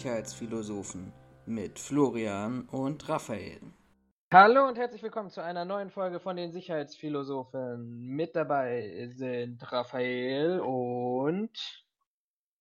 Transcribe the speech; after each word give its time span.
Sicherheitsphilosophen 0.00 1.12
mit 1.44 1.78
Florian 1.78 2.66
und 2.70 3.06
Raphael. 3.06 3.60
Hallo 4.32 4.66
und 4.66 4.78
herzlich 4.78 5.02
willkommen 5.02 5.28
zu 5.28 5.42
einer 5.42 5.66
neuen 5.66 5.90
Folge 5.90 6.20
von 6.20 6.36
den 6.36 6.52
Sicherheitsphilosophen. 6.52 8.06
Mit 8.06 8.34
dabei 8.34 9.10
sind 9.10 9.60
Raphael 9.70 10.60
und 10.60 11.84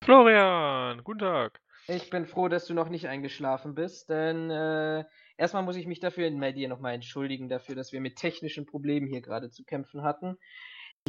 Florian, 0.03 1.01
guten 1.05 1.19
Tag. 1.19 1.61
Ich 1.87 2.09
bin 2.09 2.25
froh, 2.25 2.49
dass 2.49 2.65
du 2.65 2.73
noch 2.73 2.89
nicht 2.89 3.07
eingeschlafen 3.07 3.73
bist, 3.73 4.09
denn 4.09 4.51
äh, 4.51 5.05
erstmal 5.37 5.63
muss 5.63 5.77
ich 5.77 5.87
mich 5.87 6.01
dafür 6.01 6.29
bei 6.37 6.51
dir 6.51 6.67
nochmal 6.67 6.93
entschuldigen, 6.93 7.47
dafür, 7.47 7.75
dass 7.75 7.93
wir 7.93 8.01
mit 8.01 8.17
technischen 8.17 8.65
Problemen 8.65 9.07
hier 9.07 9.21
gerade 9.21 9.49
zu 9.49 9.63
kämpfen 9.63 10.03
hatten. 10.03 10.37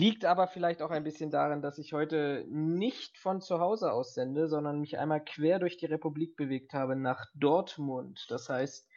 Liegt 0.00 0.24
aber 0.24 0.46
vielleicht 0.46 0.80
auch 0.80 0.90
ein 0.90 1.04
bisschen 1.04 1.30
daran, 1.30 1.60
dass 1.60 1.76
ich 1.76 1.92
heute 1.92 2.46
nicht 2.48 3.18
von 3.18 3.42
zu 3.42 3.60
Hause 3.60 3.92
aus 3.92 4.14
sende, 4.14 4.48
sondern 4.48 4.80
mich 4.80 4.98
einmal 4.98 5.22
quer 5.22 5.58
durch 5.58 5.76
die 5.76 5.84
Republik 5.84 6.36
bewegt 6.36 6.72
habe 6.72 6.96
nach 6.96 7.26
Dortmund. 7.34 8.24
Das 8.30 8.48
heißt, 8.48 8.88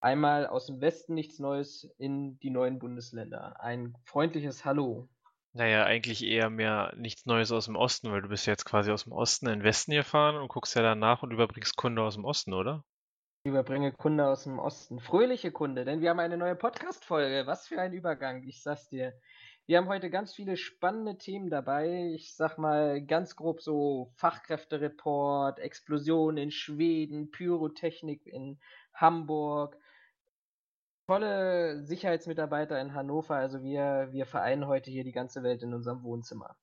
einmal 0.00 0.46
aus 0.46 0.66
dem 0.66 0.80
Westen 0.80 1.14
nichts 1.14 1.40
Neues 1.40 1.92
in 1.98 2.38
die 2.38 2.50
neuen 2.50 2.78
Bundesländer. 2.78 3.60
Ein 3.60 3.96
freundliches 4.04 4.64
Hallo. 4.64 5.08
Naja, 5.54 5.86
eigentlich 5.86 6.24
eher 6.24 6.50
mehr 6.50 6.94
nichts 6.96 7.26
Neues 7.26 7.50
aus 7.50 7.64
dem 7.64 7.74
Osten, 7.74 8.12
weil 8.12 8.22
du 8.22 8.28
bist 8.28 8.46
jetzt 8.46 8.64
quasi 8.64 8.92
aus 8.92 9.02
dem 9.04 9.12
Osten 9.12 9.48
in 9.48 9.58
den 9.58 9.64
Westen 9.64 9.90
gefahren 9.90 10.36
und 10.36 10.46
guckst 10.46 10.76
ja 10.76 10.82
danach 10.82 11.24
und 11.24 11.32
überbringst 11.32 11.76
Kunde 11.76 12.02
aus 12.02 12.14
dem 12.14 12.24
Osten, 12.24 12.52
oder? 12.52 12.84
Ich 13.42 13.50
überbringe 13.50 13.90
Kunde 13.90 14.28
aus 14.28 14.44
dem 14.44 14.60
Osten. 14.60 15.00
Fröhliche 15.00 15.50
Kunde, 15.50 15.84
denn 15.84 16.00
wir 16.00 16.10
haben 16.10 16.20
eine 16.20 16.36
neue 16.36 16.54
Podcast-Folge. 16.54 17.48
Was 17.48 17.66
für 17.66 17.80
ein 17.80 17.92
Übergang, 17.92 18.44
ich 18.44 18.62
sag's 18.62 18.88
dir. 18.88 19.14
Wir 19.66 19.78
haben 19.78 19.88
heute 19.88 20.10
ganz 20.10 20.34
viele 20.34 20.58
spannende 20.58 21.16
Themen 21.16 21.48
dabei. 21.48 22.12
Ich 22.14 22.34
sag 22.34 22.58
mal 22.58 23.00
ganz 23.02 23.34
grob 23.34 23.62
so 23.62 24.12
Fachkräftereport, 24.16 25.58
Explosion 25.58 26.36
in 26.36 26.50
Schweden, 26.50 27.30
Pyrotechnik 27.30 28.26
in 28.26 28.60
Hamburg, 28.92 29.78
tolle 31.06 31.82
Sicherheitsmitarbeiter 31.82 32.78
in 32.78 32.92
Hannover. 32.92 33.36
Also 33.36 33.62
wir, 33.62 34.08
wir 34.12 34.26
vereinen 34.26 34.66
heute 34.66 34.90
hier 34.90 35.04
die 35.04 35.12
ganze 35.12 35.42
Welt 35.42 35.62
in 35.62 35.72
unserem 35.72 36.02
Wohnzimmer. 36.02 36.56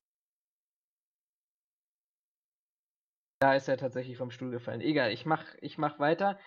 Da 3.40 3.56
ist 3.56 3.68
er 3.68 3.78
tatsächlich 3.78 4.18
vom 4.18 4.30
Stuhl 4.30 4.52
gefallen. 4.52 4.82
Egal, 4.82 5.12
ich 5.12 5.26
mach, 5.26 5.44
ich 5.62 5.80
mach 5.80 5.98
weiter. 5.98 6.38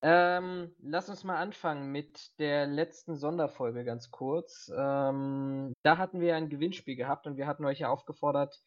Ähm, 0.00 0.72
lass 0.80 1.08
uns 1.08 1.24
mal 1.24 1.38
anfangen 1.38 1.90
mit 1.90 2.38
der 2.38 2.66
letzten 2.66 3.16
Sonderfolge 3.16 3.84
ganz 3.84 4.10
kurz. 4.10 4.70
Ähm, 4.76 5.72
da 5.82 5.98
hatten 5.98 6.20
wir 6.20 6.36
ein 6.36 6.48
Gewinnspiel 6.48 6.94
gehabt 6.94 7.26
und 7.26 7.36
wir 7.36 7.46
hatten 7.48 7.64
euch 7.64 7.80
ja 7.80 7.88
aufgefordert, 7.88 8.62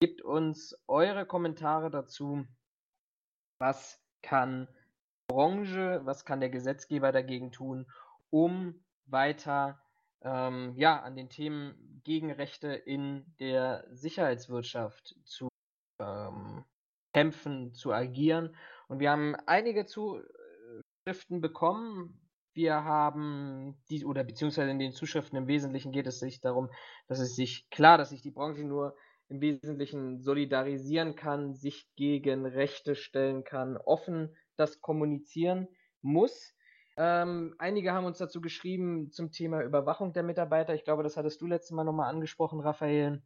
gebt 0.00 0.22
uns 0.22 0.76
eure 0.88 1.24
Kommentare 1.24 1.90
dazu. 1.90 2.44
Was 3.60 4.02
kann 4.22 4.68
Branche, 5.28 6.00
was 6.04 6.24
kann 6.24 6.40
der 6.40 6.50
Gesetzgeber 6.50 7.12
dagegen 7.12 7.52
tun, 7.52 7.86
um 8.30 8.84
weiter 9.06 9.80
ähm, 10.22 10.74
ja, 10.76 11.00
an 11.00 11.16
den 11.16 11.28
Themen 11.28 12.00
Gegenrechte 12.04 12.68
in 12.72 13.24
der 13.38 13.86
Sicherheitswirtschaft 13.92 15.16
zu 15.24 15.48
ähm, 16.00 16.64
kämpfen, 17.12 17.72
zu 17.72 17.92
agieren. 17.92 18.54
Und 18.88 19.00
wir 19.00 19.10
haben 19.10 19.34
einige 19.46 19.86
zu, 19.86 20.20
Zuschriften 21.06 21.40
bekommen. 21.40 22.20
Wir 22.52 22.82
haben 22.82 23.80
die, 23.90 24.04
oder 24.04 24.24
beziehungsweise 24.24 24.70
in 24.72 24.80
den 24.80 24.92
Zuschriften 24.92 25.38
im 25.38 25.46
Wesentlichen 25.46 25.92
geht 25.92 26.08
es 26.08 26.18
sich 26.18 26.40
darum, 26.40 26.68
dass 27.06 27.20
es 27.20 27.36
sich, 27.36 27.70
klar, 27.70 27.96
dass 27.96 28.10
sich 28.10 28.22
die 28.22 28.32
Branche 28.32 28.64
nur 28.64 28.96
im 29.28 29.40
Wesentlichen 29.40 30.20
solidarisieren 30.20 31.14
kann, 31.14 31.54
sich 31.54 31.88
gegen 31.94 32.44
Rechte 32.44 32.96
stellen 32.96 33.44
kann, 33.44 33.76
offen 33.76 34.34
das 34.56 34.80
kommunizieren 34.80 35.68
muss. 36.02 36.54
Ähm, 36.96 37.54
einige 37.58 37.92
haben 37.92 38.06
uns 38.06 38.18
dazu 38.18 38.40
geschrieben 38.40 39.12
zum 39.12 39.30
Thema 39.30 39.62
Überwachung 39.62 40.12
der 40.12 40.24
Mitarbeiter. 40.24 40.74
Ich 40.74 40.82
glaube, 40.82 41.04
das 41.04 41.16
hattest 41.16 41.40
du 41.40 41.46
letztes 41.46 41.70
Mal 41.70 41.84
nochmal 41.84 42.10
angesprochen, 42.10 42.58
Raphael. 42.58 43.22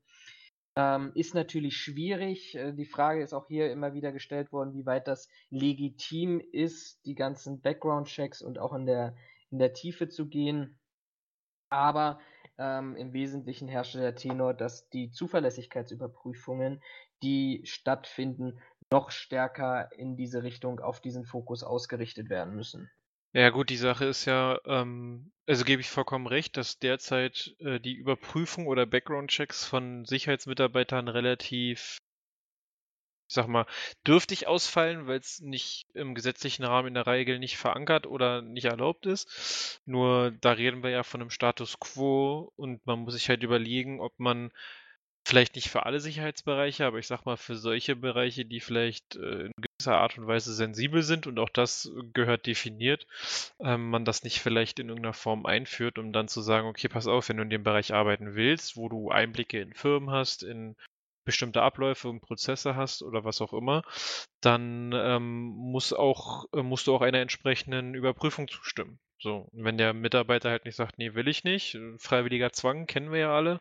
Ähm, 0.77 1.13
ist 1.15 1.35
natürlich 1.35 1.77
schwierig. 1.77 2.55
Äh, 2.55 2.73
die 2.73 2.87
Frage 2.87 3.23
ist 3.23 3.33
auch 3.33 3.49
hier 3.49 3.73
immer 3.73 3.93
wieder 3.93 4.13
gestellt 4.13 4.53
worden, 4.53 4.75
wie 4.75 4.87
weit 4.87 5.09
das 5.09 5.29
legitim 5.51 6.41
ist, 6.53 7.05
die 7.07 7.15
ganzen 7.15 7.61
Background-Checks 7.61 8.41
und 8.41 8.59
auch 8.59 8.73
in 8.73 8.87
der, 8.87 9.17
in 9.51 9.59
der 9.59 9.73
Tiefe 9.73 10.09
zu 10.09 10.29
gehen. 10.29 10.79
Aber 11.71 12.21
ähm, 12.59 12.95
im 12.97 13.13
Wesentlichen 13.13 13.69
herrschte 13.69 13.99
der 13.99 14.15
Tenor, 14.15 14.55
dass 14.55 14.89
die 14.91 15.11
Zuverlässigkeitsüberprüfungen, 15.11 16.83
die 17.23 17.63
stattfinden, 17.65 18.61
noch 18.93 19.11
stärker 19.11 19.91
in 19.93 20.17
diese 20.17 20.43
Richtung 20.43 20.81
auf 20.81 21.01
diesen 21.01 21.25
Fokus 21.25 21.63
ausgerichtet 21.63 22.29
werden 22.29 22.55
müssen. 22.55 22.91
Ja 23.33 23.51
gut, 23.51 23.71
die 23.71 23.77
Sache 23.77 24.05
ist 24.05 24.25
ja, 24.27 24.61
ähm, 24.67 25.33
also 25.47 25.65
gebe 25.65 25.81
ich 25.81 25.91
vollkommen 25.91 26.27
recht, 26.29 26.57
dass 26.57 26.79
derzeit 26.79 27.55
äh, 27.59 27.81
die 27.81 27.95
Überprüfung 27.95 28.67
oder 28.69 28.87
Background-Checks 28.87 29.65
von 29.65 30.05
Sicherheitsmitarbeitern 30.05 31.09
relativ, 31.09 31.99
ich 33.29 33.35
sag 33.35 33.47
mal, 33.47 33.67
dürftig 34.07 34.47
ausfallen, 34.49 35.07
weil 35.07 35.21
es 35.21 35.41
nicht 35.41 35.87
im 35.95 36.15
gesetzlichen 36.17 36.65
Rahmen 36.65 36.89
in 36.89 36.95
der 36.95 37.07
Regel 37.07 37.39
nicht 37.39 37.57
verankert 37.57 38.07
oder 38.07 38.43
nicht 38.43 38.65
erlaubt 38.65 39.07
ist. 39.07 39.81
Nur 39.87 40.33
da 40.41 40.53
reden 40.53 40.83
wir 40.83 40.91
ja 40.91 41.05
von 41.05 41.21
einem 41.21 41.31
Status 41.31 41.79
quo 41.79 42.53
und 42.57 42.85
man 42.87 42.99
muss 43.01 43.15
sich 43.15 43.29
halt 43.29 43.43
überlegen, 43.45 44.01
ob 44.01 44.19
man 44.19 44.51
vielleicht 45.27 45.55
nicht 45.55 45.69
für 45.69 45.87
alle 45.87 46.01
Sicherheitsbereiche, 46.01 46.87
aber 46.87 46.99
ich 46.99 47.07
sag 47.07 47.25
mal 47.25 47.37
für 47.37 47.57
solche 47.57 47.97
Bereiche, 47.97 48.45
die 48.45 48.61
vielleicht 48.61 49.17
äh, 49.17 49.47
in 49.47 49.53
gewisser 49.57 49.99
Art 49.99 50.19
und 50.19 50.27
Weise 50.27 50.53
sensibel 50.55 51.03
sind 51.03 51.27
und 51.27 51.39
auch 51.39 51.49
das 51.49 51.91
gehört 52.13 52.47
definiert, 52.47 53.07
ähm, 53.61 53.91
man 53.91 54.05
das 54.05 54.25
nicht 54.25 54.41
vielleicht 54.41 54.79
in 54.79 54.89
irgendeiner 54.89 55.15
Form 55.15 55.47
einführt, 55.47 55.99
um 55.99 56.13
dann 56.13 56.29
zu 56.29 56.41
sagen, 56.41 56.67
okay, 56.69 56.89
pass 56.89 57.07
auf, 57.07 57.29
wenn 57.29 57.37
du 57.37 57.43
in 57.43 57.51
dem 57.51 57.63
Bereich 57.63 57.95
arbeiten 57.95 58.35
willst, 58.35 58.77
wo 58.77 58.89
du 58.89 59.11
Einblicke 59.11 59.61
in 59.61 59.75
Firmen 59.75 60.11
hast, 60.11 60.43
in 60.43 60.77
bestimmte 61.25 61.63
Abläufe 61.63 62.09
und 62.09 62.21
Prozesse 62.21 62.75
hast 62.77 63.03
oder 63.03 63.25
was 63.25 63.41
auch 63.41 63.53
immer, 63.53 63.83
dann 64.41 64.93
ähm, 64.95 65.53
muss 65.55 65.93
auch, 65.93 66.47
äh, 66.55 66.63
musst 66.63 66.87
du 66.87 66.95
auch 66.95 67.03
einer 67.03 67.21
entsprechenden 67.21 67.95
Überprüfung 67.95 68.49
zustimmen. 68.49 68.99
So, 69.23 69.49
wenn 69.53 69.77
der 69.77 69.93
Mitarbeiter 69.93 70.49
halt 70.49 70.65
nicht 70.65 70.77
sagt, 70.77 70.97
nee, 70.97 71.13
will 71.15 71.29
ich 71.29 71.45
nicht, 71.45 71.75
äh, 71.75 71.99
freiwilliger 71.99 72.53
Zwang 72.53 72.87
kennen 72.87 73.13
wir 73.13 73.21
ja 73.21 73.35
alle 73.37 73.61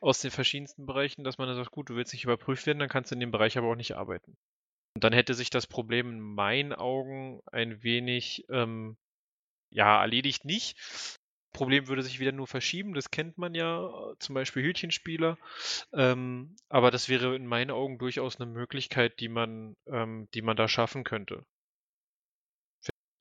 aus 0.00 0.20
den 0.20 0.30
verschiedensten 0.30 0.86
Bereichen, 0.86 1.24
dass 1.24 1.36
man 1.36 1.48
dann 1.48 1.56
sagt, 1.56 1.72
gut, 1.72 1.90
du 1.90 1.96
willst 1.96 2.12
nicht 2.12 2.24
überprüft 2.24 2.66
werden, 2.66 2.78
dann 2.78 2.88
kannst 2.88 3.10
du 3.10 3.16
in 3.16 3.20
dem 3.20 3.32
Bereich 3.32 3.58
aber 3.58 3.68
auch 3.68 3.76
nicht 3.76 3.96
arbeiten. 3.96 4.36
Und 4.94 5.04
dann 5.04 5.12
hätte 5.12 5.34
sich 5.34 5.50
das 5.50 5.66
Problem 5.66 6.10
in 6.10 6.20
meinen 6.20 6.72
Augen 6.72 7.40
ein 7.50 7.82
wenig, 7.82 8.44
ähm, 8.50 8.96
ja, 9.70 10.00
erledigt 10.00 10.44
nicht. 10.44 10.78
Problem 11.52 11.88
würde 11.88 12.02
sich 12.02 12.20
wieder 12.20 12.32
nur 12.32 12.46
verschieben, 12.46 12.94
das 12.94 13.10
kennt 13.10 13.36
man 13.36 13.54
ja, 13.56 13.90
zum 14.20 14.34
Beispiel 14.34 14.62
Hütchenspieler. 14.62 15.38
Ähm, 15.92 16.54
aber 16.68 16.92
das 16.92 17.08
wäre 17.08 17.34
in 17.34 17.46
meinen 17.46 17.72
Augen 17.72 17.98
durchaus 17.98 18.40
eine 18.40 18.50
Möglichkeit, 18.50 19.18
die 19.18 19.28
man, 19.28 19.76
ähm, 19.88 20.28
die 20.34 20.42
man 20.42 20.56
da 20.56 20.68
schaffen 20.68 21.02
könnte. 21.02 21.44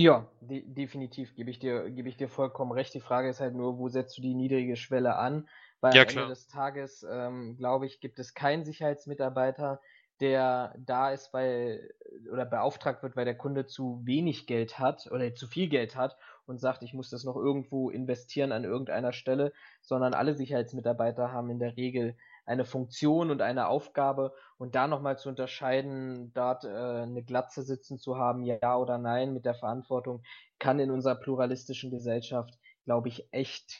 Ja, 0.01 0.27
de 0.39 0.63
definitiv 0.65 1.35
gebe 1.35 1.49
ich 1.49 1.59
dir, 1.59 1.89
gebe 1.91 2.07
ich 2.07 2.15
dir 2.15 2.29
vollkommen 2.29 2.71
recht. 2.71 2.93
Die 2.93 3.01
Frage 3.01 3.29
ist 3.29 3.41
halt 3.41 3.53
nur, 3.53 3.77
wo 3.77 3.89
setzt 3.89 4.17
du 4.17 4.21
die 4.21 4.33
niedrige 4.33 4.77
Schwelle 4.77 5.15
an? 5.15 5.49
Weil 5.81 5.93
Ja, 5.93 6.01
am 6.01 6.07
Ende 6.07 6.25
des 6.25 6.47
Tages, 6.47 7.05
ähm, 7.09 7.57
glaube 7.57 7.85
ich, 7.85 7.99
gibt 7.99 8.17
es 8.19 8.33
keinen 8.33 8.63
Sicherheitsmitarbeiter, 8.63 9.81
der 10.21 10.73
da 10.77 11.11
ist, 11.11 11.33
weil 11.33 11.93
oder 12.31 12.45
beauftragt 12.45 13.03
wird, 13.03 13.17
weil 13.17 13.25
der 13.25 13.37
Kunde 13.37 13.65
zu 13.65 14.01
wenig 14.05 14.47
Geld 14.47 14.79
hat 14.79 15.07
oder 15.11 15.33
zu 15.35 15.47
viel 15.47 15.67
Geld 15.67 15.95
hat 15.97 16.17
und 16.45 16.59
sagt, 16.59 16.81
ich 16.83 16.93
muss 16.93 17.09
das 17.09 17.25
noch 17.25 17.35
irgendwo 17.35 17.89
investieren 17.89 18.51
an 18.53 18.63
irgendeiner 18.63 19.11
Stelle, 19.13 19.51
sondern 19.81 20.13
alle 20.13 20.33
Sicherheitsmitarbeiter 20.33 21.31
haben 21.33 21.49
in 21.49 21.59
der 21.59 21.75
Regel 21.75 22.15
eine 22.49 22.65
Funktion 22.65 23.29
und 23.29 23.41
eine 23.43 23.67
Aufgabe 23.67 24.33
und 24.57 24.73
da 24.73 24.87
nochmal 24.87 25.19
zu 25.19 25.29
unterscheiden, 25.29 26.33
dort 26.33 26.65
äh, 26.65 26.67
eine 26.67 27.23
Glatze 27.23 27.61
sitzen 27.61 27.99
zu 27.99 28.17
haben, 28.17 28.43
ja 28.43 28.75
oder 28.75 28.97
nein, 28.97 29.33
mit 29.33 29.45
der 29.45 29.53
Verantwortung, 29.53 30.23
kann 30.57 30.79
in 30.79 30.89
unserer 30.89 31.15
pluralistischen 31.15 31.91
Gesellschaft, 31.91 32.57
glaube 32.85 33.07
ich, 33.07 33.27
echt 33.31 33.79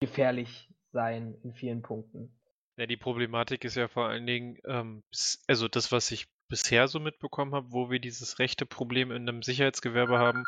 gefährlich 0.00 0.72
sein 0.90 1.34
in 1.42 1.52
vielen 1.52 1.82
Punkten. 1.82 2.34
Ja, 2.78 2.86
die 2.86 2.96
Problematik 2.96 3.64
ist 3.64 3.74
ja 3.74 3.88
vor 3.88 4.08
allen 4.08 4.26
Dingen, 4.26 4.56
ähm, 4.64 5.02
also 5.46 5.68
das, 5.68 5.92
was 5.92 6.10
ich 6.10 6.28
bisher 6.48 6.88
so 6.88 7.00
mitbekommen 7.00 7.54
habe, 7.54 7.72
wo 7.72 7.90
wir 7.90 7.98
dieses 7.98 8.38
rechte 8.38 8.64
Problem 8.64 9.10
in 9.10 9.28
einem 9.28 9.42
Sicherheitsgewerbe 9.42 10.18
haben, 10.18 10.44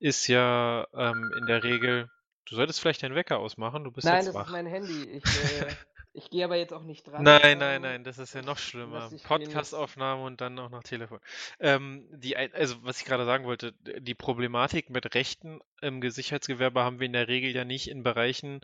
ist 0.00 0.26
ja 0.26 0.88
ähm, 0.92 1.30
in 1.38 1.46
der 1.46 1.62
Regel, 1.62 2.10
du 2.46 2.56
solltest 2.56 2.80
vielleicht 2.80 3.04
deinen 3.04 3.14
Wecker 3.14 3.38
ausmachen, 3.38 3.84
du 3.84 3.92
bist 3.92 4.04
Nein, 4.04 4.16
jetzt 4.16 4.26
das 4.26 4.34
ist 4.34 4.40
wach. 4.40 4.50
mein 4.50 4.66
Handy. 4.66 5.04
Ich, 5.04 5.24
äh, 5.60 5.74
ich 6.14 6.30
gehe 6.30 6.44
aber 6.44 6.56
jetzt 6.56 6.72
auch 6.72 6.84
nicht 6.84 7.06
dran. 7.08 7.24
Nein, 7.24 7.58
nein, 7.58 7.76
ähm, 7.76 7.82
nein, 7.82 8.04
das 8.04 8.18
ist 8.18 8.34
ja 8.34 8.42
noch 8.42 8.56
schlimmer. 8.56 9.10
Podcastaufnahme 9.24 10.22
und 10.22 10.40
dann 10.40 10.56
auch 10.60 10.70
noch 10.70 10.84
Telefon. 10.84 11.18
Ähm, 11.58 12.06
die, 12.12 12.36
also 12.36 12.76
was 12.82 13.00
ich 13.00 13.04
gerade 13.04 13.24
sagen 13.24 13.44
wollte, 13.44 13.72
die 13.98 14.14
Problematik 14.14 14.90
mit 14.90 15.14
Rechten 15.14 15.60
im 15.82 16.00
Sicherheitsgewerbe 16.08 16.84
haben 16.84 17.00
wir 17.00 17.06
in 17.06 17.12
der 17.12 17.26
Regel 17.26 17.54
ja 17.54 17.64
nicht 17.64 17.88
in 17.88 18.04
Bereichen, 18.04 18.60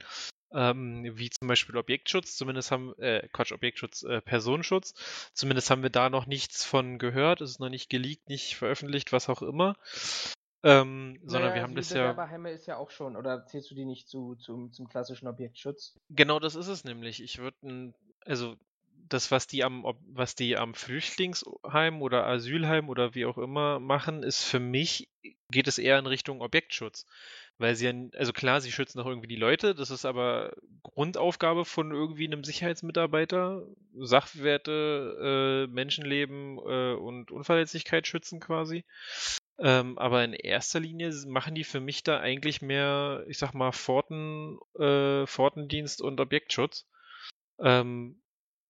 ähm, 0.53 1.11
wie 1.17 1.31
zum 1.31 1.49
Beispiel 1.49 1.77
Objektschutz, 1.77 2.37
zumindest 2.37 2.71
haben, 2.71 2.97
äh, 2.99 3.29
Quatsch, 3.33 3.53
Objektschutz, 3.53 4.05
äh, 4.05 4.21
Personenschutz, 4.21 4.95
zumindest 5.33 5.71
haben 5.71 5.83
wir 5.83 5.91
da 5.91 6.09
noch 6.09 6.27
nichts 6.27 6.65
von 6.65 6.99
gehört, 6.99 7.41
es 7.41 7.51
ist 7.51 7.61
noch 7.61 7.69
nicht 7.69 7.91
geleakt, 7.91 8.29
nicht 8.29 8.57
veröffentlicht, 8.57 9.13
was 9.13 9.29
auch 9.29 9.43
immer. 9.43 9.77
Ähm, 10.63 11.19
sondern 11.25 11.51
Naja, 11.51 11.55
wir 11.55 11.63
haben 11.63 11.71
die 11.71 11.77
das 11.77 11.91
ja. 11.91 12.13
Bewerberheime 12.13 12.51
ist 12.51 12.67
ja 12.67 12.77
auch 12.77 12.91
schon, 12.91 13.17
oder 13.17 13.47
zählst 13.47 13.71
du 13.71 13.75
die 13.75 13.87
nicht 13.87 14.09
zu, 14.09 14.35
zum, 14.37 14.73
zum 14.73 14.89
klassischen 14.89 15.27
Objektschutz? 15.27 15.99
Genau 16.11 16.39
das 16.39 16.55
ist 16.55 16.69
es 16.69 16.85
nämlich. 16.85 17.23
Ich 17.23 17.39
würde, 17.39 17.95
also 18.27 18.57
das, 19.09 19.31
was 19.31 19.47
die 19.47 19.65
am, 19.65 19.85
was 20.07 20.35
die 20.35 20.57
am 20.57 20.75
Flüchtlingsheim 20.75 22.03
oder 22.03 22.27
Asylheim 22.27 22.89
oder 22.89 23.15
wie 23.15 23.27
auch 23.27 23.39
immer 23.39 23.81
machen, 23.81 24.23
ist 24.23 24.45
für 24.45 24.61
mich, 24.61 25.09
geht 25.51 25.67
es 25.67 25.79
eher 25.79 25.99
in 25.99 26.07
Richtung 26.07 26.43
Objektschutz. 26.43 27.07
Weil 27.59 27.75
sie 27.75 27.87
ja, 27.87 27.93
also 28.17 28.33
klar, 28.33 28.61
sie 28.61 28.73
schützen 28.73 29.01
auch 29.01 29.07
irgendwie 29.07 29.29
die 29.29 29.37
Leute, 29.37 29.75
das 29.75 29.91
ist 29.91 30.07
aber 30.07 30.55
Grundaufgabe 30.83 31.67
von 31.67 31.91
irgendwie 31.91 32.27
einem 32.27 32.43
Sicherheitsmitarbeiter, 32.43 33.67
Sachwerte, 33.99 35.67
äh, 35.69 35.73
Menschenleben 35.73 36.59
äh, 36.59 36.95
und 36.95 37.31
Unverletzlichkeit 37.31 38.07
schützen 38.07 38.41
quasi. 38.41 38.85
Ähm, 39.61 39.99
aber 39.99 40.25
in 40.25 40.33
erster 40.33 40.81
Linie 40.81 41.13
machen 41.27 41.55
die 41.55 41.65
für 41.65 41.81
mich 41.81 42.03
da 42.03 42.19
eigentlich 42.21 42.63
mehr, 42.63 43.25
ich 43.29 43.39
sag 43.39 43.53
mal, 43.55 43.73
Pforten, 43.73 44.59
äh, 44.79 45.27
Pfortendienst 45.27 46.01
und 46.03 46.21
Objektschutz. 46.21 46.87
Ähm, 47.61 48.21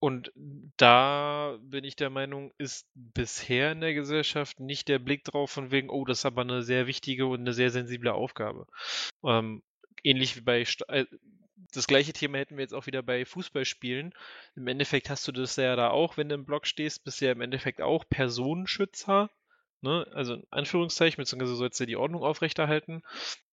und 0.00 0.32
da 0.78 1.58
bin 1.62 1.84
ich 1.84 1.96
der 1.96 2.10
Meinung, 2.10 2.52
ist 2.58 2.88
bisher 2.94 3.72
in 3.72 3.80
der 3.82 3.94
Gesellschaft 3.94 4.60
nicht 4.60 4.88
der 4.88 4.98
Blick 4.98 5.24
drauf 5.24 5.50
von 5.50 5.70
wegen, 5.70 5.90
oh, 5.90 6.04
das 6.06 6.20
ist 6.20 6.26
aber 6.26 6.42
eine 6.42 6.62
sehr 6.62 6.86
wichtige 6.86 7.26
und 7.26 7.40
eine 7.40 7.52
sehr 7.54 7.70
sensible 7.70 8.12
Aufgabe. 8.14 8.66
Ähm, 9.24 9.62
ähnlich 10.04 10.36
wie 10.36 10.40
bei, 10.42 10.64
Sta- 10.64 10.86
äh, 10.88 11.06
das 11.72 11.86
gleiche 11.86 12.12
Thema 12.12 12.38
hätten 12.38 12.56
wir 12.56 12.62
jetzt 12.62 12.74
auch 12.74 12.86
wieder 12.86 13.02
bei 13.02 13.24
Fußballspielen. 13.24 14.14
Im 14.56 14.66
Endeffekt 14.68 15.10
hast 15.10 15.28
du 15.28 15.32
das 15.32 15.56
ja 15.56 15.76
da 15.76 15.90
auch, 15.90 16.16
wenn 16.16 16.28
du 16.28 16.34
im 16.36 16.46
Block 16.46 16.66
stehst, 16.66 17.04
bist 17.04 17.20
du 17.20 17.26
ja 17.26 17.32
im 17.32 17.40
Endeffekt 17.42 17.80
auch 17.82 18.04
Personenschützer. 18.08 19.30
Ne? 19.82 20.06
Also 20.12 20.34
in 20.34 20.46
Anführungszeichen, 20.50 21.16
beziehungsweise 21.16 21.56
sollst 21.56 21.80
du 21.80 21.86
die 21.86 21.96
Ordnung 21.96 22.22
aufrechterhalten. 22.22 23.02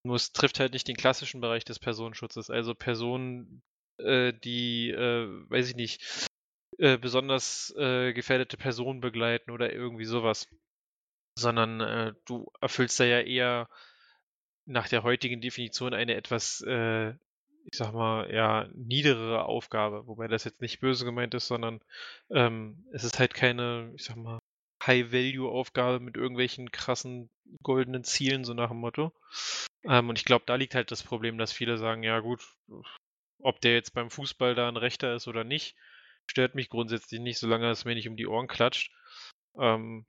Nur 0.04 0.16
es 0.16 0.34
trifft 0.34 0.60
halt 0.60 0.74
nicht 0.74 0.88
den 0.88 0.98
klassischen 0.98 1.42
Bereich 1.42 1.64
des 1.64 1.80
Personenschutzes. 1.80 2.50
Also 2.50 2.76
Personen, 2.76 3.64
äh, 3.98 4.34
die, 4.34 4.92
äh, 4.92 5.28
weiß 5.50 5.70
ich 5.70 5.76
nicht, 5.76 6.30
äh, 6.80 6.98
besonders 6.98 7.74
äh, 7.78 8.14
gefährdete 8.14 8.58
Personen 8.58 9.00
begleiten 9.00 9.52
oder 9.52 9.72
irgendwie 9.72 10.06
sowas. 10.06 10.48
Sondern 11.36 11.82
äh, 11.82 12.14
du 12.26 12.52
erfüllst 12.62 13.00
da 13.00 13.06
ja 13.06 13.22
eher 13.22 13.70
nach 14.66 14.90
der 14.90 15.04
heutigen 15.04 15.40
Definition 15.40 15.94
eine 15.94 16.16
etwas, 16.16 16.62
äh, 16.68 17.12
ich 17.12 17.78
sag 17.78 17.94
mal, 17.94 18.34
ja, 18.34 18.68
niedere 18.74 19.46
Aufgabe. 19.46 20.08
Wobei 20.08 20.28
das 20.28 20.44
jetzt 20.44 20.62
nicht 20.62 20.82
böse 20.82 21.06
gemeint 21.06 21.34
ist, 21.34 21.48
sondern 21.48 21.80
ähm, 22.32 22.86
es 22.92 23.04
ist 23.06 23.20
halt 23.20 23.34
keine, 23.34 23.94
ich 23.96 24.04
sag 24.04 24.18
mal, 24.18 24.40
High-Value-Aufgabe 24.88 26.00
mit 26.00 26.16
irgendwelchen 26.18 26.72
krassen 26.72 27.30
goldenen 27.64 28.04
Zielen, 28.04 28.44
so 28.44 28.54
nach 28.54 28.70
dem 28.70 28.80
Motto. 28.80 29.14
Ähm, 29.84 30.10
und 30.10 30.18
ich 30.18 30.26
glaube, 30.26 30.46
da 30.48 30.56
liegt 30.56 30.76
halt 30.76 30.92
das 30.92 31.04
Problem, 31.04 31.38
dass 31.38 31.52
viele 31.52 31.78
sagen, 31.78 32.04
ja 32.04 32.20
gut, 32.20 32.42
ob 33.40 33.62
der 33.62 33.74
jetzt 33.74 33.94
beim 33.94 34.10
Fußball 34.10 34.56
da 34.56 34.68
ein 34.68 34.78
Rechter 34.78 35.14
ist 35.16 35.28
oder 35.28 35.44
nicht, 35.44 35.76
stört 36.28 36.56
mich 36.56 36.70
grundsätzlich 36.70 37.22
nicht, 37.22 37.38
solange 37.40 37.70
es 37.70 37.86
mir 37.86 37.96
nicht 37.96 38.10
um 38.10 38.18
die 38.18 38.28
Ohren 38.28 38.48
klatscht. 38.48 38.92
Ähm, 39.58 40.06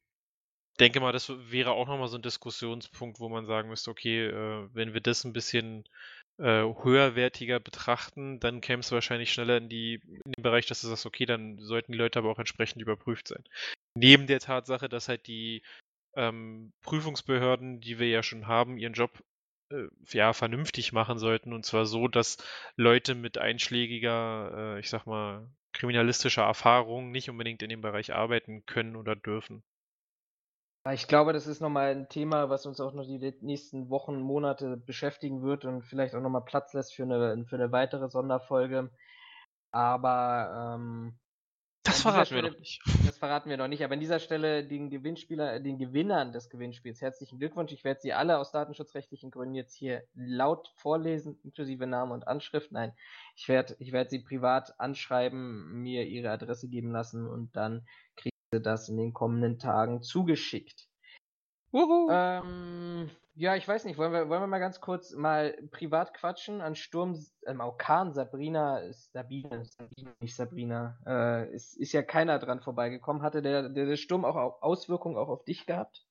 denke 0.80 1.00
mal, 1.00 1.12
das 1.12 1.28
wäre 1.50 1.72
auch 1.72 1.86
nochmal 1.86 2.08
so 2.08 2.16
ein 2.16 2.22
Diskussionspunkt, 2.22 3.20
wo 3.20 3.28
man 3.28 3.46
sagen 3.46 3.68
müsste, 3.68 3.90
okay, 3.90 4.26
äh, 4.26 4.68
wenn 4.72 4.94
wir 4.94 5.00
das 5.00 5.24
ein 5.24 5.32
bisschen 5.32 5.84
äh, 6.38 6.62
höherwertiger 6.62 7.60
betrachten, 7.60 8.40
dann 8.40 8.60
käme 8.60 8.80
es 8.80 8.92
wahrscheinlich 8.92 9.32
schneller 9.32 9.56
in, 9.56 9.68
die, 9.68 9.94
in 10.24 10.32
den 10.32 10.42
Bereich, 10.42 10.66
dass 10.66 10.80
du 10.80 10.86
sagst, 10.86 11.06
okay, 11.06 11.26
dann 11.26 11.58
sollten 11.58 11.92
die 11.92 11.98
Leute 11.98 12.18
aber 12.18 12.30
auch 12.30 12.38
entsprechend 12.38 12.80
überprüft 12.80 13.28
sein. 13.28 13.44
Neben 13.94 14.26
der 14.26 14.40
Tatsache, 14.40 14.88
dass 14.88 15.08
halt 15.08 15.26
die 15.26 15.62
ähm, 16.14 16.72
Prüfungsbehörden, 16.82 17.80
die 17.80 17.98
wir 17.98 18.08
ja 18.08 18.22
schon 18.22 18.46
haben, 18.46 18.78
ihren 18.78 18.92
Job 18.92 19.22
äh, 19.70 19.88
ja 20.10 20.32
vernünftig 20.32 20.92
machen 20.92 21.18
sollten 21.18 21.52
und 21.52 21.64
zwar 21.64 21.86
so, 21.86 22.08
dass 22.08 22.38
Leute 22.76 23.14
mit 23.14 23.38
einschlägiger, 23.38 24.76
äh, 24.76 24.80
ich 24.80 24.90
sag 24.90 25.06
mal, 25.06 25.48
kriminalistischer 25.72 26.42
Erfahrung 26.42 27.10
nicht 27.10 27.30
unbedingt 27.30 27.62
in 27.62 27.68
dem 27.68 27.80
Bereich 27.80 28.14
arbeiten 28.14 28.64
können 28.66 28.96
oder 28.96 29.14
dürfen. 29.14 29.62
Ich 30.92 31.06
glaube, 31.06 31.32
das 31.32 31.46
ist 31.46 31.60
nochmal 31.60 31.90
ein 31.90 32.08
Thema, 32.08 32.48
was 32.48 32.64
uns 32.64 32.80
auch 32.80 32.94
noch 32.94 33.04
die 33.04 33.18
nächsten 33.42 33.90
Wochen, 33.90 34.20
Monate 34.20 34.76
beschäftigen 34.76 35.42
wird 35.42 35.64
und 35.64 35.82
vielleicht 35.82 36.14
auch 36.14 36.22
nochmal 36.22 36.44
Platz 36.44 36.72
lässt 36.72 36.94
für 36.94 37.02
eine, 37.02 37.44
für 37.46 37.56
eine 37.56 37.72
weitere 37.72 38.08
Sonderfolge. 38.08 38.90
Aber 39.70 40.76
ähm, 40.76 41.18
Das 41.82 42.02
verraten 42.02 42.30
wir 42.34 42.38
Stelle, 42.38 42.50
noch 42.50 42.58
nicht. 42.58 42.80
das 43.06 43.18
verraten 43.18 43.50
wir 43.50 43.56
noch 43.56 43.68
nicht, 43.68 43.82
aber 43.82 43.94
an 43.94 44.00
dieser 44.00 44.18
Stelle 44.18 44.64
den 44.66 44.90
Gewinnspieler, 44.90 45.60
den 45.60 45.78
Gewinnern 45.78 46.32
des 46.32 46.50
Gewinnspiels 46.50 47.00
herzlichen 47.00 47.38
Glückwunsch. 47.38 47.72
Ich 47.72 47.84
werde 47.84 48.00
sie 48.00 48.12
alle 48.12 48.38
aus 48.38 48.52
datenschutzrechtlichen 48.52 49.30
Gründen 49.30 49.54
jetzt 49.54 49.74
hier 49.74 50.02
laut 50.14 50.70
vorlesen, 50.76 51.38
inklusive 51.42 51.86
Name 51.86 52.12
und 52.12 52.28
Anschrift. 52.28 52.72
Nein, 52.72 52.92
ich 53.36 53.48
werde 53.48 53.76
ich 53.78 53.92
werd 53.92 54.10
sie 54.10 54.18
privat 54.20 54.78
anschreiben, 54.78 55.80
mir 55.80 56.06
ihre 56.06 56.30
Adresse 56.30 56.68
geben 56.68 56.90
lassen 56.92 57.26
und 57.26 57.56
dann 57.56 57.86
kriegen 58.16 58.36
sie 58.52 58.60
das 58.60 58.88
in 58.88 58.96
den 58.96 59.12
kommenden 59.12 59.58
Tagen 59.58 60.02
zugeschickt. 60.02 60.88
Ähm, 61.72 63.10
ja, 63.38 63.54
ich 63.54 63.68
weiß 63.68 63.84
nicht, 63.84 63.98
wollen 63.98 64.12
wir, 64.12 64.28
wollen 64.28 64.42
wir 64.42 64.48
mal 64.48 64.58
ganz 64.58 64.80
kurz 64.80 65.12
mal 65.14 65.56
privat 65.70 66.12
quatschen 66.12 66.60
an 66.60 66.74
Sturm, 66.74 67.24
ähm, 67.46 67.60
Orkan 67.60 68.12
Sabrina, 68.12 68.92
Sabine, 68.92 69.64
Sabine, 69.64 70.12
nicht 70.20 70.34
Sabrina, 70.34 70.98
äh, 71.06 71.54
ist, 71.54 71.76
ist 71.76 71.92
ja 71.92 72.02
keiner 72.02 72.40
dran 72.40 72.60
vorbeigekommen. 72.60 73.22
Hatte 73.22 73.40
der, 73.40 73.68
der, 73.68 73.86
der 73.86 73.96
Sturm 73.96 74.24
auch 74.24 74.34
Au- 74.34 74.58
Auswirkungen 74.60 75.16
auch 75.16 75.28
auf 75.28 75.44
dich 75.44 75.66
gehabt? 75.66 76.04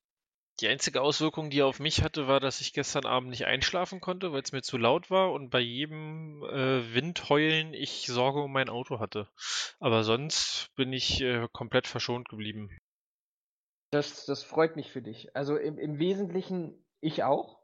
Die 0.60 0.68
einzige 0.68 1.02
Auswirkung, 1.02 1.50
die 1.50 1.60
er 1.60 1.66
auf 1.66 1.80
mich 1.80 2.02
hatte, 2.02 2.28
war, 2.28 2.40
dass 2.40 2.62
ich 2.62 2.72
gestern 2.72 3.04
Abend 3.04 3.28
nicht 3.28 3.44
einschlafen 3.44 4.00
konnte, 4.00 4.32
weil 4.32 4.42
es 4.42 4.52
mir 4.52 4.62
zu 4.62 4.78
laut 4.78 5.10
war 5.10 5.30
und 5.32 5.50
bei 5.50 5.60
jedem 5.60 6.42
äh, 6.44 6.94
Windheulen 6.94 7.74
ich 7.74 8.06
Sorge 8.06 8.40
um 8.40 8.52
mein 8.52 8.70
Auto 8.70 9.00
hatte. 9.00 9.28
Aber 9.80 10.02
sonst 10.02 10.70
bin 10.76 10.94
ich 10.94 11.20
äh, 11.20 11.46
komplett 11.52 11.86
verschont 11.86 12.30
geblieben. 12.30 12.70
Das, 13.90 14.24
das 14.24 14.42
freut 14.42 14.76
mich 14.76 14.90
für 14.90 15.02
dich. 15.02 15.36
Also 15.36 15.56
im, 15.56 15.78
im 15.78 15.98
Wesentlichen 15.98 16.84
ich 17.00 17.22
auch. 17.24 17.58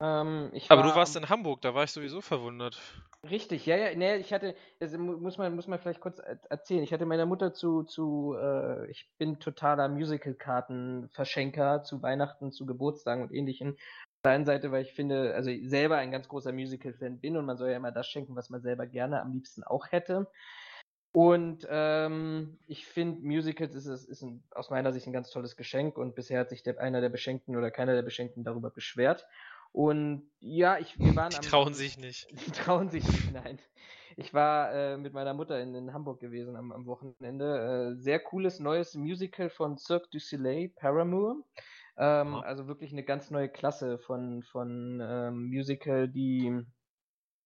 Ähm, 0.00 0.50
ich 0.52 0.70
Aber 0.70 0.82
du 0.82 0.88
war 0.90 0.96
warst 0.96 1.16
am- 1.16 1.22
in 1.24 1.28
Hamburg, 1.28 1.60
da 1.62 1.74
war 1.74 1.84
ich 1.84 1.92
sowieso 1.92 2.20
verwundert. 2.20 2.80
Richtig, 3.30 3.64
ja, 3.64 3.76
ja, 3.76 3.94
nee, 3.96 4.16
ich 4.16 4.34
hatte, 4.34 4.54
das 4.80 4.92
mu- 4.98 5.16
muss 5.16 5.38
man, 5.38 5.54
muss 5.54 5.66
man 5.66 5.78
vielleicht 5.78 6.00
kurz 6.00 6.18
er- 6.18 6.38
erzählen. 6.50 6.82
Ich 6.82 6.92
hatte 6.92 7.06
meiner 7.06 7.24
Mutter 7.24 7.54
zu, 7.54 7.82
zu, 7.84 8.36
äh, 8.38 8.90
ich 8.90 9.10
bin 9.16 9.40
totaler 9.40 9.88
Musical-Karten-Verschenker 9.88 11.82
zu 11.84 12.02
Weihnachten, 12.02 12.52
zu 12.52 12.66
Geburtstagen 12.66 13.22
und 13.22 13.32
ähnlichem. 13.32 13.70
Auf 13.70 14.22
der 14.24 14.32
einen 14.32 14.44
Seite, 14.44 14.72
weil 14.72 14.82
ich 14.82 14.92
finde, 14.92 15.34
also 15.34 15.48
ich 15.50 15.68
selber 15.70 15.96
ein 15.96 16.10
ganz 16.10 16.28
großer 16.28 16.52
Musical-Fan 16.52 17.20
bin 17.20 17.36
und 17.38 17.46
man 17.46 17.56
soll 17.56 17.70
ja 17.70 17.76
immer 17.76 17.92
das 17.92 18.08
schenken, 18.08 18.36
was 18.36 18.50
man 18.50 18.60
selber 18.60 18.86
gerne 18.86 19.22
am 19.22 19.32
liebsten 19.32 19.64
auch 19.64 19.86
hätte. 19.90 20.26
Und 21.14 21.64
ähm, 21.70 22.58
ich 22.66 22.86
finde, 22.86 23.24
Musicals 23.24 23.76
ist, 23.76 23.86
ist 23.86 24.22
ein, 24.22 24.42
aus 24.50 24.70
meiner 24.70 24.92
Sicht 24.92 25.06
ein 25.06 25.12
ganz 25.12 25.30
tolles 25.30 25.54
Geschenk 25.54 25.96
und 25.96 26.16
bisher 26.16 26.40
hat 26.40 26.50
sich 26.50 26.64
der, 26.64 26.80
einer 26.80 27.00
der 27.00 27.08
Beschenkten 27.08 27.54
oder 27.54 27.70
keiner 27.70 27.94
der 27.94 28.02
Beschenkten 28.02 28.42
darüber 28.42 28.70
beschwert. 28.70 29.24
Und 29.70 30.28
ja, 30.40 30.76
ich, 30.76 30.98
wir 30.98 31.14
waren 31.14 31.30
Die 31.30 31.36
am, 31.36 31.42
trauen 31.42 31.72
sich 31.72 31.98
nicht. 31.98 32.26
die 32.46 32.50
trauen 32.50 32.90
sich 32.90 33.06
nicht, 33.06 33.32
nein. 33.32 33.60
Ich 34.16 34.34
war 34.34 34.74
äh, 34.74 34.96
mit 34.96 35.12
meiner 35.12 35.34
Mutter 35.34 35.60
in, 35.60 35.76
in 35.76 35.92
Hamburg 35.92 36.18
gewesen 36.18 36.56
am, 36.56 36.72
am 36.72 36.84
Wochenende. 36.84 37.92
Äh, 37.92 37.96
sehr 37.96 38.18
cooles 38.18 38.58
neues 38.58 38.96
Musical 38.96 39.50
von 39.50 39.78
Cirque 39.78 40.08
du 40.10 40.18
Soleil, 40.18 40.70
Paramour. 40.70 41.44
Ähm, 41.96 42.34
Aha. 42.34 42.40
also 42.40 42.66
wirklich 42.66 42.90
eine 42.90 43.04
ganz 43.04 43.30
neue 43.30 43.48
Klasse 43.48 44.00
von, 44.00 44.42
von 44.42 45.00
ähm, 45.00 45.46
Musical, 45.46 46.08
die, 46.08 46.60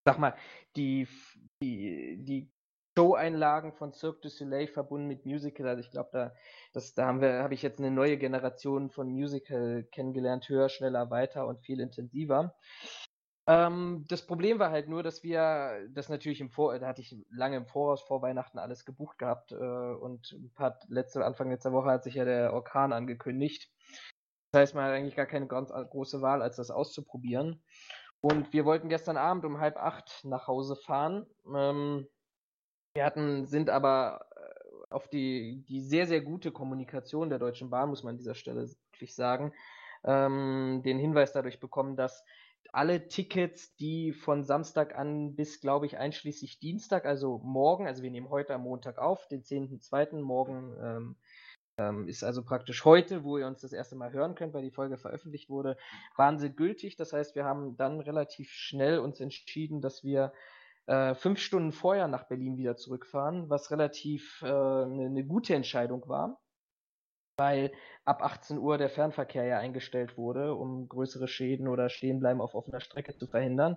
sag 0.06 0.18
mal, 0.18 0.34
die, 0.74 1.06
die, 1.60 2.16
die 2.24 2.50
Show-Einlagen 2.98 3.74
von 3.74 3.92
Cirque 3.92 4.22
du 4.22 4.28
Soleil 4.28 4.66
verbunden 4.66 5.06
mit 5.06 5.24
Musical. 5.24 5.68
Also 5.68 5.82
ich 5.82 5.92
glaube, 5.92 6.10
da, 6.12 6.32
da 6.96 7.06
haben 7.06 7.20
wir, 7.20 7.44
habe 7.44 7.54
ich 7.54 7.62
jetzt 7.62 7.78
eine 7.78 7.92
neue 7.92 8.18
Generation 8.18 8.90
von 8.90 9.08
Musical 9.08 9.84
kennengelernt, 9.92 10.48
höher, 10.48 10.68
schneller, 10.68 11.08
weiter 11.08 11.46
und 11.46 11.60
viel 11.60 11.78
intensiver. 11.78 12.56
Ähm, 13.46 14.04
das 14.08 14.26
Problem 14.26 14.58
war 14.58 14.72
halt 14.72 14.88
nur, 14.88 15.04
dass 15.04 15.22
wir 15.22 15.88
das 15.90 16.08
natürlich 16.08 16.40
im 16.40 16.50
Vor, 16.50 16.76
da 16.76 16.88
hatte 16.88 17.00
ich 17.00 17.14
lange 17.30 17.58
im 17.58 17.66
Voraus 17.66 18.02
vor 18.02 18.20
Weihnachten 18.20 18.58
alles 18.58 18.84
gebucht 18.84 19.16
gehabt 19.18 19.52
äh, 19.52 19.54
und 19.54 20.32
ein 20.32 20.52
paar 20.56 20.80
letzte 20.88 21.24
Anfang 21.24 21.50
letzter 21.50 21.72
Woche 21.72 21.90
hat 21.90 22.02
sich 22.02 22.14
ja 22.14 22.24
der 22.24 22.52
Orkan 22.52 22.92
angekündigt. 22.92 23.70
Das 24.50 24.62
heißt, 24.62 24.74
man 24.74 24.86
hat 24.86 24.90
eigentlich 24.90 25.14
gar 25.14 25.26
keine 25.26 25.46
ganz 25.46 25.70
große 25.70 26.20
Wahl, 26.20 26.42
als 26.42 26.56
das 26.56 26.72
auszuprobieren. 26.72 27.62
Und 28.20 28.52
wir 28.52 28.64
wollten 28.64 28.88
gestern 28.88 29.16
Abend 29.16 29.44
um 29.44 29.60
halb 29.60 29.76
acht 29.76 30.24
nach 30.24 30.48
Hause 30.48 30.74
fahren. 30.74 31.24
Ähm, 31.54 32.08
wir 32.98 33.04
hatten, 33.04 33.46
sind 33.46 33.70
aber 33.70 34.26
äh, 34.34 34.92
auf 34.92 35.06
die, 35.06 35.64
die 35.68 35.80
sehr, 35.80 36.08
sehr 36.08 36.20
gute 36.20 36.50
Kommunikation 36.50 37.30
der 37.30 37.38
Deutschen 37.38 37.70
Bahn, 37.70 37.90
muss 37.90 38.02
man 38.02 38.14
an 38.14 38.18
dieser 38.18 38.34
Stelle 38.34 38.68
wirklich 38.90 39.14
sagen, 39.14 39.52
ähm, 40.02 40.82
den 40.84 40.98
Hinweis 40.98 41.32
dadurch 41.32 41.60
bekommen, 41.60 41.94
dass 41.94 42.24
alle 42.72 43.06
Tickets, 43.06 43.76
die 43.76 44.12
von 44.12 44.42
Samstag 44.42 44.98
an 44.98 45.36
bis, 45.36 45.60
glaube 45.60 45.86
ich, 45.86 45.96
einschließlich 45.96 46.58
Dienstag, 46.58 47.06
also 47.06 47.38
morgen, 47.44 47.86
also 47.86 48.02
wir 48.02 48.10
nehmen 48.10 48.30
heute 48.30 48.52
am 48.52 48.62
Montag 48.62 48.98
auf, 48.98 49.28
den 49.28 49.44
10.2. 49.44 50.20
morgen 50.20 50.74
ähm, 50.82 51.16
ähm, 51.78 52.08
ist 52.08 52.24
also 52.24 52.42
praktisch 52.42 52.84
heute, 52.84 53.22
wo 53.22 53.38
ihr 53.38 53.46
uns 53.46 53.60
das 53.60 53.72
erste 53.72 53.94
Mal 53.94 54.12
hören 54.12 54.34
könnt, 54.34 54.54
weil 54.54 54.64
die 54.64 54.72
Folge 54.72 54.98
veröffentlicht 54.98 55.48
wurde, 55.50 55.76
waren 56.16 56.36
sie 56.40 56.50
gültig. 56.50 56.96
Das 56.96 57.12
heißt, 57.12 57.36
wir 57.36 57.44
haben 57.44 57.76
dann 57.76 58.00
relativ 58.00 58.50
schnell 58.50 58.98
uns 58.98 59.20
entschieden, 59.20 59.80
dass 59.80 60.02
wir 60.02 60.32
äh, 60.88 61.14
fünf 61.14 61.38
Stunden 61.38 61.72
vorher 61.72 62.08
nach 62.08 62.24
Berlin 62.28 62.56
wieder 62.56 62.76
zurückfahren, 62.76 63.50
was 63.50 63.70
relativ 63.70 64.42
eine 64.42 64.52
äh, 64.52 64.86
ne, 64.86 65.10
ne 65.10 65.24
gute 65.24 65.54
Entscheidung 65.54 66.08
war, 66.08 66.40
weil 67.36 67.72
ab 68.06 68.22
18 68.22 68.56
Uhr 68.58 68.78
der 68.78 68.88
Fernverkehr 68.88 69.44
ja 69.44 69.58
eingestellt 69.58 70.16
wurde, 70.16 70.54
um 70.54 70.88
größere 70.88 71.28
Schäden 71.28 71.68
oder 71.68 71.90
Stehenbleiben 71.90 72.40
auf 72.40 72.54
offener 72.54 72.80
Strecke 72.80 73.14
zu 73.14 73.26
verhindern. 73.26 73.76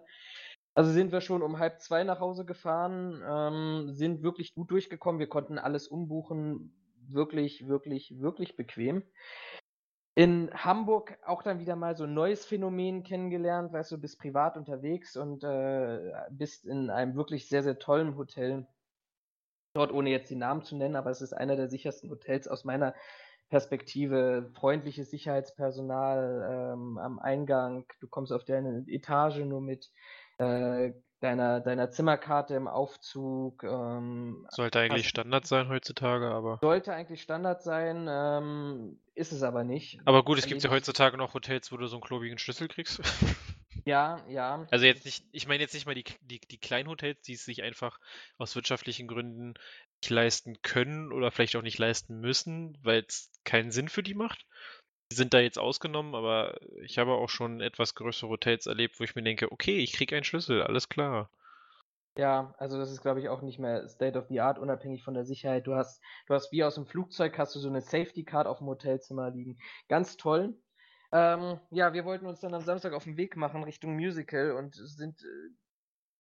Also 0.74 0.92
sind 0.92 1.12
wir 1.12 1.20
schon 1.20 1.42
um 1.42 1.60
halb 1.60 1.82
zwei 1.82 2.06
nach 2.06 2.22
Hause 2.22 2.46
gefahren, 2.46 3.22
ähm, 3.28 3.94
sind 3.94 4.24
wirklich 4.24 4.56
gut 4.56 4.72
durchgekommen. 4.72 5.20
Wir 5.20 5.28
konnten 5.28 5.60
alles 5.60 5.90
umbuchen, 5.90 6.74
wirklich, 7.10 7.68
wirklich, 7.68 8.22
wirklich 8.22 8.56
bequem. 8.56 9.04
In 10.14 10.52
Hamburg 10.54 11.18
auch 11.26 11.42
dann 11.42 11.60
wieder 11.60 11.78
mal 11.78 11.96
so 11.96 12.04
ein 12.04 12.14
neues 12.14 12.46
Phänomen 12.46 13.04
kennengelernt, 13.04 13.72
weißt 13.72 13.94
du, 13.94 13.98
bist 13.98 14.20
privat 14.20 14.58
unterwegs 14.58 15.16
und 15.16 15.44
äh, 15.44 16.12
bist 16.30 16.66
in 16.66 16.90
einem 16.90 17.16
wirklich 17.16 17.48
sehr, 17.48 17.64
sehr 17.64 17.80
tollen 17.80 18.18
Hotel. 18.18 18.68
Dort, 19.74 19.94
ohne 19.94 20.10
jetzt 20.10 20.30
die 20.30 20.36
Namen 20.36 20.64
zu 20.64 20.76
nennen, 20.76 20.98
aber 20.98 21.12
es 21.12 21.22
ist 21.22 21.32
einer 21.32 21.56
der 21.56 21.70
sichersten 21.70 22.10
Hotels 22.10 22.50
aus 22.50 22.66
meiner 22.66 22.94
Perspektive. 23.50 24.52
Freundliches 24.54 25.12
Sicherheitspersonal 25.12 26.74
ähm, 26.74 26.98
am 26.98 27.20
Eingang. 27.20 27.86
Du 28.02 28.08
kommst 28.10 28.34
auf 28.34 28.44
deine 28.44 28.84
Etage 28.88 29.40
nur 29.40 29.62
mit 29.62 29.92
äh, 30.40 30.92
deiner, 31.22 31.62
deiner 31.62 31.90
Zimmerkarte 31.92 32.56
im 32.56 32.68
Aufzug. 32.68 33.64
Ähm, 33.64 34.46
sollte 34.50 34.80
eigentlich 34.80 35.08
Standard 35.08 35.48
sein 35.48 35.70
heutzutage, 35.70 36.28
aber. 36.28 36.60
Sollte 36.62 36.94
eigentlich 36.94 37.22
Standard 37.22 37.62
sein, 37.62 38.08
ähm, 38.10 39.00
ist 39.16 39.32
es 39.32 39.44
aber 39.44 39.64
nicht. 39.64 40.00
Aber 40.06 40.24
gut, 40.24 40.40
es 40.40 40.48
gibt 40.48 40.64
ja 40.64 40.70
heutzutage 40.70 41.18
noch 41.18 41.34
Hotels, 41.34 41.72
wo 41.72 41.78
du 41.78 41.88
so 41.88 41.96
einen 41.96 42.04
klobigen 42.04 42.38
Schlüssel 42.38 42.68
kriegst. 42.68 43.02
Ja, 43.86 44.24
ja. 44.28 44.68
Also 44.70 44.86
jetzt 44.86 45.06
nicht, 45.06 45.26
ich 45.32 45.48
meine 45.48 45.64
jetzt 45.64 45.74
nicht 45.74 45.86
mal 45.86 45.96
die, 45.96 46.04
die, 46.22 46.40
die 46.40 46.60
kleinen 46.60 46.88
Hotels, 46.88 47.22
die 47.22 47.34
es 47.34 47.46
sich 47.46 47.64
einfach 47.64 48.00
aus 48.38 48.56
wirtschaftlichen 48.56 49.08
Gründen 49.08 49.56
nicht 50.02 50.10
leisten 50.10 50.62
können 50.62 51.12
oder 51.12 51.32
vielleicht 51.32 51.56
auch 51.56 51.62
nicht 51.62 51.80
leisten 51.80 52.20
müssen, 52.20 52.78
weil 52.84 53.04
es 53.08 53.32
keinen 53.44 53.72
Sinn 53.72 53.90
für 53.90 54.04
die 54.04 54.14
macht, 54.14 54.46
sind 55.16 55.34
da 55.34 55.40
jetzt 55.40 55.60
ausgenommen, 55.60 56.16
aber 56.16 56.60
ich 56.84 56.98
habe 56.98 57.12
auch 57.12 57.30
schon 57.30 57.62
etwas 57.62 57.96
größere 57.96 58.30
Hotels 58.30 58.66
erlebt, 58.66 59.00
wo 59.00 59.04
ich 59.04 59.16
mir 59.16 59.24
denke, 59.24 59.52
okay, 59.52 59.78
ich 59.78 59.94
kriege 59.94 60.16
einen 60.16 60.24
Schlüssel, 60.24 60.64
alles 60.64 60.90
klar. 60.90 61.30
Ja, 62.18 62.54
also 62.58 62.78
das 62.78 62.92
ist, 62.92 63.02
glaube 63.02 63.22
ich, 63.22 63.30
auch 63.30 63.42
nicht 63.42 63.58
mehr 63.58 63.88
State 63.88 64.20
of 64.20 64.28
the 64.28 64.42
Art, 64.42 64.60
unabhängig 64.60 65.04
von 65.04 65.14
der 65.14 65.24
Sicherheit. 65.24 65.66
Du 65.66 65.76
hast, 65.76 66.02
du 66.28 66.34
hast 66.34 66.52
wie 66.52 66.64
aus 66.64 66.76
dem 66.76 66.86
Flugzeug, 66.86 67.38
hast 67.38 67.56
du 67.56 67.60
so 67.60 67.70
eine 67.70 67.82
Safety 67.82 68.26
Card 68.26 68.48
auf 68.48 68.58
dem 68.58 68.68
Hotelzimmer 68.68 69.32
liegen. 69.32 69.58
Ganz 69.88 70.18
toll. 70.18 70.58
Ähm, 71.14 71.60
ja, 71.72 71.94
wir 71.94 72.06
wollten 72.06 72.26
uns 72.26 72.42
dann 72.42 72.54
am 72.54 72.62
Samstag 72.62 72.94
auf 72.94 73.06
den 73.06 73.18
Weg 73.18 73.38
machen 73.38 73.64
Richtung 73.64 73.96
Musical 73.96 74.52
und 74.52 74.76
sind, 74.76 75.22
äh, 75.24 75.50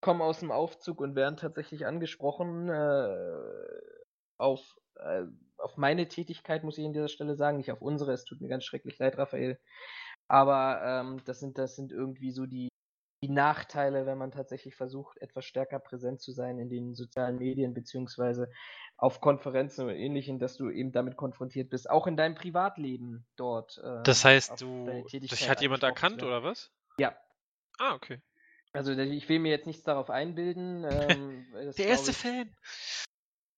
kommen 0.01 0.21
aus 0.21 0.39
dem 0.39 0.51
Aufzug 0.51 1.01
und 1.01 1.15
werden 1.15 1.37
tatsächlich 1.37 1.85
angesprochen 1.85 2.69
äh, 2.69 3.15
auf 4.37 4.75
äh, 4.95 5.23
auf 5.61 5.77
meine 5.77 6.07
Tätigkeit, 6.07 6.63
muss 6.63 6.77
ich 6.77 6.85
an 6.85 6.93
dieser 6.93 7.07
Stelle 7.07 7.35
sagen, 7.35 7.57
nicht 7.57 7.71
auf 7.71 7.81
unsere. 7.81 8.11
Es 8.13 8.25
tut 8.25 8.41
mir 8.41 8.47
ganz 8.47 8.65
schrecklich 8.65 8.97
leid, 8.99 9.17
Raphael. 9.17 9.59
Aber 10.27 10.81
ähm, 10.83 11.21
das, 11.25 11.39
sind, 11.39 11.57
das 11.57 11.75
sind 11.75 11.91
irgendwie 11.91 12.31
so 12.31 12.45
die, 12.45 12.69
die 13.23 13.29
Nachteile, 13.29 14.05
wenn 14.05 14.17
man 14.17 14.31
tatsächlich 14.31 14.75
versucht, 14.75 15.17
etwas 15.19 15.45
stärker 15.45 15.79
präsent 15.79 16.21
zu 16.21 16.31
sein 16.31 16.57
in 16.57 16.69
den 16.69 16.95
sozialen 16.95 17.37
Medien, 17.37 17.73
beziehungsweise 17.73 18.49
auf 18.97 19.19
Konferenzen 19.19 19.87
und 19.87 19.95
ähnlichem, 19.95 20.39
dass 20.39 20.57
du 20.57 20.69
eben 20.69 20.91
damit 20.91 21.17
konfrontiert 21.17 21.69
bist, 21.69 21.89
auch 21.89 22.07
in 22.07 22.17
deinem 22.17 22.35
Privatleben 22.35 23.25
dort. 23.35 23.79
Äh, 23.83 24.03
das 24.03 24.23
heißt, 24.25 24.61
du, 24.61 25.05
das 25.29 25.49
hat 25.49 25.61
jemand 25.61 25.83
erkannt, 25.83 26.23
oder 26.23 26.43
was? 26.43 26.71
Ja. 26.97 27.15
Ah, 27.77 27.95
okay. 27.95 28.21
Also 28.73 28.93
ich 28.93 29.27
will 29.27 29.39
mir 29.39 29.49
jetzt 29.49 29.67
nichts 29.67 29.83
darauf 29.83 30.09
einbilden. 30.09 30.85
Ähm, 30.89 31.45
Der 31.77 31.87
erste 31.87 32.11
ich, 32.11 32.17
Fan. 32.17 32.55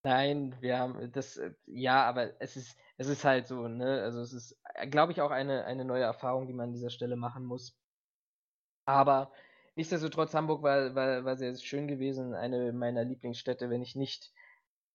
Nein, 0.03 0.55
wir 0.61 0.77
haben 0.79 1.11
das, 1.13 1.37
äh, 1.37 1.53
ja, 1.65 2.03
aber 2.05 2.39
es 2.41 2.57
ist, 2.57 2.77
es 2.97 3.07
ist 3.07 3.23
halt 3.23 3.47
so, 3.47 3.67
ne? 3.69 4.01
Also 4.03 4.21
es 4.21 4.33
ist, 4.33 4.59
äh, 4.75 4.87
glaube 4.87 5.13
ich, 5.13 5.21
auch 5.21 5.31
eine, 5.31 5.63
eine 5.65 5.85
neue 5.85 6.03
Erfahrung, 6.03 6.45
die 6.47 6.53
man 6.53 6.69
an 6.69 6.73
dieser 6.73 6.89
Stelle 6.89 7.15
machen 7.15 7.45
muss. 7.45 7.77
Aber 8.85 9.31
nichtsdestotrotz, 9.75 10.33
Hamburg 10.33 10.61
war, 10.63 10.95
war, 10.95 11.25
war 11.25 11.35
sehr 11.37 11.55
schön 11.55 11.87
gewesen, 11.87 12.33
eine 12.33 12.73
meiner 12.73 13.03
Lieblingsstädte, 13.03 13.69
wenn 13.69 13.81
ich 13.81 13.95
nicht 13.95 14.31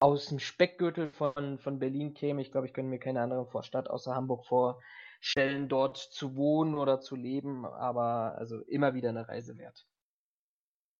aus 0.00 0.26
dem 0.26 0.38
Speckgürtel 0.38 1.10
von, 1.10 1.58
von 1.58 1.78
Berlin 1.78 2.14
käme. 2.14 2.42
Ich 2.42 2.52
glaube, 2.52 2.66
ich 2.66 2.74
könnte 2.74 2.90
mir 2.90 2.98
keine 2.98 3.22
andere 3.22 3.46
Vorstadt 3.46 3.88
außer 3.90 4.14
Hamburg 4.14 4.44
vorstellen, 4.46 5.68
dort 5.68 5.96
zu 5.98 6.36
wohnen 6.36 6.76
oder 6.76 7.00
zu 7.00 7.16
leben, 7.16 7.64
aber 7.66 8.36
also 8.38 8.60
immer 8.62 8.94
wieder 8.94 9.08
eine 9.10 9.28
Reise 9.28 9.58
wert. 9.58 9.86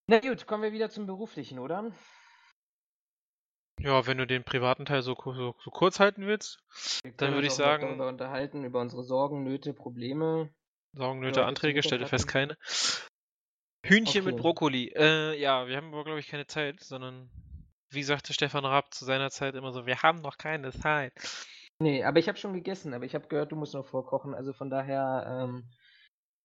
Na 0.08 0.20
gut, 0.20 0.46
kommen 0.46 0.62
wir 0.62 0.72
wieder 0.72 0.90
zum 0.90 1.06
Beruflichen, 1.06 1.58
oder? 1.58 1.92
Ja, 3.80 4.06
wenn 4.06 4.18
du 4.18 4.26
den 4.26 4.44
privaten 4.44 4.84
Teil 4.84 5.02
so, 5.02 5.14
so, 5.14 5.54
so 5.58 5.70
kurz 5.70 6.00
halten 6.00 6.26
willst, 6.26 6.58
dann 7.16 7.34
würde 7.34 7.46
ich 7.46 7.52
sagen. 7.52 7.86
darüber 7.86 8.08
unterhalten, 8.08 8.64
über 8.64 8.80
unsere 8.80 9.04
Sorgen, 9.04 9.44
Nöte, 9.44 9.72
Probleme. 9.72 10.50
Sorgen, 10.94 11.20
Nöte, 11.20 11.44
Anträge, 11.44 11.82
stelle 11.82 12.06
fest 12.06 12.26
keine. 12.26 12.56
Hühnchen 13.84 14.22
okay. 14.22 14.32
mit 14.32 14.36
Brokkoli. 14.36 14.92
Äh, 14.96 15.38
ja, 15.40 15.68
wir 15.68 15.76
haben 15.76 15.92
aber, 15.94 16.04
glaube 16.04 16.20
ich, 16.20 16.28
keine 16.28 16.46
Zeit, 16.46 16.80
sondern 16.80 17.30
wie 17.90 18.02
sagte 18.02 18.32
Stefan 18.32 18.64
Raab 18.64 18.92
zu 18.92 19.04
seiner 19.04 19.30
Zeit 19.30 19.54
immer 19.54 19.72
so, 19.72 19.86
wir 19.86 20.02
haben 20.02 20.20
noch 20.20 20.36
keine 20.36 20.72
Zeit. 20.72 21.12
Nee, 21.80 22.02
aber 22.02 22.18
ich 22.18 22.28
habe 22.28 22.38
schon 22.38 22.54
gegessen, 22.54 22.92
aber 22.92 23.04
ich 23.04 23.14
habe 23.14 23.28
gehört, 23.28 23.52
du 23.52 23.56
musst 23.56 23.74
noch 23.74 23.86
vorkochen. 23.86 24.34
Also 24.34 24.52
von 24.52 24.68
daher, 24.68 25.44
ähm, 25.44 25.70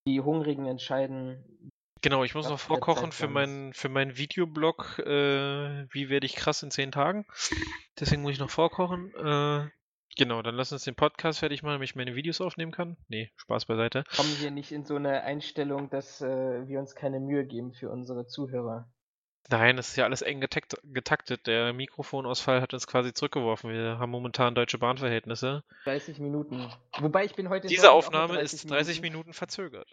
die 0.08 0.22
Hungrigen 0.22 0.68
entscheiden, 0.68 1.72
Genau, 2.04 2.26
ich 2.26 2.36
muss 2.36 2.50
noch 2.50 2.60
vorkochen 2.60 3.14
für 3.14 3.30
meinen 3.30 3.74
für 3.74 3.88
meinen 3.88 4.18
Videoblog, 4.18 5.00
äh, 5.00 5.88
wie 5.90 6.10
werde 6.10 6.26
ich 6.26 6.36
krass 6.36 6.62
in 6.62 6.70
zehn 6.70 6.92
Tagen. 6.92 7.26
Deswegen 7.98 8.22
muss 8.22 8.34
ich 8.34 8.40
noch 8.40 8.50
vorkochen. 8.50 9.14
Äh, 9.16 9.70
genau, 10.18 10.42
dann 10.42 10.56
lass 10.56 10.74
uns 10.74 10.84
den 10.84 10.96
Podcast 10.96 11.40
fertig 11.40 11.64
machen, 11.64 11.76
damit 11.76 11.90
ich 11.90 11.96
meine 11.96 12.14
Videos 12.14 12.42
aufnehmen 12.42 12.74
kann. 12.74 12.98
Nee, 13.08 13.32
Spaß 13.38 13.66
beiseite. 13.66 14.04
Kommen 14.18 14.36
wir 14.42 14.52
nicht 14.52 14.74
in 14.74 14.84
so 14.84 14.98
eine 14.98 15.24
Einstellung, 15.24 15.90
dass 15.90 16.22
äh, 16.22 16.68
wir 16.68 16.80
uns 16.80 16.94
keine 16.94 17.22
Mühe 17.22 17.46
geben 17.46 17.72
für 17.72 17.90
unsere 17.90 18.28
Zuhörer. 18.28 18.92
Nein, 19.50 19.78
das 19.78 19.90
ist 19.90 19.96
ja 19.96 20.04
alles 20.04 20.22
eng 20.22 20.42
getakt, 20.42 20.76
getaktet. 20.84 21.48
Der 21.48 21.72
Mikrofonausfall 21.72 22.62
hat 22.62 22.74
uns 22.74 22.86
quasi 22.86 23.14
zurückgeworfen. 23.14 23.72
Wir 23.72 23.98
haben 23.98 24.10
momentan 24.10 24.56
deutsche 24.56 24.78
Bahnverhältnisse. 24.78 25.64
30 25.86 26.20
Minuten. 26.20 26.70
Wobei 27.00 27.24
ich 27.24 27.36
bin 27.36 27.48
heute. 27.48 27.68
Diese 27.68 27.92
Aufnahme 27.92 28.42
ist 28.42 28.70
30 28.70 29.00
Minuten. 29.00 29.14
Minuten 29.14 29.34
verzögert 29.34 29.88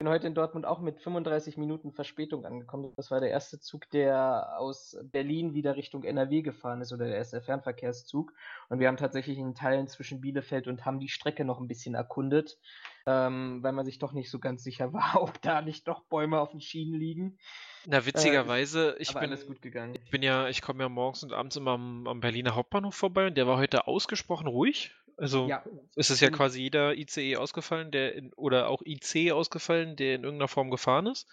bin 0.00 0.08
heute 0.08 0.26
in 0.26 0.34
Dortmund 0.34 0.64
auch 0.64 0.80
mit 0.80 0.98
35 0.98 1.58
Minuten 1.58 1.92
Verspätung 1.92 2.46
angekommen. 2.46 2.90
Das 2.96 3.10
war 3.10 3.20
der 3.20 3.28
erste 3.28 3.60
Zug, 3.60 3.90
der 3.90 4.58
aus 4.58 4.96
Berlin 5.02 5.52
wieder 5.52 5.76
Richtung 5.76 6.04
NRW 6.04 6.40
gefahren 6.40 6.80
ist 6.80 6.94
oder 6.94 7.04
der 7.04 7.16
erste 7.16 7.42
Fernverkehrszug. 7.42 8.32
Und 8.70 8.80
wir 8.80 8.88
haben 8.88 8.96
tatsächlich 8.96 9.36
in 9.36 9.54
Teilen 9.54 9.88
zwischen 9.88 10.22
Bielefeld 10.22 10.68
und 10.68 10.86
haben 10.86 11.00
die 11.00 11.10
Strecke 11.10 11.44
noch 11.44 11.60
ein 11.60 11.68
bisschen 11.68 11.94
erkundet, 11.94 12.58
ähm, 13.04 13.62
weil 13.62 13.72
man 13.72 13.84
sich 13.84 13.98
doch 13.98 14.12
nicht 14.12 14.30
so 14.30 14.38
ganz 14.38 14.64
sicher 14.64 14.90
war, 14.94 15.20
ob 15.22 15.38
da 15.42 15.60
nicht 15.60 15.86
doch 15.86 16.00
Bäume 16.04 16.40
auf 16.40 16.52
den 16.52 16.62
Schienen 16.62 16.98
liegen. 16.98 17.38
Na, 17.84 18.06
witzigerweise, 18.06 18.96
äh, 18.96 19.02
ich 19.02 19.12
bin 19.12 19.18
alles 19.18 19.46
gut 19.46 19.60
gegangen. 19.60 19.96
Ich 20.02 20.10
bin 20.10 20.22
ja, 20.22 20.48
ich 20.48 20.62
komme 20.62 20.82
ja 20.82 20.88
morgens 20.88 21.24
und 21.24 21.34
abends 21.34 21.56
immer 21.56 21.72
am, 21.72 22.06
am 22.06 22.20
Berliner 22.20 22.54
Hauptbahnhof 22.54 22.94
vorbei 22.94 23.26
und 23.26 23.36
der 23.36 23.46
war 23.46 23.58
heute 23.58 23.86
ausgesprochen 23.86 24.46
ruhig. 24.46 24.94
Also 25.20 25.48
ja, 25.48 25.62
es 25.96 26.08
ist 26.10 26.20
ja 26.20 26.30
quasi 26.30 26.62
jeder 26.62 26.96
ICE 26.96 27.36
ausgefallen, 27.36 27.90
der 27.90 28.14
in, 28.14 28.32
oder 28.32 28.68
auch 28.68 28.80
IC 28.82 29.32
ausgefallen, 29.32 29.94
der 29.94 30.14
in 30.14 30.24
irgendeiner 30.24 30.48
Form 30.48 30.70
gefahren 30.70 31.06
ist. 31.06 31.28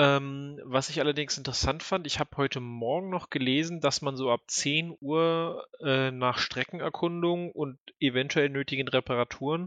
Ähm, 0.00 0.60
was 0.62 0.90
ich 0.90 1.00
allerdings 1.00 1.36
interessant 1.36 1.82
fand, 1.82 2.06
ich 2.06 2.20
habe 2.20 2.36
heute 2.36 2.60
Morgen 2.60 3.10
noch 3.10 3.30
gelesen, 3.30 3.80
dass 3.80 4.00
man 4.02 4.16
so 4.16 4.30
ab 4.30 4.42
10 4.46 4.96
Uhr 5.00 5.66
äh, 5.80 6.12
nach 6.12 6.38
Streckenerkundung 6.38 7.50
und 7.50 7.80
eventuell 7.98 8.48
nötigen 8.50 8.86
Reparaturen 8.86 9.66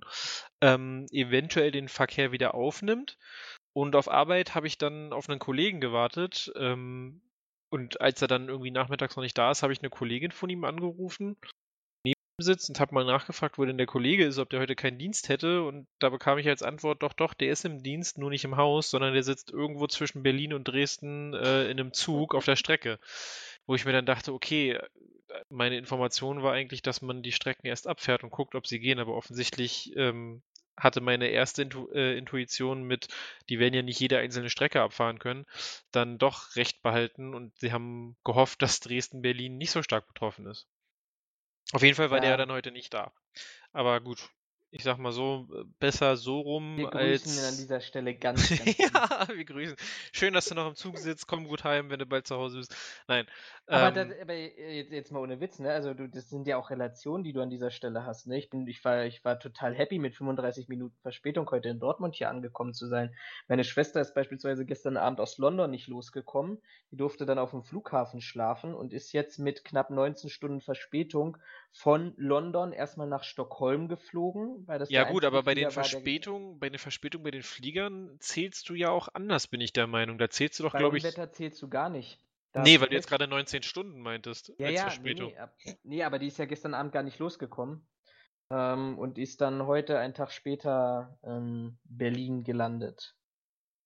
ähm, 0.62 1.08
eventuell 1.12 1.72
den 1.72 1.89
Verkehr 1.89 2.31
wieder 2.31 2.55
aufnimmt. 2.55 3.17
Und 3.74 3.98
auf 3.98 4.10
Arbeit 4.10 4.55
habe 4.55 4.67
ich 4.67 4.77
dann 4.77 5.12
auf 5.12 5.27
einen 5.27 5.39
Kollegen 5.39 5.81
gewartet. 5.81 6.53
Ähm, 6.55 7.22
und 7.70 8.00
als 8.00 8.22
er 8.22 8.29
dann 8.29 8.48
irgendwie 8.48 8.72
nachmittags 8.72 9.17
noch 9.17 9.24
nicht 9.24 9.38
da 9.38 9.51
ist, 9.51 9.63
habe 9.63 9.74
ich 9.74 9.79
eine 9.79 9.89
Kollegin 9.89 10.31
von 10.31 10.50
ihm 10.50 10.63
angerufen 10.63 11.36
sitzt 12.41 12.69
und 12.69 12.79
habe 12.79 12.93
mal 12.93 13.05
nachgefragt, 13.05 13.57
wo 13.57 13.65
denn 13.65 13.77
der 13.77 13.88
Kollege 13.88 14.25
ist, 14.25 14.38
ob 14.38 14.50
der 14.50 14.60
heute 14.60 14.75
keinen 14.75 14.98
Dienst 14.98 15.29
hätte. 15.29 15.63
Und 15.63 15.88
da 16.00 16.10
bekam 16.10 16.38
ich 16.38 16.48
als 16.48 16.63
Antwort, 16.63 17.03
doch, 17.03 17.13
doch, 17.13 17.33
der 17.33 17.51
ist 17.51 17.65
im 17.65 17.83
Dienst, 17.83 18.17
nur 18.17 18.29
nicht 18.29 18.43
im 18.43 18.57
Haus, 18.57 18.89
sondern 18.89 19.13
der 19.13 19.24
sitzt 19.24 19.51
irgendwo 19.51 19.88
zwischen 19.88 20.24
Berlin 20.24 20.53
und 20.53 20.65
Dresden 20.65 21.33
äh, 21.33 21.65
in 21.65 21.79
einem 21.79 21.93
Zug 21.93 22.36
auf 22.36 22.45
der 22.45 22.55
Strecke. 22.55 23.00
Wo 23.65 23.75
ich 23.75 23.86
mir 23.86 23.93
dann 23.93 24.05
dachte, 24.05 24.33
okay, 24.33 24.79
meine 25.50 25.77
Information 25.77 26.43
war 26.43 26.53
eigentlich, 26.53 26.81
dass 26.81 27.01
man 27.01 27.24
die 27.24 27.31
Strecken 27.31 27.67
erst 27.67 27.88
abfährt 27.88 28.24
und 28.24 28.31
guckt, 28.31 28.55
ob 28.55 28.67
sie 28.67 28.79
gehen, 28.79 29.00
aber 29.00 29.15
offensichtlich 29.15 29.95
ähm, 29.95 30.41
hatte 30.77 31.01
meine 31.01 31.27
erste 31.27 31.63
Intu 31.63 31.89
äh, 31.91 32.17
Intuition 32.17 32.83
mit, 32.83 33.07
die 33.50 33.60
werden 33.60 33.74
ja 33.74 33.81
nicht 33.81 34.00
jede 34.00 34.17
einzelne 34.17 34.50
Strecke 34.50 34.81
abfahren 34.81 35.19
können, 35.19 35.45
dann 35.91 36.17
doch 36.17 36.55
recht 36.55 36.81
behalten 36.81 37.33
und 37.33 37.57
sie 37.60 37.71
haben 37.71 38.15
gehofft, 38.24 38.62
dass 38.62 38.79
Dresden-Berlin 38.79 39.57
nicht 39.57 39.71
so 39.71 39.83
stark 39.83 40.07
betroffen 40.07 40.48
ist. 40.48 40.67
Auf 41.73 41.83
jeden 41.83 41.95
Fall 41.95 42.09
war 42.09 42.17
ja. 42.17 42.23
der 42.23 42.37
dann 42.37 42.51
heute 42.51 42.71
nicht 42.71 42.93
da. 42.93 43.11
Aber 43.73 44.01
gut, 44.01 44.29
ich 44.73 44.83
sag 44.83 44.97
mal 44.97 45.11
so, 45.11 45.47
besser 45.79 46.15
so 46.15 46.39
rum 46.39 46.77
wir 46.77 46.93
als. 46.95 47.23
grüßen 47.23 47.43
ihn 47.43 47.49
an 47.49 47.57
dieser 47.57 47.81
Stelle 47.81 48.15
ganz, 48.17 48.47
ganz 48.49 48.77
Ja, 48.77 49.27
wir 49.27 49.43
grüßen. 49.43 49.75
Schön, 50.13 50.33
dass 50.33 50.45
du 50.45 50.55
noch 50.55 50.67
im 50.67 50.75
Zug 50.75 50.97
sitzt. 50.97 51.27
Komm 51.27 51.45
gut 51.45 51.65
heim, 51.65 51.89
wenn 51.89 51.99
du 51.99 52.05
bald 52.05 52.25
zu 52.25 52.37
Hause 52.37 52.59
bist. 52.59 52.73
Nein. 53.07 53.25
Aber, 53.67 53.89
ähm, 53.89 54.09
das, 54.09 54.21
aber 54.21 54.33
jetzt, 54.33 54.91
jetzt 54.91 55.11
mal 55.11 55.19
ohne 55.19 55.41
Witz, 55.41 55.59
ne? 55.59 55.71
Also 55.73 55.93
du, 55.93 56.07
das 56.07 56.29
sind 56.29 56.47
ja 56.47 56.55
auch 56.55 56.69
Relationen, 56.69 57.25
die 57.25 57.33
du 57.33 57.41
an 57.41 57.49
dieser 57.49 57.69
Stelle 57.69 58.05
hast, 58.05 58.27
ne? 58.27 58.37
Ich 58.37 58.49
bin, 58.49 58.65
ich 58.65 58.83
war, 58.85 59.03
ich 59.05 59.25
war 59.25 59.39
total 59.39 59.75
happy 59.75 59.99
mit 59.99 60.15
35 60.15 60.69
Minuten 60.69 60.95
Verspätung 61.01 61.49
heute 61.51 61.67
in 61.67 61.79
Dortmund 61.79 62.15
hier 62.15 62.29
angekommen 62.29 62.73
zu 62.73 62.87
sein. 62.87 63.13
Meine 63.49 63.65
Schwester 63.65 63.99
ist 63.99 64.13
beispielsweise 64.13 64.65
gestern 64.65 64.95
Abend 64.95 65.19
aus 65.19 65.37
London 65.37 65.69
nicht 65.69 65.87
losgekommen. 65.87 66.61
Die 66.91 66.97
durfte 66.97 67.25
dann 67.25 67.39
auf 67.39 67.51
dem 67.51 67.63
Flughafen 67.63 68.21
schlafen 68.21 68.73
und 68.73 68.93
ist 68.93 69.11
jetzt 69.11 69.37
mit 69.37 69.65
knapp 69.65 69.89
19 69.89 70.29
Stunden 70.29 70.61
Verspätung 70.61 71.37
von 71.73 72.13
London 72.17 72.73
erstmal 72.73 73.07
nach 73.07 73.23
Stockholm 73.23 73.87
geflogen, 73.87 74.67
weil 74.67 74.79
das 74.79 74.89
ja 74.89 75.09
gut, 75.09 75.23
aber 75.23 75.43
bei 75.43 75.53
den 75.55 75.69
Flieger 75.69 75.83
Verspätungen, 75.83 76.59
bei 76.59 76.69
den 76.69 76.79
Verspätungen 76.79 77.23
bei 77.23 77.31
den 77.31 77.43
Fliegern 77.43 78.17
zählst 78.19 78.67
du 78.69 78.75
ja 78.75 78.89
auch 78.89 79.07
anders, 79.13 79.47
bin 79.47 79.61
ich 79.61 79.71
der 79.71 79.87
Meinung. 79.87 80.17
Da 80.17 80.29
zählst 80.29 80.59
du 80.59 80.63
doch, 80.63 80.75
glaube 80.75 80.97
ich. 80.97 81.03
Unwetter 81.03 81.31
zählst 81.31 81.61
du 81.61 81.69
gar 81.69 81.89
nicht. 81.89 82.19
Da 82.51 82.63
Nee, 82.63 82.81
weil 82.81 82.89
du 82.89 82.95
jetzt 82.95 83.07
gerade 83.07 83.27
19 83.27 83.63
Stunden 83.63 84.01
meintest 84.01 84.51
Ja, 84.57 84.67
als 84.67 84.75
ja, 84.75 84.81
Verspätung. 84.83 85.29
nee, 85.29 85.37
ab, 85.37 85.55
nee, 85.83 86.03
aber 86.03 86.19
die 86.19 86.27
ist 86.27 86.37
ja 86.37 86.45
gestern 86.45 86.73
Abend 86.73 86.91
gar 86.91 87.03
nicht 87.03 87.19
losgekommen. 87.19 87.87
Ähm, 88.51 88.99
und 88.99 89.17
ist 89.17 89.39
dann 89.39 89.65
heute, 89.65 89.97
einen 89.97 90.13
Tag 90.13 90.31
später, 90.31 91.17
in 91.23 91.77
Berlin 91.85 92.43
gelandet. 92.43 93.15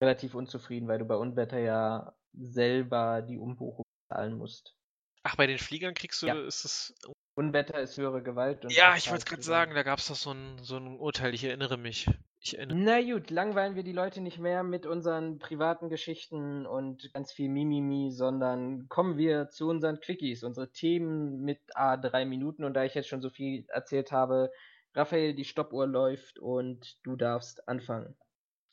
Relativ 0.01 0.33
unzufrieden, 0.33 0.87
weil 0.87 0.97
du 0.97 1.05
bei 1.05 1.15
Unwetter 1.15 1.59
ja 1.59 2.15
selber 2.33 3.21
die 3.21 3.37
Umbuchung 3.37 3.85
zahlen 4.09 4.37
musst. 4.37 4.75
Ach, 5.21 5.35
bei 5.35 5.45
den 5.45 5.59
Fliegern 5.59 5.93
kriegst 5.93 6.21
du, 6.23 6.27
Ja. 6.27 6.39
ist 6.41 6.65
es. 6.65 6.95
Unwetter 7.35 7.79
ist 7.79 7.97
höhere 7.97 8.23
Gewalt. 8.23 8.63
Und 8.63 8.73
Ja, 8.73 8.95
ich 8.95 9.11
wollte 9.11 9.25
gerade 9.25 9.43
sagen, 9.43 9.75
da 9.75 9.83
gab 9.83 9.99
es 9.99 10.07
doch 10.07 10.15
so 10.15 10.31
ein, 10.31 10.57
so 10.61 10.77
ein 10.77 10.97
Urteil, 10.97 11.33
ich 11.33 11.43
erinnere 11.43 11.77
mich. 11.77 12.07
Ich 12.39 12.57
erinnere 12.57 12.77
Na 12.77 13.01
gut, 13.01 13.29
langweilen 13.29 13.75
wir 13.75 13.83
die 13.83 13.91
Leute 13.91 14.21
nicht 14.21 14.39
mehr 14.39 14.63
mit 14.63 14.85
unseren 14.85 15.37
privaten 15.37 15.89
Geschichten 15.89 16.65
und 16.65 17.11
ganz 17.13 17.33
viel 17.33 17.49
Mimimi, 17.49 18.11
sondern 18.11 18.87
kommen 18.87 19.17
wir 19.17 19.49
zu 19.49 19.67
unseren 19.67 19.99
Quickies, 19.99 20.43
unsere 20.43 20.71
Themen 20.71 21.41
mit 21.41 21.59
A 21.73 21.97
drei 21.97 22.23
Minuten. 22.23 22.63
Und 22.63 22.73
da 22.73 22.85
ich 22.85 22.95
jetzt 22.95 23.09
schon 23.09 23.21
so 23.21 23.29
viel 23.29 23.65
erzählt 23.67 24.13
habe, 24.13 24.51
Raphael, 24.93 25.35
die 25.35 25.43
Stoppuhr 25.43 25.87
läuft 25.87 26.39
und 26.39 26.97
du 27.03 27.17
darfst 27.17 27.67
anfangen. 27.67 28.15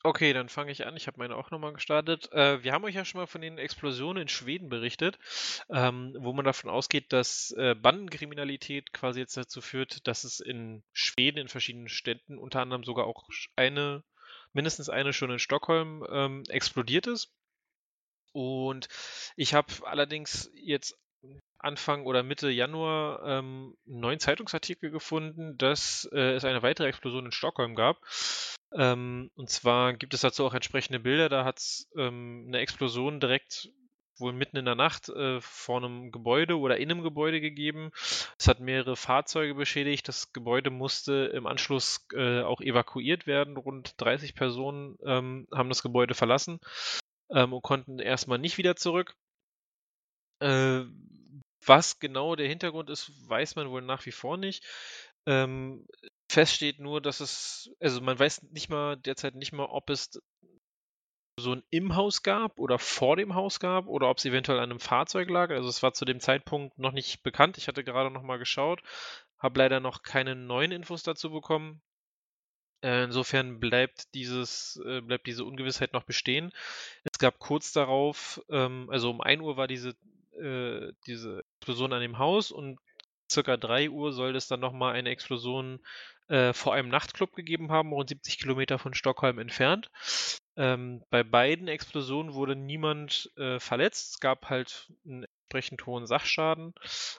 Okay, 0.05 0.33
dann 0.33 0.49
fange 0.49 0.73
ich 0.73 0.85
an. 0.85 0.97
Ich 0.97 1.07
habe 1.07 1.19
meine 1.19 1.37
auch 1.37 1.53
nochmal 1.53 1.73
gestartet. 1.73 2.33
Äh, 2.33 2.65
wir 2.65 2.73
haben 2.73 2.85
euch 2.85 2.97
ja 2.97 3.05
schon 3.05 3.21
mal 3.21 3.27
von 3.29 3.41
den 3.41 3.59
Explosionen 3.59 4.23
in 4.23 4.29
Schweden 4.29 4.69
berichtet, 4.69 5.17
ähm, 5.71 6.17
wo 6.19 6.33
man 6.33 6.45
davon 6.45 6.71
ausgeht, 6.71 7.13
dass 7.13 7.53
äh, 7.53 7.77
Bandenkriminalität 7.77 8.93
quasi 8.93 9.21
jetzt 9.21 9.37
dazu 9.37 9.61
führt, 9.61 10.07
dass 10.09 10.25
es 10.25 10.41
in 10.41 10.83
Schweden 10.93 11.39
in 11.39 11.49
verschiedenen 11.49 11.89
Städten, 11.89 12.37
unter 12.37 12.61
anderem 12.61 12.83
sogar 12.83 13.07
auch 13.07 13.29
eine, 13.55 14.03
mindestens 14.53 14.89
eine 14.89 15.13
schon 15.13 15.31
in 15.31 15.39
Stockholm, 15.39 16.05
ähm, 16.11 16.43
explodiert 16.49 17.07
ist. 17.07 17.33
Und 18.33 18.89
ich 19.37 19.55
habe 19.55 19.73
allerdings 19.85 20.51
jetzt 20.55 20.99
Anfang 21.59 22.07
oder 22.07 22.23
Mitte 22.23 22.51
Januar 22.51 23.23
ähm, 23.25 23.77
einen 23.87 24.01
neuen 24.01 24.19
Zeitungsartikel 24.19 24.91
gefunden, 24.91 25.57
dass 25.59 26.09
äh, 26.13 26.35
es 26.35 26.45
eine 26.45 26.63
weitere 26.63 26.89
Explosion 26.89 27.27
in 27.27 27.33
Stockholm 27.33 27.77
gab. 27.77 28.01
Ähm, 28.75 29.31
und 29.37 29.49
zwar 29.49 29.93
gibt 29.95 30.15
es 30.15 30.23
dazu 30.23 30.45
auch 30.45 30.55
entsprechende 30.55 30.99
Bilder. 30.99 31.29
Da 31.29 31.45
hat 31.45 31.59
es 31.59 31.89
ähm, 31.97 32.47
eine 32.49 32.59
Explosion 32.59 33.21
direkt 33.21 33.71
wohl 34.19 34.33
mitten 34.33 34.57
in 34.57 34.65
der 34.65 34.75
Nacht 34.75 35.09
äh, 35.09 35.41
vor 35.41 35.79
einem 35.79 36.11
Gebäude 36.11 36.59
oder 36.59 36.79
in 36.79 36.91
einem 36.91 37.03
Gebäude 37.03 37.41
gegeben. 37.41 37.91
Es 38.39 38.49
hat 38.49 38.61
mehrere 38.61 38.97
Fahrzeuge 38.97 39.55
beschädigt. 39.55 40.09
Das 40.09 40.33
Gebäude 40.33 40.71
musste 40.71 41.31
im 41.35 41.47
Anschluss 41.47 42.07
äh, 42.15 42.43
auch 42.43 42.61
evakuiert 42.61 43.27
werden. 43.27 43.57
Rund 43.57 43.95
30 43.99 44.35
Personen 44.35 44.99
ähm, 45.05 45.47
haben 45.53 45.69
das 45.69 45.83
Gebäude 45.83 46.15
verlassen 46.15 46.59
ähm, 47.31 47.53
und 47.53 47.63
konnten 47.63 47.99
erstmal 47.99 48.39
nicht 48.39 48.59
wieder 48.59 48.77
zurück. 48.77 49.15
Was 51.65 52.01
genau 52.01 52.37
der 52.37 52.49
Hintergrund 52.49 52.91
ist, 52.91 53.11
weiß 53.29 53.57
man 53.57 53.71
wohl 53.71 53.83
nach 53.83 54.05
wie 54.07 54.13
vor 54.13 54.37
nicht. 54.37 54.65
Ähm, 55.27 55.87
fest 56.31 56.55
steht 56.55 56.81
nur, 56.81 57.01
dass 57.01 57.21
es, 57.21 57.71
also 57.81 58.01
man 58.01 58.19
weiß 58.19 58.43
nicht 58.51 58.69
mal 58.69 58.97
derzeit 58.97 59.35
nicht 59.35 59.53
mal, 59.53 59.67
ob 59.67 59.91
es 59.91 60.21
so 61.39 61.55
ein 61.55 61.63
im 61.71 61.97
Haus 61.97 62.23
gab 62.23 62.59
oder 62.59 62.79
vor 62.79 63.17
dem 63.17 63.35
Haus 63.35 63.59
gab 63.61 63.87
oder 63.87 64.09
ob 64.11 64.19
es 64.19 64.25
eventuell 64.25 64.59
an 64.59 64.71
einem 64.71 64.81
Fahrzeug 64.81 65.31
lag. 65.31 65.51
Also 65.51 65.69
es 65.69 65.83
war 65.83 65.93
zu 65.93 66.05
dem 66.05 66.21
Zeitpunkt 66.21 66.79
noch 66.79 66.93
nicht 66.93 67.23
bekannt. 67.23 67.59
Ich 67.59 67.69
hatte 67.69 67.85
gerade 67.85 68.11
noch 68.11 68.23
mal 68.23 68.39
geschaut, 68.39 68.83
habe 69.39 69.59
leider 69.59 69.81
noch 69.81 70.03
keine 70.03 70.35
neuen 70.37 70.73
Infos 70.73 71.03
dazu 71.03 71.31
bekommen. 71.31 71.81
Äh, 72.85 73.05
insofern 73.05 73.61
bleibt 73.61 74.13
dieses, 74.15 74.81
äh, 74.85 75.01
bleibt 75.01 75.27
diese 75.27 75.45
Ungewissheit 75.45 75.93
noch 75.93 76.03
bestehen. 76.05 76.53
Es 77.05 77.19
gab 77.19 77.39
kurz 77.39 77.73
darauf, 77.73 78.43
ähm, 78.51 78.89
also 78.91 79.11
um 79.11 79.21
1 79.21 79.41
Uhr 79.41 79.57
war 79.57 79.69
diese, 79.69 79.95
äh, 80.41 80.93
diese 81.07 81.45
Explosion 81.59 81.93
an 81.93 82.01
dem 82.01 82.19
Haus 82.19 82.51
und 82.51 82.79
circa 83.31 83.57
3 83.57 83.91
Uhr 83.91 84.13
soll 84.13 84.37
es 84.37 84.49
dann 84.49 84.61
nochmal 84.61 84.95
eine 84.95 85.11
Explosion 85.11 85.81
äh, 86.29 86.53
vor 86.53 86.75
einem 86.75 86.89
Nachtclub 86.89 87.33
gegeben 87.35 87.71
haben, 87.73 87.93
rund 87.93 88.09
70 88.09 88.39
Kilometer 88.39 88.79
von 88.79 88.95
Stockholm 88.95 89.39
entfernt. 89.39 89.91
Ähm, 90.57 91.03
bei 91.11 91.23
beiden 91.23 91.69
Explosionen 91.69 92.35
wurde 92.35 92.57
niemand 92.57 93.31
äh, 93.37 93.59
verletzt. 93.59 94.15
Es 94.15 94.21
gab 94.21 94.51
halt 94.51 94.93
einen 95.05 95.25
entsprechend 95.53 95.85
hohen 95.87 96.07
Sachschaden. 96.07 96.75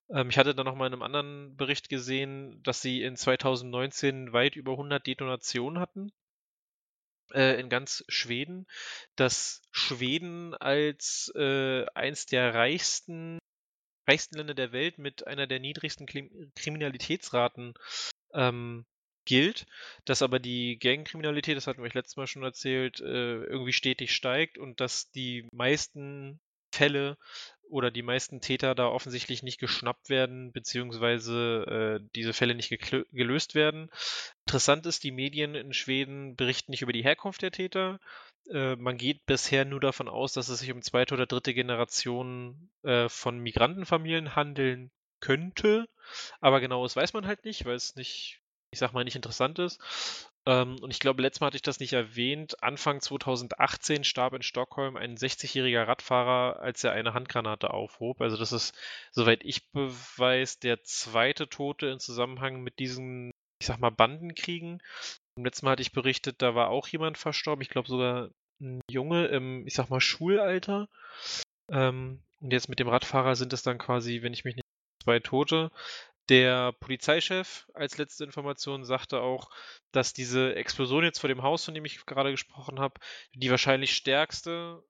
Ähm, 0.09 0.29
ich 0.29 0.37
hatte 0.37 0.55
dann 0.55 0.65
nochmal 0.65 0.87
in 0.87 0.93
einem 0.93 1.03
anderen 1.03 1.55
Bericht 1.55 1.89
gesehen, 1.89 2.61
dass 2.63 2.81
sie 2.81 3.03
in 3.03 3.15
2019 3.15 4.33
weit 4.33 4.55
über 4.55 4.71
100 4.73 5.05
Detonationen 5.05 5.79
hatten 5.79 6.11
äh, 7.33 7.59
in 7.59 7.69
ganz 7.69 8.03
Schweden, 8.07 8.67
dass 9.15 9.61
Schweden 9.71 10.53
als 10.55 11.31
äh, 11.35 11.85
eins 11.93 12.25
der 12.25 12.53
reichsten, 12.53 13.39
reichsten 14.07 14.37
Länder 14.37 14.53
der 14.53 14.71
Welt 14.71 14.97
mit 14.97 15.27
einer 15.27 15.47
der 15.47 15.59
niedrigsten 15.59 16.05
Krim 16.05 16.51
Kriminalitätsraten 16.55 17.73
ähm, 18.33 18.85
gilt, 19.25 19.65
dass 20.05 20.21
aber 20.21 20.39
die 20.39 20.77
Gangkriminalität, 20.79 21.55
das 21.57 21.67
hatten 21.67 21.79
wir 21.79 21.85
euch 21.85 21.93
letztes 21.93 22.17
Mal 22.17 22.27
schon 22.27 22.43
erzählt, 22.43 22.99
äh, 22.99 23.43
irgendwie 23.43 23.73
stetig 23.73 24.13
steigt 24.13 24.57
und 24.57 24.79
dass 24.81 25.11
die 25.11 25.47
meisten 25.51 26.39
Fälle 26.73 27.17
oder 27.69 27.89
die 27.89 28.03
meisten 28.03 28.41
Täter 28.41 28.75
da 28.75 28.87
offensichtlich 28.87 29.41
nicht 29.41 29.59
geschnappt 29.59 30.09
werden, 30.09 30.51
beziehungsweise 30.51 31.99
äh, 32.03 32.07
diese 32.15 32.33
Fälle 32.33 32.55
nicht 32.55 32.69
gelöst 33.11 33.55
werden. 33.55 33.89
Interessant 34.45 34.85
ist, 34.85 35.03
die 35.03 35.11
Medien 35.11 35.55
in 35.55 35.73
Schweden 35.73 36.35
berichten 36.35 36.71
nicht 36.71 36.81
über 36.81 36.93
die 36.93 37.03
Herkunft 37.03 37.41
der 37.41 37.51
Täter. 37.51 37.99
Äh, 38.49 38.75
man 38.75 38.97
geht 38.97 39.25
bisher 39.25 39.65
nur 39.65 39.79
davon 39.79 40.07
aus, 40.07 40.33
dass 40.33 40.49
es 40.49 40.59
sich 40.59 40.71
um 40.71 40.81
zweite 40.81 41.13
oder 41.15 41.25
dritte 41.25 41.53
Generation 41.53 42.69
äh, 42.83 43.09
von 43.09 43.39
Migrantenfamilien 43.39 44.35
handeln 44.35 44.91
könnte. 45.19 45.87
Aber 46.41 46.59
genaues 46.59 46.95
weiß 46.95 47.13
man 47.13 47.25
halt 47.25 47.45
nicht, 47.45 47.65
weil 47.65 47.75
es 47.75 47.95
nicht, 47.95 48.41
ich 48.71 48.79
sag 48.79 48.93
mal, 48.93 49.03
nicht 49.03 49.15
interessant 49.15 49.57
ist. 49.59 49.79
Ähm, 50.45 50.77
und 50.81 50.91
ich 50.91 50.99
glaube, 50.99 51.21
letztes 51.21 51.39
Mal 51.39 51.47
hatte 51.47 51.55
ich 51.55 51.61
das 51.61 51.79
nicht 51.79 51.93
erwähnt. 51.93 52.61
Anfang 52.61 52.99
2018 52.99 54.03
starb 54.03 54.33
in 54.33 54.41
Stockholm 54.41 54.97
ein 54.97 55.15
60-jähriger 55.15 55.87
Radfahrer, 55.87 56.59
als 56.59 56.83
er 56.83 56.91
eine 56.91 57.13
Handgranate 57.13 57.71
aufhob. 57.71 58.21
Also 58.21 58.37
das 58.37 58.51
ist, 58.51 58.75
soweit 59.11 59.43
ich 59.43 59.71
beweis, 59.71 60.59
der 60.59 60.83
zweite 60.83 61.47
Tote 61.47 61.87
im 61.87 61.99
Zusammenhang 61.99 62.61
mit 62.61 62.79
diesen, 62.79 63.31
ich 63.59 63.67
sag 63.67 63.79
mal, 63.79 63.91
Bandenkriegen. 63.91 64.81
Beim 65.35 65.45
letzten 65.45 65.65
Mal 65.65 65.73
hatte 65.73 65.81
ich 65.81 65.93
berichtet, 65.93 66.41
da 66.41 66.55
war 66.55 66.69
auch 66.69 66.87
jemand 66.89 67.17
verstorben. 67.17 67.61
Ich 67.61 67.69
glaube 67.69 67.87
sogar 67.87 68.29
ein 68.59 68.81
Junge 68.89 69.27
im, 69.27 69.65
ich 69.65 69.73
sag 69.75 69.89
mal, 69.89 70.01
Schulalter. 70.01 70.89
Ähm, 71.71 72.21
und 72.41 72.51
jetzt 72.51 72.67
mit 72.67 72.79
dem 72.79 72.89
Radfahrer 72.89 73.35
sind 73.37 73.53
es 73.53 73.63
dann 73.63 73.77
quasi, 73.77 74.21
wenn 74.21 74.33
ich 74.33 74.43
mich 74.43 74.55
nicht 74.55 74.65
zwei 75.03 75.19
Tote. 75.19 75.71
Der 76.29 76.71
Polizeichef 76.73 77.67
als 77.73 77.97
letzte 77.97 78.23
Information 78.23 78.85
sagte 78.85 79.19
auch, 79.21 79.49
dass 79.91 80.13
diese 80.13 80.55
Explosion 80.55 81.03
jetzt 81.03 81.19
vor 81.19 81.27
dem 81.27 81.43
Haus, 81.43 81.65
von 81.65 81.73
dem 81.73 81.85
ich 81.85 82.05
gerade 82.05 82.31
gesprochen 82.31 82.79
habe, 82.79 82.99
die 83.33 83.51
wahrscheinlich 83.51 83.93
stärkste, 83.93 84.83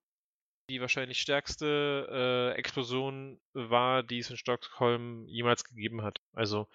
die 0.70 0.80
wahrscheinlich 0.80 1.20
stärkste 1.20 2.54
äh, 2.56 2.60
Explosion 2.60 3.42
war, 3.54 4.04
die 4.04 4.20
es 4.20 4.30
in 4.30 4.38
Stockholm 4.38 5.28
jemals 5.28 5.64
gegeben 5.64 6.04
hat. 6.04 6.22
Also 6.34 6.68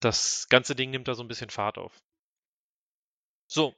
das 0.00 0.48
ganze 0.48 0.74
Ding 0.74 0.90
nimmt 0.90 1.08
da 1.08 1.14
so 1.14 1.22
ein 1.22 1.28
bisschen 1.28 1.50
Fahrt 1.50 1.78
auf. 1.78 1.96
So, 3.46 3.74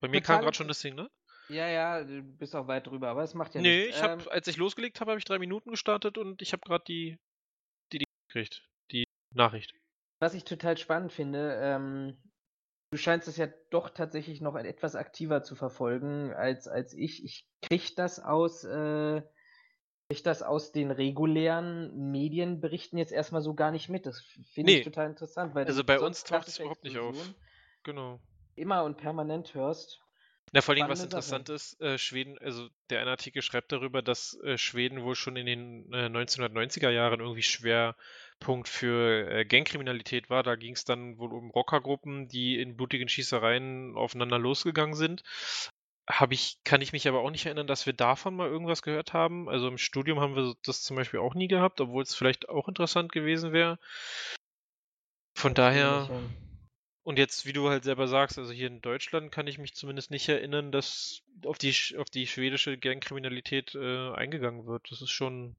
bei 0.00 0.08
mir 0.08 0.20
kam 0.20 0.36
Total 0.36 0.40
gerade 0.44 0.56
schon 0.56 0.68
das 0.68 0.80
Ding, 0.80 0.94
ne? 0.94 1.10
Ja, 1.48 1.66
ja, 1.66 2.04
du 2.04 2.22
bist 2.22 2.54
auch 2.54 2.68
weit 2.68 2.86
drüber, 2.86 3.08
aber 3.08 3.22
es 3.22 3.34
macht 3.34 3.54
ja 3.54 3.60
Nee, 3.60 3.84
nichts. 3.84 3.96
ich 3.96 4.02
habe, 4.02 4.22
Ähm, 4.22 4.28
als 4.28 4.46
ich 4.46 4.56
losgelegt 4.56 5.00
habe, 5.00 5.10
habe 5.10 5.18
ich 5.18 5.24
drei 5.24 5.38
Minuten 5.38 5.70
gestartet 5.70 6.18
und 6.18 6.42
ich 6.42 6.52
habe 6.52 6.62
gerade 6.64 6.84
die, 6.86 7.18
die, 7.92 7.98
die 7.98 8.04
gekriegt, 8.28 8.68
Nachricht. 9.32 9.74
was 10.20 10.34
ich 10.34 10.44
total 10.44 10.76
spannend 10.76 11.12
finde, 11.12 11.58
ähm, 11.62 12.16
du 12.90 12.98
scheinst 12.98 13.28
es 13.28 13.36
ja 13.36 13.46
doch 13.70 13.90
tatsächlich 13.90 14.40
noch 14.40 14.56
etwas 14.56 14.94
aktiver 14.96 15.42
zu 15.42 15.54
verfolgen 15.54 16.32
als, 16.32 16.66
als 16.68 16.92
ich. 16.94 17.24
Ich 17.24 17.46
kriege 17.62 17.94
das 17.96 18.18
aus, 18.18 18.64
äh, 18.64 19.22
krieg 20.10 20.24
das 20.24 20.42
aus 20.42 20.72
den 20.72 20.90
regulären 20.90 22.10
Medienberichten 22.10 22.98
jetzt 22.98 23.12
erstmal 23.12 23.42
so 23.42 23.54
gar 23.54 23.70
nicht 23.70 23.88
mit. 23.88 24.06
Das 24.06 24.22
finde 24.52 24.72
Nee. 24.72 24.78
ich 24.78 24.84
total 24.84 25.06
interessant, 25.08 25.54
weil 25.54 25.66
Also 25.66 25.84
bei 25.84 26.00
uns 26.00 26.24
taucht 26.24 26.48
es 26.48 26.58
überhaupt 26.58 26.82
nicht 26.84 26.98
auf. 26.98 27.16
Genau. 27.84 28.20
Immer 28.56 28.82
und 28.84 28.96
permanent 28.96 29.54
hörst. 29.54 30.00
Na, 30.52 30.62
vor 30.62 30.74
allem, 30.74 30.88
was 30.88 31.00
Sache. 31.00 31.08
interessant 31.08 31.50
ist, 31.50 31.78
äh, 31.82 31.98
Schweden, 31.98 32.38
also 32.38 32.68
der 32.88 33.02
eine 33.02 33.10
Artikel 33.10 33.42
schreibt 33.42 33.70
darüber, 33.70 34.00
dass 34.00 34.36
äh, 34.42 34.56
Schweden 34.56 35.02
wohl 35.02 35.14
schon 35.14 35.36
in 35.36 35.44
den 35.44 35.92
äh, 35.92 36.06
1990er 36.06 36.88
Jahren 36.88 37.20
irgendwie 37.20 37.42
Schwerpunkt 38.38 38.68
für 38.68 39.30
äh, 39.30 39.44
Gangkriminalität 39.44 40.30
war. 40.30 40.42
Da 40.42 40.56
ging 40.56 40.74
es 40.74 40.84
dann 40.84 41.18
wohl 41.18 41.32
um 41.32 41.50
Rockergruppen, 41.50 42.28
die 42.28 42.60
in 42.60 42.76
blutigen 42.76 43.08
Schießereien 43.08 43.96
aufeinander 43.96 44.38
losgegangen 44.38 44.94
sind. 44.94 45.22
Habe 46.08 46.34
ich, 46.34 46.58
kann 46.64 46.80
ich 46.80 46.92
mich 46.92 47.06
aber 47.06 47.20
auch 47.20 47.30
nicht 47.30 47.44
erinnern, 47.44 47.66
dass 47.66 47.84
wir 47.84 47.92
davon 47.92 48.34
mal 48.34 48.48
irgendwas 48.48 48.82
gehört 48.82 49.12
haben. 49.12 49.48
Also 49.48 49.68
im 49.68 49.76
Studium 49.76 50.20
haben 50.20 50.36
wir 50.36 50.54
das 50.64 50.82
zum 50.82 50.96
Beispiel 50.96 51.20
auch 51.20 51.34
nie 51.34 51.48
gehabt, 51.48 51.80
obwohl 51.80 52.02
es 52.02 52.14
vielleicht 52.14 52.48
auch 52.48 52.68
interessant 52.68 53.12
gewesen 53.12 53.52
wäre. 53.52 53.78
Von 55.36 55.54
daher. 55.54 56.08
Und 57.02 57.18
jetzt, 57.18 57.46
wie 57.46 57.52
du 57.52 57.68
halt 57.68 57.84
selber 57.84 58.06
sagst, 58.06 58.38
also 58.38 58.52
hier 58.52 58.66
in 58.66 58.80
Deutschland 58.82 59.32
kann 59.32 59.46
ich 59.46 59.58
mich 59.58 59.74
zumindest 59.74 60.10
nicht 60.10 60.28
erinnern, 60.28 60.72
dass 60.72 61.22
auf 61.44 61.56
die, 61.56 61.74
auf 61.96 62.10
die 62.10 62.26
schwedische 62.26 62.76
Gangkriminalität 62.76 63.74
äh, 63.74 64.12
eingegangen 64.12 64.66
wird. 64.66 64.90
Das 64.90 65.00
ist 65.00 65.10
schon 65.10 65.44
ein 65.44 65.56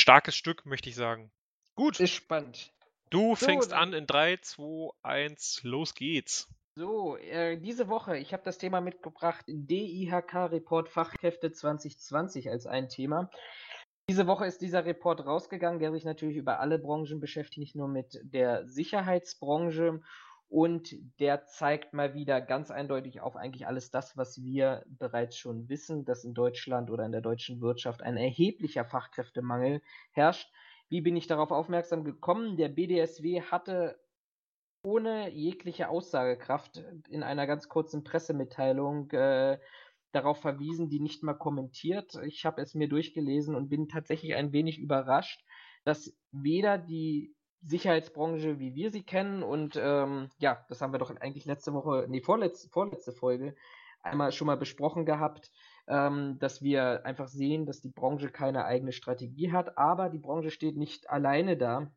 starkes 0.00 0.36
Stück, 0.36 0.66
möchte 0.66 0.90
ich 0.90 0.96
sagen. 0.96 1.30
Gut, 1.74 1.98
Ist 2.00 2.12
spannend. 2.12 2.72
du 3.10 3.34
So, 3.34 3.46
fängst 3.46 3.72
an 3.72 3.92
in 3.92 4.06
3, 4.06 4.38
2, 4.38 4.92
1, 5.02 5.60
los 5.64 5.94
geht's. 5.94 6.48
So, 6.76 7.16
äh, 7.16 7.56
diese 7.56 7.88
Woche, 7.88 8.16
ich 8.16 8.32
habe 8.32 8.42
das 8.44 8.58
Thema 8.58 8.80
mitgebracht, 8.80 9.44
DIHK-Report 9.46 10.88
Fachkräfte 10.88 11.52
2020 11.52 12.50
als 12.50 12.66
ein 12.66 12.88
Thema. 12.88 13.30
Diese 14.08 14.26
Woche 14.26 14.44
ist 14.46 14.60
dieser 14.60 14.84
Report 14.84 15.24
rausgegangen, 15.24 15.78
der 15.78 15.92
sich 15.92 16.04
natürlich 16.04 16.36
über 16.36 16.60
alle 16.60 16.78
Branchen 16.78 17.20
beschäftigt, 17.20 17.58
nicht 17.58 17.76
nur 17.76 17.88
mit 17.88 18.20
der 18.22 18.66
Sicherheitsbranche. 18.66 20.02
Und 20.48 20.94
der 21.20 21.46
zeigt 21.46 21.94
mal 21.94 22.14
wieder 22.14 22.40
ganz 22.40 22.70
eindeutig 22.70 23.20
auf 23.20 23.34
eigentlich 23.34 23.66
alles 23.66 23.90
das, 23.90 24.16
was 24.16 24.42
wir 24.42 24.84
bereits 24.86 25.36
schon 25.38 25.68
wissen, 25.68 26.04
dass 26.04 26.22
in 26.22 26.34
Deutschland 26.34 26.90
oder 26.90 27.04
in 27.06 27.12
der 27.12 27.22
deutschen 27.22 27.60
Wirtschaft 27.60 28.02
ein 28.02 28.16
erheblicher 28.16 28.84
Fachkräftemangel 28.84 29.80
herrscht. 30.12 30.52
Wie 30.88 31.00
bin 31.00 31.16
ich 31.16 31.26
darauf 31.26 31.50
aufmerksam 31.50 32.04
gekommen? 32.04 32.56
Der 32.56 32.68
BDSW 32.68 33.42
hatte 33.42 33.98
ohne 34.82 35.30
jegliche 35.30 35.88
Aussagekraft 35.88 36.84
in 37.08 37.22
einer 37.22 37.46
ganz 37.46 37.68
kurzen 37.68 38.04
Pressemitteilung 38.04 39.10
äh, 39.12 39.58
darauf 40.12 40.40
verwiesen, 40.40 40.88
die 40.90 41.00
nicht 41.00 41.22
mal 41.22 41.34
kommentiert. 41.34 42.14
Ich 42.26 42.44
habe 42.44 42.62
es 42.62 42.74
mir 42.74 42.88
durchgelesen 42.88 43.54
und 43.54 43.68
bin 43.68 43.88
tatsächlich 43.88 44.34
ein 44.34 44.52
wenig 44.52 44.78
überrascht, 44.78 45.42
dass 45.84 46.14
weder 46.30 46.78
die 46.78 47.34
Sicherheitsbranche, 47.62 48.58
wie 48.58 48.74
wir 48.74 48.90
sie 48.90 49.04
kennen, 49.04 49.42
und 49.42 49.76
ähm, 49.76 50.28
ja, 50.38 50.64
das 50.68 50.82
haben 50.82 50.92
wir 50.92 50.98
doch 50.98 51.14
eigentlich 51.16 51.46
letzte 51.46 51.72
Woche, 51.72 52.06
nee, 52.08 52.20
vorletzte, 52.20 52.68
vorletzte 52.68 53.12
Folge 53.12 53.56
einmal 54.02 54.32
schon 54.32 54.46
mal 54.46 54.58
besprochen 54.58 55.06
gehabt, 55.06 55.50
ähm, 55.86 56.38
dass 56.38 56.62
wir 56.62 57.04
einfach 57.04 57.28
sehen, 57.28 57.66
dass 57.66 57.80
die 57.80 57.90
Branche 57.90 58.30
keine 58.30 58.64
eigene 58.64 58.92
Strategie 58.92 59.52
hat, 59.52 59.76
aber 59.78 60.08
die 60.08 60.18
Branche 60.18 60.50
steht 60.50 60.76
nicht 60.76 61.10
alleine 61.10 61.56
da, 61.56 61.90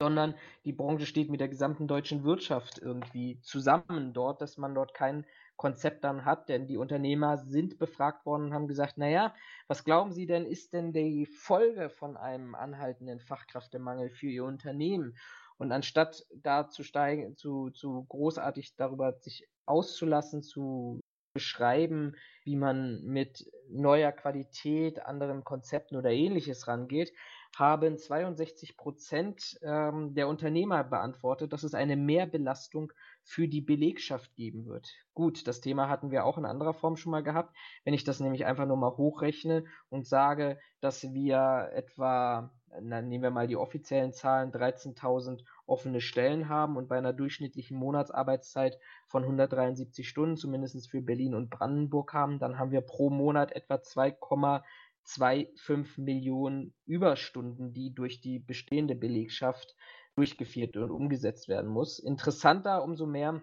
sondern 0.00 0.34
die 0.64 0.72
Branche 0.72 1.06
steht 1.06 1.30
mit 1.30 1.40
der 1.40 1.48
gesamten 1.48 1.86
deutschen 1.86 2.24
Wirtschaft 2.24 2.78
irgendwie 2.78 3.40
zusammen 3.40 4.12
dort, 4.12 4.40
dass 4.40 4.58
man 4.58 4.74
dort 4.74 4.94
kein 4.94 5.24
Konzept 5.56 6.02
dann 6.02 6.24
hat, 6.24 6.48
denn 6.48 6.66
die 6.66 6.76
Unternehmer 6.76 7.38
sind 7.38 7.78
befragt 7.78 8.26
worden 8.26 8.46
und 8.46 8.54
haben 8.54 8.66
gesagt, 8.66 8.98
naja, 8.98 9.32
was 9.68 9.84
glauben 9.84 10.10
Sie 10.10 10.26
denn, 10.26 10.44
ist 10.44 10.72
denn 10.72 10.92
die 10.92 11.24
Folge 11.24 11.88
von 11.88 12.16
einem 12.16 12.56
anhaltenden 12.56 13.20
Fachkräftemangel 13.20 14.10
für 14.10 14.26
Ihr 14.26 14.44
Unternehmen? 14.44 15.16
Und 15.58 15.70
anstatt 15.70 16.26
da 16.34 16.68
zu 16.68 16.82
steigen, 16.82 17.36
zu, 17.36 17.70
zu 17.70 18.04
großartig 18.08 18.74
darüber 18.74 19.12
sich 19.12 19.48
auszulassen, 19.64 20.42
zu 20.42 21.00
beschreiben, 21.32 22.14
wie 22.44 22.56
man 22.56 23.02
mit 23.04 23.50
neuer 23.68 24.12
Qualität, 24.12 25.04
anderen 25.04 25.44
Konzepten 25.44 25.96
oder 25.96 26.10
ähnliches 26.10 26.68
rangeht, 26.68 27.12
haben 27.56 27.98
62 27.98 28.76
Prozent 28.76 29.58
ähm, 29.62 30.14
der 30.14 30.28
Unternehmer 30.28 30.84
beantwortet, 30.84 31.52
dass 31.52 31.64
es 31.64 31.74
eine 31.74 31.96
Mehrbelastung 31.96 32.92
für 33.22 33.46
die 33.46 33.60
Belegschaft 33.60 34.34
geben 34.36 34.66
wird. 34.66 34.88
Gut, 35.14 35.46
das 35.46 35.60
Thema 35.60 35.88
hatten 35.88 36.10
wir 36.10 36.24
auch 36.24 36.38
in 36.38 36.46
anderer 36.46 36.72
Form 36.72 36.96
schon 36.96 37.12
mal 37.12 37.22
gehabt. 37.22 37.54
Wenn 37.84 37.94
ich 37.94 38.04
das 38.04 38.20
nämlich 38.20 38.46
einfach 38.46 38.66
nur 38.66 38.78
mal 38.78 38.96
hochrechne 38.96 39.64
und 39.90 40.06
sage, 40.06 40.58
dass 40.80 41.12
wir 41.12 41.70
etwa, 41.74 42.50
na, 42.80 43.02
nehmen 43.02 43.22
wir 43.22 43.30
mal 43.30 43.46
die 43.46 43.56
offiziellen 43.56 44.12
Zahlen, 44.12 44.50
13.000 44.52 45.44
offene 45.66 46.00
Stellen 46.00 46.48
haben 46.48 46.76
und 46.76 46.88
bei 46.88 46.98
einer 46.98 47.12
durchschnittlichen 47.12 47.76
Monatsarbeitszeit 47.76 48.78
von 49.06 49.22
173 49.24 50.08
Stunden, 50.08 50.36
zumindest 50.36 50.90
für 50.90 51.02
Berlin 51.02 51.34
und 51.34 51.50
Brandenburg 51.50 52.14
haben, 52.14 52.38
dann 52.38 52.58
haben 52.58 52.70
wir 52.70 52.80
pro 52.80 53.10
Monat 53.10 53.52
etwa 53.52 53.74
2,25 53.74 56.00
Millionen 56.00 56.74
Überstunden, 56.86 57.72
die 57.72 57.94
durch 57.94 58.20
die 58.20 58.38
bestehende 58.38 58.94
Belegschaft 58.94 59.76
durchgeführt 60.14 60.76
und 60.76 60.90
umgesetzt 60.90 61.48
werden 61.48 61.70
muss. 61.70 61.98
Interessanter 61.98 62.82
umso 62.82 63.06
mehr, 63.06 63.40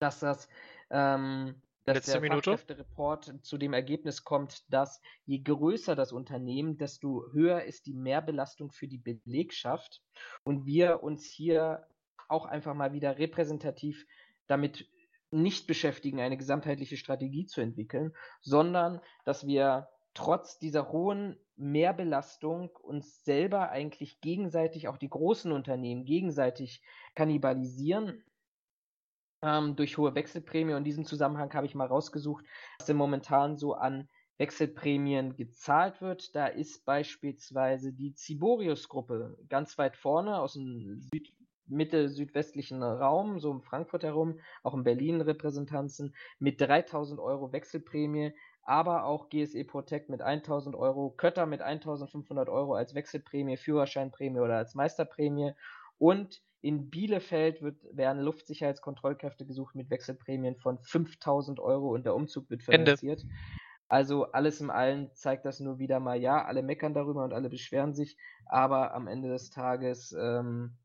dass 0.00 0.20
das 0.20 0.48
ähm, 0.90 1.54
dass 1.84 1.96
Letzte 1.96 2.12
der 2.12 2.20
Minute. 2.20 2.50
Fachkräftereport 2.50 3.34
zu 3.42 3.58
dem 3.58 3.72
Ergebnis 3.72 4.24
kommt, 4.24 4.72
dass 4.72 5.00
je 5.24 5.38
größer 5.38 5.96
das 5.96 6.12
Unternehmen, 6.12 6.76
desto 6.78 7.24
höher 7.32 7.64
ist 7.64 7.86
die 7.86 7.94
Mehrbelastung 7.94 8.70
für 8.70 8.88
die 8.88 8.98
Belegschaft 8.98 10.02
und 10.44 10.66
wir 10.66 11.02
uns 11.02 11.26
hier 11.26 11.86
auch 12.28 12.46
einfach 12.46 12.74
mal 12.74 12.92
wieder 12.92 13.18
repräsentativ 13.18 14.06
damit 14.46 14.88
nicht 15.30 15.66
beschäftigen, 15.66 16.20
eine 16.20 16.36
gesamtheitliche 16.36 16.96
Strategie 16.96 17.46
zu 17.46 17.60
entwickeln, 17.60 18.14
sondern 18.40 19.00
dass 19.24 19.46
wir 19.46 19.88
trotz 20.14 20.58
dieser 20.58 20.90
hohen 20.90 21.36
Mehrbelastung 21.56 22.70
uns 22.82 23.24
selber 23.24 23.70
eigentlich 23.70 24.20
gegenseitig, 24.20 24.88
auch 24.88 24.96
die 24.96 25.10
großen 25.10 25.52
Unternehmen, 25.52 26.04
gegenseitig 26.04 26.82
kannibalisieren 27.14 28.24
ähm, 29.42 29.76
durch 29.76 29.98
hohe 29.98 30.14
Wechselprämie. 30.14 30.72
Und 30.72 30.78
in 30.78 30.84
diesem 30.84 31.04
Zusammenhang 31.04 31.52
habe 31.54 31.66
ich 31.66 31.74
mal 31.74 31.86
rausgesucht, 31.86 32.44
was 32.78 32.86
denn 32.86 32.96
momentan 32.96 33.56
so 33.56 33.74
an 33.74 34.08
Wechselprämien 34.38 35.36
gezahlt 35.36 36.00
wird. 36.00 36.34
Da 36.34 36.46
ist 36.46 36.84
beispielsweise 36.84 37.92
die 37.92 38.14
Ciborius-Gruppe 38.16 39.38
ganz 39.48 39.76
weit 39.78 39.96
vorne 39.96 40.40
aus 40.40 40.54
dem 40.54 40.98
Süd 40.98 41.32
mittel-südwestlichen 41.66 42.82
Raum, 42.82 43.38
so 43.38 43.50
um 43.50 43.62
Frankfurt 43.62 44.02
herum, 44.02 44.40
auch 44.64 44.74
in 44.74 44.82
Berlin 44.82 45.20
Repräsentanzen, 45.20 46.14
mit 46.40 46.60
3000 46.60 47.20
Euro 47.20 47.52
Wechselprämie, 47.52 48.32
aber 48.62 49.04
auch 49.04 49.28
GSE 49.28 49.64
Protect 49.64 50.08
mit 50.08 50.20
1000 50.20 50.74
Euro, 50.74 51.10
Kötter 51.10 51.46
mit 51.46 51.62
1500 51.62 52.48
Euro 52.48 52.74
als 52.74 52.94
Wechselprämie, 52.94 53.56
Führerscheinprämie 53.56 54.40
oder 54.40 54.56
als 54.56 54.74
Meisterprämie 54.74 55.52
und 55.98 56.42
in 56.62 56.90
Bielefeld 56.90 57.62
wird, 57.62 57.76
werden 57.92 58.22
Luftsicherheitskontrollkräfte 58.22 59.46
gesucht 59.46 59.74
mit 59.74 59.90
Wechselprämien 59.90 60.56
von 60.56 60.78
5000 60.82 61.60
Euro 61.60 61.94
und 61.94 62.04
der 62.04 62.14
Umzug 62.14 62.50
wird 62.50 62.62
Ende. 62.68 62.96
finanziert. 62.96 63.24
Also 63.88 64.30
alles 64.30 64.60
im 64.60 64.70
Allen 64.70 65.10
zeigt 65.14 65.44
das 65.44 65.58
nur 65.58 65.78
wieder 65.78 65.98
mal, 65.98 66.20
ja, 66.20 66.44
alle 66.44 66.62
meckern 66.62 66.94
darüber 66.94 67.24
und 67.24 67.32
alle 67.32 67.48
beschweren 67.48 67.92
sich, 67.92 68.16
aber 68.46 68.94
am 68.94 69.08
Ende 69.08 69.28
des 69.28 69.50
Tages 69.50 70.12
ähm, 70.12 70.76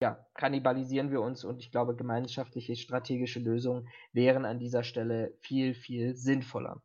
ja, 0.00 0.26
kannibalisieren 0.34 1.10
wir 1.10 1.20
uns 1.20 1.44
und 1.44 1.60
ich 1.60 1.70
glaube, 1.70 1.94
gemeinschaftliche 1.94 2.76
strategische 2.76 3.40
Lösungen 3.40 3.88
wären 4.12 4.46
an 4.46 4.58
dieser 4.58 4.84
Stelle 4.84 5.34
viel, 5.40 5.74
viel 5.74 6.16
sinnvoller. 6.16 6.80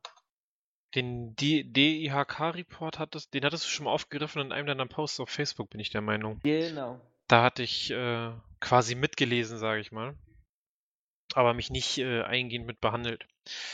Den 0.94 1.36
DIHK-Report 1.36 3.00
hattest, 3.00 3.34
den 3.34 3.46
hattest 3.46 3.66
du 3.66 3.70
schon 3.70 3.86
mal 3.86 3.92
aufgegriffen 3.92 4.42
in 4.42 4.52
einem 4.52 4.68
deiner 4.68 4.86
Posts 4.86 5.22
auf 5.22 5.30
Facebook, 5.30 5.70
bin 5.70 5.80
ich 5.80 5.90
der 5.90 6.02
Meinung. 6.02 6.40
Genau. 6.44 7.00
Da 7.28 7.44
hatte 7.44 7.64
ich 7.64 7.92
äh, 7.92 8.32
quasi 8.60 8.96
mitgelesen, 8.96 9.58
sage 9.58 9.82
ich 9.82 9.92
mal. 9.92 10.16
Aber 11.34 11.54
mich 11.54 11.70
nicht 11.70 11.98
äh, 11.98 12.22
eingehend 12.22 12.66
mit 12.68 12.80
behandelt. 12.80 13.26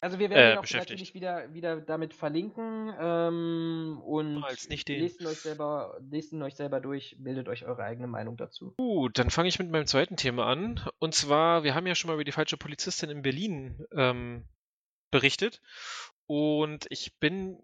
Also 0.02 0.20
wir 0.20 0.30
werden 0.30 0.40
Äh, 0.42 0.54
ihn 0.54 0.58
auch 0.58 0.72
natürlich 0.72 1.14
wieder, 1.14 1.54
wieder 1.54 1.80
damit 1.80 2.14
verlinken 2.14 2.94
ähm, 3.00 4.02
und 4.04 4.44
Als 4.44 4.68
nicht 4.70 4.88
den. 4.88 5.02
lest 5.02 5.22
ihn, 5.22 5.28
euch 5.28 5.40
selber, 5.40 5.98
lest 6.10 6.32
ihn 6.34 6.42
euch 6.42 6.56
selber 6.56 6.80
durch, 6.80 7.16
bildet 7.20 7.48
euch 7.50 7.66
eure 7.66 7.84
eigene 7.84 8.08
Meinung 8.08 8.36
dazu. 8.38 8.74
Gut, 8.78 9.20
dann 9.20 9.30
fange 9.30 9.50
ich 9.50 9.60
mit 9.60 9.70
meinem 9.70 9.86
zweiten 9.86 10.18
Thema 10.18 10.46
an. 10.48 10.82
Und 11.00 11.14
zwar, 11.14 11.64
wir 11.64 11.76
haben 11.76 11.88
ja 11.88 11.96
schon 11.96 12.08
mal 12.08 12.16
über 12.16 12.24
die 12.24 12.32
falsche 12.32 12.58
Polizistin 12.58 13.10
in 13.10 13.22
Berlin 13.22 13.86
ähm, 13.94 14.46
berichtet. 15.12 15.62
Und 16.26 16.88
ich 16.90 17.18
bin 17.20 17.60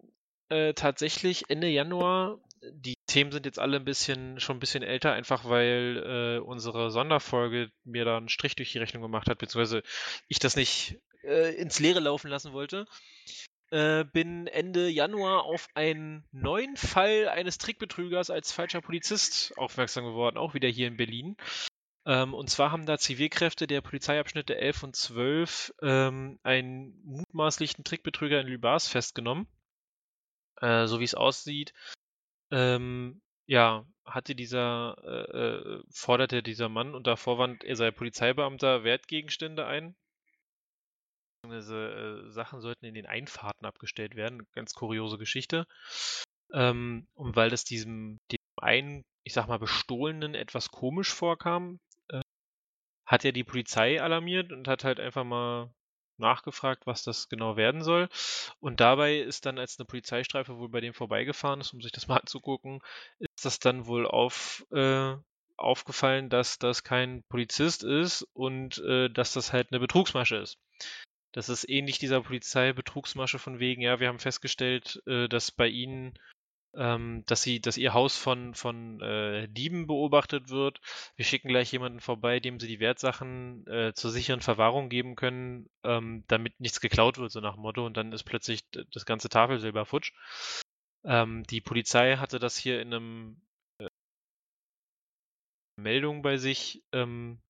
äh, 0.50 0.74
tatsächlich 0.74 1.50
Ende 1.50 1.68
Januar 1.68 2.38
die 2.62 2.96
Themen 3.06 3.32
sind 3.32 3.46
jetzt 3.46 3.58
alle 3.58 3.76
ein 3.76 3.84
bisschen, 3.84 4.40
schon 4.40 4.56
ein 4.56 4.60
bisschen 4.60 4.82
älter, 4.82 5.12
einfach 5.12 5.44
weil 5.44 6.38
äh, 6.38 6.38
unsere 6.40 6.90
Sonderfolge 6.90 7.70
mir 7.84 8.04
da 8.04 8.16
einen 8.16 8.28
Strich 8.28 8.56
durch 8.56 8.72
die 8.72 8.78
Rechnung 8.78 9.02
gemacht 9.02 9.28
hat, 9.28 9.38
beziehungsweise 9.38 9.82
ich 10.28 10.38
das 10.38 10.56
nicht 10.56 10.98
äh, 11.22 11.54
ins 11.54 11.78
Leere 11.78 12.00
laufen 12.00 12.28
lassen 12.28 12.52
wollte. 12.52 12.86
Äh, 13.70 14.04
bin 14.04 14.46
Ende 14.46 14.88
Januar 14.88 15.44
auf 15.44 15.68
einen 15.74 16.24
neuen 16.32 16.76
Fall 16.76 17.28
eines 17.28 17.58
Trickbetrügers 17.58 18.30
als 18.30 18.52
falscher 18.52 18.80
Polizist 18.80 19.56
aufmerksam 19.58 20.04
geworden, 20.04 20.38
auch 20.38 20.54
wieder 20.54 20.68
hier 20.68 20.88
in 20.88 20.96
Berlin. 20.96 21.36
Ähm, 22.06 22.32
und 22.32 22.48
zwar 22.48 22.72
haben 22.72 22.86
da 22.86 22.96
Zivilkräfte 22.96 23.66
der 23.66 23.82
Polizeiabschnitte 23.82 24.56
11 24.56 24.82
und 24.82 24.96
12 24.96 25.74
ähm, 25.82 26.38
einen 26.42 26.98
mutmaßlichen 27.04 27.84
Trickbetrüger 27.84 28.40
in 28.40 28.46
Lübars 28.46 28.88
festgenommen. 28.88 29.46
Äh, 30.60 30.86
so 30.86 31.00
wie 31.00 31.04
es 31.04 31.14
aussieht, 31.14 31.74
ähm, 32.50 33.20
ja, 33.46 33.86
hatte 34.04 34.34
dieser, 34.34 34.96
äh, 35.04 35.38
äh, 35.38 35.82
forderte 35.90 36.42
dieser 36.42 36.68
Mann 36.68 36.94
unter 36.94 37.16
Vorwand, 37.16 37.64
er 37.64 37.76
sei 37.76 37.90
Polizeibeamter, 37.90 38.84
Wertgegenstände 38.84 39.66
ein. 39.66 39.96
Diese 41.46 42.24
äh, 42.26 42.30
Sachen 42.30 42.60
sollten 42.60 42.84
in 42.84 42.94
den 42.94 43.06
Einfahrten 43.06 43.64
abgestellt 43.64 44.16
werden. 44.16 44.46
Ganz 44.52 44.74
kuriose 44.74 45.18
Geschichte. 45.18 45.66
Ähm, 46.52 47.06
und 47.14 47.36
weil 47.36 47.50
das 47.50 47.64
diesem, 47.64 48.18
dem 48.32 48.38
einen, 48.56 49.04
ich 49.22 49.34
sag 49.34 49.48
mal, 49.48 49.58
Bestohlenen 49.58 50.34
etwas 50.34 50.70
komisch 50.70 51.12
vorkam, 51.12 51.80
äh, 52.08 52.20
hat 53.06 53.24
er 53.24 53.32
die 53.32 53.44
Polizei 53.44 54.02
alarmiert 54.02 54.52
und 54.52 54.68
hat 54.68 54.84
halt 54.84 55.00
einfach 55.00 55.24
mal 55.24 55.72
nachgefragt, 56.18 56.86
was 56.86 57.02
das 57.02 57.28
genau 57.28 57.56
werden 57.56 57.82
soll. 57.82 58.08
Und 58.60 58.80
dabei 58.80 59.18
ist 59.18 59.46
dann, 59.46 59.58
als 59.58 59.78
eine 59.78 59.86
Polizeistreife 59.86 60.58
wohl 60.58 60.68
bei 60.68 60.80
dem 60.80 60.94
vorbeigefahren 60.94 61.60
ist, 61.60 61.72
um 61.72 61.80
sich 61.80 61.92
das 61.92 62.08
mal 62.08 62.18
anzugucken, 62.18 62.80
ist 63.18 63.44
das 63.44 63.58
dann 63.58 63.86
wohl 63.86 64.06
auf, 64.06 64.64
äh, 64.72 65.14
aufgefallen, 65.56 66.28
dass 66.28 66.58
das 66.58 66.84
kein 66.84 67.22
Polizist 67.28 67.82
ist 67.82 68.26
und 68.32 68.78
äh, 68.78 69.08
dass 69.10 69.32
das 69.32 69.52
halt 69.52 69.72
eine 69.72 69.80
Betrugsmasche 69.80 70.36
ist. 70.36 70.58
Das 71.32 71.48
ist 71.48 71.68
ähnlich 71.68 71.98
dieser 71.98 72.22
Polizeibetrugsmasche 72.22 73.38
von 73.38 73.58
wegen, 73.58 73.82
ja, 73.82 74.00
wir 74.00 74.08
haben 74.08 74.18
festgestellt, 74.18 75.02
äh, 75.06 75.28
dass 75.28 75.50
bei 75.50 75.68
Ihnen 75.68 76.14
ähm, 76.74 77.24
dass 77.26 77.42
sie, 77.42 77.60
dass 77.60 77.76
ihr 77.76 77.94
Haus 77.94 78.16
von, 78.16 78.54
von 78.54 79.00
äh, 79.00 79.48
Dieben 79.48 79.86
beobachtet 79.86 80.50
wird. 80.50 80.80
Wir 81.16 81.24
schicken 81.24 81.48
gleich 81.48 81.72
jemanden 81.72 82.00
vorbei, 82.00 82.40
dem 82.40 82.60
sie 82.60 82.68
die 82.68 82.80
Wertsachen 82.80 83.66
äh, 83.66 83.92
zur 83.94 84.10
sicheren 84.10 84.40
Verwahrung 84.40 84.88
geben 84.88 85.16
können, 85.16 85.68
ähm, 85.84 86.24
damit 86.28 86.60
nichts 86.60 86.80
geklaut 86.80 87.18
wird, 87.18 87.32
so 87.32 87.40
nach 87.40 87.56
Motto, 87.56 87.84
und 87.86 87.96
dann 87.96 88.12
ist 88.12 88.24
plötzlich 88.24 88.62
das 88.70 89.06
ganze 89.06 89.28
Tafelsilber 89.28 89.84
futsch. 89.86 90.12
Ähm, 91.04 91.44
die 91.44 91.60
Polizei 91.60 92.16
hatte 92.16 92.38
das 92.38 92.56
hier 92.56 92.80
in 92.80 92.92
einem 92.92 93.42
äh, 93.78 93.88
Meldung 95.76 96.22
bei 96.22 96.36
sich 96.36 96.82
ähm, 96.92 97.40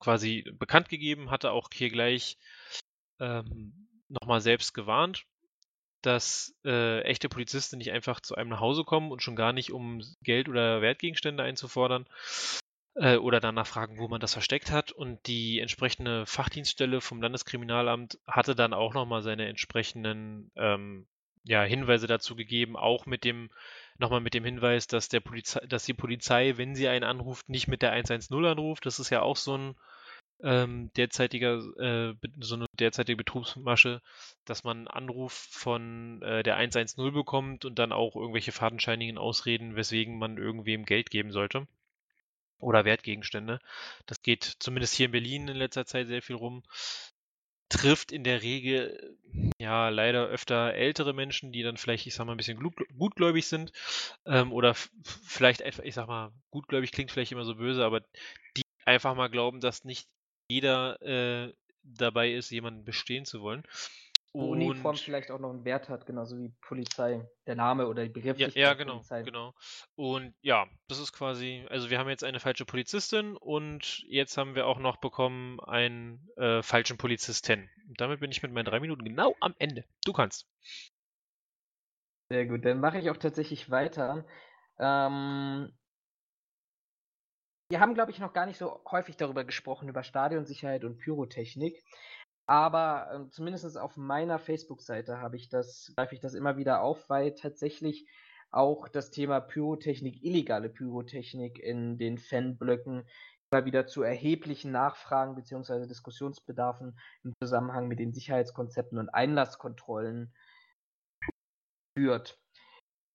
quasi 0.00 0.42
bekannt 0.54 0.88
gegeben, 0.88 1.30
hatte 1.30 1.52
auch 1.52 1.68
hier 1.72 1.90
gleich 1.90 2.38
ähm, 3.20 3.88
nochmal 4.08 4.40
selbst 4.40 4.74
gewarnt, 4.74 5.26
dass 6.02 6.54
äh, 6.64 7.00
echte 7.02 7.28
Polizisten 7.28 7.78
nicht 7.78 7.92
einfach 7.92 8.20
zu 8.20 8.34
einem 8.34 8.50
nach 8.50 8.60
Hause 8.60 8.84
kommen 8.84 9.10
und 9.10 9.22
schon 9.22 9.36
gar 9.36 9.52
nicht, 9.52 9.72
um 9.72 10.02
Geld 10.22 10.48
oder 10.48 10.82
Wertgegenstände 10.82 11.42
einzufordern 11.42 12.06
äh, 12.94 13.16
oder 13.16 13.40
danach 13.40 13.66
fragen, 13.66 13.98
wo 13.98 14.08
man 14.08 14.20
das 14.20 14.32
versteckt 14.32 14.70
hat. 14.70 14.92
Und 14.92 15.26
die 15.26 15.60
entsprechende 15.60 16.26
Fachdienststelle 16.26 17.00
vom 17.00 17.22
Landeskriminalamt 17.22 18.18
hatte 18.26 18.54
dann 18.54 18.74
auch 18.74 18.94
nochmal 18.94 19.22
seine 19.22 19.48
entsprechenden 19.48 20.50
ähm, 20.56 21.06
ja, 21.44 21.62
Hinweise 21.62 22.06
dazu 22.06 22.36
gegeben, 22.36 22.76
auch 22.76 23.06
mit 23.06 23.24
dem 23.24 23.50
nochmal 23.98 24.20
mit 24.20 24.34
dem 24.34 24.44
Hinweis, 24.44 24.86
dass 24.86 25.08
der 25.08 25.20
Polizei, 25.20 25.60
dass 25.66 25.84
die 25.84 25.94
Polizei, 25.94 26.56
wenn 26.56 26.74
sie 26.74 26.88
einen 26.88 27.04
anruft, 27.04 27.48
nicht 27.48 27.68
mit 27.68 27.82
der 27.82 27.92
110 27.92 28.44
anruft. 28.44 28.86
Das 28.86 28.98
ist 28.98 29.10
ja 29.10 29.22
auch 29.22 29.36
so 29.36 29.56
ein 29.56 29.74
ähm, 30.42 30.90
derzeitiger, 30.96 31.58
äh, 31.78 32.14
so 32.40 32.56
eine 32.56 32.66
derzeitige 32.78 33.16
Betrugsmasche, 33.16 34.02
dass 34.44 34.64
man 34.64 34.78
einen 34.78 34.88
Anruf 34.88 35.32
von 35.32 36.20
äh, 36.22 36.42
der 36.42 36.56
110 36.56 37.12
bekommt 37.12 37.64
und 37.64 37.78
dann 37.78 37.92
auch 37.92 38.16
irgendwelche 38.16 38.52
fadenscheinigen 38.52 39.18
Ausreden, 39.18 39.76
weswegen 39.76 40.18
man 40.18 40.38
irgendwem 40.38 40.84
Geld 40.84 41.10
geben 41.10 41.32
sollte. 41.32 41.66
Oder 42.58 42.84
Wertgegenstände. 42.84 43.58
Das 44.06 44.22
geht 44.22 44.44
zumindest 44.44 44.94
hier 44.94 45.06
in 45.06 45.12
Berlin 45.12 45.48
in 45.48 45.56
letzter 45.56 45.84
Zeit 45.84 46.06
sehr 46.06 46.22
viel 46.22 46.36
rum. 46.36 46.62
Trifft 47.68 48.12
in 48.12 48.22
der 48.22 48.42
Regel 48.42 49.16
ja 49.58 49.88
leider 49.88 50.26
öfter 50.26 50.74
ältere 50.74 51.12
Menschen, 51.14 51.52
die 51.52 51.62
dann 51.62 51.76
vielleicht, 51.76 52.06
ich 52.06 52.14
sag 52.14 52.26
mal, 52.26 52.32
ein 52.32 52.36
bisschen 52.36 52.62
gutgläubig 52.98 53.46
sind. 53.46 53.72
Ähm, 54.26 54.52
oder 54.52 54.74
vielleicht 55.24 55.62
einfach, 55.62 55.82
ich 55.82 55.94
sag 55.94 56.06
mal, 56.06 56.32
gutgläubig 56.50 56.92
klingt 56.92 57.10
vielleicht 57.10 57.32
immer 57.32 57.44
so 57.44 57.56
böse, 57.56 57.84
aber 57.84 58.00
die 58.56 58.62
einfach 58.84 59.14
mal 59.14 59.28
glauben, 59.28 59.60
dass 59.60 59.84
nicht 59.84 60.08
jeder 60.52 61.00
äh, 61.02 61.52
dabei 61.82 62.32
ist, 62.32 62.50
jemanden 62.50 62.84
bestehen 62.84 63.24
zu 63.24 63.42
wollen. 63.42 63.64
Wo 64.34 64.52
Uniform 64.52 64.96
vielleicht 64.96 65.30
auch 65.30 65.38
noch 65.38 65.50
einen 65.50 65.66
Wert 65.66 65.90
hat, 65.90 66.06
genauso 66.06 66.38
wie 66.38 66.48
Polizei, 66.62 67.28
der 67.46 67.54
Name 67.54 67.86
oder 67.86 68.02
die 68.04 68.08
Begrifflichkeit. 68.08 68.56
Ja, 68.56 68.68
ja 68.68 68.74
genau, 68.74 68.94
Polizei. 68.94 69.22
genau. 69.22 69.54
Und 69.94 70.34
ja, 70.40 70.66
das 70.88 71.00
ist 71.00 71.12
quasi, 71.12 71.66
also 71.68 71.90
wir 71.90 71.98
haben 71.98 72.08
jetzt 72.08 72.24
eine 72.24 72.40
falsche 72.40 72.64
Polizistin 72.64 73.36
und 73.36 74.02
jetzt 74.08 74.38
haben 74.38 74.54
wir 74.54 74.66
auch 74.66 74.78
noch 74.78 74.96
bekommen 74.96 75.60
einen 75.60 76.30
äh, 76.36 76.62
falschen 76.62 76.96
Polizisten. 76.96 77.68
Und 77.88 78.00
damit 78.00 78.20
bin 78.20 78.30
ich 78.30 78.42
mit 78.42 78.52
meinen 78.52 78.64
drei 78.64 78.80
Minuten 78.80 79.04
genau 79.04 79.36
am 79.40 79.54
Ende. 79.58 79.84
Du 80.06 80.14
kannst. 80.14 80.46
Sehr 82.30 82.46
gut, 82.46 82.64
dann 82.64 82.80
mache 82.80 83.00
ich 83.00 83.10
auch 83.10 83.18
tatsächlich 83.18 83.70
weiter. 83.70 84.24
Ähm, 84.78 85.70
wir 87.72 87.80
haben, 87.80 87.94
glaube 87.94 88.10
ich, 88.10 88.18
noch 88.18 88.34
gar 88.34 88.44
nicht 88.44 88.58
so 88.58 88.82
häufig 88.90 89.16
darüber 89.16 89.44
gesprochen, 89.44 89.88
über 89.88 90.02
Stadionsicherheit 90.02 90.84
und 90.84 90.98
Pyrotechnik. 90.98 91.82
Aber 92.46 93.08
äh, 93.10 93.30
zumindest 93.30 93.78
auf 93.78 93.96
meiner 93.96 94.38
Facebook-Seite 94.38 95.22
habe 95.22 95.36
ich 95.36 95.48
das, 95.48 95.90
greife 95.96 96.14
ich 96.14 96.20
das 96.20 96.34
immer 96.34 96.58
wieder 96.58 96.82
auf, 96.82 97.08
weil 97.08 97.34
tatsächlich 97.34 98.06
auch 98.50 98.88
das 98.88 99.10
Thema 99.10 99.40
Pyrotechnik, 99.40 100.22
illegale 100.22 100.68
Pyrotechnik 100.68 101.58
in 101.58 101.96
den 101.96 102.18
Fanblöcken 102.18 103.08
immer 103.50 103.64
wieder 103.64 103.86
zu 103.86 104.02
erheblichen 104.02 104.70
Nachfragen 104.70 105.34
bzw. 105.34 105.86
Diskussionsbedarfen 105.86 106.98
im 107.24 107.32
Zusammenhang 107.42 107.88
mit 107.88 108.00
den 108.00 108.12
Sicherheitskonzepten 108.12 108.98
und 108.98 109.08
Einlasskontrollen 109.08 110.34
führt. 111.96 112.41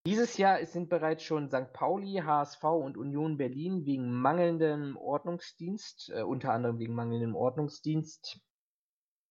Dieses 0.07 0.37
Jahr 0.37 0.65
sind 0.65 0.87
bereits 0.87 1.21
schon 1.23 1.49
St. 1.49 1.73
Pauli, 1.73 2.21
HSV 2.23 2.63
und 2.63 2.95
Union 2.95 3.35
Berlin 3.35 3.85
wegen 3.85 4.09
mangelndem 4.09 4.95
Ordnungsdienst, 4.95 6.13
äh, 6.15 6.21
unter 6.21 6.53
anderem 6.53 6.79
wegen 6.79 6.95
mangelndem 6.95 7.35
Ordnungsdienst, 7.35 8.39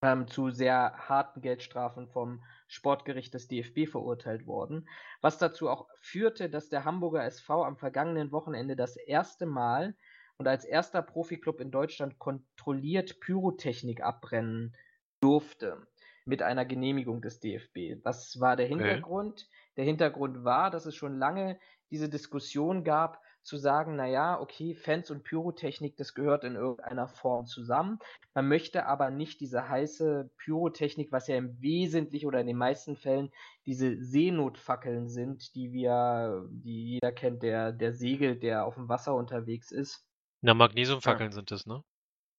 ähm, 0.03 0.29
zu 0.29 0.51
sehr 0.51 0.93
harten 1.09 1.41
Geldstrafen 1.41 2.09
vom 2.09 2.45
Sportgericht 2.69 3.33
des 3.33 3.49
DFB 3.49 3.87
verurteilt 3.87 4.47
worden, 4.47 4.87
was 5.23 5.39
dazu 5.39 5.71
auch 5.71 5.89
führte, 6.03 6.51
dass 6.51 6.69
der 6.69 6.85
Hamburger 6.85 7.25
SV 7.25 7.65
am 7.65 7.79
vergangenen 7.79 8.31
Wochenende 8.31 8.77
das 8.77 8.97
erste 8.97 9.47
Mal 9.47 9.97
und 10.37 10.47
als 10.47 10.67
erster 10.67 11.01
Profiklub 11.01 11.59
in 11.63 11.71
Deutschland 11.71 12.19
kontrolliert 12.19 13.19
Pyrotechnik 13.21 14.03
abbrennen 14.03 14.77
durfte 15.21 15.87
mit 16.27 16.43
einer 16.43 16.67
Genehmigung 16.67 17.23
des 17.23 17.41
DFB. 17.41 18.05
Was 18.05 18.39
war 18.41 18.57
der 18.57 18.67
Hintergrund? 18.67 19.47
Okay. 19.47 19.66
Der 19.77 19.85
Hintergrund 19.85 20.45
war, 20.45 20.71
dass 20.71 20.87
es 20.87 20.95
schon 20.95 21.19
lange 21.19 21.59
diese 21.91 22.09
Diskussion 22.09 22.85
gab, 22.85 23.21
zu 23.47 23.57
sagen, 23.57 23.95
naja, 23.95 24.41
okay, 24.41 24.75
Fans 24.75 25.11
und 25.11 25.23
Pyrotechnik, 25.23 25.97
das 25.97 26.15
gehört 26.15 26.43
in 26.43 26.57
irgendeiner 26.57 27.07
Form 27.07 27.47
zusammen. 27.47 28.01
Man 28.35 28.49
möchte 28.49 28.87
aber 28.87 29.11
nicht 29.11 29.41
diese 29.41 29.69
heiße 29.69 30.31
Pyrotechnik, 30.37 31.13
was 31.13 31.29
ja 31.29 31.37
im 31.37 31.63
Wesentlichen 31.63 32.27
oder 32.27 32.41
in 32.41 32.49
den 32.49 32.57
meisten 32.57 32.97
Fällen 32.97 33.31
diese 33.65 34.03
Seenotfackeln 34.03 35.09
sind, 35.09 35.55
die 35.55 35.73
wir, 35.73 36.45
die 36.51 36.95
jeder 36.95 37.13
kennt, 37.13 37.45
der, 37.45 37.73
der 37.73 37.93
segelt, 37.93 38.43
der 38.43 38.67
auf 38.67 38.75
dem 38.75 38.89
Wasser 38.89 39.15
unterwegs 39.15 39.71
ist. 39.71 40.05
Na, 40.43 40.53
Magnesiumfackeln 40.53 41.31
ja. 41.31 41.35
sind 41.35 41.53
es, 41.53 41.67
ne? 41.67 41.85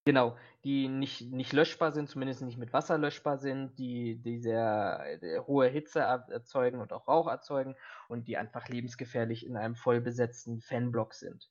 Genau, 0.08 0.38
die 0.64 0.88
nicht, 0.88 1.34
nicht 1.34 1.52
löschbar 1.52 1.92
sind, 1.92 2.08
zumindest 2.08 2.42
nicht 2.42 2.58
mit 2.58 2.72
Wasser 2.72 2.98
löschbar 2.98 3.38
sind, 3.38 3.78
die, 3.78 4.16
die 4.16 4.40
sehr, 4.40 5.04
äh, 5.22 5.40
hohe 5.42 5.68
Hitze 5.68 6.00
erzeugen 6.00 6.80
und 6.80 6.94
auch 6.94 7.10
Rauch 7.10 7.28
erzeugen 7.28 7.76
und 8.08 8.26
die 8.26 8.38
einfach 8.38 8.70
lebensgefährlich 8.70 9.46
in 9.46 9.58
einem 9.58 9.76
vollbesetzten 9.76 10.62
Fanblock 10.62 11.14
sind. 11.14 11.50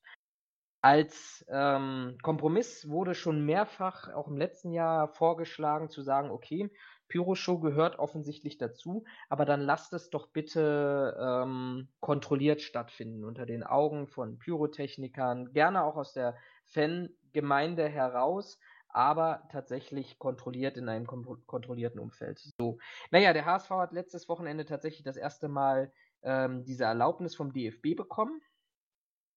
Als 0.81 1.45
ähm, 1.51 2.17
Kompromiss 2.23 2.89
wurde 2.89 3.15
schon 3.15 3.45
mehrfach 3.45 4.11
auch 4.15 4.29
im 4.29 4.39
letzten 4.39 4.73
Jahr 4.73 5.09
vorgeschlagen 5.09 5.91
zu 5.91 6.01
sagen, 6.01 6.31
okay, 6.31 6.71
Pyroshow 7.09 7.61
gehört 7.61 7.99
offensichtlich 7.99 8.57
dazu, 8.57 9.05
aber 9.29 9.45
dann 9.45 9.61
lasst 9.61 9.93
es 9.93 10.09
doch 10.09 10.29
bitte 10.29 11.15
ähm, 11.21 11.89
kontrolliert 12.01 12.63
stattfinden 12.63 13.25
unter 13.25 13.45
den 13.45 13.65
Augen 13.65 14.07
von 14.07 14.39
Pyrotechnikern, 14.39 15.53
gerne 15.53 15.85
auch 15.85 15.97
aus 15.97 16.15
der 16.15 16.37
Fan 16.67 17.11
Gemeinde 17.33 17.89
heraus, 17.89 18.59
aber 18.89 19.43
tatsächlich 19.51 20.19
kontrolliert 20.19 20.77
in 20.77 20.89
einem 20.89 21.07
kontrollierten 21.07 22.01
Umfeld. 22.01 22.41
So. 22.59 22.79
Naja, 23.11 23.35
der 23.35 23.45
HSV 23.45 23.71
hat 23.71 23.93
letztes 23.93 24.29
Wochenende 24.29 24.65
tatsächlich 24.65 25.03
das 25.03 25.17
erste 25.17 25.49
Mal 25.49 25.93
ähm, 26.23 26.65
diese 26.65 26.85
Erlaubnis 26.85 27.37
vom 27.37 27.53
DFB 27.53 27.95
bekommen. 27.95 28.41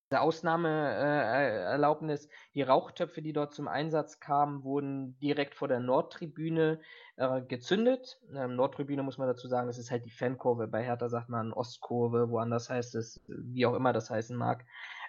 Diese 0.09 0.21
Ausnahmeerlaubnis, 0.21 2.25
äh, 2.25 2.29
die 2.55 2.63
Rauchtöpfe, 2.63 3.21
die 3.21 3.33
dort 3.33 3.53
zum 3.53 3.67
Einsatz 3.67 4.19
kamen, 4.19 4.63
wurden 4.63 5.19
direkt 5.19 5.53
vor 5.53 5.67
der 5.67 5.81
Nordtribüne 5.81 6.79
äh, 7.17 7.41
gezündet. 7.41 8.19
Ähm, 8.33 8.55
Nordtribüne 8.55 9.03
muss 9.03 9.19
man 9.19 9.27
dazu 9.27 9.47
sagen, 9.47 9.67
das 9.67 9.77
ist 9.77 9.91
halt 9.91 10.05
die 10.05 10.09
Fankurve. 10.09 10.67
Bei 10.67 10.83
Hertha 10.83 11.09
sagt 11.09 11.29
man 11.29 11.53
Ostkurve, 11.53 12.31
woanders 12.31 12.71
heißt 12.71 12.95
es, 12.95 13.23
wie 13.27 13.67
auch 13.67 13.75
immer 13.75 13.93
das 13.93 14.09
heißen 14.09 14.35
mag. 14.35 14.65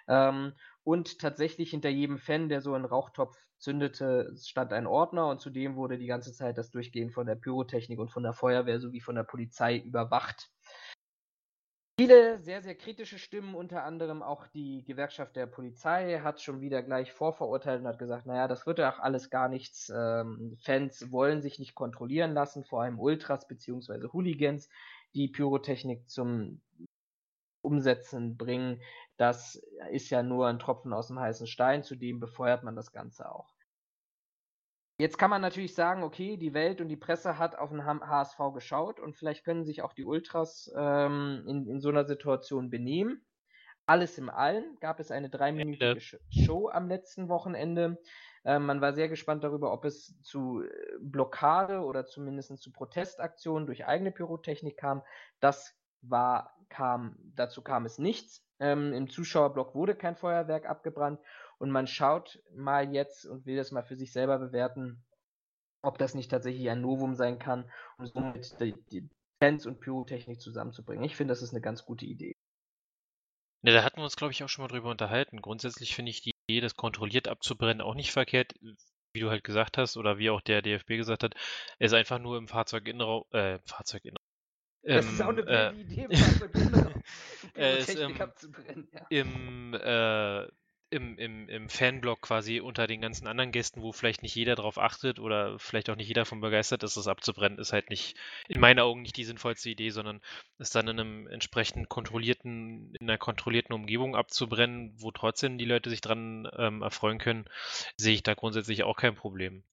Ähm, 0.07 0.53
und 0.83 1.19
tatsächlich 1.19 1.71
hinter 1.71 1.89
jedem 1.89 2.17
Fan, 2.17 2.49
der 2.49 2.61
so 2.61 2.73
einen 2.73 2.85
Rauchtopf 2.85 3.37
zündete, 3.57 4.33
stand 4.37 4.73
ein 4.73 4.87
Ordner 4.87 5.27
und 5.27 5.39
zudem 5.39 5.75
wurde 5.75 5.97
die 5.97 6.07
ganze 6.07 6.33
Zeit 6.33 6.57
das 6.57 6.71
Durchgehen 6.71 7.11
von 7.11 7.27
der 7.27 7.35
Pyrotechnik 7.35 7.99
und 7.99 8.11
von 8.11 8.23
der 8.23 8.33
Feuerwehr 8.33 8.79
sowie 8.79 9.01
von 9.01 9.15
der 9.15 9.23
Polizei 9.23 9.77
überwacht. 9.77 10.49
Viele 11.99 12.39
sehr, 12.39 12.63
sehr 12.63 12.73
kritische 12.73 13.19
Stimmen, 13.19 13.53
unter 13.53 13.83
anderem 13.83 14.23
auch 14.23 14.47
die 14.47 14.83
Gewerkschaft 14.85 15.35
der 15.35 15.45
Polizei, 15.45 16.19
hat 16.23 16.41
schon 16.41 16.59
wieder 16.59 16.81
gleich 16.81 17.11
vorverurteilt 17.11 17.81
und 17.81 17.87
hat 17.87 17.99
gesagt, 17.99 18.25
naja, 18.25 18.47
das 18.47 18.65
wird 18.65 18.79
ja 18.79 18.91
auch 18.91 18.97
alles 18.97 19.29
gar 19.29 19.49
nichts. 19.49 19.91
Ähm, 19.95 20.57
Fans 20.63 21.11
wollen 21.11 21.43
sich 21.43 21.59
nicht 21.59 21.75
kontrollieren 21.75 22.33
lassen, 22.33 22.63
vor 22.63 22.81
allem 22.81 22.99
Ultras 22.99 23.47
bzw. 23.47 24.07
Hooligans, 24.13 24.67
die 25.13 25.27
Pyrotechnik 25.27 26.09
zum 26.09 26.61
Umsetzen 27.61 28.37
bringen. 28.37 28.81
Das 29.17 29.61
ist 29.91 30.09
ja 30.09 30.23
nur 30.23 30.47
ein 30.47 30.59
Tropfen 30.59 30.93
aus 30.93 31.07
dem 31.07 31.19
heißen 31.19 31.47
Stein, 31.47 31.83
zudem 31.83 32.19
befeuert 32.19 32.63
man 32.63 32.75
das 32.75 32.91
Ganze 32.91 33.31
auch. 33.31 33.53
Jetzt 34.97 35.17
kann 35.17 35.31
man 35.31 35.41
natürlich 35.41 35.73
sagen, 35.73 36.03
okay, 36.03 36.37
die 36.37 36.53
Welt 36.53 36.79
und 36.79 36.87
die 36.87 36.95
Presse 36.95 37.39
hat 37.39 37.57
auf 37.57 37.71
den 37.71 37.83
HSV 37.85 38.37
geschaut 38.53 38.99
und 38.99 39.17
vielleicht 39.17 39.43
können 39.43 39.65
sich 39.65 39.81
auch 39.81 39.93
die 39.93 40.05
Ultras 40.05 40.71
ähm, 40.77 41.43
in, 41.47 41.67
in 41.67 41.81
so 41.81 41.89
einer 41.89 42.05
Situation 42.05 42.69
benehmen. 42.69 43.25
Alles 43.87 44.19
im 44.19 44.29
Allen 44.29 44.77
gab 44.79 44.99
es 44.99 45.09
eine 45.09 45.31
dreiminütige 45.31 45.99
Show 46.29 46.69
am 46.69 46.87
letzten 46.87 47.29
Wochenende. 47.29 47.97
Ähm, 48.43 48.67
man 48.67 48.79
war 48.79 48.93
sehr 48.93 49.09
gespannt 49.09 49.43
darüber, 49.43 49.73
ob 49.73 49.85
es 49.85 50.21
zu 50.21 50.61
äh, 50.61 50.69
Blockade 50.99 51.81
oder 51.81 52.05
zumindest 52.05 52.57
zu 52.59 52.71
Protestaktionen 52.71 53.65
durch 53.65 53.87
eigene 53.87 54.11
Pyrotechnik 54.11 54.77
kam. 54.77 55.01
Das 55.39 55.75
war, 56.01 56.55
kam, 56.69 57.15
dazu 57.35 57.61
kam 57.61 57.85
es 57.85 57.97
nichts. 57.97 58.43
Ähm, 58.59 58.93
Im 58.93 59.09
Zuschauerblock 59.09 59.75
wurde 59.75 59.95
kein 59.95 60.15
Feuerwerk 60.15 60.67
abgebrannt 60.67 61.19
und 61.57 61.71
man 61.71 61.87
schaut 61.87 62.41
mal 62.55 62.93
jetzt 62.93 63.25
und 63.25 63.45
will 63.45 63.55
das 63.55 63.71
mal 63.71 63.83
für 63.83 63.95
sich 63.95 64.13
selber 64.13 64.39
bewerten, 64.39 65.03
ob 65.81 65.97
das 65.97 66.13
nicht 66.15 66.29
tatsächlich 66.29 66.69
ein 66.69 66.81
Novum 66.81 67.15
sein 67.15 67.39
kann, 67.39 67.69
um 67.97 68.05
somit 68.05 68.59
die, 68.59 68.73
die 68.91 69.09
Fans 69.41 69.65
und 69.65 69.79
Pyrotechnik 69.79 70.39
zusammenzubringen. 70.39 71.03
Ich 71.03 71.15
finde, 71.15 71.31
das 71.31 71.41
ist 71.41 71.51
eine 71.51 71.61
ganz 71.61 71.83
gute 71.85 72.05
Idee. 72.05 72.35
Ja, 73.63 73.73
da 73.73 73.83
hatten 73.83 73.97
wir 73.97 74.03
uns, 74.03 74.15
glaube 74.15 74.31
ich, 74.31 74.43
auch 74.43 74.49
schon 74.49 74.63
mal 74.63 74.69
drüber 74.69 74.89
unterhalten. 74.89 75.41
Grundsätzlich 75.41 75.95
finde 75.95 76.11
ich 76.11 76.21
die 76.21 76.33
Idee, 76.47 76.61
das 76.61 76.75
kontrolliert 76.75 77.27
abzubrennen, 77.27 77.81
auch 77.81 77.95
nicht 77.95 78.11
verkehrt. 78.11 78.55
Wie 79.13 79.19
du 79.19 79.29
halt 79.29 79.43
gesagt 79.43 79.77
hast, 79.77 79.97
oder 79.97 80.17
wie 80.17 80.29
auch 80.29 80.41
der 80.41 80.61
DFB 80.61 80.87
gesagt 80.89 81.23
hat, 81.23 81.35
es 81.77 81.91
ist 81.91 81.97
einfach 81.97 82.17
nur 82.17 82.37
im 82.37 82.47
Fahrzeuginnenraum, 82.47 83.25
äh, 83.31 83.59
Fahrzeuginnenraum. 83.65 84.20
Das 84.83 85.05
ähm, 85.05 85.13
ist 85.13 85.21
auch 85.21 85.29
eine 85.29 85.41
ähm, 85.41 85.85
blöde 85.85 86.01
äh, 86.01 86.03
Idee, 86.03 86.07
Pyrotechnik 87.53 88.15
ähm, 88.15 88.21
abzubrennen. 88.21 88.87
Ja. 88.93 89.05
Im, 89.09 89.73
äh, 89.73 90.47
im, 90.91 91.17
im, 91.17 91.47
im 91.47 91.69
Fanblog 91.69 92.21
quasi 92.21 92.59
unter 92.59 92.85
den 92.85 92.99
ganzen 92.99 93.25
anderen 93.25 93.51
Gästen, 93.51 93.81
wo 93.81 93.93
vielleicht 93.93 94.23
nicht 94.23 94.35
jeder 94.35 94.55
darauf 94.55 94.77
achtet 94.77 95.19
oder 95.19 95.57
vielleicht 95.57 95.89
auch 95.89 95.95
nicht 95.95 96.09
jeder 96.09 96.21
davon 96.21 96.41
begeistert 96.41 96.83
ist, 96.83 96.97
das 96.97 97.07
abzubrennen, 97.07 97.59
ist 97.59 97.71
halt 97.71 97.89
nicht, 97.89 98.17
in 98.49 98.59
meinen 98.59 98.79
Augen 98.79 99.01
nicht 99.01 99.15
die 99.15 99.23
sinnvollste 99.23 99.69
Idee, 99.69 99.89
sondern 99.91 100.19
es 100.57 100.69
dann 100.69 100.89
in 100.89 100.99
einem 100.99 101.27
entsprechend 101.27 101.87
kontrollierten, 101.87 102.93
in 102.99 103.09
einer 103.09 103.17
kontrollierten 103.17 103.73
Umgebung 103.73 104.15
abzubrennen, 104.15 104.93
wo 104.97 105.11
trotzdem 105.11 105.57
die 105.57 105.65
Leute 105.65 105.89
sich 105.89 106.01
dran 106.01 106.49
ähm, 106.57 106.81
erfreuen 106.81 107.19
können, 107.19 107.45
sehe 107.95 108.13
ich 108.13 108.23
da 108.23 108.33
grundsätzlich 108.33 108.83
auch 108.83 108.97
kein 108.97 109.15
Problem. 109.15 109.63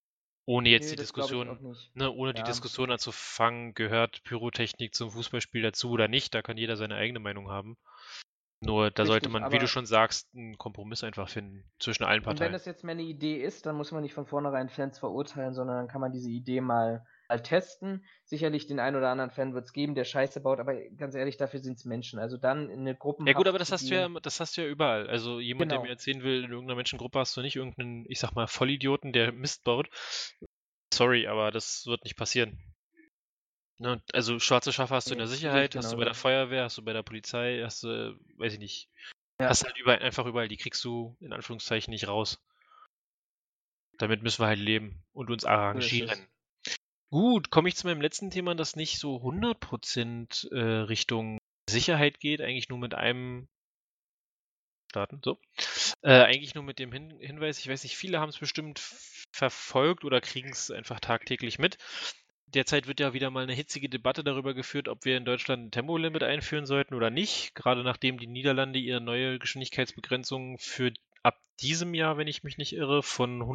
Ohne 0.49 0.71
jetzt 0.71 0.85
nee, 0.85 0.93
die 0.93 0.97
Diskussion, 0.97 1.77
ne, 1.93 2.11
ohne 2.11 2.31
ja. 2.31 2.33
die 2.33 2.43
Diskussion 2.43 2.91
anzufangen, 2.91 3.75
gehört 3.75 4.25
Pyrotechnik 4.25 4.95
zum 4.95 5.11
Fußballspiel 5.11 5.61
dazu 5.61 5.91
oder 5.91 6.09
nicht, 6.09 6.35
da 6.35 6.41
kann 6.41 6.57
jeder 6.57 6.79
seine 6.79 6.95
eigene 6.95 7.19
Meinung 7.19 7.51
haben. 7.51 7.77
Nur 8.61 8.91
da 8.91 9.03
Richtig, 9.03 9.07
sollte 9.07 9.29
man, 9.29 9.53
wie 9.53 9.59
du 9.59 9.69
schon 9.69 9.85
sagst, 9.85 10.35
einen 10.35 10.57
Kompromiss 10.57 11.05
einfach 11.05 11.29
finden 11.29 11.65
zwischen 11.79 12.05
allen 12.05 12.23
Parteien. 12.23 12.39
Und 12.39 12.47
wenn 12.47 12.53
das 12.55 12.65
jetzt 12.65 12.83
mehr 12.83 12.95
eine 12.95 13.03
Idee 13.03 13.43
ist, 13.43 13.67
dann 13.67 13.77
muss 13.77 13.93
man 13.93 14.03
nicht 14.03 14.15
von 14.15 14.25
vornherein 14.25 14.71
Fans 14.71 14.99
verurteilen, 14.99 15.53
sondern 15.53 15.77
dann 15.77 15.89
kann 15.89 16.01
man 16.01 16.13
diese 16.13 16.31
Idee 16.31 16.63
mal 16.63 17.07
testen. 17.37 18.05
Sicherlich 18.25 18.67
den 18.67 18.81
einen 18.81 18.97
oder 18.97 19.11
anderen 19.11 19.31
Fan 19.31 19.55
wird 19.55 19.67
es 19.67 19.73
geben, 19.73 19.95
der 19.95 20.05
Scheiße 20.05 20.41
baut, 20.41 20.61
aber 20.61 20.75
ganz 20.97 21.15
ehrlich, 21.15 21.37
dafür 21.37 21.61
sind 21.61 21.77
es 21.77 21.85
Menschen. 21.85 22.19
Also 22.19 22.39
dann 22.39 22.71
in 22.71 22.81
eine 22.81 22.95
Gruppe. 22.95 23.25
Ja 23.27 23.35
gut, 23.35 23.47
aber 23.47 23.59
das 23.59 23.71
hast 23.71 23.91
du 23.91 23.95
ja, 23.95 24.09
das 24.09 24.41
hast 24.41 24.57
du 24.57 24.63
ja 24.63 24.69
überall. 24.69 25.09
Also 25.09 25.39
jemand, 25.39 25.71
genau. 25.71 25.83
der 25.83 25.89
mir 25.89 25.93
erzählen 25.93 26.23
will, 26.23 26.45
in 26.45 26.51
irgendeiner 26.51 26.77
Menschengruppe 26.77 27.19
hast 27.19 27.37
du 27.37 27.43
nicht 27.43 27.57
irgendeinen, 27.57 28.07
ich 28.09 28.19
sag 28.19 28.33
mal, 28.33 28.47
Vollidioten, 28.47 29.13
der 29.13 29.33
Mist 29.33 29.65
baut. 29.65 29.89
Sorry, 30.93 31.27
aber 31.27 31.51
das 31.51 31.85
wird 31.87 32.05
nicht 32.05 32.17
passieren. 32.17 32.59
Ne, 33.81 34.03
also 34.13 34.41
schwarze 34.41 34.73
Schafe 34.73 34.95
hast 34.95 35.09
du 35.09 35.13
in 35.13 35.19
der 35.19 35.29
Sicherheit, 35.29 35.77
hast 35.77 35.93
du 35.93 35.97
bei 35.97 36.05
der 36.05 36.15
Feuerwehr, 36.15 36.65
hast 36.65 36.79
du 36.79 36.85
bei 36.85 36.93
der 36.93 37.05
Polizei, 37.05 37.61
hast 37.63 37.85
du, 37.85 38.19
weiß 38.37 38.55
ich 38.55 38.59
nicht. 38.59 38.89
Ja. 39.41 39.51
Hast 39.51 39.65
halt 39.65 39.79
überall, 39.79 40.01
einfach 40.01 40.27
überall, 40.27 40.49
die 40.49 40.57
kriegst 40.57 40.83
du 40.85 41.17
in 41.21 41.33
Anführungszeichen 41.33 41.93
nicht 41.93 42.09
raus. 42.09 42.43
Damit 43.99 44.23
müssen 44.23 44.43
wir 44.43 44.49
halt 44.49 44.59
leben 44.59 45.05
und 45.13 45.31
uns 45.31 45.45
arrangieren. 45.45 46.27
Gut, 47.11 47.51
komme 47.51 47.69
ich 47.69 47.77
zu 47.77 47.87
meinem 47.87 48.01
letzten 48.01 48.31
Thema, 48.31 48.55
das 48.55 48.77
nicht 48.77 48.99
so 48.99 49.17
100% 49.17 50.53
äh, 50.53 50.81
Richtung 50.83 51.39
Sicherheit 51.69 52.21
geht, 52.21 52.41
eigentlich 52.41 52.69
nur 52.69 52.79
mit 52.79 52.95
einem 52.95 53.49
starten, 54.91 55.21
so. 55.23 55.39
Äh, 56.03 56.23
eigentlich 56.23 56.55
nur 56.55 56.65
mit 56.65 56.79
dem 56.79 56.93
Hin 56.93 57.19
Hinweis, 57.21 57.59
ich 57.59 57.69
weiß 57.69 57.83
nicht, 57.83 57.97
viele 57.97 58.21
haben 58.21 58.31
es 58.31 58.39
bestimmt 58.39 58.79
verfolgt 59.33 60.05
oder 60.05 60.21
kriegen 60.21 60.51
es 60.51 60.71
einfach 60.71 61.01
tagtäglich 61.01 61.59
mit 61.59 61.79
derzeit 62.55 62.87
wird 62.87 63.01
ja 63.01 63.13
wieder 63.13 63.31
mal 63.31 63.43
eine 63.43 63.53
hitzige 63.53 63.89
Debatte 63.89 64.25
darüber 64.25 64.55
geführt, 64.55 64.89
ob 64.89 65.05
wir 65.05 65.17
in 65.17 65.25
Deutschland 65.25 65.67
ein 65.67 65.71
Tempolimit 65.71 66.23
einführen 66.23 66.67
sollten 66.67 66.95
oder 66.95 67.11
nicht. 67.11 67.55
Gerade 67.55 67.83
nachdem 67.85 68.19
die 68.19 68.27
Niederlande 68.27 68.79
ihre 68.79 69.01
neue 69.01 69.39
Geschwindigkeitsbegrenzung 69.39 70.59
für 70.59 70.93
ab 71.23 71.41
diesem 71.61 71.95
Jahr, 71.95 72.17
wenn 72.17 72.29
ich 72.29 72.43
mich 72.43 72.59
nicht 72.59 72.73
irre, 72.73 73.03
von 73.03 73.47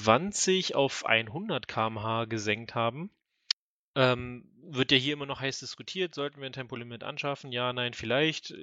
120 0.00 0.74
auf 0.74 1.06
100 1.06 1.68
km/h 1.68 2.26
gesenkt 2.26 2.74
haben. 2.74 3.10
Ähm, 3.94 4.50
wird 4.62 4.92
ja 4.92 4.98
hier 4.98 5.14
immer 5.14 5.26
noch 5.26 5.40
heiß 5.40 5.60
diskutiert, 5.60 6.14
sollten 6.14 6.40
wir 6.40 6.46
ein 6.46 6.52
Tempolimit 6.52 7.02
anschaffen? 7.02 7.52
Ja, 7.52 7.72
nein, 7.72 7.94
vielleicht 7.94 8.54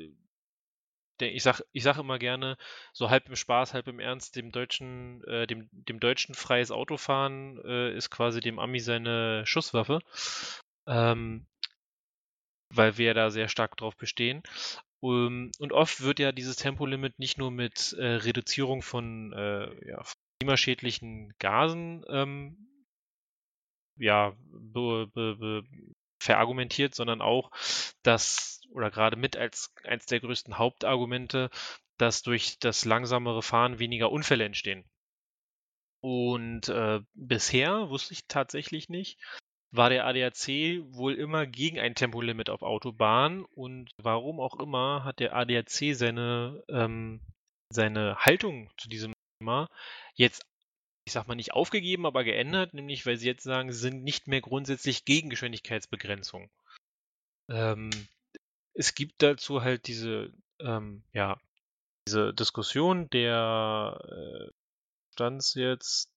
ich 1.21 1.43
sag, 1.43 1.61
ich 1.71 1.83
sag 1.83 1.97
immer 1.97 2.19
gerne, 2.19 2.57
so 2.91 3.09
halb 3.09 3.27
im 3.29 3.35
Spaß, 3.35 3.73
halb 3.73 3.87
im 3.87 3.99
Ernst, 3.99 4.35
dem 4.35 4.51
Deutschen, 4.51 5.23
äh, 5.25 5.47
dem, 5.47 5.69
dem 5.71 5.99
Deutschen 5.99 6.35
freies 6.35 6.71
Autofahren 6.71 7.59
äh, 7.65 7.95
ist 7.95 8.09
quasi 8.09 8.41
dem 8.41 8.59
Ami 8.59 8.79
seine 8.79 9.45
Schusswaffe. 9.45 9.99
Ähm, 10.87 11.45
weil 12.69 12.97
wir 12.97 13.13
da 13.13 13.29
sehr 13.29 13.47
stark 13.47 13.77
drauf 13.77 13.95
bestehen. 13.95 14.43
Um, 14.99 15.51
und 15.59 15.73
oft 15.73 16.01
wird 16.01 16.19
ja 16.19 16.31
dieses 16.31 16.55
Tempolimit 16.55 17.19
nicht 17.19 17.37
nur 17.37 17.51
mit 17.51 17.93
äh, 17.99 18.05
Reduzierung 18.05 18.81
von, 18.81 19.33
äh, 19.33 19.89
ja, 19.89 20.01
klimaschädlichen 20.43 21.33
Gasen 21.39 22.03
ähm, 22.09 22.67
ja, 23.97 24.35
be, 24.51 25.07
be, 25.13 25.35
be, 25.37 25.63
verargumentiert, 26.19 26.95
sondern 26.95 27.21
auch, 27.21 27.51
dass, 28.01 28.61
oder 28.71 28.91
gerade 28.91 29.15
mit 29.15 29.37
als 29.37 29.73
eins 29.83 30.05
der 30.05 30.19
größten 30.19 30.57
Hauptargumente, 30.57 31.49
dass 31.97 32.23
durch 32.23 32.59
das 32.59 32.85
langsamere 32.85 33.41
Fahren 33.41 33.79
weniger 33.79 34.11
Unfälle 34.11 34.43
entstehen. 34.45 34.83
Und 36.01 36.67
äh, 36.69 36.99
bisher, 37.13 37.89
wusste 37.89 38.13
ich 38.13 38.27
tatsächlich 38.27 38.89
nicht, 38.89 39.19
war 39.71 39.89
der 39.89 40.05
ADAC 40.05 40.81
wohl 40.89 41.13
immer 41.13 41.45
gegen 41.45 41.79
ein 41.79 41.95
Tempolimit 41.95 42.49
auf 42.49 42.63
Autobahnen 42.63 43.45
und 43.45 43.91
warum 43.97 44.39
auch 44.39 44.59
immer 44.59 45.03
hat 45.05 45.19
der 45.19 45.35
ADAC 45.35 45.95
seine, 45.95 46.63
ähm, 46.67 47.21
seine 47.69 48.17
Haltung 48.17 48.69
zu 48.77 48.89
diesem 48.89 49.12
Thema 49.43 49.69
jetzt 50.15 50.45
ich 51.05 51.11
sag 51.11 51.27
mal, 51.27 51.35
nicht 51.35 51.51
aufgegeben, 51.53 52.05
aber 52.05 52.23
geändert, 52.23 52.73
nämlich 52.73 53.05
weil 53.05 53.17
sie 53.17 53.27
jetzt 53.27 53.43
sagen, 53.43 53.73
sie 53.73 53.79
sind 53.79 54.05
nicht 54.05 54.27
mehr 54.27 54.39
grundsätzlich 54.39 55.03
gegen 55.03 55.29
Geschwindigkeitsbegrenzung. 55.29 56.49
Ähm, 57.49 57.89
es 58.73 58.95
gibt 58.95 59.21
dazu 59.21 59.61
halt 59.61 59.87
diese, 59.87 60.31
ähm, 60.61 61.03
ja, 61.11 61.41
diese 62.07 62.33
Diskussion, 62.33 63.09
der 63.09 63.99
äh, 64.01 64.51
stand 65.11 65.55
jetzt, 65.55 66.09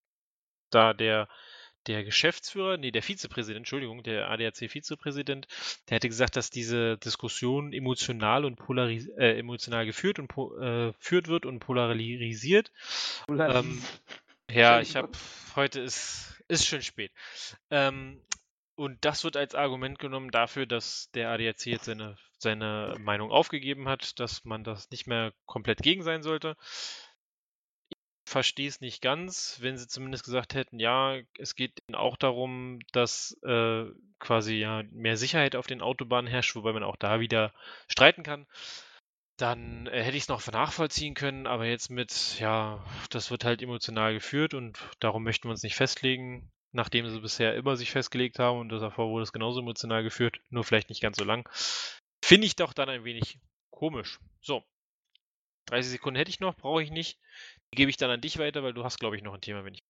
da 0.69 0.93
der 0.93 1.27
der 1.87 2.03
Geschäftsführer, 2.03 2.77
nee, 2.77 2.91
der 2.91 3.01
Vizepräsident, 3.01 3.59
Entschuldigung, 3.59 4.03
der 4.03 4.29
ADAC-Vizepräsident, 4.29 5.47
der 5.89 5.95
hätte 5.95 6.09
gesagt, 6.09 6.35
dass 6.35 6.49
diese 6.49 6.97
Diskussion 6.97 7.73
emotional 7.73 8.45
und 8.45 8.57
polaris 8.57 9.07
äh, 9.17 9.37
emotional 9.37 9.85
geführt 9.85 10.19
und 10.19 10.31
äh, 10.61 10.93
führt 10.99 11.27
wird 11.27 11.45
und 11.45 11.59
polarisiert. 11.59 12.71
Polaris 13.27 13.55
ähm, 13.55 13.81
Ja, 14.51 14.81
ich 14.81 14.95
habe 14.95 15.11
heute 15.55 15.79
ist 15.79 16.27
ist 16.47 16.65
schon 16.65 16.81
spät. 16.81 17.11
Ähm, 17.69 18.21
und 18.75 19.03
das 19.03 19.23
wird 19.23 19.37
als 19.37 19.55
Argument 19.55 19.99
genommen 19.99 20.31
dafür, 20.31 20.65
dass 20.65 21.09
der 21.11 21.29
ADAC 21.31 21.65
jetzt 21.65 21.85
seine, 21.85 22.17
seine 22.37 22.95
Meinung 22.99 23.31
aufgegeben 23.31 23.89
hat, 23.89 24.19
dass 24.19 24.45
man 24.45 24.63
das 24.63 24.91
nicht 24.91 25.07
mehr 25.07 25.33
komplett 25.45 25.81
gegen 25.81 26.03
sein 26.03 26.21
sollte. 26.21 26.55
Verstehe 28.37 28.67
es 28.67 28.81
nicht 28.81 29.01
ganz, 29.01 29.57
wenn 29.61 29.77
sie 29.77 29.87
zumindest 29.87 30.23
gesagt 30.23 30.53
hätten, 30.53 30.79
ja, 30.79 31.17
es 31.39 31.55
geht 31.55 31.81
auch 31.93 32.17
darum, 32.17 32.79
dass 32.91 33.35
äh, 33.43 33.85
quasi 34.19 34.57
ja 34.57 34.83
mehr 34.91 35.17
Sicherheit 35.17 35.55
auf 35.55 35.65
den 35.65 35.81
Autobahnen 35.81 36.29
herrscht, 36.29 36.55
wobei 36.55 36.71
man 36.71 36.83
auch 36.83 36.97
da 36.97 37.19
wieder 37.19 37.51
streiten 37.87 38.21
kann 38.21 38.45
dann 39.37 39.87
äh, 39.87 40.03
hätte 40.03 40.17
ich 40.17 40.23
es 40.23 40.29
noch 40.29 40.45
nachvollziehen 40.51 41.13
können, 41.13 41.47
aber 41.47 41.65
jetzt 41.65 41.89
mit, 41.89 42.39
ja, 42.39 42.83
das 43.09 43.31
wird 43.31 43.43
halt 43.43 43.61
emotional 43.61 44.13
geführt 44.13 44.53
und 44.53 44.77
darum 44.99 45.23
möchten 45.23 45.47
wir 45.47 45.51
uns 45.51 45.63
nicht 45.63 45.75
festlegen, 45.75 46.51
nachdem 46.71 47.09
sie 47.09 47.19
bisher 47.19 47.55
immer 47.55 47.75
sich 47.75 47.91
festgelegt 47.91 48.39
haben 48.39 48.59
und 48.59 48.69
davor 48.69 49.09
wurde 49.09 49.23
es 49.23 49.33
genauso 49.33 49.61
emotional 49.61 50.03
geführt, 50.03 50.39
nur 50.49 50.63
vielleicht 50.63 50.89
nicht 50.89 51.01
ganz 51.01 51.17
so 51.17 51.23
lang. 51.23 51.47
Finde 52.23 52.47
ich 52.47 52.55
doch 52.55 52.73
dann 52.73 52.89
ein 52.89 53.03
wenig 53.03 53.39
komisch. 53.69 54.19
So. 54.41 54.63
30 55.67 55.91
Sekunden 55.91 56.17
hätte 56.17 56.29
ich 56.29 56.39
noch, 56.39 56.55
brauche 56.55 56.81
ich 56.81 56.91
nicht. 56.91 57.19
Die 57.73 57.77
gebe 57.77 57.89
ich 57.89 57.97
dann 57.97 58.09
an 58.09 58.21
dich 58.21 58.39
weiter, 58.39 58.63
weil 58.63 58.73
du 58.73 58.83
hast, 58.83 58.99
glaube 58.99 59.15
ich, 59.15 59.23
noch 59.23 59.33
ein 59.33 59.41
Thema, 59.41 59.63
wenn 59.63 59.73
ich. 59.73 59.83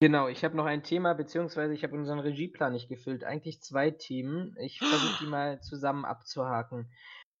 Genau, 0.00 0.28
ich 0.28 0.44
habe 0.44 0.56
noch 0.56 0.66
ein 0.66 0.84
Thema, 0.84 1.14
beziehungsweise 1.14 1.74
ich 1.74 1.82
habe 1.82 1.96
unseren 1.96 2.20
Regieplan 2.20 2.72
nicht 2.72 2.88
gefüllt. 2.88 3.24
Eigentlich 3.24 3.60
zwei 3.62 3.90
Themen. 3.90 4.56
Ich 4.60 4.78
versuche 4.78 5.24
die 5.24 5.26
mal 5.30 5.60
zusammen 5.60 6.04
abzuhaken. 6.04 6.92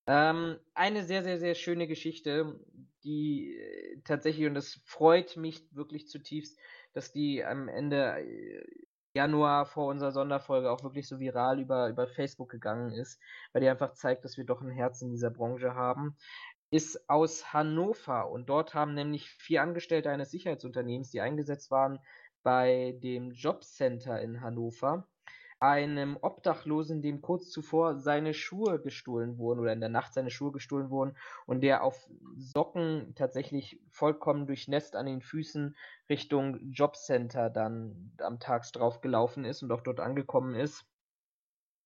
Ähm, 0.06 0.58
eine 0.74 1.04
sehr, 1.04 1.22
sehr, 1.22 1.38
sehr 1.38 1.54
schöne 1.54 1.86
Geschichte, 1.86 2.58
die 3.04 3.56
äh, 3.56 4.00
tatsächlich, 4.04 4.46
und 4.46 4.54
das 4.54 4.80
freut 4.86 5.36
mich 5.36 5.62
wirklich 5.70 6.08
zutiefst, 6.08 6.58
dass 6.94 7.12
die 7.12 7.44
am 7.44 7.68
Ende 7.68 8.24
äh, 8.24 8.64
Januar 9.14 9.66
vor 9.66 9.86
unserer 9.86 10.12
Sonderfolge 10.12 10.70
auch 10.70 10.82
wirklich 10.82 11.08
so 11.08 11.20
viral 11.20 11.60
über, 11.60 11.88
über 11.88 12.06
Facebook 12.06 12.50
gegangen 12.50 12.92
ist, 12.92 13.20
weil 13.52 13.62
die 13.62 13.68
einfach 13.68 13.92
zeigt, 13.92 14.24
dass 14.24 14.36
wir 14.36 14.44
doch 14.44 14.62
ein 14.62 14.70
Herz 14.70 15.02
in 15.02 15.10
dieser 15.10 15.30
Branche 15.30 15.74
haben, 15.74 16.16
ist 16.70 17.08
aus 17.08 17.52
Hannover. 17.52 18.30
Und 18.30 18.48
dort 18.48 18.74
haben 18.74 18.94
nämlich 18.94 19.30
vier 19.30 19.62
Angestellte 19.62 20.10
eines 20.10 20.30
Sicherheitsunternehmens, 20.30 21.10
die 21.10 21.20
eingesetzt 21.20 21.70
waren 21.70 22.00
bei 22.42 22.98
dem 23.02 23.32
Jobcenter 23.32 24.20
in 24.20 24.40
Hannover, 24.40 25.06
einem 25.60 26.16
Obdachlosen, 26.20 27.02
dem 27.02 27.20
kurz 27.20 27.50
zuvor 27.50 27.98
seine 27.98 28.32
Schuhe 28.32 28.80
gestohlen 28.80 29.38
wurden 29.38 29.58
oder 29.60 29.72
in 29.72 29.80
der 29.80 29.88
Nacht 29.88 30.14
seine 30.14 30.30
Schuhe 30.30 30.52
gestohlen 30.52 30.90
wurden 30.90 31.16
und 31.46 31.62
der 31.62 31.82
auf 31.82 32.08
Socken 32.36 33.12
tatsächlich 33.16 33.80
vollkommen 33.90 34.46
durchnässt 34.46 34.94
an 34.94 35.06
den 35.06 35.20
Füßen 35.20 35.76
Richtung 36.08 36.60
Jobcenter 36.70 37.50
dann 37.50 38.12
am 38.18 38.38
Tags 38.38 38.70
drauf 38.70 39.00
gelaufen 39.00 39.44
ist 39.44 39.62
und 39.62 39.72
auch 39.72 39.80
dort 39.80 39.98
angekommen 39.98 40.54
ist, 40.54 40.86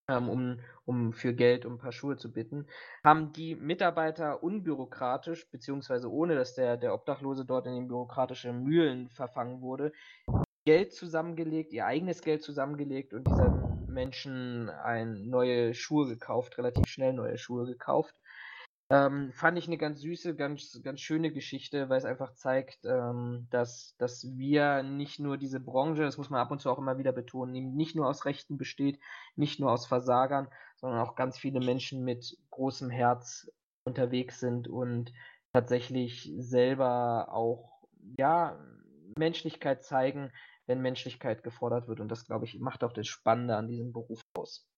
um, 0.08 0.60
um 0.84 1.12
für 1.12 1.34
Geld 1.34 1.64
um 1.64 1.74
ein 1.74 1.78
paar 1.78 1.92
Schuhe 1.92 2.16
zu 2.16 2.32
bitten, 2.32 2.66
haben 3.04 3.32
die 3.32 3.54
Mitarbeiter 3.54 4.42
unbürokratisch, 4.42 5.50
beziehungsweise 5.50 6.10
ohne 6.10 6.34
dass 6.34 6.54
der, 6.54 6.76
der 6.76 6.94
Obdachlose 6.94 7.44
dort 7.44 7.66
in 7.66 7.74
den 7.74 7.88
bürokratischen 7.88 8.62
Mühlen 8.62 9.08
verfangen 9.10 9.60
wurde, 9.60 9.92
Geld 10.64 10.92
zusammengelegt, 10.94 11.72
ihr 11.72 11.86
eigenes 11.86 12.22
Geld 12.22 12.42
zusammengelegt 12.42 13.14
und 13.14 13.26
diesen 13.26 13.86
Menschen 13.86 14.68
ein 14.70 15.28
neue 15.28 15.74
Schuhe 15.74 16.06
gekauft, 16.06 16.56
relativ 16.58 16.86
schnell 16.88 17.12
neue 17.12 17.36
Schuhe 17.38 17.66
gekauft. 17.66 18.14
Ähm, 18.92 19.32
fand 19.32 19.56
ich 19.56 19.66
eine 19.68 19.78
ganz 19.78 20.02
süße, 20.02 20.36
ganz, 20.36 20.78
ganz 20.84 21.00
schöne 21.00 21.32
Geschichte, 21.32 21.88
weil 21.88 21.96
es 21.96 22.04
einfach 22.04 22.34
zeigt, 22.34 22.84
ähm, 22.84 23.46
dass, 23.48 23.96
dass 23.96 24.36
wir 24.36 24.82
nicht 24.82 25.18
nur 25.18 25.38
diese 25.38 25.60
Branche, 25.60 26.02
das 26.02 26.18
muss 26.18 26.28
man 26.28 26.42
ab 26.42 26.50
und 26.50 26.60
zu 26.60 26.70
auch 26.70 26.76
immer 26.76 26.98
wieder 26.98 27.12
betonen, 27.12 27.74
nicht 27.74 27.96
nur 27.96 28.06
aus 28.06 28.26
Rechten 28.26 28.58
besteht, 28.58 29.00
nicht 29.34 29.60
nur 29.60 29.72
aus 29.72 29.86
Versagern, 29.86 30.46
sondern 30.76 31.00
auch 31.00 31.14
ganz 31.14 31.38
viele 31.38 31.60
Menschen 31.60 32.04
mit 32.04 32.36
großem 32.50 32.90
Herz 32.90 33.50
unterwegs 33.84 34.40
sind 34.40 34.68
und 34.68 35.10
tatsächlich 35.54 36.30
selber 36.36 37.32
auch, 37.32 37.86
ja, 38.18 38.60
Menschlichkeit 39.16 39.82
zeigen, 39.84 40.30
wenn 40.66 40.82
Menschlichkeit 40.82 41.42
gefordert 41.42 41.88
wird. 41.88 42.00
Und 42.00 42.08
das, 42.08 42.26
glaube 42.26 42.44
ich, 42.44 42.58
macht 42.58 42.84
auch 42.84 42.92
das 42.92 43.08
Spannende 43.08 43.56
an 43.56 43.68
diesem 43.68 43.94
Beruf 43.94 44.20
aus. 44.34 44.68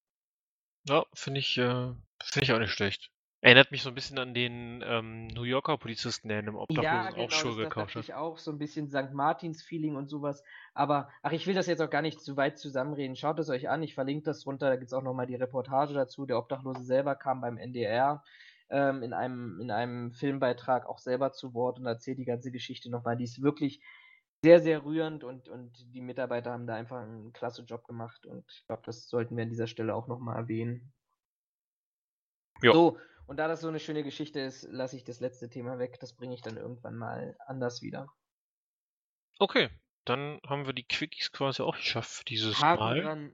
Ja, 0.87 1.05
finde 1.15 1.41
ich, 1.41 1.59
äh, 1.59 1.93
finde 2.23 2.45
ich 2.45 2.53
auch 2.53 2.61
nicht 2.61 2.71
schlecht. 2.71 3.11
Erinnert 3.45 3.73
mich 3.73 3.83
so 3.83 3.91
ein 3.91 3.95
bisschen 3.95 4.19
an 4.19 4.33
den 4.33 4.83
ähm, 4.87 5.27
New 5.27 5.43
Yorker 5.43 5.77
Polizisten, 5.77 6.29
der 6.29 6.41
in 6.41 6.49
einem 6.49 6.57
Obdachlosen 6.57 6.83
ja, 6.83 7.11
genau, 7.11 7.25
auch 7.25 7.31
Schuhe 7.31 7.51
das, 7.51 7.65
gekauft 7.65 7.95
hat. 7.95 8.07
Ja, 8.07 8.17
auch 8.17 8.39
so 8.39 8.51
ein 8.51 8.57
bisschen 8.57 8.89
St. 8.89 9.13
Martins-Feeling 9.13 9.97
und 9.97 10.09
sowas. 10.09 10.43
Aber, 10.73 11.11
ach, 11.23 11.33
ich 11.33 11.47
will 11.47 11.53
das 11.53 11.67
jetzt 11.67 11.83
auch 11.83 11.91
gar 11.91 12.01
nicht 12.01 12.23
zu 12.23 12.39
weit 12.39 12.59
zusammenreden. 12.59 13.17
Schaut 13.17 13.39
es 13.39 13.51
euch 13.51 13.69
an, 13.69 13.83
ich 13.83 13.93
verlinke 13.93 14.25
das 14.25 14.47
runter. 14.47 14.71
Da 14.71 14.77
gibt 14.77 14.87
es 14.87 14.95
auch 14.95 15.03
nochmal 15.03 15.27
die 15.27 15.35
Reportage 15.35 15.93
dazu. 15.93 16.25
Der 16.25 16.39
Obdachlose 16.39 16.85
selber 16.85 17.17
kam 17.17 17.43
beim 17.43 17.59
NDR 17.59 18.25
ähm, 18.71 19.03
in, 19.03 19.13
einem, 19.13 19.61
in 19.61 19.71
einem 19.71 20.13
Filmbeitrag 20.13 20.87
auch 20.87 20.99
selber 20.99 21.33
zu 21.33 21.53
Wort 21.53 21.79
und 21.79 21.85
erzählt 21.85 22.17
die 22.17 22.25
ganze 22.25 22.51
Geschichte 22.51 22.89
nochmal. 22.89 23.19
Die 23.19 23.25
ist 23.25 23.43
wirklich 23.43 23.83
sehr, 24.43 24.61
sehr 24.61 24.87
rührend 24.87 25.23
und, 25.23 25.51
und 25.51 25.95
die 25.95 26.01
Mitarbeiter 26.01 26.51
haben 26.51 26.67
da 26.67 26.77
einfach 26.77 27.03
einen 27.03 27.35
klasse 27.35 27.61
Job 27.65 27.87
gemacht 27.87 28.25
und 28.25 28.51
ich 28.51 28.67
glaube, 28.67 28.83
das 28.87 29.07
sollten 29.11 29.37
wir 29.37 29.43
an 29.43 29.51
dieser 29.51 29.67
Stelle 29.67 29.95
auch 29.95 30.07
nochmal 30.07 30.37
erwähnen. 30.37 30.95
Jo. 32.63 32.73
So, 32.73 32.99
und 33.27 33.39
da 33.39 33.49
das 33.49 33.61
so 33.61 33.69
eine 33.69 33.81
schöne 33.81 34.03
Geschichte 34.03 34.41
ist, 34.41 34.67
lasse 34.71 34.97
ich 34.97 35.05
das 35.05 35.21
letzte 35.21 35.49
Thema 35.49 35.79
weg. 35.79 35.99
Das 36.01 36.15
bringe 36.15 36.35
ich 36.35 36.43
dann 36.43 36.57
irgendwann 36.57 36.97
mal 36.97 37.37
anders 37.47 37.83
wieder. 37.83 38.09
Okay, 39.39 39.71
dann 40.05 40.41
haben 40.47 40.67
wir 40.67 40.73
die 40.73 40.87
Quickies 40.87 41.33
quasi 41.33 41.63
auch 41.63 41.77
geschafft 41.77 42.29
dieses 42.29 42.61
Haken 42.61 42.81
Mal. 42.81 43.03
Dran. 43.03 43.33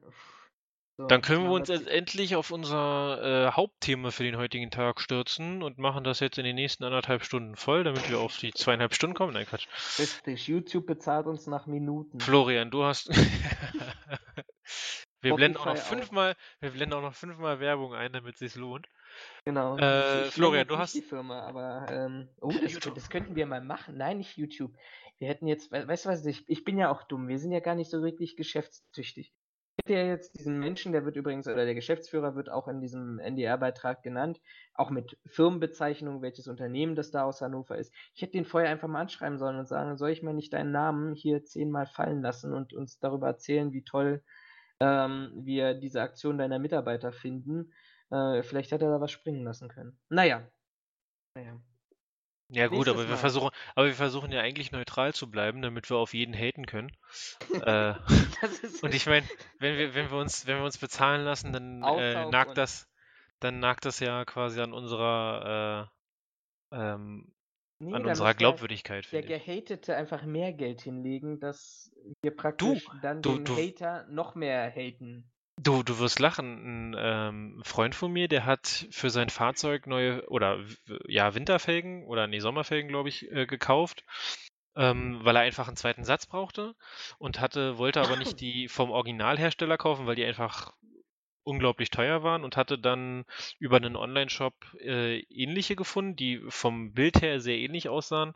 So, 1.01 1.07
Dann 1.07 1.23
können 1.23 1.45
wir 1.45 1.53
uns 1.53 1.69
jetzt 1.69 1.89
endlich 1.89 2.37
auf 2.37 2.51
unser 2.51 3.23
äh, 3.23 3.53
Hauptthema 3.53 4.11
für 4.11 4.23
den 4.23 4.37
heutigen 4.37 4.71
Tag 4.71 5.01
stürzen 5.01 5.63
und 5.63 5.79
machen 5.79 6.05
das 6.05 6.21
jetzt 6.21 6.37
in 6.37 6.45
den 6.45 6.57
nächsten 6.57 6.85
anderthalb 6.85 7.25
Stunden 7.25 7.57
voll, 7.57 7.85
damit 7.85 8.11
wir 8.11 8.21
auf 8.21 8.37
die 8.37 8.53
zweieinhalb 8.53 8.95
Stunden 8.95 9.17
kommen. 9.17 9.33
Nein, 9.33 9.47
Quatsch. 9.47 9.67
Richtig, 9.99 10.47
YouTube 10.47 10.85
bezahlt 10.85 11.27
uns 11.27 11.47
nach 11.47 11.67
Minuten. 11.67 12.21
Florian, 12.21 12.71
du 12.71 12.85
hast. 12.85 13.09
wir, 15.23 15.35
blenden 15.35 15.57
auch 15.57 15.65
noch 15.65 15.79
fünfmal, 15.79 16.37
wir 16.61 16.71
blenden 16.71 16.93
auch 16.93 17.03
noch 17.03 17.15
fünfmal 17.15 17.61
Werbung 17.61 17.95
ein, 17.95 18.13
damit 18.13 18.35
es 18.35 18.41
sich 18.41 18.55
lohnt. 18.57 18.87
Genau. 19.45 19.77
Äh, 19.79 20.25
Florian, 20.31 20.67
du 20.67 20.79
hast. 20.79 20.95
die 20.95 21.03
Firma, 21.03 21.41
aber. 21.41 21.87
Ähm, 21.91 22.29
oh, 22.41 22.53
das, 22.63 22.79
das, 22.79 23.11
könnten 23.11 23.35
wir 23.37 23.47
mal 23.47 23.61
machen. 23.61 23.97
Nein, 23.97 24.19
nicht 24.19 24.37
YouTube. 24.37 24.73
Wir 25.19 25.29
hätten 25.29 25.47
jetzt. 25.47 25.73
Weißt 25.73 26.05
du 26.05 26.09
was? 26.11 26.25
Ich, 26.27 26.49
ich 26.49 26.65
bin 26.65 26.79
ja 26.79 26.91
auch 26.91 27.05
dumm. 27.05 27.29
Wir 27.29 27.39
sind 27.39 27.53
ja 27.53 27.61
gar 27.61 27.75
nicht 27.75 27.91
so 27.91 28.03
wirklich 28.03 28.37
geschäftstüchtig 28.37 29.33
hätte 29.81 29.95
ja 29.95 30.07
jetzt 30.07 30.39
diesen 30.39 30.59
Menschen, 30.59 30.93
der 30.93 31.05
wird 31.05 31.17
übrigens, 31.17 31.47
oder 31.47 31.65
der 31.65 31.75
Geschäftsführer 31.75 32.35
wird 32.35 32.51
auch 32.51 32.69
in 32.69 32.81
diesem 32.81 33.19
NDR-Beitrag 33.19 34.03
genannt, 34.03 34.41
auch 34.75 34.91
mit 34.91 35.19
Firmenbezeichnung, 35.27 36.23
welches 36.23 36.49
Unternehmen 36.49 36.95
das 36.95 37.11
da 37.11 37.25
aus 37.25 37.41
Hannover 37.41 37.79
ist. 37.79 37.93
Ich 38.15 38.23
hätte 38.23 38.33
den 38.33 38.45
vorher 38.45 38.71
einfach 38.71 38.89
mal 38.89 39.01
anschreiben 39.01 39.39
sollen 39.39 39.59
und 39.59 39.67
sagen, 39.67 39.97
soll 39.97 40.11
ich 40.11 40.23
mal 40.23 40.35
nicht 40.35 40.53
deinen 40.53 40.73
Namen 40.73 41.15
hier 41.15 41.45
zehnmal 41.45 41.87
fallen 41.87 42.21
lassen 42.21 42.53
und 42.53 42.75
uns 42.75 42.99
darüber 42.99 43.29
erzählen, 43.29 43.73
wie 43.73 43.83
toll 43.83 44.23
ähm, 44.81 45.33
wir 45.35 45.75
diese 45.75 46.03
Aktion 46.03 46.39
deiner 46.39 46.59
Mitarbeiter 46.59 47.13
finden. 47.13 47.73
Äh, 48.11 48.43
vielleicht 48.43 48.73
hätte 48.73 48.87
er 48.87 48.93
da 48.93 49.01
was 49.01 49.11
springen 49.11 49.45
lassen 49.45 49.69
können. 49.69 49.99
Naja. 50.09 50.47
Naja. 51.35 51.61
Ja 52.53 52.67
gut, 52.67 52.89
aber 52.89 53.09
wir 53.09 53.17
versuchen, 53.17 53.51
aber 53.77 53.87
wir 53.87 53.95
versuchen 53.95 54.33
ja 54.33 54.41
eigentlich 54.41 54.73
neutral 54.73 55.15
zu 55.15 55.31
bleiben, 55.31 55.63
damit 55.63 55.89
wir 55.89 55.99
auf 55.99 56.15
jeden 56.15 56.35
haten 56.35 56.67
können. 56.67 56.91
äh, 57.65 57.95
und 58.83 58.93
ich 58.93 59.07
meine, 59.07 59.25
wenn 59.61 59.79
wir, 59.79 59.95
wenn 59.95 60.11
wir 60.11 60.19
uns, 60.19 60.47
wenn 60.47 60.57
wir 60.59 60.65
uns 60.65 60.79
bezahlen 60.79 61.25
lassen, 61.25 61.53
dann 61.53 61.83
äh, 61.83 62.29
nagt 62.29 62.59
das, 62.59 62.89
dann 63.39 63.61
nagt 63.61 63.85
das 63.85 64.01
ja 64.01 64.25
quasi 64.25 64.61
an 64.61 64.73
unserer, 64.73 65.89
äh, 66.73 66.77
ähm, 66.77 67.33
nee, 67.79 67.95
an 67.95 68.05
unserer 68.05 68.35
Glaubwürdigkeit. 68.35 69.11
Der, 69.13 69.23
der 69.23 69.39
Gehatete 69.39 69.95
einfach 69.95 70.25
mehr 70.25 70.53
Geld 70.53 70.81
hinlegen, 70.81 71.39
dass 71.39 71.93
wir 72.21 72.35
praktisch 72.35 72.85
du, 72.85 72.99
dann 73.01 73.23
du, 73.23 73.37
den 73.37 73.45
du, 73.45 73.57
Hater 73.57 74.07
noch 74.09 74.35
mehr 74.35 74.73
haten. 74.75 75.31
Du, 75.63 75.83
du 75.83 75.99
wirst 75.99 76.21
lachen. 76.21 76.93
Ein 76.93 76.97
ähm, 76.99 77.63
Freund 77.65 77.95
von 77.95 78.11
mir, 78.11 78.29
der 78.29 78.47
hat 78.47 78.87
für 78.91 79.11
sein 79.11 79.29
Fahrzeug 79.29 79.87
neue 79.87 80.27
oder 80.31 80.65
ja 81.07 81.35
Winterfelgen 81.35 82.05
oder 82.07 82.27
nee 82.27 82.41
Sommerfelgen, 82.41 82.89
glaube 82.89 83.11
ich, 83.11 83.31
äh, 83.31 83.45
gekauft, 83.45 84.05
ähm, 84.75 85.21
weil 85.23 85.37
er 85.37 85.43
einfach 85.43 85.69
einen 85.69 85.77
zweiten 85.77 86.05
Satz 86.05 86.25
brauchte 86.25 86.75
und 87.19 87.41
hatte 87.41 87.77
wollte 87.77 88.01
aber 88.01 88.17
nicht 88.17 88.41
die 88.41 88.69
vom 88.69 88.91
Originalhersteller 88.91 89.77
kaufen, 89.77 90.07
weil 90.07 90.17
die 90.17 90.25
einfach 90.25 90.73
unglaublich 91.43 91.91
teuer 91.91 92.23
waren 92.23 92.43
und 92.45 92.57
hatte 92.57 92.79
dann 92.79 93.27
über 93.59 93.77
einen 93.77 93.97
Online-Shop 93.97 94.55
äh, 94.81 95.19
ähnliche 95.19 95.77
gefunden, 95.77 96.17
die 96.17 96.41
vom 96.49 96.93
Bild 96.95 97.21
her 97.21 97.39
sehr 97.41 97.59
ähnlich 97.59 97.91
aussahen 97.91 98.35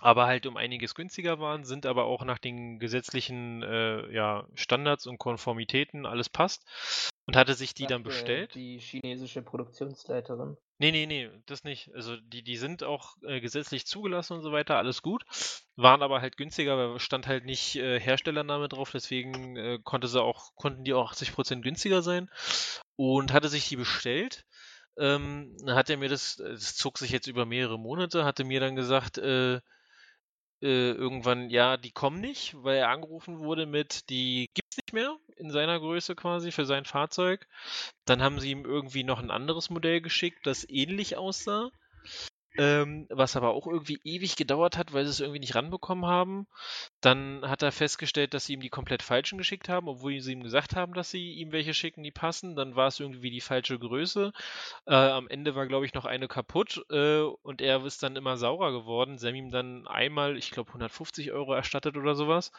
aber 0.00 0.26
halt 0.26 0.46
um 0.46 0.56
einiges 0.56 0.94
günstiger 0.94 1.38
waren, 1.38 1.64
sind 1.64 1.86
aber 1.86 2.04
auch 2.04 2.24
nach 2.24 2.38
den 2.38 2.78
gesetzlichen 2.78 3.62
äh, 3.62 4.12
ja, 4.12 4.46
Standards 4.54 5.06
und 5.06 5.18
Konformitäten 5.18 6.06
alles 6.06 6.28
passt. 6.28 6.64
und 7.26 7.36
hatte 7.36 7.54
sich 7.54 7.74
die 7.74 7.86
dann 7.86 8.02
Sagte 8.02 8.08
bestellt. 8.08 8.54
Die 8.54 8.78
chinesische 8.78 9.42
Produktionsleiterin. 9.42 10.56
Nee, 10.78 10.92
nee, 10.92 11.04
nee, 11.04 11.28
das 11.44 11.62
nicht. 11.62 11.94
Also 11.94 12.16
die, 12.16 12.42
die 12.42 12.56
sind 12.56 12.82
auch 12.82 13.16
äh, 13.22 13.40
gesetzlich 13.40 13.86
zugelassen 13.86 14.32
und 14.32 14.42
so 14.42 14.50
weiter, 14.50 14.78
alles 14.78 15.02
gut. 15.02 15.24
Waren 15.76 16.02
aber 16.02 16.22
halt 16.22 16.38
günstiger, 16.38 16.78
weil 16.78 16.98
stand 16.98 17.26
halt 17.26 17.44
nicht 17.44 17.76
äh, 17.76 18.00
Herstellername 18.00 18.68
drauf, 18.68 18.90
deswegen 18.90 19.56
äh, 19.56 19.78
konnte 19.84 20.08
sie 20.08 20.22
auch, 20.22 20.54
konnten 20.54 20.84
die 20.84 20.94
auch 20.94 21.12
80% 21.12 21.60
günstiger 21.60 22.00
sein. 22.00 22.30
Und 22.96 23.34
hatte 23.34 23.50
sich 23.50 23.68
die 23.68 23.76
bestellt. 23.76 24.46
Ähm, 24.98 25.54
dann 25.64 25.76
hat 25.76 25.90
er 25.90 25.98
mir 25.98 26.08
das, 26.08 26.36
das 26.36 26.74
zog 26.76 26.98
sich 26.98 27.10
jetzt 27.10 27.26
über 27.26 27.46
mehrere 27.46 27.78
Monate, 27.78 28.24
hatte 28.24 28.44
mir 28.44 28.60
dann 28.60 28.74
gesagt, 28.74 29.18
äh, 29.18 29.60
äh, 30.62 30.92
irgendwann, 30.92 31.50
ja, 31.50 31.76
die 31.76 31.90
kommen 31.90 32.20
nicht, 32.20 32.54
weil 32.62 32.76
er 32.76 32.90
angerufen 32.90 33.38
wurde 33.38 33.66
mit, 33.66 34.10
die 34.10 34.50
gibt's 34.54 34.76
nicht 34.76 34.92
mehr 34.92 35.16
in 35.36 35.50
seiner 35.50 35.78
Größe 35.78 36.14
quasi 36.14 36.52
für 36.52 36.66
sein 36.66 36.84
Fahrzeug. 36.84 37.46
Dann 38.04 38.22
haben 38.22 38.40
sie 38.40 38.50
ihm 38.50 38.64
irgendwie 38.64 39.04
noch 39.04 39.18
ein 39.18 39.30
anderes 39.30 39.70
Modell 39.70 40.00
geschickt, 40.00 40.46
das 40.46 40.68
ähnlich 40.68 41.16
aussah. 41.16 41.70
Ähm, 42.58 43.06
was 43.10 43.36
aber 43.36 43.50
auch 43.50 43.66
irgendwie 43.66 44.00
ewig 44.02 44.34
gedauert 44.36 44.76
hat, 44.76 44.92
weil 44.92 45.04
sie 45.04 45.10
es 45.10 45.20
irgendwie 45.20 45.38
nicht 45.38 45.54
ranbekommen 45.54 46.06
haben. 46.06 46.46
Dann 47.00 47.42
hat 47.48 47.62
er 47.62 47.70
festgestellt, 47.70 48.34
dass 48.34 48.46
sie 48.46 48.54
ihm 48.54 48.60
die 48.60 48.70
komplett 48.70 49.02
falschen 49.02 49.38
geschickt 49.38 49.68
haben, 49.68 49.88
obwohl 49.88 50.20
sie 50.20 50.32
ihm 50.32 50.42
gesagt 50.42 50.74
haben, 50.74 50.94
dass 50.94 51.10
sie 51.10 51.34
ihm 51.34 51.52
welche 51.52 51.74
schicken, 51.74 52.02
die 52.02 52.10
passen. 52.10 52.56
Dann 52.56 52.74
war 52.74 52.88
es 52.88 52.98
irgendwie 52.98 53.30
die 53.30 53.40
falsche 53.40 53.78
Größe. 53.78 54.32
Äh, 54.86 54.94
am 54.94 55.28
Ende 55.28 55.54
war, 55.54 55.66
glaube 55.66 55.86
ich, 55.86 55.94
noch 55.94 56.04
eine 56.04 56.28
kaputt 56.28 56.84
äh, 56.90 57.20
und 57.20 57.60
er 57.60 57.84
ist 57.84 58.02
dann 58.02 58.16
immer 58.16 58.36
saurer 58.36 58.72
geworden. 58.72 59.18
Sie 59.18 59.28
haben 59.28 59.36
ihm 59.36 59.50
dann 59.50 59.86
einmal, 59.86 60.36
ich 60.36 60.50
glaube, 60.50 60.70
150 60.70 61.32
Euro 61.32 61.54
erstattet 61.54 61.96
oder 61.96 62.14
sowas. 62.14 62.50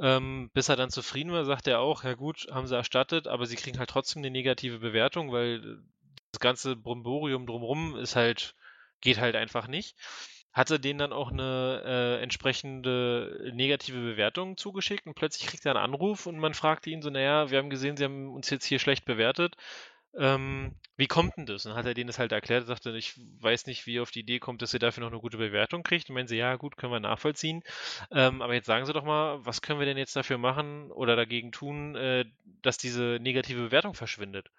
Ähm, 0.00 0.50
bis 0.54 0.68
er 0.68 0.76
dann 0.76 0.90
zufrieden 0.90 1.32
war, 1.32 1.44
sagt 1.44 1.66
er 1.66 1.80
auch, 1.80 2.04
ja 2.04 2.14
gut, 2.14 2.46
haben 2.52 2.68
sie 2.68 2.76
erstattet, 2.76 3.26
aber 3.26 3.46
sie 3.46 3.56
kriegen 3.56 3.78
halt 3.78 3.90
trotzdem 3.90 4.20
eine 4.20 4.30
negative 4.30 4.78
Bewertung, 4.78 5.32
weil 5.32 5.82
das 6.32 6.40
ganze 6.40 6.76
Bromborium 6.76 7.46
drumrum 7.46 7.96
ist 7.96 8.14
halt 8.14 8.54
geht 9.00 9.18
halt 9.18 9.36
einfach 9.36 9.68
nicht. 9.68 9.96
Hatte 10.52 10.80
denen 10.80 10.98
dann 10.98 11.12
auch 11.12 11.30
eine 11.30 11.82
äh, 11.84 12.22
entsprechende 12.22 13.50
negative 13.54 14.00
Bewertung 14.00 14.56
zugeschickt 14.56 15.06
und 15.06 15.14
plötzlich 15.14 15.46
kriegt 15.48 15.64
er 15.66 15.76
einen 15.76 15.84
Anruf 15.84 16.26
und 16.26 16.38
man 16.38 16.54
fragte 16.54 16.90
ihn 16.90 17.02
so, 17.02 17.10
naja, 17.10 17.50
wir 17.50 17.58
haben 17.58 17.70
gesehen, 17.70 17.96
sie 17.96 18.04
haben 18.04 18.34
uns 18.34 18.50
jetzt 18.50 18.64
hier 18.64 18.78
schlecht 18.78 19.04
bewertet. 19.04 19.56
Ähm, 20.16 20.74
wie 20.96 21.06
kommt 21.06 21.36
denn 21.36 21.46
das? 21.46 21.64
Und 21.64 21.70
dann 21.70 21.78
hat 21.78 21.86
er 21.86 21.94
denen 21.94 22.08
das 22.08 22.18
halt 22.18 22.32
erklärt, 22.32 22.66
sagte, 22.66 22.96
ich 22.96 23.14
weiß 23.40 23.66
nicht, 23.66 23.86
wie 23.86 23.94
ihr 23.94 24.02
auf 24.02 24.10
die 24.10 24.20
Idee 24.20 24.38
kommt, 24.38 24.62
dass 24.62 24.72
ihr 24.74 24.80
dafür 24.80 25.02
noch 25.02 25.12
eine 25.12 25.20
gute 25.20 25.36
Bewertung 25.36 25.82
kriegt. 25.82 26.08
Und 26.08 26.14
meinen 26.14 26.28
sie, 26.28 26.36
ja, 26.36 26.56
gut, 26.56 26.76
können 26.76 26.92
wir 26.92 27.00
nachvollziehen. 27.00 27.62
Ähm, 28.10 28.42
aber 28.42 28.54
jetzt 28.54 28.66
sagen 28.66 28.86
Sie 28.86 28.92
doch 28.92 29.04
mal, 29.04 29.44
was 29.44 29.62
können 29.62 29.78
wir 29.78 29.86
denn 29.86 29.98
jetzt 29.98 30.16
dafür 30.16 30.38
machen 30.38 30.90
oder 30.90 31.14
dagegen 31.14 31.52
tun, 31.52 31.94
äh, 31.94 32.24
dass 32.62 32.78
diese 32.78 33.18
negative 33.20 33.62
Bewertung 33.62 33.94
verschwindet? 33.94 34.50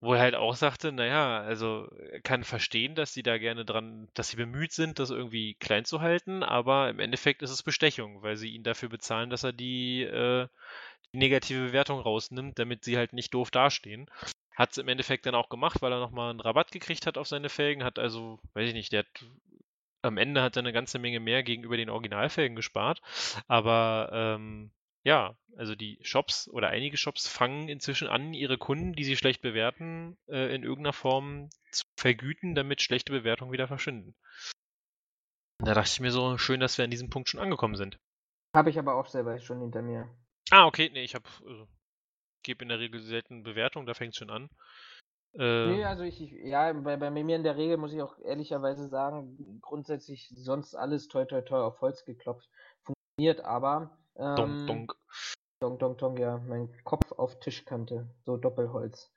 Wo 0.00 0.14
er 0.14 0.20
halt 0.20 0.36
auch 0.36 0.54
sagte, 0.54 0.92
naja, 0.92 1.40
also 1.40 1.88
er 2.12 2.20
kann 2.20 2.44
verstehen, 2.44 2.94
dass 2.94 3.12
sie 3.12 3.24
da 3.24 3.36
gerne 3.38 3.64
dran, 3.64 4.08
dass 4.14 4.28
sie 4.28 4.36
bemüht 4.36 4.72
sind, 4.72 5.00
das 5.00 5.10
irgendwie 5.10 5.54
klein 5.54 5.84
zu 5.84 6.00
halten, 6.00 6.44
aber 6.44 6.88
im 6.88 7.00
Endeffekt 7.00 7.42
ist 7.42 7.50
es 7.50 7.64
Bestechung, 7.64 8.22
weil 8.22 8.36
sie 8.36 8.50
ihn 8.50 8.62
dafür 8.62 8.88
bezahlen, 8.88 9.28
dass 9.28 9.42
er 9.42 9.52
die, 9.52 10.02
äh, 10.02 10.46
die 11.12 11.18
negative 11.18 11.66
Bewertung 11.66 11.98
rausnimmt, 12.00 12.58
damit 12.60 12.84
sie 12.84 12.96
halt 12.96 13.12
nicht 13.12 13.34
doof 13.34 13.50
dastehen. 13.50 14.08
Hat 14.54 14.70
es 14.72 14.78
im 14.78 14.88
Endeffekt 14.88 15.26
dann 15.26 15.34
auch 15.34 15.48
gemacht, 15.48 15.82
weil 15.82 15.92
er 15.92 16.00
nochmal 16.00 16.30
einen 16.30 16.40
Rabatt 16.40 16.70
gekriegt 16.70 17.06
hat 17.06 17.18
auf 17.18 17.26
seine 17.26 17.48
Felgen, 17.48 17.82
hat 17.82 17.98
also, 17.98 18.38
weiß 18.54 18.68
ich 18.68 18.74
nicht, 18.74 18.92
der 18.92 19.00
hat 19.00 19.24
am 20.02 20.16
Ende 20.16 20.42
hat 20.42 20.56
er 20.56 20.60
eine 20.60 20.72
ganze 20.72 20.98
Menge 21.00 21.20
mehr 21.20 21.42
gegenüber 21.42 21.76
den 21.76 21.90
Originalfelgen 21.90 22.54
gespart, 22.56 23.00
aber 23.48 24.10
ähm, 24.12 24.70
ja, 25.04 25.36
also 25.56 25.74
die 25.74 25.98
Shops 26.02 26.48
oder 26.48 26.68
einige 26.68 26.96
Shops 26.96 27.26
fangen 27.28 27.68
inzwischen 27.68 28.08
an, 28.08 28.34
ihre 28.34 28.58
Kunden, 28.58 28.92
die 28.92 29.04
sie 29.04 29.16
schlecht 29.16 29.42
bewerten, 29.42 30.16
äh, 30.28 30.54
in 30.54 30.62
irgendeiner 30.62 30.92
Form 30.92 31.50
zu 31.70 31.84
vergüten, 31.96 32.54
damit 32.54 32.82
schlechte 32.82 33.12
Bewertungen 33.12 33.52
wieder 33.52 33.68
verschwinden. 33.68 34.14
Da 35.64 35.74
dachte 35.74 35.90
ich 35.90 36.00
mir 36.00 36.12
so, 36.12 36.38
schön, 36.38 36.60
dass 36.60 36.78
wir 36.78 36.84
an 36.84 36.90
diesem 36.90 37.10
Punkt 37.10 37.28
schon 37.28 37.40
angekommen 37.40 37.74
sind. 37.74 37.98
Habe 38.54 38.70
ich 38.70 38.78
aber 38.78 38.94
auch 38.94 39.06
selber 39.06 39.38
schon 39.40 39.60
hinter 39.60 39.82
mir. 39.82 40.08
Ah, 40.50 40.66
okay, 40.66 40.90
nee, 40.92 41.02
ich 41.02 41.14
habe 41.14 41.28
äh, 41.46 41.66
gebe 42.42 42.62
in 42.62 42.68
der 42.68 42.78
Regel 42.78 43.00
selten 43.00 43.42
Bewertung, 43.42 43.86
da 43.86 43.94
fängt 43.94 44.14
es 44.14 44.18
schon 44.18 44.30
an. 44.30 44.48
Äh, 45.34 45.66
nee, 45.66 45.84
also 45.84 46.02
ich, 46.04 46.22
ich, 46.22 46.32
ja, 46.32 46.72
bei, 46.72 46.96
bei 46.96 47.10
mir 47.10 47.36
in 47.36 47.42
der 47.42 47.56
Regel 47.56 47.76
muss 47.76 47.92
ich 47.92 48.00
auch 48.00 48.18
ehrlicherweise 48.20 48.88
sagen, 48.88 49.60
grundsätzlich 49.60 50.32
sonst 50.34 50.74
alles 50.74 51.08
toi 51.08 51.24
toi 51.26 51.42
toi 51.42 51.60
auf 51.60 51.80
Holz 51.80 52.04
geklopft. 52.04 52.48
Funktioniert 52.82 53.44
aber 53.44 53.98
ähm, 54.18 54.36
donk, 54.36 54.66
donk. 54.66 54.96
Donk, 55.60 55.78
donk, 55.80 55.98
donk, 55.98 56.18
ja. 56.18 56.38
Mein 56.46 56.68
Kopf 56.84 57.12
auf 57.12 57.40
Tischkante. 57.40 58.08
So 58.24 58.36
Doppelholz. 58.36 59.10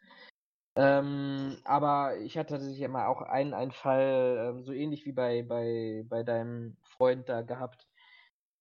Ähm, 0.75 1.57
aber 1.65 2.17
ich 2.17 2.37
hatte 2.37 2.53
tatsächlich 2.53 2.81
immer 2.81 3.07
auch 3.09 3.21
einen, 3.21 3.53
einen 3.53 3.71
Fall, 3.71 4.37
ähm, 4.39 4.63
so 4.63 4.71
ähnlich 4.71 5.05
wie 5.05 5.11
bei, 5.11 5.43
bei, 5.43 6.05
bei 6.07 6.23
deinem 6.23 6.77
Freund 6.95 7.27
da 7.27 7.41
gehabt, 7.41 7.85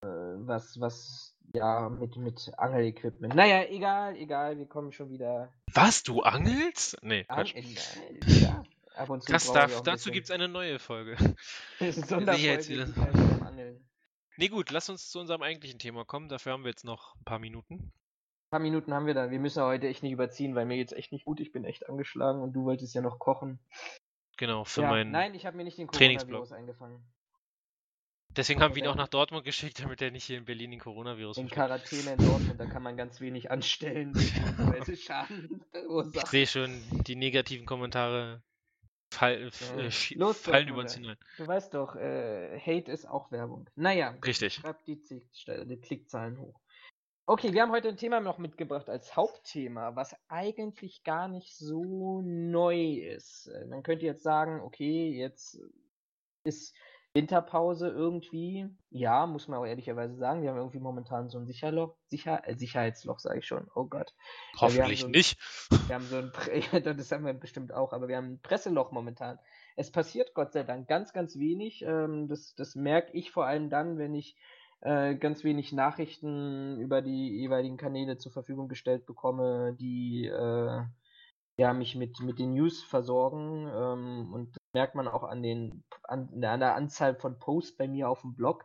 äh, 0.02 0.08
was, 0.08 0.80
was, 0.80 1.36
ja, 1.54 1.88
mit, 1.88 2.16
mit 2.16 2.50
Angelequipment. 2.56 3.34
Naja, 3.34 3.64
egal, 3.68 4.16
egal, 4.16 4.58
wir 4.58 4.66
kommen 4.66 4.92
schon 4.92 5.10
wieder. 5.10 5.52
Was, 5.72 6.02
du 6.02 6.22
angelst? 6.22 6.96
Nee, 7.02 7.24
Quatsch. 7.24 7.54
An, 7.54 7.64
ja, 8.26 8.64
ab 8.96 9.10
und 9.10 9.22
zu 9.22 9.30
das 9.30 9.52
darf, 9.52 9.82
dazu 9.82 10.10
gibt 10.10 10.24
es 10.24 10.30
eine 10.32 10.48
neue 10.48 10.80
Folge. 10.80 11.16
Das 11.78 11.96
ist 11.96 12.12
eine 12.12 12.26
Sonderfolge, 12.26 12.92
Angeln. 13.46 13.89
Nee, 14.36 14.48
gut, 14.48 14.70
lass 14.70 14.88
uns 14.88 15.10
zu 15.10 15.18
unserem 15.20 15.42
eigentlichen 15.42 15.78
Thema 15.78 16.04
kommen. 16.04 16.28
Dafür 16.28 16.52
haben 16.52 16.64
wir 16.64 16.70
jetzt 16.70 16.84
noch 16.84 17.14
ein 17.16 17.24
paar 17.24 17.38
Minuten. 17.38 17.74
Ein 17.74 18.50
paar 18.50 18.60
Minuten 18.60 18.94
haben 18.94 19.06
wir 19.06 19.14
dann. 19.14 19.30
Wir 19.30 19.40
müssen 19.40 19.62
heute 19.62 19.88
echt 19.88 20.02
nicht 20.02 20.12
überziehen, 20.12 20.54
weil 20.54 20.66
mir 20.66 20.76
jetzt 20.76 20.92
echt 20.92 21.12
nicht 21.12 21.24
gut. 21.24 21.40
Ich 21.40 21.52
bin 21.52 21.64
echt 21.64 21.88
angeschlagen 21.88 22.40
und 22.40 22.52
du 22.52 22.64
wolltest 22.64 22.94
ja 22.94 23.00
noch 23.00 23.18
kochen. 23.18 23.60
Genau, 24.36 24.64
für 24.64 24.82
ja, 24.82 24.90
meinen 24.90 25.10
Nein, 25.10 25.34
ich 25.34 25.46
habe 25.46 25.56
mir 25.56 25.64
nicht 25.64 25.78
den 25.78 25.86
Coronavirus 25.86 26.52
eingefangen. 26.52 27.04
Deswegen 28.36 28.60
haben 28.60 28.76
wir 28.76 28.82
ihn 28.82 28.88
auch 28.88 28.94
nach 28.94 29.08
Dortmund 29.08 29.44
geschickt, 29.44 29.82
damit 29.82 30.00
er 30.00 30.12
nicht 30.12 30.24
hier 30.24 30.38
in 30.38 30.44
Berlin 30.44 30.70
den 30.70 30.78
Coronavirus 30.78 31.36
In 31.36 31.50
Quarantäne 31.50 32.12
in 32.12 32.18
Dortmund, 32.18 32.60
da 32.60 32.66
kann 32.66 32.82
man 32.82 32.96
ganz 32.96 33.20
wenig 33.20 33.50
anstellen, 33.50 34.14
Schaden 34.96 35.64
Ich 36.14 36.26
sehe 36.26 36.46
schon 36.46 36.80
die 37.06 37.16
negativen 37.16 37.66
Kommentare 37.66 38.40
Fall, 39.10 39.50
äh, 39.76 39.86
äh, 39.86 39.90
Los, 40.14 40.40
fallen 40.40 40.68
über 40.68 40.80
uns 40.80 40.94
hinein. 40.94 41.16
Du 41.36 41.46
weißt 41.46 41.74
doch, 41.74 41.96
äh, 41.96 42.58
Hate 42.58 42.90
ist 42.90 43.06
auch 43.06 43.30
Werbung. 43.32 43.68
Naja, 43.74 44.14
richtig. 44.24 44.54
Schreibt 44.54 44.86
die, 44.86 45.00
die 45.00 45.80
Klickzahlen 45.80 46.38
hoch. 46.38 46.60
Okay, 47.26 47.52
wir 47.52 47.62
haben 47.62 47.70
heute 47.70 47.88
ein 47.88 47.96
Thema 47.96 48.20
noch 48.20 48.38
mitgebracht 48.38 48.88
als 48.88 49.14
Hauptthema, 49.14 49.94
was 49.94 50.16
eigentlich 50.28 51.04
gar 51.04 51.28
nicht 51.28 51.56
so 51.56 52.22
neu 52.22 52.94
ist. 52.94 53.46
Äh, 53.46 53.66
man 53.66 53.82
könnte 53.82 54.06
jetzt 54.06 54.22
sagen, 54.22 54.60
okay, 54.60 55.10
jetzt 55.10 55.60
ist 56.44 56.74
Winterpause 57.12 57.88
irgendwie, 57.88 58.68
ja, 58.90 59.26
muss 59.26 59.48
man 59.48 59.58
auch 59.58 59.66
ehrlicherweise 59.66 60.14
sagen. 60.14 60.42
Wir 60.42 60.50
haben 60.50 60.58
irgendwie 60.58 60.78
momentan 60.78 61.28
so 61.28 61.38
ein 61.38 61.46
Sicherloch, 61.46 61.96
Sicher, 62.06 62.46
äh, 62.46 62.54
Sicherheitsloch, 62.54 63.18
sage 63.18 63.40
ich 63.40 63.46
schon. 63.46 63.66
Oh 63.74 63.84
Gott. 63.84 64.14
Hoffentlich 64.56 65.00
ja, 65.00 65.02
so 65.02 65.06
ein, 65.06 65.10
nicht. 65.10 65.38
Wir 65.88 65.94
haben 65.96 66.06
so 66.06 66.18
ein, 66.18 66.32
das 66.96 67.10
haben 67.10 67.24
wir 67.24 67.34
bestimmt 67.34 67.74
auch, 67.74 67.92
aber 67.92 68.06
wir 68.06 68.16
haben 68.16 68.34
ein 68.34 68.40
Presseloch 68.40 68.92
momentan. 68.92 69.40
Es 69.74 69.90
passiert 69.90 70.34
Gott 70.34 70.52
sei 70.52 70.62
Dank 70.62 70.86
ganz, 70.88 71.12
ganz 71.12 71.36
wenig. 71.36 71.82
Ähm, 71.82 72.28
das, 72.28 72.54
das 72.54 72.76
merke 72.76 73.12
ich 73.12 73.32
vor 73.32 73.46
allem 73.46 73.70
dann, 73.70 73.98
wenn 73.98 74.14
ich 74.14 74.36
äh, 74.82 75.16
ganz 75.16 75.42
wenig 75.42 75.72
Nachrichten 75.72 76.78
über 76.78 77.02
die 77.02 77.40
jeweiligen 77.40 77.76
Kanäle 77.76 78.18
zur 78.18 78.32
Verfügung 78.32 78.68
gestellt 78.68 79.04
bekomme, 79.04 79.76
die 79.78 80.26
äh, 80.26 80.82
ja, 81.60 81.74
mich 81.74 81.94
mit, 81.94 82.20
mit 82.20 82.38
den 82.38 82.54
News 82.54 82.82
versorgen. 82.82 83.68
Ähm, 83.70 84.32
und 84.32 84.56
das 84.56 84.62
merkt 84.72 84.94
man 84.94 85.06
auch 85.06 85.24
an, 85.24 85.42
den, 85.42 85.84
an, 86.04 86.30
an 86.42 86.60
der 86.60 86.74
Anzahl 86.74 87.14
von 87.14 87.38
Posts 87.38 87.76
bei 87.76 87.86
mir 87.86 88.08
auf 88.08 88.22
dem 88.22 88.34
Blog. 88.34 88.64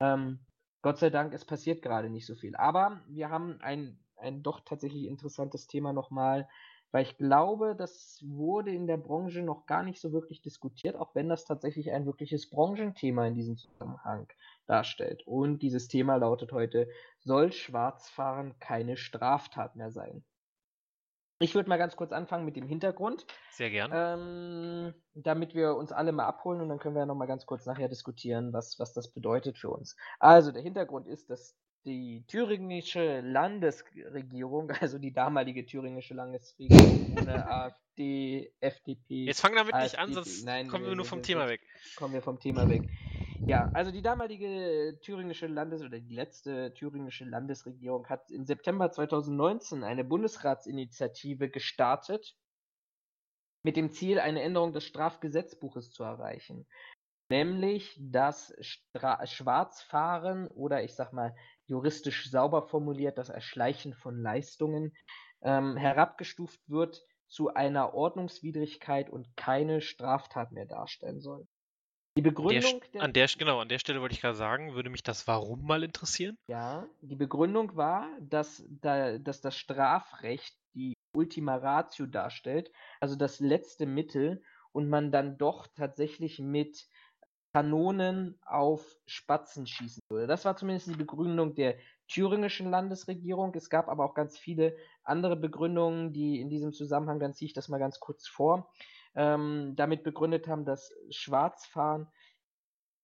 Ähm, 0.00 0.40
Gott 0.80 0.96
sei 0.96 1.10
Dank, 1.10 1.34
es 1.34 1.44
passiert 1.44 1.82
gerade 1.82 2.08
nicht 2.08 2.24
so 2.26 2.34
viel. 2.34 2.56
Aber 2.56 3.02
wir 3.08 3.28
haben 3.28 3.60
ein, 3.60 4.02
ein 4.16 4.42
doch 4.42 4.60
tatsächlich 4.60 5.04
interessantes 5.04 5.66
Thema 5.66 5.92
nochmal, 5.92 6.48
weil 6.92 7.02
ich 7.02 7.18
glaube, 7.18 7.76
das 7.76 8.24
wurde 8.26 8.72
in 8.72 8.86
der 8.86 8.96
Branche 8.96 9.42
noch 9.42 9.66
gar 9.66 9.82
nicht 9.82 10.00
so 10.00 10.10
wirklich 10.10 10.40
diskutiert, 10.40 10.96
auch 10.96 11.14
wenn 11.14 11.28
das 11.28 11.44
tatsächlich 11.44 11.92
ein 11.92 12.06
wirkliches 12.06 12.48
Branchenthema 12.48 13.26
in 13.26 13.34
diesem 13.34 13.58
Zusammenhang 13.58 14.28
darstellt. 14.66 15.26
Und 15.26 15.60
dieses 15.60 15.88
Thema 15.88 16.16
lautet 16.16 16.52
heute, 16.52 16.88
soll 17.18 17.52
Schwarzfahren 17.52 18.58
keine 18.60 18.96
Straftat 18.96 19.76
mehr 19.76 19.90
sein? 19.90 20.24
Ich 21.42 21.54
würde 21.54 21.70
mal 21.70 21.78
ganz 21.78 21.96
kurz 21.96 22.12
anfangen 22.12 22.44
mit 22.44 22.54
dem 22.54 22.68
Hintergrund. 22.68 23.26
Sehr 23.50 23.70
gern. 23.70 23.90
Ähm, 23.94 24.94
damit 25.14 25.54
wir 25.54 25.74
uns 25.74 25.90
alle 25.90 26.12
mal 26.12 26.26
abholen 26.26 26.60
und 26.60 26.68
dann 26.68 26.78
können 26.78 26.94
wir 26.94 27.00
ja 27.00 27.06
noch 27.06 27.14
mal 27.14 27.26
ganz 27.26 27.46
kurz 27.46 27.64
nachher 27.64 27.88
diskutieren, 27.88 28.52
was, 28.52 28.78
was 28.78 28.92
das 28.92 29.08
bedeutet 29.08 29.56
für 29.56 29.70
uns. 29.70 29.96
Also 30.18 30.52
der 30.52 30.60
Hintergrund 30.62 31.06
ist, 31.08 31.30
dass 31.30 31.56
die 31.86 32.24
thüringische 32.28 33.22
Landesregierung, 33.22 34.70
also 34.80 34.98
die 34.98 35.14
damalige 35.14 35.64
thüringische 35.64 36.12
Landesregierung 36.12 37.16
ohne 37.18 37.46
AfD, 37.46 38.52
FDP. 38.60 39.24
Jetzt 39.24 39.40
fang 39.40 39.56
damit 39.56 39.72
AfD, 39.72 39.84
nicht 39.84 39.98
an, 39.98 40.12
sonst 40.12 40.44
nein, 40.44 40.68
kommen 40.68 40.84
wir 40.84 40.94
nur 40.94 41.06
vom 41.06 41.22
Thema 41.22 41.48
weg. 41.48 41.62
Kommen 41.96 42.12
wir 42.12 42.20
vom 42.20 42.38
Thema 42.38 42.68
weg. 42.68 42.82
Ja, 43.46 43.70
also 43.72 43.90
die 43.90 44.02
damalige 44.02 44.98
thüringische 45.02 45.46
Landes- 45.46 45.82
oder 45.82 45.98
die 46.00 46.14
letzte 46.14 46.72
thüringische 46.74 47.24
Landesregierung 47.24 48.08
hat 48.08 48.30
im 48.30 48.44
September 48.44 48.90
2019 48.92 49.82
eine 49.82 50.04
Bundesratsinitiative 50.04 51.50
gestartet, 51.50 52.36
mit 53.62 53.76
dem 53.76 53.90
Ziel, 53.90 54.18
eine 54.20 54.42
Änderung 54.42 54.72
des 54.72 54.84
Strafgesetzbuches 54.84 55.90
zu 55.92 56.02
erreichen. 56.02 56.66
Nämlich, 57.30 57.96
dass 58.00 58.54
Stra 58.60 59.24
Schwarzfahren 59.26 60.48
oder 60.48 60.82
ich 60.82 60.94
sag 60.94 61.12
mal 61.12 61.36
juristisch 61.66 62.30
sauber 62.30 62.62
formuliert 62.62 63.18
das 63.18 63.28
Erschleichen 63.28 63.94
von 63.94 64.20
Leistungen 64.20 64.94
ähm, 65.42 65.76
herabgestuft 65.76 66.60
wird 66.68 67.02
zu 67.28 67.54
einer 67.54 67.94
Ordnungswidrigkeit 67.94 69.10
und 69.10 69.36
keine 69.36 69.80
Straftat 69.80 70.52
mehr 70.52 70.66
darstellen 70.66 71.20
soll. 71.20 71.46
Die 72.16 72.22
Begründung. 72.22 72.82
Der, 72.92 73.02
an 73.02 73.12
der, 73.12 73.28
genau, 73.38 73.60
an 73.60 73.68
der 73.68 73.78
Stelle 73.78 74.00
wollte 74.00 74.14
ich 74.14 74.20
gerade 74.20 74.36
sagen, 74.36 74.74
würde 74.74 74.90
mich 74.90 75.02
das 75.02 75.26
Warum 75.26 75.64
mal 75.64 75.82
interessieren? 75.84 76.36
Ja, 76.48 76.86
die 77.00 77.16
Begründung 77.16 77.76
war, 77.76 78.08
dass, 78.20 78.64
da, 78.68 79.18
dass 79.18 79.40
das 79.40 79.56
Strafrecht 79.56 80.56
die 80.74 80.94
Ultima 81.16 81.56
Ratio 81.56 82.06
darstellt, 82.06 82.70
also 83.00 83.16
das 83.16 83.40
letzte 83.40 83.86
Mittel, 83.86 84.42
und 84.72 84.88
man 84.88 85.10
dann 85.10 85.36
doch 85.36 85.66
tatsächlich 85.74 86.38
mit 86.38 86.86
Kanonen 87.52 88.38
auf 88.44 88.96
Spatzen 89.06 89.66
schießen 89.66 90.00
würde. 90.08 90.28
Das 90.28 90.44
war 90.44 90.56
zumindest 90.56 90.88
die 90.88 90.96
Begründung 90.96 91.54
der 91.54 91.76
thüringischen 92.06 92.70
Landesregierung. 92.70 93.52
Es 93.54 93.70
gab 93.70 93.88
aber 93.88 94.04
auch 94.04 94.14
ganz 94.14 94.38
viele 94.38 94.76
andere 95.02 95.36
Begründungen, 95.36 96.12
die 96.12 96.40
in 96.40 96.48
diesem 96.48 96.72
Zusammenhang, 96.72 97.18
dann 97.18 97.34
ziehe 97.34 97.46
ich 97.46 97.52
das 97.52 97.68
mal 97.68 97.78
ganz 97.78 97.98
kurz 97.98 98.28
vor, 98.28 98.70
ähm, 99.14 99.74
damit 99.76 100.02
begründet 100.02 100.48
haben, 100.48 100.64
dass 100.64 100.92
Schwarzfahren 101.10 102.08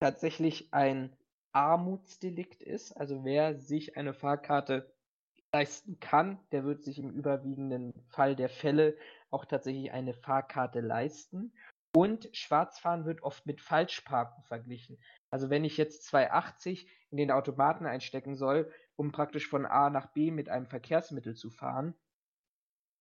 tatsächlich 0.00 0.72
ein 0.72 1.16
Armutsdelikt 1.52 2.62
ist. 2.62 2.92
Also 2.92 3.24
wer 3.24 3.56
sich 3.56 3.96
eine 3.96 4.14
Fahrkarte 4.14 4.94
leisten 5.52 5.98
kann, 6.00 6.38
der 6.52 6.64
wird 6.64 6.82
sich 6.82 6.98
im 6.98 7.10
überwiegenden 7.10 7.94
Fall 8.08 8.36
der 8.36 8.50
Fälle 8.50 8.96
auch 9.30 9.44
tatsächlich 9.44 9.92
eine 9.92 10.14
Fahrkarte 10.14 10.80
leisten. 10.80 11.52
Und 11.94 12.28
Schwarzfahren 12.36 13.06
wird 13.06 13.22
oft 13.22 13.46
mit 13.46 13.62
Falschparken 13.62 14.44
verglichen. 14.44 14.98
Also 15.30 15.48
wenn 15.48 15.64
ich 15.64 15.78
jetzt 15.78 16.04
280 16.04 16.90
in 17.10 17.16
den 17.16 17.30
Automaten 17.30 17.86
einstecken 17.86 18.36
soll, 18.36 18.70
um 18.96 19.12
praktisch 19.12 19.48
von 19.48 19.64
A 19.64 19.88
nach 19.88 20.12
B 20.12 20.30
mit 20.30 20.50
einem 20.50 20.66
Verkehrsmittel 20.66 21.34
zu 21.36 21.50
fahren, 21.50 21.94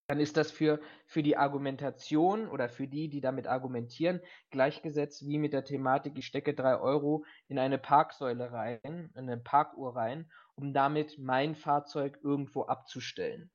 dann 0.07 0.19
ist 0.19 0.37
das 0.37 0.51
für, 0.51 0.79
für 1.05 1.23
die 1.23 1.37
Argumentation 1.37 2.47
oder 2.47 2.69
für 2.69 2.87
die, 2.87 3.09
die 3.09 3.21
damit 3.21 3.47
argumentieren, 3.47 4.21
gleichgesetzt 4.51 5.25
wie 5.25 5.39
mit 5.39 5.53
der 5.53 5.63
Thematik, 5.63 6.17
ich 6.17 6.27
stecke 6.27 6.53
3 6.53 6.77
Euro 6.77 7.25
in 7.47 7.57
eine 7.57 7.77
Parksäule 7.77 8.51
rein, 8.51 8.79
in 8.83 9.11
eine 9.15 9.37
Parkuhr 9.37 9.95
rein, 9.95 10.29
um 10.55 10.73
damit 10.73 11.17
mein 11.17 11.55
Fahrzeug 11.55 12.19
irgendwo 12.23 12.63
abzustellen. 12.63 13.49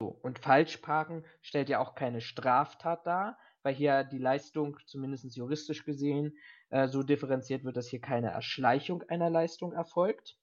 So. 0.00 0.08
Und 0.08 0.40
Falschparken 0.40 1.24
stellt 1.40 1.68
ja 1.68 1.78
auch 1.78 1.94
keine 1.94 2.20
Straftat 2.20 3.06
dar, 3.06 3.38
weil 3.62 3.74
hier 3.74 4.02
die 4.02 4.18
Leistung, 4.18 4.76
zumindest 4.86 5.36
juristisch 5.36 5.84
gesehen, 5.84 6.36
äh, 6.70 6.88
so 6.88 7.04
differenziert 7.04 7.62
wird, 7.62 7.76
dass 7.76 7.86
hier 7.86 8.00
keine 8.00 8.30
Erschleichung 8.30 9.04
einer 9.04 9.30
Leistung 9.30 9.72
erfolgt. 9.72 10.36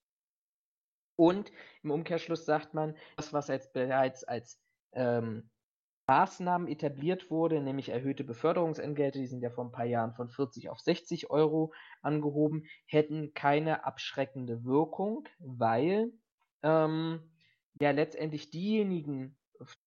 Und 1.18 1.52
im 1.84 1.92
Umkehrschluss 1.92 2.46
sagt 2.46 2.74
man, 2.74 2.96
das, 3.18 3.34
was 3.34 3.50
jetzt 3.50 3.74
bereits 3.74 4.24
als 4.24 4.62
ähm, 4.94 5.50
Maßnahmen 6.10 6.68
etabliert 6.68 7.30
wurde, 7.30 7.62
nämlich 7.62 7.90
erhöhte 7.90 8.24
Beförderungsentgelte, 8.24 9.20
die 9.20 9.28
sind 9.28 9.44
ja 9.44 9.52
vor 9.52 9.66
ein 9.66 9.72
paar 9.72 9.86
Jahren 9.86 10.16
von 10.16 10.28
40 10.28 10.70
auf 10.70 10.80
60 10.80 11.30
Euro 11.30 11.72
angehoben, 12.02 12.66
hätten 12.88 13.36
keine 13.36 13.86
abschreckende 13.86 14.64
Wirkung, 14.64 15.28
weil 15.38 16.12
ähm, 16.64 17.32
ja 17.80 17.92
letztendlich 17.92 18.50
diejenigen, 18.50 19.38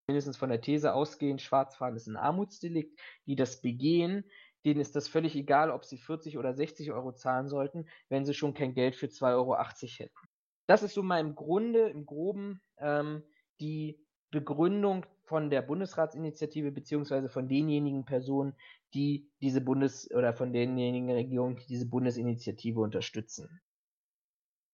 mindestens 0.06 0.36
von 0.36 0.48
der 0.48 0.60
These 0.60 0.94
ausgehen, 0.94 1.40
Schwarzfahren 1.40 1.96
ist 1.96 2.06
ein 2.06 2.16
Armutsdelikt, 2.16 3.00
die 3.26 3.34
das 3.34 3.60
begehen, 3.60 4.24
denen 4.64 4.80
ist 4.80 4.94
das 4.94 5.08
völlig 5.08 5.34
egal, 5.34 5.72
ob 5.72 5.84
sie 5.84 5.98
40 5.98 6.38
oder 6.38 6.54
60 6.54 6.92
Euro 6.92 7.12
zahlen 7.12 7.48
sollten, 7.48 7.86
wenn 8.08 8.24
sie 8.24 8.34
schon 8.34 8.54
kein 8.54 8.74
Geld 8.74 8.94
für 8.94 9.06
2,80 9.06 9.34
Euro 9.34 9.56
hätten. 9.58 10.28
Das 10.68 10.84
ist 10.84 10.94
so 10.94 11.02
mal 11.02 11.18
im 11.18 11.34
Grunde, 11.34 11.88
im 11.88 12.06
Groben, 12.06 12.62
ähm, 12.78 13.24
die 13.60 13.98
Begründung 14.32 15.06
von 15.22 15.48
der 15.48 15.62
Bundesratsinitiative 15.62 16.72
beziehungsweise 16.72 17.28
von 17.28 17.48
denjenigen 17.48 18.04
Personen, 18.04 18.54
die 18.94 19.30
diese 19.40 19.60
Bundes- 19.60 20.10
oder 20.10 20.32
von 20.34 20.52
denjenigen 20.52 21.12
Regierungen, 21.12 21.56
die 21.56 21.66
diese 21.66 21.86
Bundesinitiative 21.88 22.80
unterstützen. 22.80 23.60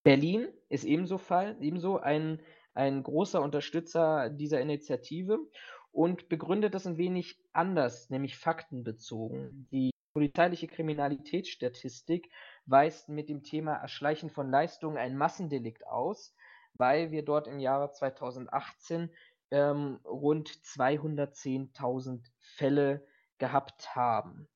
Berlin 0.03 0.47
ist 0.69 0.85
ebenso 0.85 1.19
Fall, 1.19 1.55
ebenso 1.61 1.99
ein 1.99 2.39
ein 2.73 3.03
großer 3.03 3.41
Unterstützer 3.41 4.29
dieser 4.29 4.61
Initiative 4.61 5.39
und 5.91 6.29
begründet 6.29 6.73
das 6.73 6.87
ein 6.87 6.97
wenig 6.97 7.37
anders, 7.51 8.09
nämlich 8.09 8.37
faktenbezogen. 8.37 9.67
Die 9.71 9.91
polizeiliche 10.13 10.67
Kriminalitätsstatistik 10.67 12.29
weist 12.65 13.09
mit 13.09 13.27
dem 13.27 13.43
Thema 13.43 13.73
Erschleichen 13.75 14.29
von 14.29 14.49
Leistungen 14.49 14.97
ein 14.97 15.17
Massendelikt 15.17 15.85
aus, 15.87 16.35
weil 16.73 17.11
wir 17.11 17.23
dort 17.23 17.47
im 17.47 17.59
Jahre 17.59 17.91
2018 17.91 19.09
ähm, 19.51 19.99
rund 20.03 20.49
210.000 20.49 22.25
Fälle 22.39 23.05
gehabt 23.37 23.95
haben. 23.95 24.47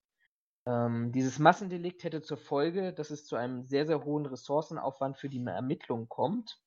Ähm, 0.66 1.12
dieses 1.12 1.40
Massendelikt 1.40 2.04
hätte 2.04 2.22
zur 2.22 2.38
Folge, 2.38 2.94
dass 2.94 3.10
es 3.10 3.26
zu 3.26 3.36
einem 3.36 3.66
sehr, 3.66 3.86
sehr 3.86 4.04
hohen 4.06 4.26
Ressourcenaufwand 4.26 5.18
für 5.18 5.30
die 5.30 5.44
Ermittlung 5.46 6.08
kommt. 6.08 6.60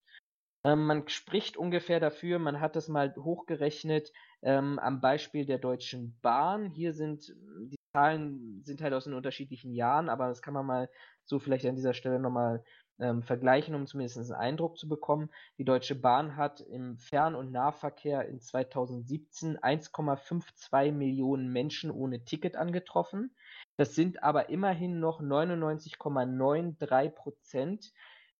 Ähm, 0.64 0.86
man 0.86 1.08
spricht 1.08 1.56
ungefähr 1.56 2.00
dafür, 2.00 2.38
man 2.38 2.60
hat 2.60 2.76
das 2.76 2.88
mal 2.88 3.14
hochgerechnet 3.16 4.12
ähm, 4.42 4.78
am 4.78 5.00
Beispiel 5.00 5.46
der 5.46 5.58
Deutschen 5.58 6.18
Bahn. 6.20 6.70
Hier 6.70 6.92
sind 6.92 7.34
die 7.60 7.76
Zahlen 7.96 8.62
sind 8.62 8.82
halt 8.82 8.92
aus 8.92 9.04
den 9.04 9.14
unterschiedlichen 9.14 9.72
Jahren, 9.72 10.10
aber 10.10 10.28
das 10.28 10.42
kann 10.42 10.52
man 10.52 10.66
mal 10.66 10.90
so 11.24 11.38
vielleicht 11.38 11.64
an 11.64 11.76
dieser 11.76 11.94
Stelle 11.94 12.18
nochmal 12.18 12.62
ähm, 12.98 13.22
vergleichen, 13.22 13.74
um 13.74 13.86
zumindest 13.86 14.18
einen 14.18 14.32
Eindruck 14.32 14.78
zu 14.78 14.88
bekommen. 14.88 15.30
Die 15.58 15.64
Deutsche 15.64 15.94
Bahn 15.94 16.36
hat 16.36 16.60
im 16.60 16.98
Fern- 16.98 17.34
und 17.34 17.52
Nahverkehr 17.52 18.26
in 18.28 18.40
2017 18.40 19.58
1,52 19.58 20.92
Millionen 20.92 21.52
Menschen 21.52 21.90
ohne 21.90 22.24
Ticket 22.24 22.56
angetroffen. 22.56 23.34
Das 23.76 23.94
sind 23.94 24.22
aber 24.22 24.48
immerhin 24.48 25.00
noch 25.00 25.20
99,93 25.20 27.10
Prozent. 27.10 27.92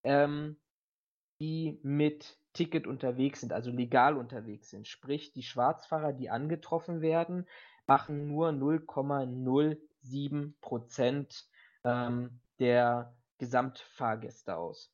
Ähm, 0.05 0.57
die 1.41 1.79
mit 1.83 2.39
Ticket 2.53 2.87
unterwegs 2.87 3.41
sind, 3.41 3.53
also 3.53 3.71
legal 3.71 4.17
unterwegs 4.17 4.71
sind. 4.71 4.89
Sprich, 4.89 5.33
die 5.33 5.43
Schwarzfahrer, 5.43 6.13
die 6.13 6.31
angetroffen 6.31 7.03
werden, 7.03 7.47
machen 7.87 8.27
nur 8.27 8.49
0,07 8.49 10.55
Prozent 10.61 11.47
ähm, 11.85 12.41
der 12.59 13.15
Gesamtfahrgäste 13.39 14.57
aus. 14.57 14.93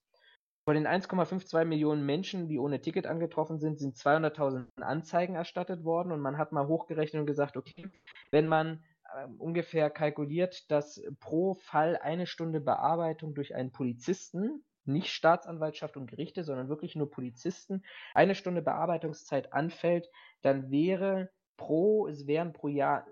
Von 0.65 0.75
den 0.75 0.87
1,52 0.87 1.65
Millionen 1.65 2.07
Menschen, 2.07 2.49
die 2.49 2.59
ohne 2.59 2.81
Ticket 2.81 3.07
angetroffen 3.07 3.59
sind, 3.59 3.81
sind 3.81 3.97
200.000 3.97 4.81
Anzeigen 4.81 5.35
erstattet 5.35 5.83
worden 5.85 6.13
und 6.13 6.21
man 6.21 6.39
hat 6.39 6.53
mal 6.53 6.69
hochgerechnet 6.69 7.21
und 7.21 7.27
gesagt, 7.27 7.57
okay, 7.57 7.89
wenn 8.31 8.47
man 8.47 8.85
äh, 9.13 9.27
ungefähr 9.39 9.91
kalkuliert, 9.91 10.71
dass 10.71 11.03
pro 11.19 11.55
Fall 11.55 11.97
eine 11.97 12.27
Stunde 12.27 12.61
Bearbeitung 12.61 13.35
durch 13.35 13.57
einen 13.57 13.73
Polizisten 13.73 14.65
nicht 14.85 15.09
Staatsanwaltschaft 15.09 15.97
und 15.97 16.07
Gerichte, 16.07 16.45
sondern 16.45 16.69
wirklich 16.69 16.97
nur 16.97 17.11
Polizisten, 17.11 17.83
eine 18.15 18.35
Stunde 18.35 18.63
Bearbeitungszeit 18.63 19.53
anfällt, 19.53 20.09
dann 20.43 20.71
wäre 20.71 21.31
pro, 21.57 22.07
es 22.09 22.27
wären 22.27 22.53
pro 22.53 22.69
Jahr 22.69 23.07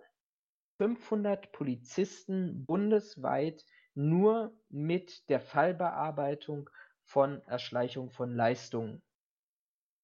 500 0.79 1.53
Polizisten 1.53 2.65
bundesweit 2.65 3.65
nur 4.01 4.53
mit 4.69 5.29
der 5.29 5.41
Fallbearbeitung 5.41 6.71
von 7.03 7.43
Erschleichung 7.47 8.11
von 8.11 8.35
Leistungen 8.35 9.03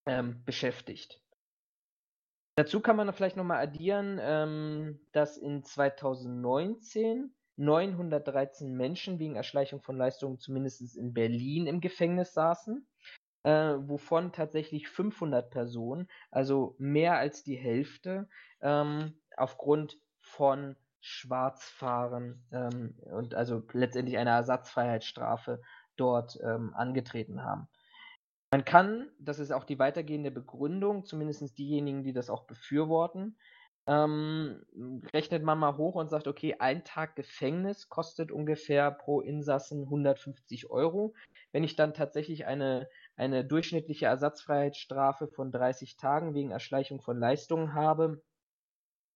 ähm, 0.06 0.44
beschäftigt. 0.44 1.20
Dazu 2.56 2.80
kann 2.80 2.96
man 2.96 3.12
vielleicht 3.12 3.36
nochmal 3.36 3.62
addieren, 3.62 4.18
ähm, 4.20 5.00
dass 5.12 5.36
in 5.36 5.62
2019 5.62 7.34
913 7.56 8.76
Menschen 8.76 9.18
wegen 9.18 9.36
Erschleichung 9.36 9.80
von 9.80 9.96
Leistungen 9.96 10.38
zumindest 10.38 10.96
in 10.96 11.14
Berlin 11.14 11.66
im 11.66 11.80
Gefängnis 11.80 12.34
saßen, 12.34 12.86
äh, 13.44 13.50
wovon 13.78 14.32
tatsächlich 14.32 14.88
500 14.88 15.50
Personen, 15.50 16.08
also 16.30 16.76
mehr 16.78 17.16
als 17.16 17.44
die 17.44 17.56
Hälfte, 17.56 18.28
ähm, 18.60 19.18
aufgrund 19.36 19.98
von 20.18 20.76
Schwarzfahren 21.06 22.44
ähm, 22.50 22.96
und 23.12 23.34
also 23.34 23.62
letztendlich 23.72 24.18
einer 24.18 24.32
Ersatzfreiheitsstrafe 24.32 25.62
dort 25.96 26.38
ähm, 26.42 26.74
angetreten 26.74 27.44
haben. 27.44 27.68
Man 28.50 28.64
kann, 28.64 29.10
das 29.20 29.38
ist 29.38 29.52
auch 29.52 29.64
die 29.64 29.78
weitergehende 29.78 30.30
Begründung, 30.30 31.04
zumindest 31.04 31.58
diejenigen, 31.58 32.02
die 32.02 32.12
das 32.12 32.28
auch 32.28 32.44
befürworten, 32.44 33.36
ähm, 33.86 34.64
rechnet 35.14 35.44
man 35.44 35.60
mal 35.60 35.76
hoch 35.76 35.94
und 35.94 36.10
sagt, 36.10 36.26
okay, 36.26 36.56
ein 36.58 36.82
Tag 36.82 37.14
Gefängnis 37.14 37.88
kostet 37.88 38.32
ungefähr 38.32 38.90
pro 38.90 39.20
Insassen 39.20 39.84
150 39.84 40.70
Euro. 40.70 41.14
Wenn 41.52 41.62
ich 41.62 41.76
dann 41.76 41.94
tatsächlich 41.94 42.46
eine, 42.46 42.88
eine 43.14 43.44
durchschnittliche 43.44 44.06
Ersatzfreiheitsstrafe 44.06 45.28
von 45.28 45.52
30 45.52 45.96
Tagen 45.96 46.34
wegen 46.34 46.50
Erschleichung 46.50 47.00
von 47.00 47.16
Leistungen 47.20 47.74
habe, 47.74 48.22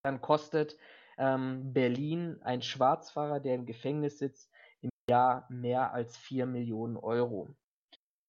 dann 0.05 0.21
kostet 0.21 0.77
ähm, 1.21 1.73
Berlin 1.73 2.41
ein 2.43 2.63
Schwarzfahrer, 2.63 3.39
der 3.39 3.55
im 3.55 3.67
Gefängnis 3.67 4.19
sitzt, 4.19 4.51
im 4.81 4.91
Jahr 5.09 5.47
mehr 5.51 5.93
als 5.93 6.17
4 6.17 6.47
Millionen 6.47 6.97
Euro. 6.97 7.55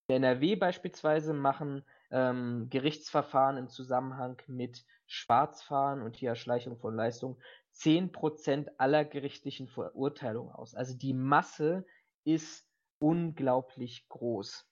In 0.08 0.18
NRW 0.18 0.58
beispielsweise 0.58 1.34
machen 1.34 1.86
ähm, 2.12 2.68
Gerichtsverfahren 2.70 3.58
im 3.58 3.70
Zusammenhang 3.70 4.42
mit 4.48 4.84
Schwarzfahren 5.08 6.02
und 6.02 6.18
hier 6.18 6.30
Erschleichung 6.30 6.78
von 6.78 6.96
Leistung 6.96 7.40
10% 7.76 8.68
aller 8.78 9.06
gerichtlichen 9.06 9.70
Verurteilungen 9.70 10.54
aus. 10.54 10.76
Also 10.76 10.98
die 10.98 11.14
Masse 11.14 11.86
ist 12.26 12.70
unglaublich 13.00 14.08
groß. 14.10 14.70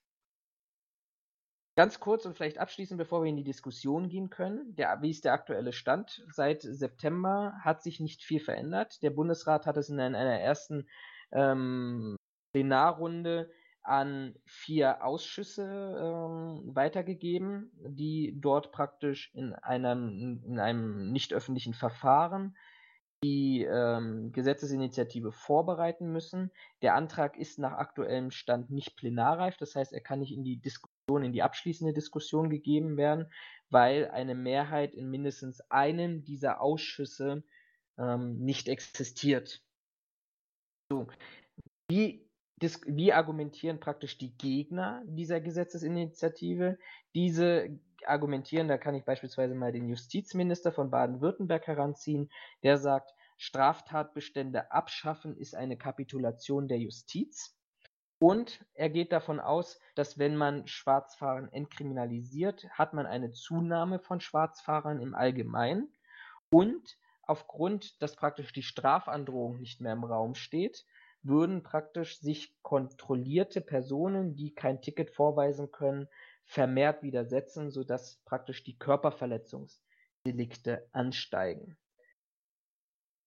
Ganz 1.80 2.01
kurz 2.01 2.25
und 2.25 2.36
vielleicht 2.36 2.57
abschließend, 2.57 2.97
bevor 2.97 3.23
wir 3.23 3.30
in 3.30 3.38
die 3.38 3.45
Diskussion 3.45 4.09
gehen 4.09 4.30
können, 4.30 4.75
der, 4.75 5.01
wie 5.01 5.11
ist 5.11 5.23
der 5.23 5.32
aktuelle 5.32 5.71
Stand? 5.71 6.25
Seit 6.30 6.61
September 6.61 7.53
hat 7.61 7.82
sich 7.82 8.01
nicht 8.01 8.21
viel 8.21 8.41
verändert. 8.41 9.01
Der 9.01 9.11
Bundesrat 9.11 9.65
hat 9.65 9.77
es 9.77 9.88
in 9.88 9.97
einer 9.97 10.41
ersten 10.41 10.89
ähm, 11.32 12.17
Plenarrunde 12.51 13.49
an 13.82 14.36
vier 14.45 15.05
Ausschüsse 15.05 15.63
ähm, 15.63 16.75
weitergegeben, 16.75 17.71
die 17.88 18.36
dort 18.36 18.73
praktisch 18.73 19.32
in 19.34 19.53
einem, 19.53 20.43
in 20.45 20.59
einem 20.59 21.13
nicht 21.13 21.32
öffentlichen 21.32 21.73
Verfahren 21.73 22.57
die 23.23 23.63
ähm, 23.63 24.32
Gesetzesinitiative 24.32 25.32
vorbereiten 25.32 26.11
müssen. 26.11 26.51
Der 26.82 26.95
Antrag 26.95 27.38
ist 27.38 27.59
nach 27.59 27.73
aktuellem 27.73 28.32
Stand 28.32 28.69
nicht 28.69 28.95
plenarreif, 28.95 29.57
das 29.57 29.75
heißt, 29.75 29.93
er 29.93 30.01
kann 30.01 30.19
nicht 30.19 30.34
in 30.34 30.43
die 30.43 30.57
Diskussion, 30.57 30.99
in 31.18 31.34
die 31.34 31.43
abschließende 31.43 31.93
Diskussion 31.93 32.49
gegeben 32.49 32.97
werden, 32.97 33.32
weil 33.70 34.10
eine 34.10 34.36
Mehrheit 34.36 34.93
in 34.93 35.10
mindestens 35.10 35.62
einem 35.70 36.24
dieser 36.24 36.62
Ausschüsse 36.62 37.43
ähm, 37.97 38.38
nicht 38.39 38.68
existiert. 38.68 39.62
So. 40.89 41.07
Wie 41.89 42.30
wie 42.86 43.14
argumentieren 43.14 43.80
praktisch 43.80 44.18
die 44.18 44.36
Gegner 44.38 45.01
dieser 45.05 45.39
Gesetzesinitiative? 45.39 46.78
Diese 47.16 47.80
argumentieren, 48.05 48.68
da 48.68 48.78
kann 48.78 48.95
ich 48.95 49.05
beispielsweise 49.05 49.55
mal 49.55 49.72
den 49.72 49.88
Justizminister 49.88 50.72
von 50.72 50.91
Baden-Württemberg 50.91 51.68
heranziehen, 51.68 52.30
der 52.64 52.78
sagt, 52.78 53.14
Straftatbestände 53.38 54.72
abschaffen 54.72 55.38
ist 55.38 55.55
eine 55.55 55.78
Kapitulation 55.78 56.68
der 56.68 56.80
Justiz. 56.80 57.57
Und 58.20 58.63
er 58.74 58.89
geht 58.89 59.13
davon 59.13 59.39
aus, 59.39 59.80
dass 59.95 60.20
wenn 60.20 60.36
man 60.36 60.67
Schwarzfahren 60.67 61.51
entkriminalisiert, 61.53 62.70
hat 62.72 62.93
man 62.93 63.05
eine 63.05 63.32
Zunahme 63.32 63.99
von 63.99 64.20
Schwarzfahrern 64.20 64.99
im 64.99 65.15
Allgemeinen. 65.15 65.93
Und 66.49 66.97
aufgrund, 67.24 68.01
dass 68.01 68.17
praktisch 68.17 68.51
die 68.51 68.63
Strafandrohung 68.63 69.59
nicht 69.59 69.80
mehr 69.80 69.93
im 69.93 70.03
Raum 70.03 70.36
steht, 70.36 70.86
würden 71.22 71.63
praktisch 71.63 72.20
sich 72.20 72.53
kontrollierte 72.61 73.61
Personen, 73.61 74.36
die 74.36 74.53
kein 74.53 74.82
Ticket 74.82 75.11
vorweisen 75.11 75.72
können, 75.72 76.09
vermehrt 76.45 77.03
widersetzen, 77.03 77.72
sodass 77.72 78.17
praktisch 78.26 78.63
die 78.63 78.78
Körperverletzungsdelikte 78.78 80.89
ansteigen. 80.91 81.78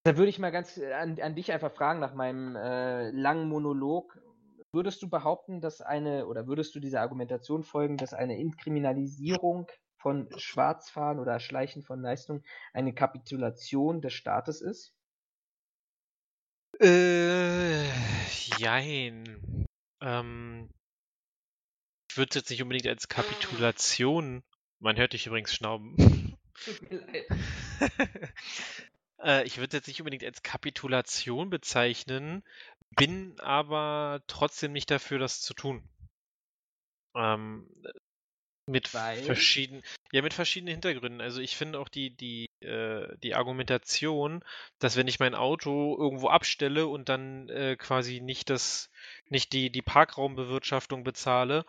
Da 0.05 0.17
würde 0.17 0.31
ich 0.31 0.41
mal 0.41 0.51
ganz 0.51 0.77
an, 0.79 1.21
an 1.21 1.37
dich 1.37 1.53
einfach 1.53 1.71
fragen 1.71 2.01
nach 2.01 2.15
meinem 2.15 2.57
äh, 2.57 3.11
langen 3.11 3.49
Monolog. 3.49 4.21
Würdest 4.73 5.03
du 5.03 5.11
behaupten, 5.11 5.61
dass 5.61 5.83
eine, 5.83 6.27
oder 6.27 6.47
würdest 6.47 6.75
du 6.75 6.81
dieser 6.81 7.03
Argumentation 7.03 7.63
folgen, 7.63 7.99
dass 7.99 8.15
eine 8.15 8.39
Inkriminalisierung 8.39 9.71
von 9.97 10.29
Schwarzfahren 10.39 11.19
oder 11.19 11.39
Schleichen 11.41 11.83
von 11.83 12.01
Leistung 12.01 12.43
eine 12.73 12.95
Kapitulation 12.95 14.01
des 14.01 14.15
Staates 14.15 14.63
ist? 14.63 14.95
Äh, 16.81 17.85
jein. 18.59 19.67
Ähm, 20.01 20.71
ich 22.11 22.17
würde 22.17 22.31
es 22.31 22.35
jetzt 22.37 22.51
nicht 22.51 22.63
unbedingt 22.63 22.87
als 22.87 23.09
Kapitulation. 23.09 24.43
Man 24.81 24.97
hört 24.97 25.13
dich 25.13 25.27
übrigens 25.27 25.55
schnauben. 25.55 26.37
Tut 26.65 26.91
mir 26.91 26.99
leid. 26.99 27.27
äh, 29.23 29.47
ich 29.47 29.59
würde 29.59 29.69
es 29.69 29.75
jetzt 29.75 29.87
nicht 29.87 30.01
unbedingt 30.01 30.25
als 30.25 30.43
Kapitulation 30.43 31.51
bezeichnen, 31.51 32.43
bin 32.97 33.39
aber 33.41 34.23
trotzdem 34.27 34.73
nicht 34.73 34.91
dafür, 34.91 35.19
das 35.19 35.41
zu 35.41 35.55
tun. 35.55 35.89
Ähm, 37.15 37.69
mit 38.67 38.95
Weil? 38.95 39.23
verschiedenen, 39.23 39.83
ja, 40.13 40.23
mit 40.23 40.35
verschiedenen 40.35 40.73
Hintergründen. 40.73 41.21
Also 41.21 41.41
ich 41.41 41.57
finde 41.57 41.79
auch 41.79 41.89
die, 41.89 42.11
die, 42.11 42.49
äh, 42.61 43.09
die 43.23 43.35
Argumentation, 43.35 44.45
dass 44.79 44.97
wenn 44.97 45.09
ich 45.09 45.19
mein 45.19 45.35
Auto 45.35 45.97
irgendwo 45.99 46.29
abstelle 46.29 46.87
und 46.87 47.09
dann 47.09 47.49
äh, 47.49 47.77
quasi 47.77 48.21
nicht 48.21 48.51
das, 48.51 48.91
nicht 49.29 49.53
die, 49.53 49.71
die 49.71 49.83
Parkraumbewirtschaftung 49.83 51.05
bezahle, 51.05 51.65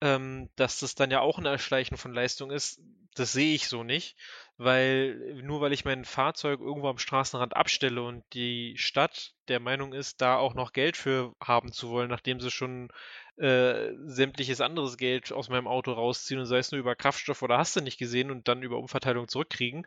ähm, 0.00 0.50
dass 0.56 0.80
das 0.80 0.94
dann 0.94 1.10
ja 1.10 1.20
auch 1.20 1.38
ein 1.38 1.46
Erschleichen 1.46 1.96
von 1.96 2.12
Leistung 2.12 2.50
ist, 2.50 2.80
das 3.14 3.32
sehe 3.32 3.54
ich 3.54 3.68
so 3.68 3.84
nicht. 3.84 4.16
Weil 4.56 5.40
nur 5.42 5.60
weil 5.60 5.72
ich 5.72 5.84
mein 5.84 6.04
Fahrzeug 6.04 6.60
irgendwo 6.60 6.88
am 6.88 6.98
Straßenrand 6.98 7.56
abstelle 7.56 8.02
und 8.02 8.22
die 8.34 8.74
Stadt 8.76 9.34
der 9.48 9.58
Meinung 9.58 9.92
ist, 9.92 10.20
da 10.20 10.36
auch 10.36 10.54
noch 10.54 10.72
Geld 10.72 10.96
für 10.96 11.34
haben 11.42 11.72
zu 11.72 11.90
wollen, 11.90 12.08
nachdem 12.08 12.38
sie 12.38 12.52
schon 12.52 12.88
äh, 13.36 13.92
sämtliches 14.06 14.60
anderes 14.60 14.96
Geld 14.96 15.32
aus 15.32 15.48
meinem 15.48 15.66
Auto 15.66 15.92
rausziehen 15.92 16.40
und 16.40 16.46
sei 16.46 16.58
es 16.58 16.70
nur 16.70 16.78
über 16.78 16.94
Kraftstoff 16.94 17.42
oder 17.42 17.58
hast 17.58 17.76
du 17.76 17.80
nicht 17.80 17.98
gesehen 17.98 18.30
und 18.30 18.48
dann 18.48 18.62
über 18.62 18.78
Umverteilung 18.78 19.28
zurückkriegen, 19.28 19.86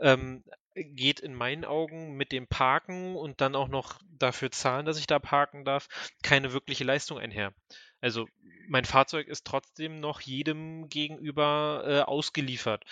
ähm, 0.00 0.44
geht 0.74 1.20
in 1.20 1.34
meinen 1.34 1.64
Augen 1.64 2.16
mit 2.16 2.32
dem 2.32 2.46
Parken 2.46 3.16
und 3.16 3.40
dann 3.40 3.54
auch 3.54 3.68
noch 3.68 3.98
dafür 4.18 4.50
zahlen, 4.50 4.86
dass 4.86 4.98
ich 4.98 5.06
da 5.06 5.18
parken 5.18 5.64
darf, 5.64 5.88
keine 6.22 6.52
wirkliche 6.52 6.84
Leistung 6.84 7.18
einher. 7.18 7.52
Also 8.00 8.28
mein 8.68 8.84
Fahrzeug 8.84 9.28
ist 9.28 9.46
trotzdem 9.46 10.00
noch 10.00 10.20
jedem 10.20 10.88
gegenüber 10.88 11.84
äh, 11.86 12.00
ausgeliefert. 12.00 12.84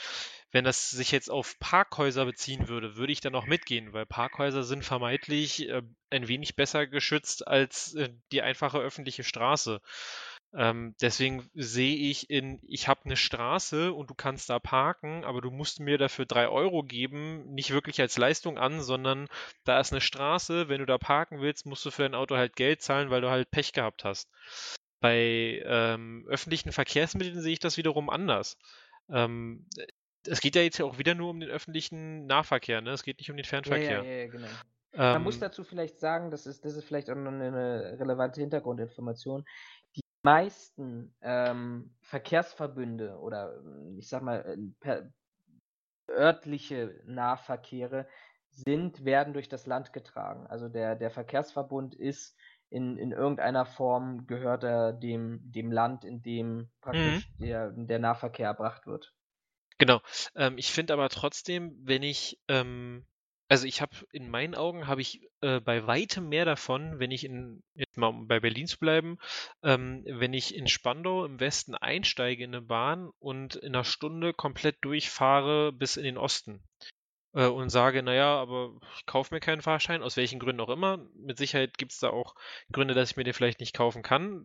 Wenn 0.51 0.65
das 0.65 0.91
sich 0.91 1.13
jetzt 1.13 1.31
auf 1.31 1.59
Parkhäuser 1.59 2.25
beziehen 2.25 2.69
würde, 2.69 2.97
würde 2.97 3.13
ich 3.13 3.21
dann 3.21 3.35
auch 3.35 3.47
mitgehen, 3.47 3.93
weil 3.93 4.07
Parkhäuser 4.07 4.65
sind 4.65 4.85
vermeintlich 4.85 5.69
äh, 5.69 5.83
ein 6.11 6.29
wenig 6.29 6.57
besser 6.57 6.87
geschützt 6.87 7.47
als 7.47 7.95
äh, 7.95 8.09
die 8.33 8.43
einfache 8.43 8.79
öffentliche 8.79 9.23
Straße. 9.23 9.81
Ähm, 10.55 10.95
deswegen 11.01 11.51
sehe 11.55 11.97
ich 11.97 12.31
in, 12.31 12.61
ich 12.63 12.89
habe 12.89 13.05
eine 13.05 13.17
Straße 13.17 13.93
und 13.93 14.09
du 14.09 14.15
kannst 14.15 14.49
da 14.49 14.59
parken, 14.59 15.25
aber 15.25 15.43
du 15.43 15.51
musst 15.51 15.81
mir 15.81 15.99
dafür 15.99 16.25
drei 16.25 16.49
Euro 16.49 16.83
geben, 16.83 17.45
nicht 17.53 17.73
wirklich 17.73 18.01
als 18.01 18.17
Leistung 18.17 18.57
an, 18.57 18.81
sondern 18.81 19.29
da 19.65 19.79
ist 19.81 19.93
eine 19.93 20.01
Straße, 20.01 20.69
wenn 20.69 20.79
du 20.79 20.87
da 20.87 20.97
parken 20.97 21.41
willst, 21.41 21.67
musst 21.67 21.85
du 21.85 21.91
für 21.91 22.03
dein 22.03 22.15
Auto 22.15 22.37
halt 22.37 22.57
Geld 22.57 22.81
zahlen, 22.81 23.11
weil 23.11 23.21
du 23.21 23.29
halt 23.29 23.51
Pech 23.51 23.73
gehabt 23.73 24.05
hast. 24.05 24.31
Bei 25.07 25.63
ähm, 25.65 26.27
öffentlichen 26.29 26.73
Verkehrsmitteln 26.73 27.41
sehe 27.41 27.53
ich 27.53 27.59
das 27.59 27.77
wiederum 27.77 28.11
anders. 28.11 28.57
Ähm, 29.09 29.67
es 30.27 30.41
geht 30.41 30.57
ja 30.57 30.63
jetzt 30.63 30.81
auch 30.81 30.99
wieder 30.99 31.15
nur 31.15 31.31
um 31.31 31.41
den 31.41 31.51
öffentlichen 31.51 32.27
Nahverkehr, 32.27 32.81
ne? 32.81 32.91
Es 32.91 33.05
geht 33.05 33.19
nicht 33.19 33.31
um 33.31 33.37
den 33.37 33.45
Fernverkehr. 33.45 34.03
Ja, 34.03 34.05
ja, 34.05 34.19
ja 34.23 34.27
genau. 34.29 34.49
Man 34.97 35.23
muss 35.23 35.37
ähm. 35.37 35.43
dazu 35.43 35.63
vielleicht 35.63 36.01
sagen, 36.01 36.31
das 36.31 36.47
ist, 36.47 36.65
das 36.65 36.75
ist 36.75 36.85
vielleicht 36.85 37.11
auch 37.11 37.15
noch 37.15 37.31
eine 37.31 37.97
relevante 38.01 38.41
Hintergrundinformation. 38.41 39.45
Die 39.95 40.01
meisten 40.23 41.15
ähm, 41.21 41.95
Verkehrsverbünde 42.01 43.19
oder 43.19 43.63
ich 43.99 44.09
sag 44.09 44.23
mal 44.23 44.45
äh, 44.45 44.57
per, 44.81 45.13
örtliche 46.09 47.01
Nahverkehre 47.05 48.09
sind, 48.51 49.05
werden 49.05 49.35
durch 49.35 49.49
das 49.49 49.67
Land 49.67 49.93
getragen. 49.93 50.47
Also 50.47 50.69
der, 50.69 50.97
der 50.97 51.11
Verkehrsverbund 51.11 51.95
ist 51.95 52.37
in, 52.71 52.97
in 52.97 53.13
irgendeiner 53.13 53.65
Form 53.65 54.27
gehört 54.27 54.65
er 54.65 54.93
dem, 54.93 55.41
dem 55.43 55.71
Land, 55.71 56.05
in 56.05 56.23
dem 56.23 56.69
praktisch 56.81 57.29
mhm. 57.39 57.45
der, 57.45 57.71
der 57.71 57.99
Nahverkehr 57.99 58.47
erbracht 58.47 58.87
wird. 58.87 59.13
Genau. 59.79 60.01
Ähm, 60.35 60.59
ich 60.59 60.71
finde 60.73 60.95
aber 60.95 61.09
trotzdem, 61.09 61.77
wenn 61.83 62.03
ich, 62.03 62.39
ähm, 62.49 63.07
also 63.49 63.67
ich 63.67 63.81
habe 63.81 63.93
in 64.11 64.31
meinen 64.31 64.55
Augen 64.55 64.87
habe 64.87 65.01
ich 65.01 65.23
äh, 65.43 65.61
bei 65.61 65.87
weitem 65.87 66.29
mehr 66.29 66.45
davon, 66.45 66.99
wenn 66.99 67.11
ich 67.11 67.25
in, 67.25 67.63
jetzt 67.75 67.97
mal 67.97 68.09
um 68.09 68.27
bei 68.27 68.41
Berlin 68.41 68.67
zu 68.67 68.79
bleiben, 68.79 69.19
ähm, 69.63 70.03
wenn 70.07 70.33
ich 70.33 70.55
in 70.55 70.67
Spandau 70.67 71.25
im 71.25 71.39
Westen 71.39 71.75
einsteige 71.75 72.45
in 72.45 72.55
eine 72.55 72.63
Bahn 72.63 73.11
und 73.19 73.57
in 73.57 73.75
einer 73.75 73.85
Stunde 73.85 74.33
komplett 74.33 74.79
durchfahre 74.81 75.73
bis 75.73 75.97
in 75.97 76.05
den 76.05 76.19
Osten 76.19 76.63
äh, 77.37 77.47
und 77.47 77.71
sage, 77.71 78.03
naja, 78.03 78.41
aber 78.41 78.73
ich 78.97 79.07
kaufe 79.07 79.33
mir 79.35 79.41
keinen 79.41 79.63
Fahrschein, 79.63 80.03
aus 80.03 80.17
welchen 80.17 80.41
Gründen 80.41 80.63
auch 80.63 80.71
immer. 80.71 80.99
Mit 81.15 81.39
Sicherheit 81.39 81.79
gibt 81.79 81.93
es 81.93 82.01
da 82.01 82.11
auch 82.11 82.35
Gründe, 82.73 82.95
dass 82.95 83.11
ich 83.11 83.17
mir 83.17 83.25
den 83.25 83.35
vielleicht 83.35 83.61
nicht 83.61 83.75
kaufen 83.75 84.03
kann. 84.03 84.45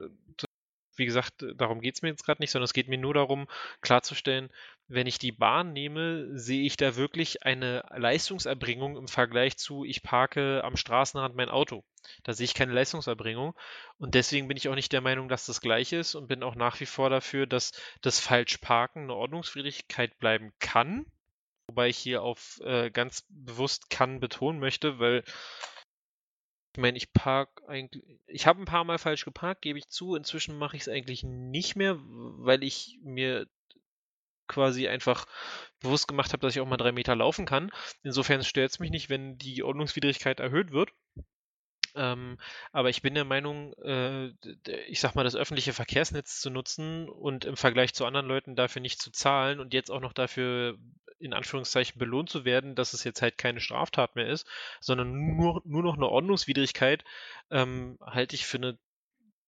wie 0.97 1.05
gesagt, 1.05 1.45
darum 1.55 1.81
geht 1.81 1.95
es 1.95 2.01
mir 2.01 2.09
jetzt 2.09 2.25
gerade 2.25 2.41
nicht, 2.41 2.51
sondern 2.51 2.65
es 2.65 2.73
geht 2.73 2.89
mir 2.89 2.97
nur 2.97 3.13
darum, 3.13 3.47
klarzustellen, 3.81 4.49
wenn 4.87 5.07
ich 5.07 5.19
die 5.19 5.31
Bahn 5.31 5.71
nehme, 5.73 6.37
sehe 6.37 6.63
ich 6.63 6.75
da 6.77 6.97
wirklich 6.97 7.43
eine 7.43 7.85
Leistungserbringung 7.95 8.97
im 8.97 9.07
Vergleich 9.07 9.57
zu, 9.57 9.85
ich 9.85 10.03
parke 10.03 10.63
am 10.65 10.75
Straßenrand 10.75 11.35
mein 11.35 11.49
Auto. 11.49 11.83
Da 12.23 12.33
sehe 12.33 12.45
ich 12.45 12.53
keine 12.53 12.73
Leistungserbringung. 12.73 13.55
Und 13.99 14.15
deswegen 14.15 14.49
bin 14.49 14.57
ich 14.57 14.67
auch 14.67 14.75
nicht 14.75 14.91
der 14.91 15.01
Meinung, 15.01 15.29
dass 15.29 15.45
das 15.45 15.61
gleich 15.61 15.93
ist 15.93 16.15
und 16.15 16.27
bin 16.27 16.43
auch 16.43 16.55
nach 16.55 16.79
wie 16.81 16.85
vor 16.85 17.09
dafür, 17.09 17.47
dass 17.47 17.71
das 18.01 18.19
Falschparken 18.19 19.03
eine 19.03 19.15
Ordnungswidrigkeit 19.15 20.19
bleiben 20.19 20.51
kann. 20.59 21.05
Wobei 21.71 21.87
ich 21.87 21.97
hier 21.97 22.21
auf 22.21 22.59
äh, 22.65 22.91
ganz 22.91 23.25
bewusst 23.29 23.89
kann 23.89 24.19
betonen 24.19 24.59
möchte, 24.59 24.99
weil 24.99 25.23
ich 26.73 26.81
meine, 26.81 26.97
ich 26.97 27.13
park 27.13 27.63
eigentlich, 27.65 28.03
ich 28.27 28.45
habe 28.45 28.61
ein 28.61 28.65
paar 28.65 28.83
Mal 28.83 28.97
falsch 28.97 29.23
geparkt, 29.23 29.61
gebe 29.61 29.79
ich 29.79 29.87
zu. 29.87 30.15
Inzwischen 30.15 30.57
mache 30.57 30.75
ich 30.75 30.81
es 30.81 30.89
eigentlich 30.89 31.23
nicht 31.23 31.77
mehr, 31.77 31.97
weil 32.01 32.61
ich 32.63 32.99
mir 33.03 33.47
quasi 34.49 34.89
einfach 34.89 35.27
bewusst 35.79 36.09
gemacht 36.09 36.33
habe, 36.33 36.41
dass 36.41 36.53
ich 36.53 36.59
auch 36.59 36.67
mal 36.67 36.75
drei 36.75 36.91
Meter 36.91 37.15
laufen 37.15 37.45
kann. 37.45 37.71
Insofern 38.03 38.43
stört 38.43 38.71
es 38.71 38.79
mich 38.79 38.91
nicht, 38.91 39.09
wenn 39.09 39.37
die 39.37 39.63
Ordnungswidrigkeit 39.63 40.41
erhöht 40.41 40.71
wird. 40.71 40.91
Ähm, 41.95 42.37
aber 42.71 42.89
ich 42.89 43.01
bin 43.01 43.13
der 43.13 43.25
Meinung, 43.25 43.73
äh, 43.83 44.29
ich 44.87 44.99
sag 44.99 45.15
mal, 45.15 45.23
das 45.23 45.35
öffentliche 45.35 45.73
Verkehrsnetz 45.73 46.39
zu 46.41 46.49
nutzen 46.49 47.09
und 47.09 47.45
im 47.45 47.57
Vergleich 47.57 47.93
zu 47.93 48.05
anderen 48.05 48.27
Leuten 48.27 48.55
dafür 48.55 48.81
nicht 48.81 49.01
zu 49.01 49.11
zahlen 49.11 49.59
und 49.59 49.73
jetzt 49.73 49.91
auch 49.91 50.01
noch 50.01 50.13
dafür 50.13 50.77
in 51.19 51.33
Anführungszeichen 51.33 51.99
belohnt 51.99 52.29
zu 52.29 52.45
werden, 52.45 52.75
dass 52.75 52.93
es 52.93 53.03
jetzt 53.03 53.21
halt 53.21 53.37
keine 53.37 53.59
Straftat 53.59 54.15
mehr 54.15 54.27
ist, 54.27 54.47
sondern 54.79 55.35
nur, 55.35 55.61
nur 55.65 55.83
noch 55.83 55.95
eine 55.95 56.09
Ordnungswidrigkeit, 56.09 57.03
ähm, 57.51 57.97
halte 58.01 58.35
ich 58.35 58.45
für 58.45 58.57
eine 58.57 58.79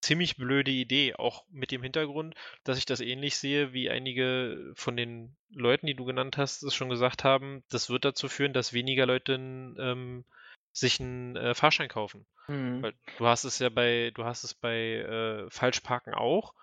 ziemlich 0.02 0.36
blöde 0.36 0.70
Idee, 0.70 1.16
auch 1.16 1.46
mit 1.50 1.72
dem 1.72 1.82
Hintergrund, 1.82 2.36
dass 2.64 2.78
ich 2.78 2.86
das 2.86 3.00
ähnlich 3.00 3.38
sehe, 3.38 3.74
wie 3.74 3.90
einige 3.90 4.74
von 4.76 4.98
den 4.98 5.36
Leuten, 5.50 5.88
die 5.88 5.96
du 5.96 6.04
genannt 6.04 6.38
hast, 6.38 6.62
es 6.62 6.76
schon 6.76 6.90
gesagt 6.90 7.24
haben, 7.24 7.64
das 7.70 7.90
wird 7.90 8.06
dazu 8.06 8.28
führen, 8.28 8.54
dass 8.54 8.74
weniger 8.74 9.06
Leute 9.06 9.34
ähm, 9.34 10.26
sich 10.74 11.00
einen 11.00 11.36
äh, 11.36 11.56
Fahrschein 11.56 11.88
kaufen. 11.88 12.26
Mhm. 12.48 12.82
Weil 12.82 12.94
du 13.18 13.26
hast 13.26 13.46
es 13.46 13.60
ja 13.60 13.70
bei, 13.70 14.12
du 14.16 14.26
hast 14.26 14.44
es 14.44 14.54
bei 14.54 14.98
äh, 14.98 15.50
Falschparken 15.50 16.14
auch. 16.14 16.54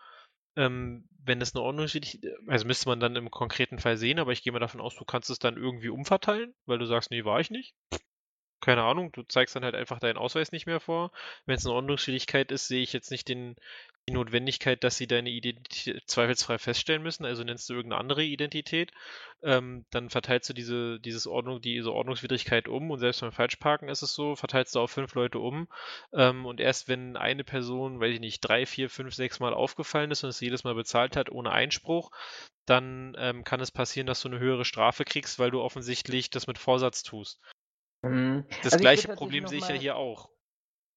Ähm, 0.56 1.08
wenn 1.22 1.40
es 1.40 1.54
eine 1.54 1.62
Ordnungswidrigkeit, 1.62 2.32
also 2.48 2.66
müsste 2.66 2.88
man 2.88 2.98
dann 2.98 3.14
im 3.14 3.30
konkreten 3.30 3.78
Fall 3.78 3.96
sehen, 3.96 4.18
aber 4.18 4.32
ich 4.32 4.42
gehe 4.42 4.52
mal 4.52 4.58
davon 4.58 4.80
aus, 4.80 4.96
du 4.96 5.04
kannst 5.04 5.30
es 5.30 5.38
dann 5.38 5.56
irgendwie 5.56 5.88
umverteilen, 5.88 6.54
weil 6.66 6.78
du 6.78 6.86
sagst, 6.86 7.10
nee, 7.10 7.24
war 7.24 7.40
ich 7.40 7.50
nicht 7.50 7.74
keine 8.60 8.82
Ahnung, 8.82 9.12
du 9.12 9.22
zeigst 9.22 9.56
dann 9.56 9.64
halt 9.64 9.74
einfach 9.74 9.98
deinen 9.98 10.18
Ausweis 10.18 10.52
nicht 10.52 10.66
mehr 10.66 10.80
vor. 10.80 11.12
Wenn 11.46 11.56
es 11.56 11.66
eine 11.66 11.74
Ordnungsschwierigkeit 11.74 12.52
ist, 12.52 12.68
sehe 12.68 12.82
ich 12.82 12.92
jetzt 12.92 13.10
nicht 13.10 13.28
den, 13.28 13.56
die 14.08 14.14
Notwendigkeit, 14.14 14.82
dass 14.82 14.96
sie 14.96 15.06
deine 15.06 15.30
Identität 15.30 16.02
zweifelsfrei 16.06 16.58
feststellen 16.58 17.02
müssen, 17.02 17.24
also 17.24 17.44
nennst 17.44 17.68
du 17.68 17.74
irgendeine 17.74 18.00
andere 18.00 18.24
Identität, 18.24 18.92
ähm, 19.42 19.84
dann 19.90 20.10
verteilst 20.10 20.48
du 20.48 20.52
diese, 20.52 21.00
dieses 21.00 21.26
Ordnung, 21.26 21.60
diese 21.60 21.92
Ordnungswidrigkeit 21.92 22.68
um 22.68 22.90
und 22.90 22.98
selbst 22.98 23.20
beim 23.20 23.32
Falschparken 23.32 23.88
ist 23.88 24.02
es 24.02 24.14
so, 24.14 24.36
verteilst 24.36 24.74
du 24.74 24.80
auf 24.80 24.90
fünf 24.90 25.14
Leute 25.14 25.38
um 25.38 25.68
ähm, 26.12 26.46
und 26.46 26.60
erst 26.60 26.88
wenn 26.88 27.16
eine 27.16 27.44
Person, 27.44 28.00
weiß 28.00 28.14
ich 28.14 28.20
nicht, 28.20 28.40
drei, 28.40 28.66
vier, 28.66 28.90
fünf, 28.90 29.14
sechs 29.14 29.40
Mal 29.40 29.54
aufgefallen 29.54 30.10
ist 30.10 30.24
und 30.24 30.30
es 30.30 30.40
jedes 30.40 30.64
Mal 30.64 30.74
bezahlt 30.74 31.16
hat 31.16 31.30
ohne 31.30 31.52
Einspruch, 31.52 32.10
dann 32.66 33.16
ähm, 33.18 33.44
kann 33.44 33.60
es 33.60 33.70
passieren, 33.70 34.06
dass 34.06 34.22
du 34.22 34.28
eine 34.28 34.38
höhere 34.38 34.64
Strafe 34.64 35.04
kriegst, 35.04 35.38
weil 35.38 35.50
du 35.50 35.60
offensichtlich 35.60 36.30
das 36.30 36.46
mit 36.46 36.58
Vorsatz 36.58 37.02
tust. 37.02 37.40
Mhm. 38.02 38.44
Das 38.62 38.74
also 38.74 38.82
gleiche 38.82 39.08
Problem 39.14 39.46
sehe 39.46 39.58
ich 39.58 39.68
ja 39.68 39.74
hier 39.74 39.96
auch. 39.96 40.30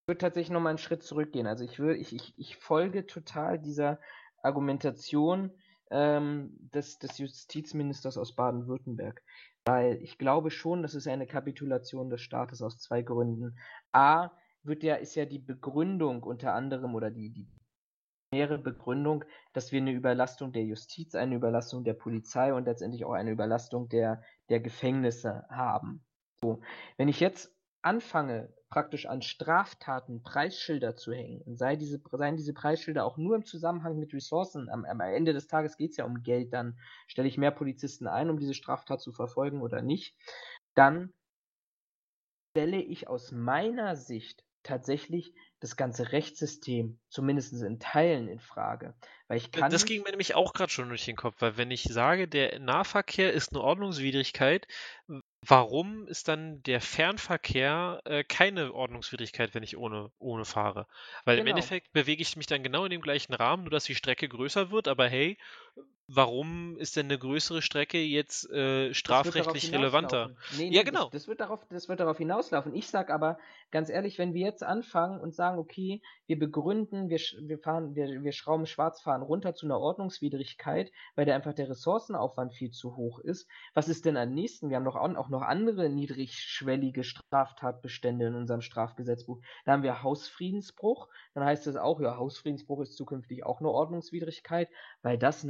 Ich 0.03 0.07
würde 0.09 0.19
tatsächlich 0.19 0.51
nochmal 0.51 0.71
einen 0.71 0.77
Schritt 0.77 1.03
zurückgehen. 1.03 1.47
Also 1.47 1.63
ich, 1.63 1.79
will, 1.79 1.95
ich, 1.95 2.13
ich, 2.13 2.33
ich 2.37 2.57
folge 2.57 3.05
total 3.05 3.59
dieser 3.59 3.99
Argumentation 4.41 5.51
ähm, 5.91 6.51
des, 6.73 6.99
des 6.99 7.17
Justizministers 7.17 8.17
aus 8.17 8.35
Baden-Württemberg. 8.35 9.23
Weil 9.65 9.95
ich 10.01 10.17
glaube 10.17 10.51
schon, 10.51 10.81
das 10.81 10.93
ist 10.93 11.07
eine 11.07 11.25
Kapitulation 11.25 12.09
des 12.09 12.21
Staates 12.21 12.61
aus 12.61 12.79
zwei 12.79 13.01
Gründen. 13.01 13.57
A, 13.93 14.31
wird 14.63 14.83
ja, 14.83 14.95
ist 14.95 15.15
ja 15.15 15.25
die 15.25 15.39
Begründung 15.39 16.23
unter 16.23 16.53
anderem 16.53 16.95
oder 16.95 17.11
die, 17.11 17.29
die 17.29 17.47
primäre 18.29 18.57
Begründung, 18.57 19.23
dass 19.53 19.71
wir 19.71 19.79
eine 19.79 19.91
Überlastung 19.91 20.51
der 20.51 20.63
Justiz, 20.63 21.15
eine 21.15 21.35
Überlastung 21.35 21.83
der 21.83 21.93
Polizei 21.93 22.53
und 22.53 22.65
letztendlich 22.65 23.05
auch 23.05 23.13
eine 23.13 23.31
Überlastung 23.31 23.87
der, 23.89 24.21
der 24.49 24.59
Gefängnisse 24.59 25.45
haben. 25.49 26.03
So, 26.43 26.61
wenn 26.97 27.07
ich 27.07 27.21
jetzt 27.21 27.55
anfange, 27.81 28.53
praktisch 28.69 29.05
an 29.05 29.21
Straftaten 29.21 30.23
Preisschilder 30.23 30.97
zu 30.97 31.13
hängen, 31.13 31.41
sei 31.55 31.77
diese, 31.77 32.01
seien 32.11 32.35
diese 32.35 32.53
Preisschilder 32.53 33.05
auch 33.05 33.17
nur 33.17 33.35
im 33.37 33.45
Zusammenhang 33.45 33.97
mit 33.97 34.13
Ressourcen, 34.13 34.69
am, 34.69 34.83
am 34.83 34.99
Ende 34.99 35.31
des 35.31 35.47
Tages 35.47 35.77
geht 35.77 35.91
es 35.91 35.97
ja 35.97 36.05
um 36.05 36.21
Geld, 36.21 36.51
dann 36.51 36.77
stelle 37.07 37.29
ich 37.29 37.37
mehr 37.37 37.51
Polizisten 37.51 38.07
ein, 38.07 38.29
um 38.29 38.39
diese 38.39 38.53
Straftat 38.53 38.99
zu 38.99 39.13
verfolgen 39.13 39.61
oder 39.61 39.81
nicht, 39.81 40.17
dann 40.75 41.13
stelle 42.51 42.81
ich 42.81 43.07
aus 43.07 43.31
meiner 43.31 43.95
Sicht 43.95 44.43
tatsächlich 44.63 45.33
das 45.59 45.77
ganze 45.77 46.11
Rechtssystem, 46.11 46.99
zumindest 47.09 47.53
in 47.53 47.79
Teilen, 47.79 48.27
in 48.27 48.39
Frage. 48.39 48.95
Weil 49.27 49.37
ich 49.37 49.51
kann 49.51 49.71
das 49.71 49.85
ging 49.85 50.03
mir 50.03 50.09
nämlich 50.09 50.35
auch 50.35 50.53
gerade 50.53 50.71
schon 50.71 50.89
durch 50.89 51.05
den 51.05 51.15
Kopf, 51.15 51.35
weil 51.39 51.57
wenn 51.57 51.71
ich 51.71 51.83
sage, 51.83 52.27
der 52.27 52.59
Nahverkehr 52.59 53.31
ist 53.31 53.53
eine 53.53 53.61
Ordnungswidrigkeit, 53.61 54.67
warum 55.45 56.07
ist 56.07 56.27
dann 56.27 56.63
der 56.63 56.81
Fernverkehr 56.81 58.01
äh, 58.05 58.23
keine 58.23 58.73
Ordnungswidrigkeit, 58.73 59.53
wenn 59.53 59.63
ich 59.63 59.77
ohne, 59.77 60.11
ohne 60.19 60.45
fahre? 60.45 60.87
Weil 61.25 61.35
genau. 61.35 61.43
im 61.43 61.55
Endeffekt 61.55 61.91
bewege 61.93 62.21
ich 62.21 62.35
mich 62.37 62.47
dann 62.47 62.63
genau 62.63 62.85
in 62.85 62.91
dem 62.91 63.01
gleichen 63.01 63.33
Rahmen, 63.33 63.63
nur 63.63 63.71
dass 63.71 63.85
die 63.85 63.95
Strecke 63.95 64.27
größer 64.27 64.71
wird, 64.71 64.87
aber 64.87 65.07
hey, 65.07 65.37
warum 66.07 66.77
ist 66.77 66.95
denn 66.95 67.05
eine 67.07 67.17
größere 67.17 67.61
Strecke 67.61 67.97
jetzt 67.99 68.49
äh, 68.51 68.93
strafrechtlich 68.93 69.71
relevanter? 69.71 70.31
Nee, 70.57 70.69
nee, 70.69 70.75
ja, 70.75 70.83
genau. 70.83 71.05
Das, 71.05 71.11
das, 71.11 71.27
wird 71.27 71.39
darauf, 71.39 71.65
das 71.69 71.87
wird 71.87 71.99
darauf 71.99 72.17
hinauslaufen. 72.17 72.73
Ich 72.75 72.87
sage 72.87 73.13
aber 73.13 73.37
ganz 73.71 73.89
ehrlich, 73.89 74.17
wenn 74.17 74.33
wir 74.33 74.45
jetzt 74.45 74.63
anfangen 74.63 75.19
und 75.19 75.33
sagen, 75.33 75.57
okay, 75.57 76.01
wir 76.27 76.37
begründen, 76.37 77.09
wir, 77.09 77.19
wir, 77.41 77.57
fahren, 77.59 77.95
wir, 77.95 78.23
wir 78.23 78.31
schrauben 78.31 78.65
Schwarzfahren 78.65 79.21
runter 79.21 79.55
zu 79.55 79.65
einer 79.65 79.79
Ordnungswidrigkeit, 79.79 80.91
weil 81.15 81.25
da 81.25 81.35
einfach 81.35 81.53
der 81.53 81.69
Ressourcenaufwand 81.69 82.53
viel 82.53 82.71
zu 82.71 82.95
hoch 82.95 83.19
ist. 83.19 83.47
Was 83.73 83.87
ist 83.87 84.05
denn 84.05 84.17
am 84.17 84.33
nächsten? 84.33 84.69
Wir 84.69 84.77
haben 84.77 84.85
doch 84.85 84.95
auch 84.95 85.29
noch 85.29 85.41
andere 85.41 85.89
niedrigschwellige 85.89 87.03
Straftatbestände 87.03 88.27
in 88.27 88.35
unserem 88.35 88.61
Strafgesetzbuch. 88.61 89.41
Da 89.65 89.73
haben 89.73 89.83
wir 89.83 90.03
Hausfriedensbruch. 90.03 91.07
Dann 91.33 91.45
heißt 91.45 91.67
es 91.67 91.75
auch, 91.75 91.99
ja, 92.01 92.17
Hausfriedensbruch 92.17 92.81
ist 92.81 92.95
zukünftig 92.95 93.45
auch 93.45 93.59
eine 93.59 93.69
Ordnungswidrigkeit, 93.69 94.69
weil 95.01 95.17
das 95.17 95.43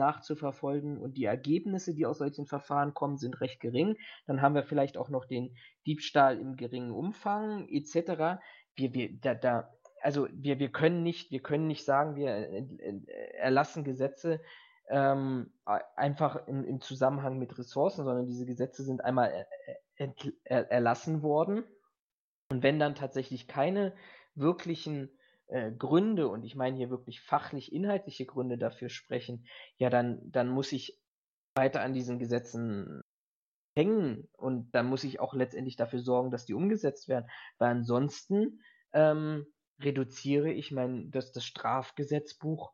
nachzuverfolgen 0.43 0.97
und 0.97 1.17
die 1.17 1.25
Ergebnisse, 1.25 1.93
die 1.93 2.05
aus 2.05 2.17
solchen 2.19 2.45
Verfahren 2.45 2.93
kommen, 2.93 3.17
sind 3.17 3.39
recht 3.41 3.59
gering. 3.59 3.97
Dann 4.27 4.41
haben 4.41 4.55
wir 4.55 4.63
vielleicht 4.63 4.97
auch 4.97 5.09
noch 5.09 5.25
den 5.25 5.55
Diebstahl 5.85 6.37
im 6.37 6.55
geringen 6.55 6.91
Umfang 6.91 7.67
etc. 7.69 8.41
Wir, 8.75 8.93
wir, 8.93 9.19
da, 9.19 9.33
da, 9.33 9.71
also 10.01 10.27
wir, 10.31 10.59
wir 10.59 10.71
können 10.71 11.03
nicht, 11.03 11.31
wir 11.31 11.41
können 11.41 11.67
nicht 11.67 11.85
sagen, 11.85 12.15
wir 12.15 12.31
erlassen 13.39 13.83
Gesetze 13.83 14.41
ähm, 14.89 15.51
einfach 15.95 16.47
im, 16.47 16.63
im 16.65 16.81
Zusammenhang 16.81 17.39
mit 17.39 17.57
Ressourcen, 17.57 18.03
sondern 18.03 18.27
diese 18.27 18.45
Gesetze 18.45 18.83
sind 18.83 19.03
einmal 19.03 19.45
erlassen 20.45 21.21
worden. 21.21 21.63
Und 22.49 22.63
wenn 22.63 22.79
dann 22.79 22.95
tatsächlich 22.95 23.47
keine 23.47 23.93
wirklichen 24.35 25.09
äh, 25.53 25.71
Gründe, 25.71 26.27
und 26.27 26.43
ich 26.43 26.55
meine 26.55 26.75
hier 26.75 26.89
wirklich 26.89 27.21
fachlich 27.21 27.71
inhaltliche 27.71 28.25
Gründe 28.25 28.57
dafür 28.57 28.89
sprechen, 28.89 29.45
ja, 29.77 29.91
dann, 29.91 30.19
dann 30.31 30.49
muss 30.49 30.71
ich 30.71 30.99
weiter 31.55 31.81
an 31.81 31.93
diesen 31.93 32.17
Gesetzen 32.17 33.01
hängen 33.77 34.27
und 34.33 34.73
dann 34.73 34.87
muss 34.87 35.03
ich 35.03 35.19
auch 35.19 35.35
letztendlich 35.35 35.75
dafür 35.75 35.99
sorgen, 35.99 36.31
dass 36.31 36.45
die 36.45 36.55
umgesetzt 36.55 37.07
werden, 37.07 37.29
weil 37.59 37.69
ansonsten 37.69 38.61
ähm, 38.93 39.45
reduziere 39.79 40.51
ich 40.51 40.71
mein, 40.71 41.11
das, 41.11 41.31
das 41.31 41.45
Strafgesetzbuch 41.45 42.73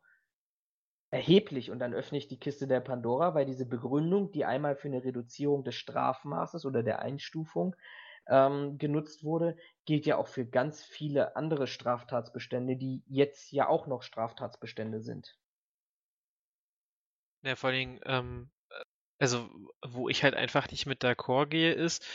erheblich 1.11 1.71
und 1.71 1.79
dann 1.79 1.93
öffne 1.93 2.17
ich 2.17 2.29
die 2.29 2.39
Kiste 2.39 2.65
der 2.65 2.79
Pandora, 2.79 3.33
weil 3.33 3.45
diese 3.45 3.65
Begründung, 3.65 4.31
die 4.31 4.45
einmal 4.45 4.77
für 4.77 4.87
eine 4.87 5.03
Reduzierung 5.03 5.65
des 5.65 5.75
Strafmaßes 5.75 6.65
oder 6.65 6.81
der 6.81 6.99
Einstufung 6.99 7.75
ähm, 8.29 8.77
genutzt 8.77 9.23
wurde, 9.23 9.57
gilt 9.85 10.05
ja 10.05 10.17
auch 10.17 10.27
für 10.27 10.45
ganz 10.45 10.83
viele 10.83 11.35
andere 11.35 11.67
Straftatsbestände, 11.67 12.77
die 12.77 13.03
jetzt 13.07 13.51
ja 13.51 13.67
auch 13.67 13.87
noch 13.87 14.03
Straftatsbestände 14.03 15.01
sind. 15.01 15.37
Ja, 17.43 17.55
vor 17.55 17.69
allen 17.69 17.79
Dingen, 17.79 17.99
ähm, 18.05 18.51
also 19.19 19.49
wo 19.85 20.09
ich 20.09 20.23
halt 20.23 20.35
einfach 20.35 20.69
nicht 20.71 20.85
mit 20.87 21.03
d'accord 21.03 21.47
gehe, 21.47 21.73
ist, 21.73 22.05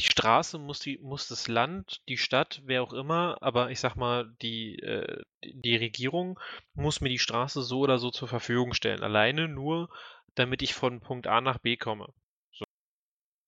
die 0.00 0.06
Straße 0.06 0.58
muss 0.58 0.80
die, 0.80 0.98
muss 0.98 1.28
das 1.28 1.48
Land, 1.48 2.02
die 2.08 2.18
Stadt, 2.18 2.62
wer 2.66 2.82
auch 2.82 2.92
immer, 2.94 3.38
aber 3.42 3.70
ich 3.70 3.80
sag 3.80 3.96
mal, 3.96 4.34
die, 4.42 4.78
äh, 4.80 5.22
die 5.44 5.76
Regierung 5.76 6.40
muss 6.74 7.00
mir 7.02 7.10
die 7.10 7.18
Straße 7.20 7.62
so 7.62 7.80
oder 7.80 7.98
so 7.98 8.10
zur 8.10 8.28
Verfügung 8.28 8.74
stellen. 8.74 9.02
Alleine 9.02 9.48
nur, 9.48 9.90
damit 10.34 10.62
ich 10.62 10.74
von 10.74 11.00
Punkt 11.00 11.26
A 11.28 11.40
nach 11.40 11.58
B 11.58 11.76
komme. 11.76 12.12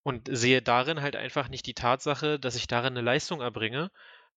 Und 0.03 0.29
sehe 0.31 0.63
darin 0.63 1.03
halt 1.03 1.17
einfach 1.17 1.49
nicht 1.49 1.67
die 1.67 1.75
Tatsache, 1.75 2.39
dass 2.39 2.57
ich 2.57 2.67
darin 2.67 2.95
eine 2.95 3.03
Leistung 3.03 3.41
erbringe, 3.41 3.91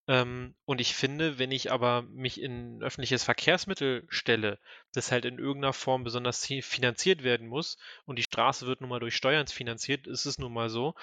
Ähm, 0.08 0.56
und 0.66 0.82
ich 0.82 0.96
finde, 0.96 1.40
wenn 1.40 1.52
ich 1.52 1.72
aber 1.72 2.04
mich 2.04 2.40
in 2.42 2.84
öffentliches 2.84 3.24
Verkehrsmittel 3.24 4.06
stelle, 4.10 4.60
das 4.94 5.12
halt 5.12 5.26
in 5.26 5.40
irgendeiner 5.40 5.74
Form 5.74 6.04
besonders 6.06 6.46
finanziert 6.46 7.24
werden 7.24 7.48
muss 7.48 7.78
und 8.06 8.18
die 8.20 8.24
Straße 8.24 8.68
wird 8.68 8.82
nun 8.82 8.90
mal 8.92 9.00
durch 9.00 9.16
Steuern 9.16 9.48
finanziert, 9.48 10.08
ist 10.08 10.26
es 10.26 10.38
nun 10.40 10.54
mal 10.54 10.70
so, 10.70 10.94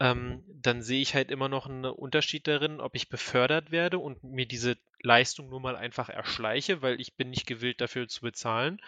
ähm, 0.00 0.42
dann 0.48 0.82
sehe 0.82 1.00
ich 1.02 1.14
halt 1.14 1.30
immer 1.30 1.48
noch 1.48 1.66
einen 1.66 1.84
Unterschied 1.84 2.46
darin, 2.46 2.80
ob 2.80 2.94
ich 2.94 3.08
befördert 3.08 3.70
werde 3.70 3.98
und 3.98 4.22
mir 4.24 4.46
diese 4.46 4.76
Leistung 5.06 5.48
nur 5.48 5.60
mal 5.60 5.76
einfach 5.76 6.08
erschleiche, 6.08 6.82
weil 6.82 7.00
ich 7.00 7.14
bin 7.14 7.30
nicht 7.30 7.46
gewillt 7.46 7.80
dafür 7.80 8.08
zu 8.08 8.22
bezahlen. 8.22 8.80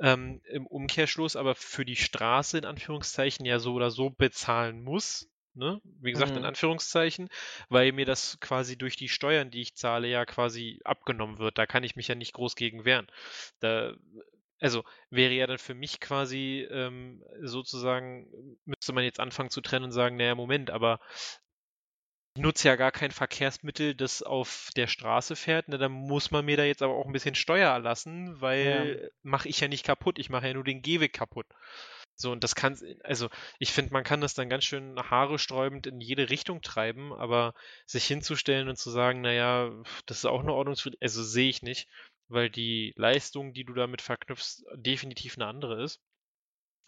Ähm, 0.00 0.42
Im 0.44 0.66
Umkehrschluss 0.66 1.36
aber 1.36 1.54
für 1.54 1.84
die 1.84 1.96
Straße 1.96 2.58
in 2.58 2.64
Anführungszeichen 2.64 3.46
ja 3.46 3.60
so 3.60 3.74
oder 3.74 3.90
so 3.90 4.10
bezahlen 4.10 4.82
muss, 4.82 5.30
ne? 5.54 5.80
Wie 5.84 6.10
gesagt, 6.10 6.32
mhm. 6.32 6.38
in 6.38 6.44
Anführungszeichen, 6.44 7.28
weil 7.68 7.92
mir 7.92 8.04
das 8.04 8.38
quasi 8.40 8.76
durch 8.76 8.96
die 8.96 9.08
Steuern, 9.08 9.50
die 9.50 9.60
ich 9.60 9.76
zahle, 9.76 10.08
ja 10.08 10.26
quasi 10.26 10.80
abgenommen 10.84 11.38
wird. 11.38 11.56
Da 11.56 11.66
kann 11.66 11.84
ich 11.84 11.94
mich 11.94 12.08
ja 12.08 12.16
nicht 12.16 12.32
groß 12.32 12.56
gegen 12.56 12.84
wehren. 12.84 13.06
Da, 13.60 13.94
also 14.58 14.84
wäre 15.08 15.32
ja 15.32 15.46
dann 15.46 15.58
für 15.58 15.74
mich 15.74 16.00
quasi 16.00 16.66
ähm, 16.68 17.22
sozusagen, 17.42 18.58
müsste 18.64 18.92
man 18.92 19.04
jetzt 19.04 19.20
anfangen 19.20 19.50
zu 19.50 19.60
trennen 19.60 19.86
und 19.86 19.92
sagen, 19.92 20.16
naja, 20.16 20.34
Moment, 20.34 20.70
aber 20.70 20.98
ich 22.34 22.42
nutze 22.42 22.68
ja 22.68 22.76
gar 22.76 22.92
kein 22.92 23.10
Verkehrsmittel, 23.10 23.94
das 23.94 24.22
auf 24.22 24.70
der 24.76 24.86
Straße 24.86 25.34
fährt. 25.34 25.68
Ne, 25.68 25.78
dann 25.78 25.92
muss 25.92 26.30
man 26.30 26.44
mir 26.44 26.56
da 26.56 26.64
jetzt 26.64 26.82
aber 26.82 26.94
auch 26.94 27.06
ein 27.06 27.12
bisschen 27.12 27.34
Steuer 27.34 27.70
erlassen, 27.70 28.40
weil 28.40 29.00
ja. 29.02 29.08
mache 29.22 29.48
ich 29.48 29.60
ja 29.60 29.68
nicht 29.68 29.84
kaputt, 29.84 30.18
ich 30.18 30.30
mache 30.30 30.46
ja 30.46 30.54
nur 30.54 30.64
den 30.64 30.82
Gehweg 30.82 31.12
kaputt. 31.12 31.46
So, 32.14 32.32
und 32.32 32.44
das 32.44 32.54
kann, 32.54 32.78
also 33.02 33.30
ich 33.58 33.72
finde, 33.72 33.92
man 33.94 34.04
kann 34.04 34.20
das 34.20 34.34
dann 34.34 34.50
ganz 34.50 34.64
schön 34.64 34.96
haare 34.98 35.38
sträubend 35.38 35.86
in 35.86 36.00
jede 36.00 36.28
Richtung 36.28 36.60
treiben, 36.60 37.14
aber 37.14 37.54
sich 37.86 38.04
hinzustellen 38.04 38.68
und 38.68 38.76
zu 38.76 38.90
sagen, 38.90 39.22
naja, 39.22 39.72
das 40.06 40.18
ist 40.18 40.26
auch 40.26 40.40
eine 40.40 40.52
Ordnungswidrigkeit, 40.52 41.02
also 41.02 41.22
sehe 41.24 41.48
ich 41.48 41.62
nicht, 41.62 41.88
weil 42.28 42.50
die 42.50 42.92
Leistung, 42.96 43.54
die 43.54 43.64
du 43.64 43.72
damit 43.72 44.02
verknüpfst, 44.02 44.62
definitiv 44.74 45.36
eine 45.36 45.46
andere 45.46 45.82
ist. 45.82 46.00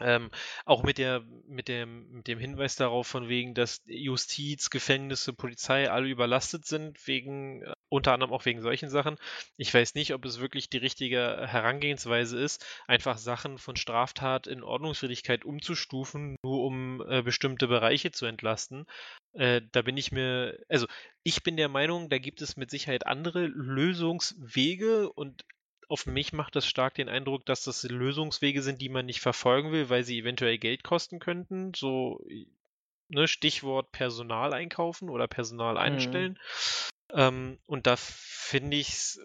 Ähm, 0.03 0.31
auch 0.65 0.83
mit 0.83 0.99
der, 0.99 1.23
mit 1.47 1.69
dem, 1.69 2.11
mit 2.11 2.29
dem 2.29 2.39
Hinweis 2.39 2.77
darauf 2.77 3.07
von 3.07 3.29
wegen, 3.29 3.55
dass 3.55 3.83
Justiz, 3.87 4.71
Gefängnisse, 4.71 5.33
Polizei 5.33 5.91
alle 5.91 6.09
überlastet 6.09 6.67
sind, 6.67 7.07
wegen, 7.07 7.63
äh, 7.63 7.73
unter 7.89 8.13
anderem 8.13 8.33
auch 8.33 8.45
wegen 8.45 8.61
solchen 8.61 8.91
Sachen. 8.91 9.17
Ich 9.57 9.73
weiß 9.73 9.95
nicht, 9.95 10.15
ob 10.15 10.25
es 10.25 10.41
wirklich 10.41 10.69
die 10.69 10.79
richtige 10.79 11.47
Herangehensweise 11.47 12.39
ist, 12.39 12.65
einfach 12.87 13.19
Sachen 13.19 13.59
von 13.59 13.77
Straftat 13.77 14.47
in 14.47 14.63
Ordnungswidrigkeit 14.63 15.45
umzustufen, 15.45 16.37
nur 16.43 16.65
um 16.65 17.03
äh, 17.09 17.23
bestimmte 17.23 17.69
Bereiche 17.69 18.11
zu 18.11 18.27
entlasten. 18.27 18.87
Äh, 19.35 19.63
da 19.73 19.83
bin 19.83 19.97
ich 19.97 20.13
mir, 20.13 20.59
also 20.69 20.87
ich 21.23 21.43
bin 21.43 21.57
der 21.57 21.69
Meinung, 21.69 22.09
da 22.09 22.19
gibt 22.19 22.43
es 22.43 22.57
mit 22.57 22.71
Sicherheit 22.71 23.07
andere 23.07 23.47
Lösungswege 23.47 25.11
und 25.13 25.45
auf 25.93 26.07
mich 26.07 26.33
macht 26.33 26.57
das 26.57 26.67
stark 26.67 26.95
den 26.95 27.11
Eindruck, 27.11 27.45
dass 27.45 27.65
das 27.65 27.83
Lösungswege 27.83 28.63
sind, 28.63 28.81
die 28.81 28.89
man 28.89 29.05
nicht 29.05 29.21
verfolgen 29.21 29.73
will, 29.73 29.91
weil 29.91 30.05
sie 30.05 30.19
eventuell 30.19 30.57
Geld 30.57 30.85
kosten 30.85 31.19
könnten. 31.19 31.75
So, 31.77 32.25
ne, 33.09 33.29
Stichwort 33.29 33.93
Personal 33.93 34.55
einkaufen 34.55 35.11
oder 35.11 35.29
Personal 35.29 35.75
mhm. 35.75 35.81
einstellen. 35.81 36.39
Mhm. 37.13 37.19
Ähm, 37.19 37.59
und 37.67 37.87
da 37.87 37.97
finde 37.97 38.79
ich 38.79 38.89
es 38.89 39.21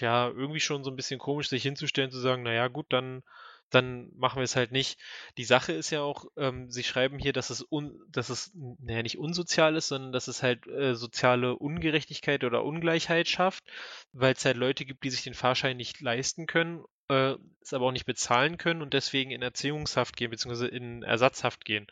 ja 0.00 0.26
irgendwie 0.26 0.58
schon 0.58 0.82
so 0.82 0.90
ein 0.90 0.96
bisschen 0.96 1.20
komisch, 1.20 1.48
sich 1.48 1.62
hinzustellen, 1.62 2.10
zu 2.10 2.18
sagen, 2.18 2.42
naja, 2.42 2.66
gut, 2.66 2.86
dann 2.88 3.22
dann 3.70 4.10
machen 4.16 4.36
wir 4.36 4.44
es 4.44 4.56
halt 4.56 4.72
nicht. 4.72 4.98
Die 5.36 5.44
Sache 5.44 5.72
ist 5.72 5.90
ja 5.90 6.00
auch, 6.00 6.26
ähm, 6.36 6.70
sie 6.70 6.84
schreiben 6.84 7.18
hier, 7.18 7.32
dass 7.32 7.50
es, 7.50 7.66
un, 7.70 7.98
dass 8.08 8.30
es 8.30 8.52
naja, 8.54 9.02
nicht 9.02 9.18
unsozial 9.18 9.76
ist, 9.76 9.88
sondern 9.88 10.12
dass 10.12 10.28
es 10.28 10.42
halt 10.42 10.66
äh, 10.66 10.94
soziale 10.94 11.56
Ungerechtigkeit 11.56 12.44
oder 12.44 12.64
Ungleichheit 12.64 13.28
schafft, 13.28 13.64
weil 14.12 14.34
es 14.34 14.44
halt 14.44 14.56
Leute 14.56 14.84
gibt, 14.84 15.04
die 15.04 15.10
sich 15.10 15.22
den 15.22 15.34
Fahrschein 15.34 15.76
nicht 15.76 16.00
leisten 16.00 16.46
können, 16.46 16.84
äh, 17.08 17.34
es 17.60 17.72
aber 17.72 17.86
auch 17.86 17.92
nicht 17.92 18.06
bezahlen 18.06 18.58
können 18.58 18.82
und 18.82 18.94
deswegen 18.94 19.30
in 19.30 19.42
Erziehungshaft 19.42 20.16
gehen, 20.16 20.30
beziehungsweise 20.30 20.68
in 20.68 21.02
Ersatzhaft 21.02 21.64
gehen. 21.64 21.86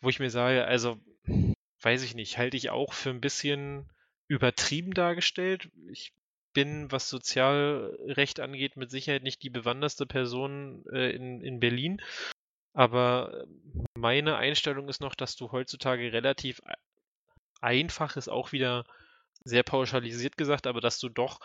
Wo 0.00 0.08
ich 0.08 0.18
mir 0.18 0.30
sage, 0.30 0.64
also, 0.64 0.98
weiß 1.82 2.02
ich 2.02 2.14
nicht, 2.14 2.38
halte 2.38 2.56
ich 2.56 2.70
auch 2.70 2.92
für 2.92 3.10
ein 3.10 3.20
bisschen 3.20 3.90
übertrieben 4.28 4.92
dargestellt. 4.92 5.70
Ich 5.88 6.12
bin, 6.56 6.90
was 6.90 7.10
Sozialrecht 7.10 8.40
angeht, 8.40 8.78
mit 8.78 8.90
Sicherheit 8.90 9.22
nicht 9.22 9.42
die 9.42 9.50
bewanderste 9.50 10.06
Person 10.06 10.86
äh, 10.90 11.10
in, 11.10 11.42
in 11.42 11.60
Berlin. 11.60 12.00
Aber 12.72 13.44
meine 13.94 14.36
Einstellung 14.36 14.88
ist 14.88 15.02
noch, 15.02 15.14
dass 15.14 15.36
du 15.36 15.52
heutzutage 15.52 16.14
relativ 16.14 16.62
einfach 17.60 18.16
ist, 18.16 18.28
auch 18.28 18.52
wieder 18.52 18.86
sehr 19.46 19.62
pauschalisiert 19.62 20.36
gesagt, 20.36 20.66
aber 20.66 20.80
dass 20.80 20.98
du 20.98 21.08
doch, 21.08 21.38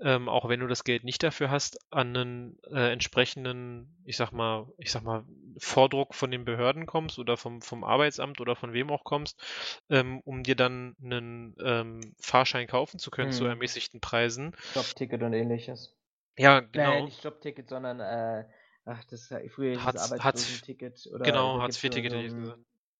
ähm, 0.00 0.28
auch 0.28 0.48
wenn 0.48 0.60
du 0.60 0.68
das 0.68 0.84
Geld 0.84 1.02
nicht 1.02 1.22
dafür 1.22 1.50
hast, 1.50 1.78
an 1.90 2.16
einen 2.16 2.58
äh, 2.70 2.92
entsprechenden, 2.92 4.00
ich 4.04 4.16
sag 4.16 4.30
mal, 4.32 4.66
ich 4.78 4.92
sag 4.92 5.02
mal, 5.02 5.24
Vordruck 5.58 6.14
von 6.14 6.30
den 6.30 6.44
Behörden 6.44 6.86
kommst 6.86 7.18
oder 7.18 7.36
vom, 7.36 7.60
vom 7.60 7.82
Arbeitsamt 7.82 8.40
oder 8.40 8.54
von 8.54 8.72
wem 8.72 8.90
auch 8.90 9.02
kommst, 9.02 9.42
ähm, 9.90 10.20
um 10.24 10.44
dir 10.44 10.54
dann 10.54 10.96
einen 11.02 11.56
ähm, 11.62 12.14
Fahrschein 12.20 12.68
kaufen 12.68 12.98
zu 12.98 13.10
können 13.10 13.32
hm. 13.32 13.36
zu 13.36 13.44
ermäßigten 13.44 14.00
Preisen. 14.00 14.54
Jobticket 14.74 15.22
und 15.22 15.32
ähnliches. 15.32 15.96
Ja, 16.38 16.60
genau. 16.60 16.92
Äh, 16.92 17.02
nicht 17.02 17.24
Jobticket, 17.24 17.68
sondern 17.68 17.98
äh, 17.98 18.44
ach, 18.84 19.02
das 19.04 19.34
früher 19.48 19.72
hieß 19.72 19.84
Hartz, 19.84 20.12
Arbeitslosenticket 20.12 21.08
oder 21.12 21.24
genau, 21.24 21.60
Hartz 21.60 21.82
IV-Ticket 21.82 22.12
hätte 22.12 22.24
ich 22.24 22.34
gesagt 22.34 22.58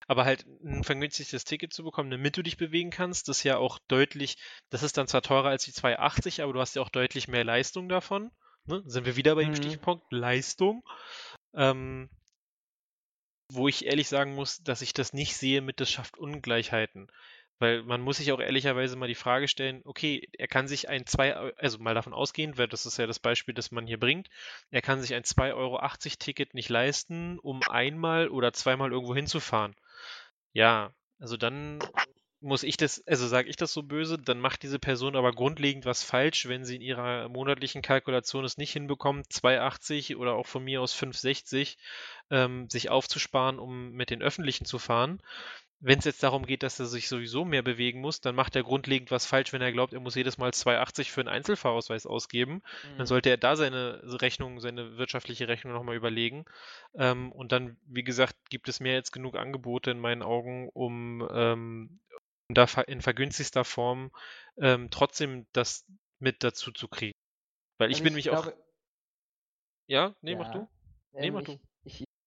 aber 0.09 0.25
halt 0.25 0.47
ein 0.65 0.83
vergünstiges 0.83 1.45
Ticket 1.45 1.73
zu 1.73 1.85
bekommen, 1.85 2.11
damit 2.11 2.37
du 2.37 2.43
dich 2.43 2.57
bewegen 2.57 2.91
kannst, 2.91 3.29
das 3.29 3.39
ist 3.39 3.45
ja 3.45 3.59
auch 3.59 3.79
deutlich, 3.89 4.39
das 4.71 4.83
ist 4.83 4.97
dann 4.97 5.07
zwar 5.07 5.23
teurer 5.23 5.51
als 5.51 5.65
die 5.65 5.73
280, 5.73 6.43
aber 6.43 6.55
du 6.55 6.61
hast 6.61 6.75
ja 6.75 6.83
auch 6.83 6.89
deutlich 6.89 7.29
mehr 7.29 7.45
Leistung 7.45 7.89
davon. 7.89 8.31
Ne? 8.65 8.83
Sind 8.87 9.05
wir 9.05 9.17
wieder 9.17 9.35
bei 9.35 9.43
dem 9.45 9.51
mhm. 9.51 9.57
Stichpunkt 9.57 10.11
Leistung. 10.11 10.83
Ähm, 11.55 12.09
wo 13.51 13.69
ich 13.69 13.87
ehrlich 13.87 14.09
sagen 14.09 14.35
muss, 14.35 14.63
dass 14.63 14.83
ich 14.83 14.95
das 14.95 15.13
nicht 15.13 15.37
sehe 15.37 15.61
mit, 15.61 15.81
das 15.81 15.91
schafft 15.91 16.19
Ungleichheiten. 16.19 17.11
Weil 17.59 17.83
man 17.83 18.01
muss 18.01 18.19
sich 18.19 18.33
auch 18.33 18.41
ehrlicherweise 18.41 18.97
mal 18.97 19.09
die 19.09 19.15
Frage 19.15 19.49
stellen, 19.49 19.83
okay, 19.85 20.29
er 20.39 20.49
kann 20.49 20.69
sich 20.69 20.89
ein 20.89 21.07
2, 21.07 21.35
also 21.57 21.79
mal 21.79 21.95
davon 21.95 22.15
ausgehen, 22.15 22.57
weil 22.57 22.69
das 22.69 22.87
ist 22.87 22.99
ja 22.99 23.07
das 23.07 23.19
Beispiel, 23.19 23.55
das 23.55 23.73
man 23.73 23.87
hier 23.87 23.99
bringt, 23.99 24.29
er 24.71 24.81
kann 24.81 25.03
sich 25.03 25.15
ein 25.15 25.25
2,80 25.25 25.55
Euro 25.55 25.81
Ticket 26.19 26.55
nicht 26.55 26.69
leisten, 26.69 27.39
um 27.41 27.61
einmal 27.69 28.29
oder 28.29 28.53
zweimal 28.53 28.93
irgendwo 28.93 29.15
hinzufahren. 29.15 29.75
Ja, 30.59 30.93
also 31.21 31.37
dann 31.37 31.89
muss 32.41 32.63
ich 32.65 32.77
das, 32.77 33.05
also 33.07 33.27
sage 33.29 33.49
ich 33.49 33.57
das 33.57 33.73
so 33.73 33.83
böse, 33.83 34.19
dann 34.19 34.41
macht 34.41 34.63
diese 34.63 34.79
Person 34.81 35.17
aber 35.17 35.33
grundlegend 35.33 35.85
was 35.87 36.03
falsch, 36.05 36.47
wenn 36.49 36.65
sie 36.65 36.77
in 36.77 36.83
ihrer 36.83 37.29
monatlichen 37.29 37.83
Kalkulation 37.83 38.45
es 38.45 38.57
nicht 38.59 38.73
hinbekommt, 38.73 39.33
2,80 39.33 40.17
oder 40.17 40.35
auch 40.35 40.47
von 40.47 40.63
mir 40.65 40.81
aus 40.83 40.93
5,60 40.95 41.79
ähm, 42.31 42.69
sich 42.71 42.91
aufzusparen, 42.91 43.59
um 43.59 43.91
mit 43.93 44.11
den 44.11 44.23
Öffentlichen 44.23 44.65
zu 44.67 44.79
fahren. 44.79 45.21
Wenn 45.81 46.01
es 46.01 46.05
jetzt 46.05 46.23
darum 46.23 46.45
geht, 46.45 46.65
dass 46.65 46.81
er 46.81 46.87
sich 46.87 47.09
sowieso 47.09 47.45
mehr 47.45 47.63
bewegen 47.63 48.01
muss, 48.01 48.21
dann 48.21 48.35
macht 48.35 48.57
er 48.57 48.65
grundlegend 48.65 49.13
was 49.13 49.27
falsch, 49.27 49.53
wenn 49.53 49.63
er 49.63 49.71
glaubt, 49.71 49.93
er 49.93 50.01
muss 50.01 50.17
jedes 50.17 50.37
Mal 50.37 50.51
2,80 50.51 51.11
für 51.11 51.21
einen 51.21 51.29
Einzelfahrausweis 51.29 52.05
ausgeben. 52.05 52.55
Mhm. 52.55 52.99
Dann 52.99 53.07
sollte 53.07 53.31
er 53.31 53.37
da 53.37 53.55
seine 53.55 54.01
Rechnung, 54.21 54.61
seine 54.61 54.97
wirtschaftliche 54.99 55.47
Rechnung 55.47 55.73
nochmal 55.73 55.95
überlegen. 55.95 56.47
Ähm, 56.95 57.31
und 57.31 57.53
dann, 57.53 57.77
wie 57.87 58.03
gesagt, 58.03 58.35
gibt 58.51 58.69
es 58.69 58.81
mehr 58.81 58.97
als 58.97 59.13
genug 59.13 59.37
Angebote 59.37 59.93
in 59.93 60.01
meinen 60.01 60.23
Augen, 60.23 60.69
um, 60.71 61.27
ähm, 61.33 62.01
da 62.49 62.65
in 62.87 63.03
vergünstigster 63.03 63.65
Form 63.65 64.11
ähm, 64.57 64.89
trotzdem 64.91 65.47
das 65.53 65.85
mit 66.19 66.43
dazu 66.43 66.73
zu 66.73 66.89
kriegen. 66.89 67.17
Weil 67.79 67.91
ich 67.91 67.97
also 67.97 68.05
bin 68.05 68.15
mich 68.15 68.31
auch. 68.31 68.51
Ja, 69.87 70.15
nee, 70.23 70.33
ja, 70.33 70.39
mach 70.39 70.51
du. 70.51 70.69
Nee, 71.13 71.31
mach 71.31 71.41
ich, 71.41 71.47
du. 71.47 71.61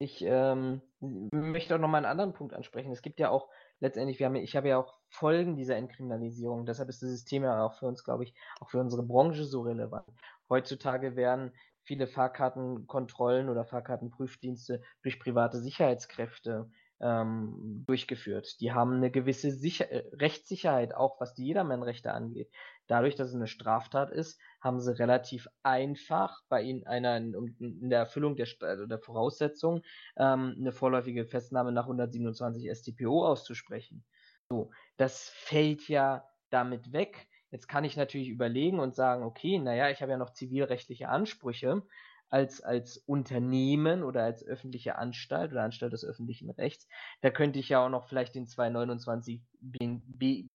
Ich, 0.02 0.24
ähm, 0.26 0.82
möchte 1.00 1.76
auch 1.76 1.80
nochmal 1.80 2.00
einen 2.00 2.12
anderen 2.12 2.34
Punkt 2.34 2.56
ansprechen. 2.56 2.92
Es 2.92 3.04
gibt 3.04 3.20
ja 3.20 3.30
auch 3.30 3.50
letztendlich, 3.80 4.18
wir 4.18 4.26
haben, 4.26 4.36
ich 4.36 4.56
habe 4.56 4.70
ja 4.70 4.80
auch 4.80 4.96
Folgen 5.10 5.56
dieser 5.56 5.76
Entkriminalisierung. 5.76 6.66
Deshalb 6.66 6.90
ist 6.90 7.04
dieses 7.04 7.24
Thema 7.24 7.64
auch 7.64 7.76
für 7.76 7.86
uns, 7.86 8.04
glaube 8.04 8.24
ich, 8.24 8.34
auch 8.60 8.72
für 8.72 8.80
unsere 8.80 9.04
Branche 9.04 9.46
so 9.46 9.62
relevant. 9.62 10.08
Heutzutage 10.50 11.16
werden 11.16 11.54
viele 11.84 12.08
Fahrkartenkontrollen 12.08 13.48
oder 13.48 13.64
Fahrkartenprüfdienste 13.64 14.82
durch 15.04 15.20
private 15.20 15.60
Sicherheitskräfte 15.60 16.72
ähm, 17.02 17.84
durchgeführt. 17.88 18.60
Die 18.62 18.72
haben 18.72 18.96
eine 18.96 19.12
gewisse 19.12 19.52
Sicher 19.52 19.92
äh, 19.92 20.04
Rechtssicherheit, 20.16 20.94
auch 20.94 21.20
was 21.20 21.34
die 21.34 21.46
Jedermannrechte 21.46 22.14
angeht. 22.14 22.52
Dadurch, 22.88 23.16
dass 23.16 23.30
es 23.30 23.36
eine 23.36 23.48
Straftat 23.48 24.12
ist, 24.12 24.40
haben 24.60 24.80
sie 24.80 24.98
relativ 24.98 25.48
einfach 25.64 26.42
bei 26.50 26.62
ihnen 26.62 26.86
einer 26.86 27.18
in, 27.18 27.90
der 27.90 28.00
Erfüllung 28.00 28.36
der, 28.36 28.48
also 28.62 28.86
der 28.86 29.00
Voraussetzung 29.00 29.82
ähm, 30.18 30.56
eine 30.60 30.72
vorläufige 30.72 31.26
Festnahme 31.26 31.72
nach 31.72 31.86
127 31.86 32.70
StPO 32.72 33.26
auszusprechen. 33.26 34.04
So, 34.50 34.72
das 34.98 35.30
fällt 35.30 35.88
ja 35.88 36.26
damit 36.50 36.94
weg. 36.94 37.28
Jetzt 37.50 37.68
kann 37.68 37.84
ich 37.84 37.98
natürlich 37.98 38.30
überlegen 38.30 38.80
und 38.80 38.96
sagen, 38.96 39.24
okay, 39.24 39.60
naja, 39.60 39.90
ich 39.90 40.02
habe 40.02 40.12
ja 40.12 40.18
noch 40.18 40.34
zivilrechtliche 40.34 41.10
Ansprüche 41.10 41.84
als, 42.32 42.62
als 42.62 42.98
Unternehmen 42.98 44.04
oder 44.04 44.24
als 44.24 44.44
öffentliche 44.44 44.98
Anstalt 44.98 45.52
oder 45.52 45.64
Anstalt 45.64 45.94
des 45.94 46.06
öffentlichen 46.06 46.50
Rechts. 46.50 46.88
Da 47.22 47.30
könnte 47.30 47.60
ich 47.60 47.70
ja 47.70 47.86
auch 47.86 47.90
noch 47.90 48.08
vielleicht 48.08 48.36
den 48.36 48.48
229 48.48 49.42
B, 49.60 50.48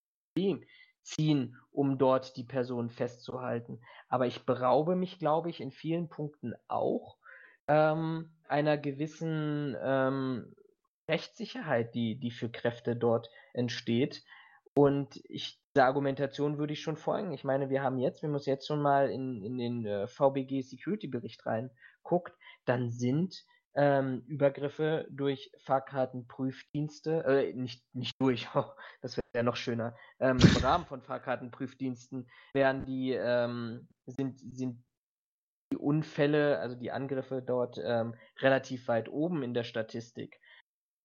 ziehen, 1.02 1.56
um 1.70 1.98
dort 1.98 2.36
die 2.36 2.44
Person 2.44 2.90
festzuhalten. 2.90 3.80
Aber 4.08 4.26
ich 4.26 4.44
beraube 4.44 4.96
mich, 4.96 5.18
glaube 5.18 5.50
ich, 5.50 5.60
in 5.60 5.70
vielen 5.70 6.08
Punkten 6.08 6.54
auch 6.66 7.16
ähm, 7.68 8.30
einer 8.48 8.76
gewissen 8.76 9.76
ähm, 9.80 10.54
Rechtssicherheit, 11.08 11.94
die, 11.94 12.16
die 12.16 12.32
für 12.32 12.50
Kräfte 12.50 12.96
dort 12.96 13.30
entsteht. 13.52 14.24
Und 14.74 15.20
ich, 15.28 15.60
der 15.76 15.86
Argumentation 15.86 16.58
würde 16.58 16.72
ich 16.72 16.80
schon 16.80 16.96
folgen. 16.96 17.32
Ich 17.32 17.44
meine, 17.44 17.70
wir 17.70 17.82
haben 17.82 17.98
jetzt, 17.98 18.22
wenn 18.22 18.30
man 18.30 18.40
jetzt 18.40 18.66
schon 18.66 18.80
mal 18.80 19.10
in, 19.10 19.42
in 19.42 19.58
den 19.58 19.86
äh, 19.86 20.06
VBG 20.06 20.62
Security 20.62 21.06
Bericht 21.06 21.44
reinguckt, 21.46 22.34
dann 22.64 22.90
sind 22.90 23.44
ähm, 23.74 24.22
Übergriffe 24.26 25.06
durch 25.10 25.52
Fahrkartenprüfdienste, 25.58 27.24
äh, 27.24 27.52
nicht, 27.52 27.84
nicht 27.94 28.14
durch, 28.20 28.48
oh, 28.54 28.64
das 29.02 29.16
wäre 29.16 29.24
ja 29.34 29.42
noch 29.42 29.56
schöner, 29.56 29.94
ähm, 30.18 30.38
im 30.38 30.56
Rahmen 30.56 30.86
von 30.86 31.02
Fahrkartenprüfdiensten 31.02 32.28
werden 32.54 32.86
die, 32.86 33.12
ähm, 33.12 33.86
sind, 34.06 34.40
sind 34.40 34.82
die 35.72 35.76
Unfälle, 35.76 36.58
also 36.58 36.74
die 36.74 36.90
Angriffe 36.90 37.42
dort 37.42 37.78
ähm, 37.84 38.14
relativ 38.40 38.88
weit 38.88 39.10
oben 39.10 39.42
in 39.42 39.52
der 39.52 39.64
Statistik. 39.64 40.40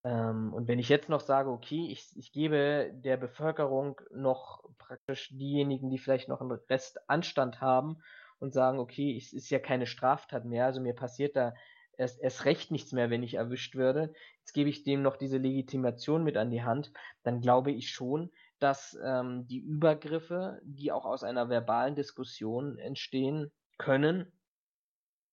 Ähm, 0.04 0.54
und 0.54 0.68
wenn 0.68 0.80
ich 0.80 0.89
jetzt 0.89 1.10
noch 1.10 1.22
sage, 1.22 1.49
okay, 1.49 1.89
ich, 1.91 2.10
ich 2.16 2.32
gebe 2.32 2.91
der 2.93 3.18
Bevölkerung 3.18 4.02
noch 4.12 4.64
praktisch 4.78 5.30
diejenigen, 5.30 5.89
die 5.89 5.99
vielleicht 5.99 6.28
noch 6.28 6.41
einen 6.41 6.52
Rest 6.52 6.99
Anstand 7.10 7.62
haben 7.62 7.97
und 8.39 8.54
sagen, 8.54 8.80
okay, 8.80 9.16
es 9.16 9.34
ist 9.34 9.49
ja 9.49 9.60
keine 9.60 9.86
Straftat 9.86 10.45
mehr, 10.45 10.66
also 10.66 10.82
mir 10.82 10.95
passiert 10.95 11.36
da 11.36 11.54
erst, 11.97 12.20
erst 12.22 12.45
recht 12.45 12.72
nichts 12.72 12.91
mehr, 12.91 13.10
wenn 13.10 13.24
ich 13.24 13.36
erwischt 13.36 13.76
werde. 13.76 14.14
Jetzt 14.39 14.54
gebe 14.54 14.70
ich 14.70 14.84
dem 14.84 15.04
noch 15.04 15.18
diese 15.18 15.38
Legitimation 15.38 16.24
mit 16.24 16.36
an 16.36 16.49
die 16.49 16.64
Hand. 16.64 16.91
Dann 17.24 17.41
glaube 17.41 17.72
ich 17.72 17.91
schon, 17.91 18.32
dass 18.60 18.97
ähm, 19.04 19.47
die 19.47 19.60
Übergriffe, 19.60 20.60
die 20.64 20.91
auch 20.91 21.06
aus 21.06 21.24
einer 21.24 21.49
verbalen 21.49 21.95
Diskussion 21.95 22.78
entstehen 22.80 23.52
können, 23.78 24.32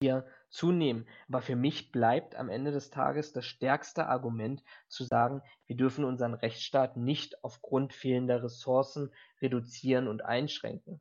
hier 0.03 0.27
zunehmen. 0.49 1.07
Aber 1.28 1.40
für 1.42 1.57
mich 1.57 1.92
bleibt 1.92 2.34
am 2.36 2.49
Ende 2.49 2.70
des 2.70 2.90
Tages 2.90 3.32
das 3.32 3.44
stärkste 3.44 4.07
Argument 4.07 4.62
zu 4.88 5.05
sagen, 5.05 5.42
wir 5.66 5.76
dürfen 5.76 6.05
unseren 6.05 6.34
Rechtsstaat 6.34 6.96
nicht 6.96 7.42
aufgrund 7.44 7.92
fehlender 7.92 8.42
Ressourcen 8.42 9.12
reduzieren 9.40 10.09
und 10.09 10.24
einschränken. 10.24 11.01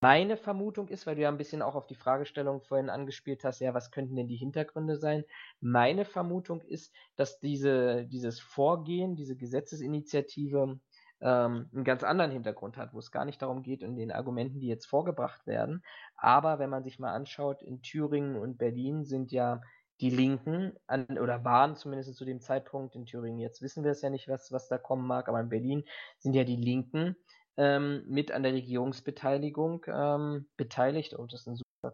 Meine 0.00 0.36
Vermutung 0.36 0.86
ist, 0.88 1.08
weil 1.08 1.16
du 1.16 1.22
ja 1.22 1.28
ein 1.28 1.38
bisschen 1.38 1.60
auch 1.60 1.74
auf 1.74 1.88
die 1.88 1.96
Fragestellung 1.96 2.62
vorhin 2.62 2.88
angespielt 2.88 3.42
hast, 3.42 3.58
ja, 3.58 3.74
was 3.74 3.90
könnten 3.90 4.14
denn 4.14 4.28
die 4.28 4.36
Hintergründe 4.36 4.96
sein? 4.96 5.24
Meine 5.60 6.04
Vermutung 6.04 6.60
ist, 6.62 6.94
dass 7.16 7.40
diese, 7.40 8.06
dieses 8.06 8.38
Vorgehen, 8.38 9.16
diese 9.16 9.34
Gesetzesinitiative 9.36 10.78
ähm, 11.20 11.68
einen 11.72 11.84
ganz 11.84 12.04
anderen 12.04 12.30
Hintergrund 12.30 12.76
hat, 12.76 12.94
wo 12.94 12.98
es 12.98 13.10
gar 13.10 13.24
nicht 13.24 13.42
darum 13.42 13.62
geht, 13.62 13.82
in 13.82 13.96
den 13.96 14.12
Argumenten, 14.12 14.60
die 14.60 14.68
jetzt 14.68 14.86
vorgebracht 14.86 15.46
werden. 15.46 15.82
Aber 16.16 16.58
wenn 16.58 16.70
man 16.70 16.84
sich 16.84 16.98
mal 16.98 17.12
anschaut, 17.12 17.62
in 17.62 17.82
Thüringen 17.82 18.36
und 18.36 18.58
Berlin 18.58 19.04
sind 19.04 19.32
ja 19.32 19.60
die 20.00 20.10
Linken 20.10 20.74
an, 20.86 21.06
oder 21.18 21.44
waren 21.44 21.74
zumindest 21.74 22.14
zu 22.14 22.24
dem 22.24 22.40
Zeitpunkt 22.40 22.94
in 22.94 23.06
Thüringen, 23.06 23.40
jetzt 23.40 23.62
wissen 23.62 23.82
wir 23.82 23.90
es 23.90 24.02
ja 24.02 24.10
nicht, 24.10 24.28
was, 24.28 24.52
was 24.52 24.68
da 24.68 24.78
kommen 24.78 25.06
mag, 25.06 25.28
aber 25.28 25.40
in 25.40 25.48
Berlin 25.48 25.84
sind 26.18 26.34
ja 26.34 26.44
die 26.44 26.56
Linken 26.56 27.16
ähm, 27.56 28.04
mit 28.06 28.30
an 28.30 28.44
der 28.44 28.52
Regierungsbeteiligung 28.52 29.84
ähm, 29.88 30.48
beteiligt. 30.56 31.18
Oh, 31.18 31.26
das 31.26 31.40
ist 31.40 31.48
ein 31.48 31.56
super. 31.56 31.92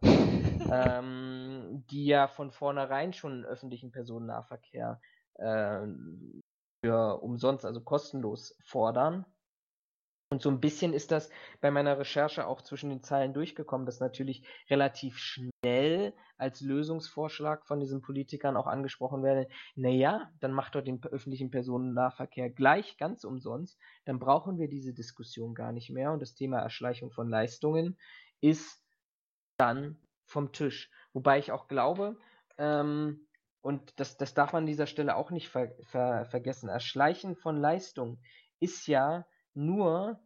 ähm, 0.71 1.85
die 1.91 2.05
ja 2.05 2.29
von 2.29 2.51
vornherein 2.51 3.15
schon 3.15 3.47
öffentlichen 3.47 3.91
Personennahverkehr 3.91 5.01
äh, 5.37 5.87
für 6.85 7.23
umsonst, 7.23 7.65
also 7.65 7.81
kostenlos 7.81 8.55
fordern. 8.63 9.25
Und 10.31 10.43
so 10.43 10.51
ein 10.51 10.61
bisschen 10.61 10.93
ist 10.93 11.13
das 11.13 11.31
bei 11.63 11.71
meiner 11.71 11.99
Recherche 11.99 12.47
auch 12.47 12.61
zwischen 12.61 12.91
den 12.91 13.03
Zeilen 13.03 13.33
durchgekommen, 13.33 13.87
dass 13.87 14.01
natürlich 14.01 14.47
relativ 14.69 15.17
schnell 15.17 16.13
als 16.37 16.61
Lösungsvorschlag 16.61 17.67
von 17.67 17.81
diesen 17.81 18.03
Politikern 18.03 18.57
auch 18.59 18.67
angesprochen 18.67 19.23
werde, 19.23 19.49
naja, 19.77 20.31
dann 20.41 20.53
macht 20.53 20.75
doch 20.75 20.83
den 20.83 21.03
öffentlichen 21.05 21.51
Personennahverkehr 21.51 22.51
gleich 22.51 22.99
ganz 22.99 23.25
umsonst, 23.25 23.79
dann 24.05 24.19
brauchen 24.19 24.59
wir 24.59 24.69
diese 24.69 24.93
Diskussion 24.93 25.55
gar 25.55 25.73
nicht 25.73 25.89
mehr 25.91 26.13
und 26.13 26.21
das 26.21 26.35
Thema 26.35 26.59
Erschleichung 26.59 27.13
von 27.13 27.31
Leistungen 27.31 27.97
ist 28.43 28.85
dann 29.57 29.97
vom 30.27 30.53
Tisch. 30.53 30.91
Wobei 31.15 31.39
ich 31.39 31.51
auch 31.51 31.67
glaube, 31.67 32.19
ähm, 32.59 33.27
und 33.65 33.99
das, 33.99 34.17
das 34.17 34.35
darf 34.35 34.53
man 34.53 34.63
an 34.63 34.67
dieser 34.67 34.87
Stelle 34.87 35.17
auch 35.17 35.31
nicht 35.31 35.49
ver, 35.49 35.73
ver, 35.83 36.27
vergessen, 36.27 36.69
Erschleichen 36.69 37.35
von 37.35 37.57
Leistungen 37.57 38.21
ist 38.61 38.87
ja 38.87 39.27
nur 39.55 40.21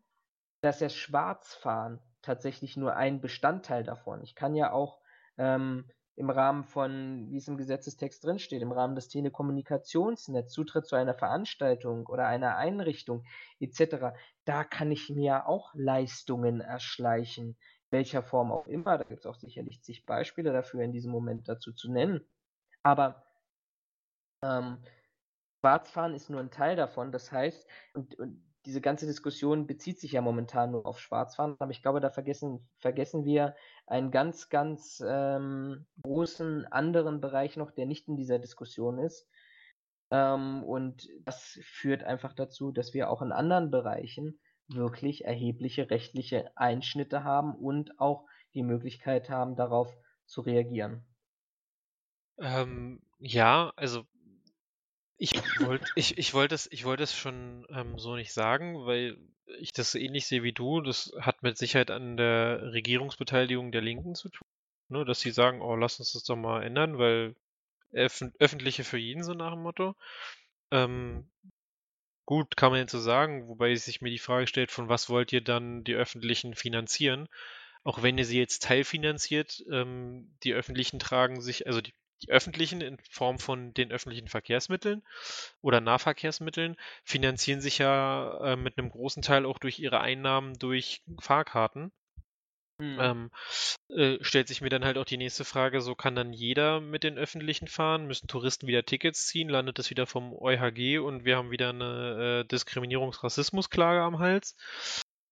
dass 0.60 0.78
das 0.78 0.94
Schwarzfahren 0.94 2.00
tatsächlich 2.22 2.76
nur 2.76 2.96
ein 2.96 3.20
Bestandteil 3.20 3.84
davon. 3.84 4.22
Ich 4.22 4.34
kann 4.34 4.54
ja 4.54 4.72
auch 4.72 5.00
ähm, 5.36 5.88
im 6.16 6.30
Rahmen 6.30 6.64
von, 6.64 7.28
wie 7.30 7.36
es 7.36 7.46
im 7.46 7.56
Gesetzestext 7.56 8.24
drinsteht, 8.24 8.60
im 8.60 8.72
Rahmen 8.72 8.96
des 8.96 9.08
Telekommunikationsnetzes, 9.08 10.52
Zutritt 10.52 10.86
zu 10.86 10.96
einer 10.96 11.14
Veranstaltung 11.14 12.06
oder 12.06 12.26
einer 12.26 12.56
Einrichtung 12.56 13.24
etc., 13.60 14.18
da 14.44 14.64
kann 14.64 14.90
ich 14.90 15.10
mir 15.10 15.46
auch 15.46 15.72
Leistungen 15.74 16.60
erschleichen, 16.60 17.56
welcher 17.90 18.22
Form 18.22 18.50
auch 18.50 18.66
immer. 18.66 18.98
Da 18.98 19.04
gibt 19.04 19.20
es 19.20 19.26
auch 19.26 19.36
sicherlich 19.36 19.82
zig 19.82 20.06
Beispiele 20.06 20.52
dafür 20.52 20.82
in 20.82 20.92
diesem 20.92 21.12
Moment 21.12 21.48
dazu 21.48 21.72
zu 21.72 21.92
nennen. 21.92 22.26
Aber 22.82 23.22
ähm, 24.42 24.78
Schwarzfahren 25.60 26.14
ist 26.14 26.30
nur 26.30 26.40
ein 26.40 26.50
Teil 26.50 26.76
davon. 26.76 27.12
Das 27.12 27.32
heißt, 27.32 27.66
und, 27.94 28.18
und 28.18 28.42
diese 28.64 28.80
ganze 28.80 29.06
Diskussion 29.06 29.66
bezieht 29.66 29.98
sich 29.98 30.12
ja 30.12 30.20
momentan 30.20 30.72
nur 30.72 30.86
auf 30.86 31.00
Schwarzfahren, 31.00 31.56
aber 31.58 31.70
ich 31.70 31.80
glaube, 31.82 32.00
da 32.00 32.10
vergessen, 32.10 32.68
vergessen 32.78 33.24
wir 33.24 33.54
einen 33.86 34.10
ganz, 34.10 34.50
ganz 34.50 35.02
ähm, 35.06 35.86
großen 36.02 36.66
anderen 36.66 37.20
Bereich 37.20 37.56
noch, 37.56 37.70
der 37.70 37.86
nicht 37.86 38.08
in 38.08 38.16
dieser 38.16 38.38
Diskussion 38.38 38.98
ist. 38.98 39.26
Ähm, 40.10 40.62
und 40.64 41.08
das 41.24 41.58
führt 41.62 42.04
einfach 42.04 42.34
dazu, 42.34 42.72
dass 42.72 42.94
wir 42.94 43.10
auch 43.10 43.22
in 43.22 43.32
anderen 43.32 43.70
Bereichen 43.70 44.38
wirklich 44.68 45.24
erhebliche 45.24 45.90
rechtliche 45.90 46.50
Einschnitte 46.54 47.24
haben 47.24 47.54
und 47.54 47.98
auch 47.98 48.26
die 48.54 48.62
Möglichkeit 48.62 49.30
haben, 49.30 49.56
darauf 49.56 49.96
zu 50.26 50.42
reagieren. 50.42 51.06
Ähm, 52.38 53.00
ja, 53.18 53.72
also 53.76 54.04
ich 55.18 55.34
wollte 55.60 55.84
ich, 55.96 56.16
ich 56.16 56.32
wollt 56.32 56.52
es, 56.52 56.70
ich 56.70 56.84
wollt 56.84 57.00
es 57.00 57.14
schon 57.14 57.66
ähm, 57.70 57.98
so 57.98 58.14
nicht 58.14 58.32
sagen, 58.32 58.86
weil 58.86 59.18
ich 59.58 59.72
das 59.72 59.94
ähnlich 59.94 60.26
sehe 60.26 60.42
wie 60.42 60.52
du. 60.52 60.80
Das 60.80 61.12
hat 61.20 61.42
mit 61.42 61.58
Sicherheit 61.58 61.90
an 61.90 62.16
der 62.16 62.72
Regierungsbeteiligung 62.72 63.72
der 63.72 63.82
Linken 63.82 64.14
zu 64.14 64.28
tun. 64.28 64.46
Ne, 64.88 65.04
dass 65.04 65.20
sie 65.20 65.32
sagen, 65.32 65.60
oh, 65.60 65.76
lass 65.76 65.98
uns 65.98 66.12
das 66.12 66.24
doch 66.24 66.36
mal 66.36 66.62
ändern, 66.62 66.98
weil 66.98 67.34
öf 67.92 68.22
öffentliche 68.38 68.84
für 68.84 68.98
jeden 68.98 69.22
so 69.24 69.34
nach 69.34 69.52
dem 69.52 69.62
Motto. 69.62 69.96
Ähm, 70.70 71.28
gut, 72.26 72.56
kann 72.56 72.70
man 72.70 72.80
jetzt 72.80 72.92
so 72.92 73.00
sagen, 73.00 73.48
wobei 73.48 73.74
sich 73.74 74.00
mir 74.00 74.10
die 74.10 74.18
Frage 74.18 74.46
stellt, 74.46 74.70
von 74.70 74.88
was 74.88 75.10
wollt 75.10 75.32
ihr 75.32 75.42
dann 75.42 75.84
die 75.84 75.94
öffentlichen 75.94 76.54
finanzieren? 76.54 77.28
Auch 77.84 78.02
wenn 78.02 78.18
ihr 78.18 78.24
sie 78.24 78.38
jetzt 78.38 78.62
teilfinanziert, 78.64 79.64
ähm, 79.70 80.36
die 80.42 80.54
öffentlichen 80.54 80.98
tragen 81.00 81.40
sich, 81.40 81.66
also 81.66 81.80
die 81.80 81.94
die 82.22 82.30
öffentlichen 82.30 82.80
in 82.80 82.98
Form 83.10 83.38
von 83.38 83.72
den 83.74 83.92
öffentlichen 83.92 84.28
Verkehrsmitteln 84.28 85.02
oder 85.60 85.80
Nahverkehrsmitteln 85.80 86.76
finanzieren 87.04 87.60
sich 87.60 87.78
ja 87.78 88.52
äh, 88.52 88.56
mit 88.56 88.78
einem 88.78 88.90
großen 88.90 89.22
Teil 89.22 89.46
auch 89.46 89.58
durch 89.58 89.78
ihre 89.78 90.00
Einnahmen 90.00 90.58
durch 90.58 91.02
Fahrkarten. 91.20 91.92
Mhm. 92.80 92.98
Ähm, 93.00 93.30
äh, 93.88 94.18
stellt 94.20 94.46
sich 94.46 94.60
mir 94.60 94.68
dann 94.68 94.84
halt 94.84 94.98
auch 94.98 95.04
die 95.04 95.16
nächste 95.16 95.44
Frage, 95.44 95.80
so 95.80 95.96
kann 95.96 96.14
dann 96.14 96.32
jeder 96.32 96.80
mit 96.80 97.02
den 97.02 97.18
öffentlichen 97.18 97.66
fahren? 97.66 98.06
Müssen 98.06 98.28
Touristen 98.28 98.68
wieder 98.68 98.84
Tickets 98.84 99.26
ziehen? 99.26 99.48
Landet 99.48 99.80
das 99.80 99.90
wieder 99.90 100.06
vom 100.06 100.32
EuHG 100.32 100.98
und 100.98 101.24
wir 101.24 101.36
haben 101.36 101.50
wieder 101.50 101.70
eine 101.70 102.44
äh, 102.44 102.48
Diskriminierungs-Rassismus-Klage 102.48 104.02
am 104.02 104.20
Hals? 104.20 104.54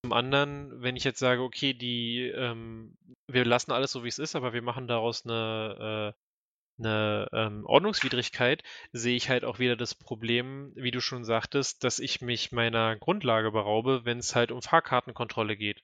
Zum 0.04 0.12
anderen, 0.12 0.82
wenn 0.82 0.96
ich 0.96 1.04
jetzt 1.04 1.20
sage, 1.20 1.42
okay, 1.42 1.72
die, 1.72 2.22
ähm, 2.34 2.96
wir 3.28 3.44
lassen 3.44 3.70
alles 3.70 3.92
so 3.92 4.02
wie 4.02 4.08
es 4.08 4.18
ist, 4.18 4.34
aber 4.34 4.52
wir 4.52 4.62
machen 4.62 4.88
daraus 4.88 5.24
eine 5.24 6.14
äh, 6.14 6.25
eine 6.78 7.28
ähm, 7.32 7.64
Ordnungswidrigkeit, 7.66 8.62
sehe 8.92 9.16
ich 9.16 9.28
halt 9.28 9.44
auch 9.44 9.58
wieder 9.58 9.76
das 9.76 9.94
Problem, 9.94 10.72
wie 10.74 10.90
du 10.90 11.00
schon 11.00 11.24
sagtest, 11.24 11.84
dass 11.84 11.98
ich 11.98 12.20
mich 12.20 12.52
meiner 12.52 12.96
Grundlage 12.96 13.50
beraube, 13.50 14.04
wenn 14.04 14.18
es 14.18 14.34
halt 14.34 14.50
um 14.52 14.62
Fahrkartenkontrolle 14.62 15.56
geht. 15.56 15.82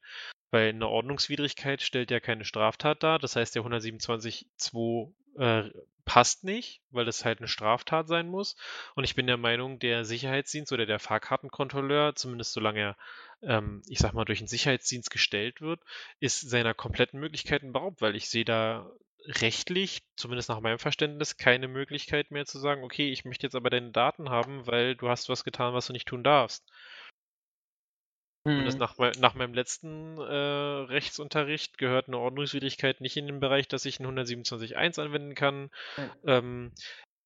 Weil 0.50 0.68
eine 0.68 0.88
Ordnungswidrigkeit 0.88 1.80
stellt 1.80 2.10
ja 2.10 2.20
keine 2.20 2.44
Straftat 2.44 3.02
dar. 3.02 3.18
Das 3.18 3.36
heißt, 3.36 3.54
der 3.54 3.62
127.2 3.62 5.12
äh, 5.38 5.70
passt 6.04 6.44
nicht, 6.44 6.82
weil 6.90 7.04
das 7.04 7.24
halt 7.24 7.38
eine 7.38 7.48
Straftat 7.48 8.08
sein 8.08 8.28
muss. 8.28 8.56
Und 8.94 9.04
ich 9.04 9.14
bin 9.14 9.26
der 9.26 9.36
Meinung, 9.36 9.78
der 9.78 10.04
Sicherheitsdienst 10.04 10.72
oder 10.72 10.84
der 10.84 10.98
Fahrkartenkontrolleur, 10.98 12.14
zumindest 12.16 12.52
solange 12.52 12.80
er, 12.80 12.96
ähm, 13.42 13.82
ich 13.86 13.98
sag 13.98 14.12
mal, 14.12 14.24
durch 14.24 14.40
den 14.40 14.48
Sicherheitsdienst 14.48 15.10
gestellt 15.10 15.60
wird, 15.60 15.80
ist 16.20 16.40
seiner 16.40 16.74
kompletten 16.74 17.20
Möglichkeiten 17.20 17.72
beraubt, 17.72 18.00
weil 18.00 18.16
ich 18.16 18.28
sehe 18.28 18.44
da 18.44 18.90
rechtlich, 19.26 20.02
zumindest 20.16 20.48
nach 20.48 20.60
meinem 20.60 20.78
Verständnis, 20.78 21.36
keine 21.36 21.68
Möglichkeit 21.68 22.30
mehr 22.30 22.44
zu 22.46 22.58
sagen, 22.58 22.82
okay, 22.84 23.10
ich 23.10 23.24
möchte 23.24 23.46
jetzt 23.46 23.54
aber 23.54 23.70
deine 23.70 23.90
Daten 23.90 24.30
haben, 24.30 24.66
weil 24.66 24.96
du 24.96 25.08
hast 25.08 25.28
was 25.28 25.44
getan, 25.44 25.74
was 25.74 25.86
du 25.86 25.92
nicht 25.92 26.08
tun 26.08 26.24
darfst. 26.24 26.64
Zumindest 28.44 28.80
Hm. 28.80 28.80
nach, 28.80 29.18
nach 29.20 29.34
meinem 29.34 29.54
letzten 29.54 30.18
äh, 30.18 30.22
Rechtsunterricht 30.22 31.78
gehört 31.78 32.08
eine 32.08 32.18
Ordnungswidrigkeit 32.18 33.00
nicht 33.00 33.16
in 33.16 33.26
den 33.26 33.38
Bereich, 33.38 33.68
dass 33.68 33.84
ich 33.84 34.00
einen 34.00 34.18
127.1 34.18 35.00
anwenden 35.00 35.34
kann. 35.34 35.70
Nein. 35.96 36.10
Ähm, 36.26 36.72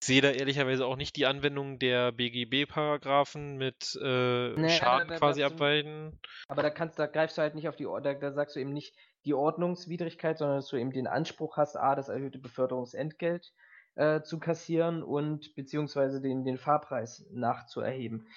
sehe 0.05 0.21
da 0.21 0.31
ehrlicherweise 0.31 0.85
auch 0.85 0.97
nicht 0.97 1.17
die 1.17 1.25
Anwendung 1.25 1.79
der 1.79 2.13
BGB-Paragraphen 2.13 3.57
mit 3.57 3.99
äh, 4.03 4.51
Nee, 4.51 4.69
Schaden 4.69 5.09
da 5.09 5.17
quasi 5.17 5.43
abweisen. 5.43 6.21
Aber 6.49 6.63
da 6.63 6.69
kannst, 6.71 6.99
da 6.99 7.07
greifst 7.07 7.39
du 7.39 7.43
halt 7.43 7.55
nicht 7.55 7.69
auf 7.69 7.77
die, 7.77 7.87
Or- 7.87 8.03
da, 8.03 8.13
da 8.13 8.33
sagst 8.33 8.57
du 8.57 8.61
eben 8.61 8.75
nicht 8.75 8.95
die 9.27 9.35
Ordnungswidrigkeit, 9.35 10.39
sondern 10.39 10.59
dass 10.59 10.69
du 10.69 10.77
eben 10.77 10.93
den 10.93 11.07
Anspruch 11.07 11.57
hast, 11.57 11.77
A, 11.77 11.95
das 11.95 12.09
erhöhte 12.09 12.39
Beförderungsentgelt 12.39 13.53
äh, 13.97 14.23
zu 14.23 14.39
kassieren 14.39 15.03
und 15.03 15.55
beziehungsweise 15.55 16.21
den, 16.21 16.45
den 16.45 16.59
Fahrpreis 16.59 17.27
nachzuerheben. 17.33 18.29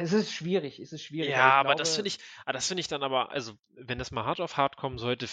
Es 0.00 0.12
ist 0.12 0.32
schwierig, 0.32 0.80
es 0.80 0.92
ist 0.92 1.02
schwierig. 1.02 1.30
Ja, 1.30 1.52
aber 1.52 1.74
das 1.74 1.90
glaube- 1.90 2.08
finde 2.08 2.08
ich, 2.08 2.18
ah, 2.44 2.52
das 2.52 2.66
finde 2.66 2.80
ich 2.80 2.88
dann 2.88 3.02
aber, 3.02 3.30
also 3.30 3.52
wenn 3.70 3.98
das 3.98 4.10
mal 4.10 4.24
hart 4.24 4.40
auf 4.40 4.56
hart 4.56 4.76
kommen 4.76 4.98
sollte, 4.98 5.26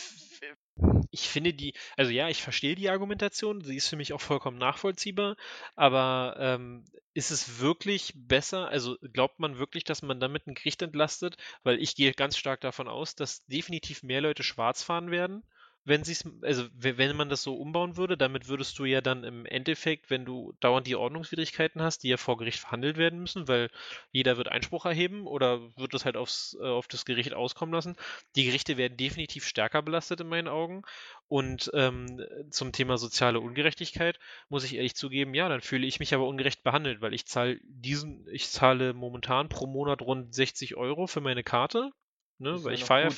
ich 1.12 1.30
finde 1.30 1.54
die, 1.54 1.74
also 1.98 2.12
ja, 2.12 2.30
ich 2.30 2.42
verstehe 2.42 2.76
die 2.76 2.90
Argumentation, 2.90 3.62
sie 3.62 3.76
ist 3.76 3.90
für 3.90 3.98
mich 3.98 4.14
auch 4.14 4.22
vollkommen 4.22 4.58
nachvollziehbar, 4.58 5.36
aber 5.76 6.36
ähm, 6.40 6.86
ist 7.14 7.32
es 7.32 7.60
wirklich 7.60 8.14
besser, 8.16 8.70
also 8.70 8.98
glaubt 9.14 9.40
man 9.40 9.58
wirklich, 9.58 9.84
dass 9.84 10.02
man 10.02 10.20
damit 10.20 10.48
ein 10.48 10.56
Gericht 10.56 10.82
entlastet? 10.82 11.36
Weil 11.64 11.82
ich 11.82 11.96
gehe 11.96 12.14
ganz 12.14 12.38
stark 12.38 12.62
davon 12.62 12.88
aus, 12.88 13.16
dass 13.16 13.46
definitiv 13.46 14.04
mehr 14.04 14.22
Leute 14.22 14.44
schwarz 14.44 14.84
fahren 14.84 15.12
werden, 15.12 15.44
wenn 15.84 16.04
sie 16.04 16.12
es, 16.14 16.24
also 16.44 16.66
we- 16.74 16.98
wenn 16.98 17.16
man 17.16 17.30
das 17.30 17.42
so 17.44 17.56
umbauen 17.56 17.98
würde, 17.98 18.18
damit 18.18 18.48
würdest 18.48 18.78
du 18.78 18.86
ja 18.86 19.02
dann 19.02 19.24
im 19.24 19.46
Endeffekt, 19.46 20.10
wenn 20.10 20.26
du 20.26 20.54
dauernd 20.60 20.86
die 20.88 20.96
Ordnungswidrigkeiten 20.96 21.82
hast, 21.82 22.04
die 22.04 22.10
ja 22.10 22.18
vor 22.18 22.38
Gericht 22.38 22.60
verhandelt 22.60 22.98
werden 22.98 23.20
müssen, 23.20 23.48
weil 23.48 23.70
jeder 24.12 24.38
wird 24.38 24.48
Einspruch 24.50 24.86
erheben 24.86 25.26
oder 25.28 25.60
wird 25.78 25.94
das 25.94 26.06
halt 26.06 26.18
aufs, 26.18 26.56
äh, 26.62 26.66
auf 26.66 26.88
das 26.88 27.06
Gericht 27.06 27.34
auskommen 27.34 27.74
lassen. 27.74 27.96
Die 28.36 28.46
Gerichte 28.46 28.78
werden 28.78 28.98
definitiv 28.98 29.46
stärker 29.48 29.82
belastet 29.82 30.22
in 30.22 30.28
meinen 30.30 30.48
Augen. 30.48 30.84
Und 31.28 31.72
ähm, 31.74 32.22
zum 32.50 32.72
Thema 32.74 32.98
soziale 32.98 33.40
Ungerechtigkeit 33.40 34.20
muss 34.50 34.64
ich 34.64 34.76
ehrlich 34.76 34.96
zugeben, 34.96 35.34
ja, 35.34 35.50
dann 35.50 35.62
fühle 35.62 35.88
ich 35.88 36.00
mich 36.00 36.14
aber 36.14 36.28
ungerecht 36.28 36.64
behandelt, 36.64 37.02
weil 37.02 37.14
ich 37.14 37.26
zahle 37.26 37.60
diesen, 37.64 38.28
ich 38.32 38.50
zahle 38.50 38.94
momentan 38.94 39.50
pro 39.50 39.66
Monat 39.68 40.02
rund 40.02 40.34
60 40.36 40.76
Euro 40.76 41.08
für 41.08 41.22
meine 41.22 41.44
Karte. 41.44 41.92
Ne, 42.40 42.64
weil 42.64 42.74
ich 42.74 42.84
fahre 42.84 43.16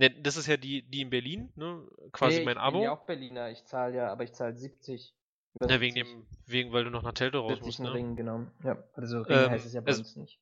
Ne, 0.00 0.10
das 0.10 0.36
ist 0.36 0.46
ja 0.46 0.56
die, 0.56 0.82
die 0.82 1.00
in 1.00 1.10
Berlin, 1.10 1.50
ne? 1.56 1.82
Quasi 2.12 2.38
Nee, 2.38 2.44
mein 2.44 2.56
ich 2.56 2.62
Abo. 2.62 2.72
bin 2.78 2.82
ja 2.84 2.92
auch 2.92 3.04
Berliner, 3.04 3.50
ich 3.50 3.64
zahle 3.64 3.96
ja, 3.96 4.12
aber 4.12 4.22
ich 4.24 4.32
zahle 4.32 4.54
70. 4.54 5.12
über 5.54 5.68
Ja, 5.68 5.80
wegen 5.80 5.94
70. 5.96 6.14
dem, 6.14 6.26
wegen, 6.46 6.72
weil 6.72 6.84
du 6.84 6.90
noch 6.90 7.02
nach 7.02 7.12
Teltow 7.12 7.42
raus 7.42 7.58
70 7.58 7.66
musst, 7.66 7.80
ne? 7.80 7.92
Ringen, 7.94 8.14
genau. 8.16 8.46
Ja, 8.62 8.78
also 8.94 9.22
Ring 9.22 9.36
Ähm, 9.36 9.50
heißt 9.50 9.66
es 9.66 9.72
ja 9.72 9.80
bei 9.80 9.88
also- 9.88 10.00
uns 10.00 10.14
nicht. 10.16 10.38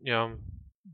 ja, 0.00 0.36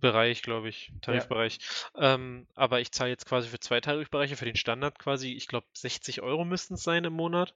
Bereich, 0.01 0.43
glaube 0.43 0.69
ich, 0.69 0.91
Tarifbereich. 1.03 1.59
Ähm, 1.97 2.47
aber 2.55 2.81
ich 2.81 2.93
zahle 2.93 3.11
jetzt 3.11 3.27
quasi 3.27 3.49
für 3.49 3.61
zwei 3.61 3.81
Tarifbereiche, 3.81 4.37
für 4.37 4.45
den 4.45 4.57
Standard 4.57 4.99
quasi, 4.99 5.33
ich 5.33 5.49
glaube 5.49 5.67
60 5.75 6.23
Euro 6.23 6.45
müssten 6.45 6.75
es 6.75 6.83
sein 6.83 7.05
im 7.05 7.13
Monat. 7.13 7.55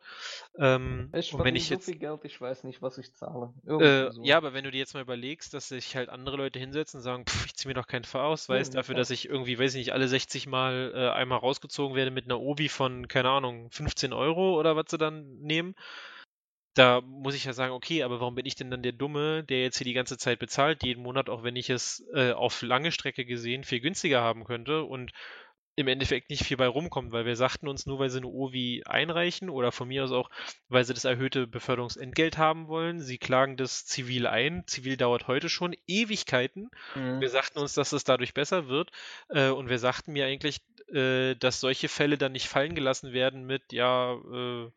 Ähm, 0.58 1.08
Ist 1.12 1.32
und 1.32 1.44
wenn 1.44 1.56
ich 1.56 1.66
so 1.66 1.74
jetzt, 1.74 1.86
viel 1.86 1.96
Geld, 1.96 2.24
ich 2.24 2.40
weiß 2.40 2.64
nicht, 2.64 2.82
was 2.82 2.98
ich 2.98 3.14
zahle. 3.14 3.52
äh, 3.66 4.10
so. 4.10 4.22
ja, 4.22 4.36
aber 4.36 4.52
wenn 4.54 4.64
du 4.64 4.70
dir 4.70 4.78
jetzt 4.78 4.94
mal 4.94 5.00
überlegst, 5.02 5.54
dass 5.54 5.68
sich 5.68 5.96
halt 5.96 6.08
andere 6.08 6.36
Leute 6.36 6.58
hinsetzen 6.58 6.98
und 6.98 7.04
sagen, 7.04 7.24
pff, 7.26 7.46
ich 7.46 7.54
ziehe 7.54 7.68
mir 7.68 7.74
doch 7.74 7.86
keinen 7.86 8.04
Fahrausweis 8.04 8.68
Ja, 8.68 8.74
dafür, 8.74 8.94
klar. 8.94 9.00
dass 9.00 9.10
ich 9.10 9.28
irgendwie, 9.28 9.58
weiß 9.58 9.74
ich 9.74 9.78
nicht, 9.86 9.92
alle 9.92 10.08
60 10.08 10.46
Mal 10.46 10.92
äh, 10.94 11.08
einmal 11.10 11.38
rausgezogen 11.38 11.96
werde 11.96 12.10
mit 12.10 12.24
einer 12.26 12.40
Obi 12.40 12.68
von, 12.68 13.08
keine 13.08 13.30
Ahnung, 13.30 13.70
15 13.70 14.12
Euro 14.12 14.58
oder 14.58 14.76
was 14.76 14.86
sie 14.90 14.98
dann 14.98 15.38
nehmen. 15.40 15.74
Da 16.76 17.00
muss 17.00 17.34
ich 17.34 17.44
ja 17.44 17.54
sagen, 17.54 17.72
okay, 17.72 18.02
aber 18.02 18.20
warum 18.20 18.34
bin 18.34 18.44
ich 18.44 18.54
denn 18.54 18.70
dann 18.70 18.82
der 18.82 18.92
Dumme, 18.92 19.42
der 19.44 19.62
jetzt 19.62 19.78
hier 19.78 19.86
die 19.86 19.94
ganze 19.94 20.18
Zeit 20.18 20.38
bezahlt, 20.38 20.84
jeden 20.84 21.02
Monat, 21.02 21.30
auch 21.30 21.42
wenn 21.42 21.56
ich 21.56 21.70
es 21.70 22.04
äh, 22.12 22.32
auf 22.32 22.60
lange 22.60 22.92
Strecke 22.92 23.24
gesehen 23.24 23.64
viel 23.64 23.80
günstiger 23.80 24.20
haben 24.20 24.44
könnte 24.44 24.84
und 24.84 25.12
im 25.74 25.88
Endeffekt 25.88 26.28
nicht 26.28 26.44
viel 26.44 26.58
bei 26.58 26.66
rumkommt, 26.66 27.12
weil 27.12 27.24
wir 27.24 27.36
sagten 27.36 27.66
uns 27.68 27.86
nur, 27.86 27.98
weil 27.98 28.10
sie 28.10 28.18
eine 28.18 28.26
OVI 28.26 28.82
einreichen 28.84 29.48
oder 29.48 29.72
von 29.72 29.88
mir 29.88 30.04
aus 30.04 30.12
auch, 30.12 30.30
weil 30.68 30.84
sie 30.84 30.92
das 30.92 31.06
erhöhte 31.06 31.46
Beförderungsentgelt 31.46 32.36
haben 32.36 32.68
wollen. 32.68 33.00
Sie 33.00 33.16
klagen 33.16 33.56
das 33.56 33.86
zivil 33.86 34.26
ein. 34.26 34.64
Zivil 34.66 34.98
dauert 34.98 35.28
heute 35.28 35.48
schon 35.48 35.74
Ewigkeiten. 35.86 36.70
Mhm. 36.94 37.20
Wir 37.22 37.28
sagten 37.30 37.58
uns, 37.58 37.72
dass 37.72 37.92
es 37.92 38.04
dadurch 38.04 38.34
besser 38.34 38.68
wird. 38.68 38.90
Äh, 39.28 39.48
und 39.48 39.70
wir 39.70 39.78
sagten 39.78 40.12
mir 40.12 40.26
eigentlich, 40.26 40.60
äh, 40.92 41.34
dass 41.36 41.60
solche 41.60 41.88
Fälle 41.88 42.18
dann 42.18 42.32
nicht 42.32 42.48
fallen 42.48 42.74
gelassen 42.74 43.12
werden 43.12 43.44
mit, 43.44 43.72
ja, 43.72 44.14
äh, 44.14 44.70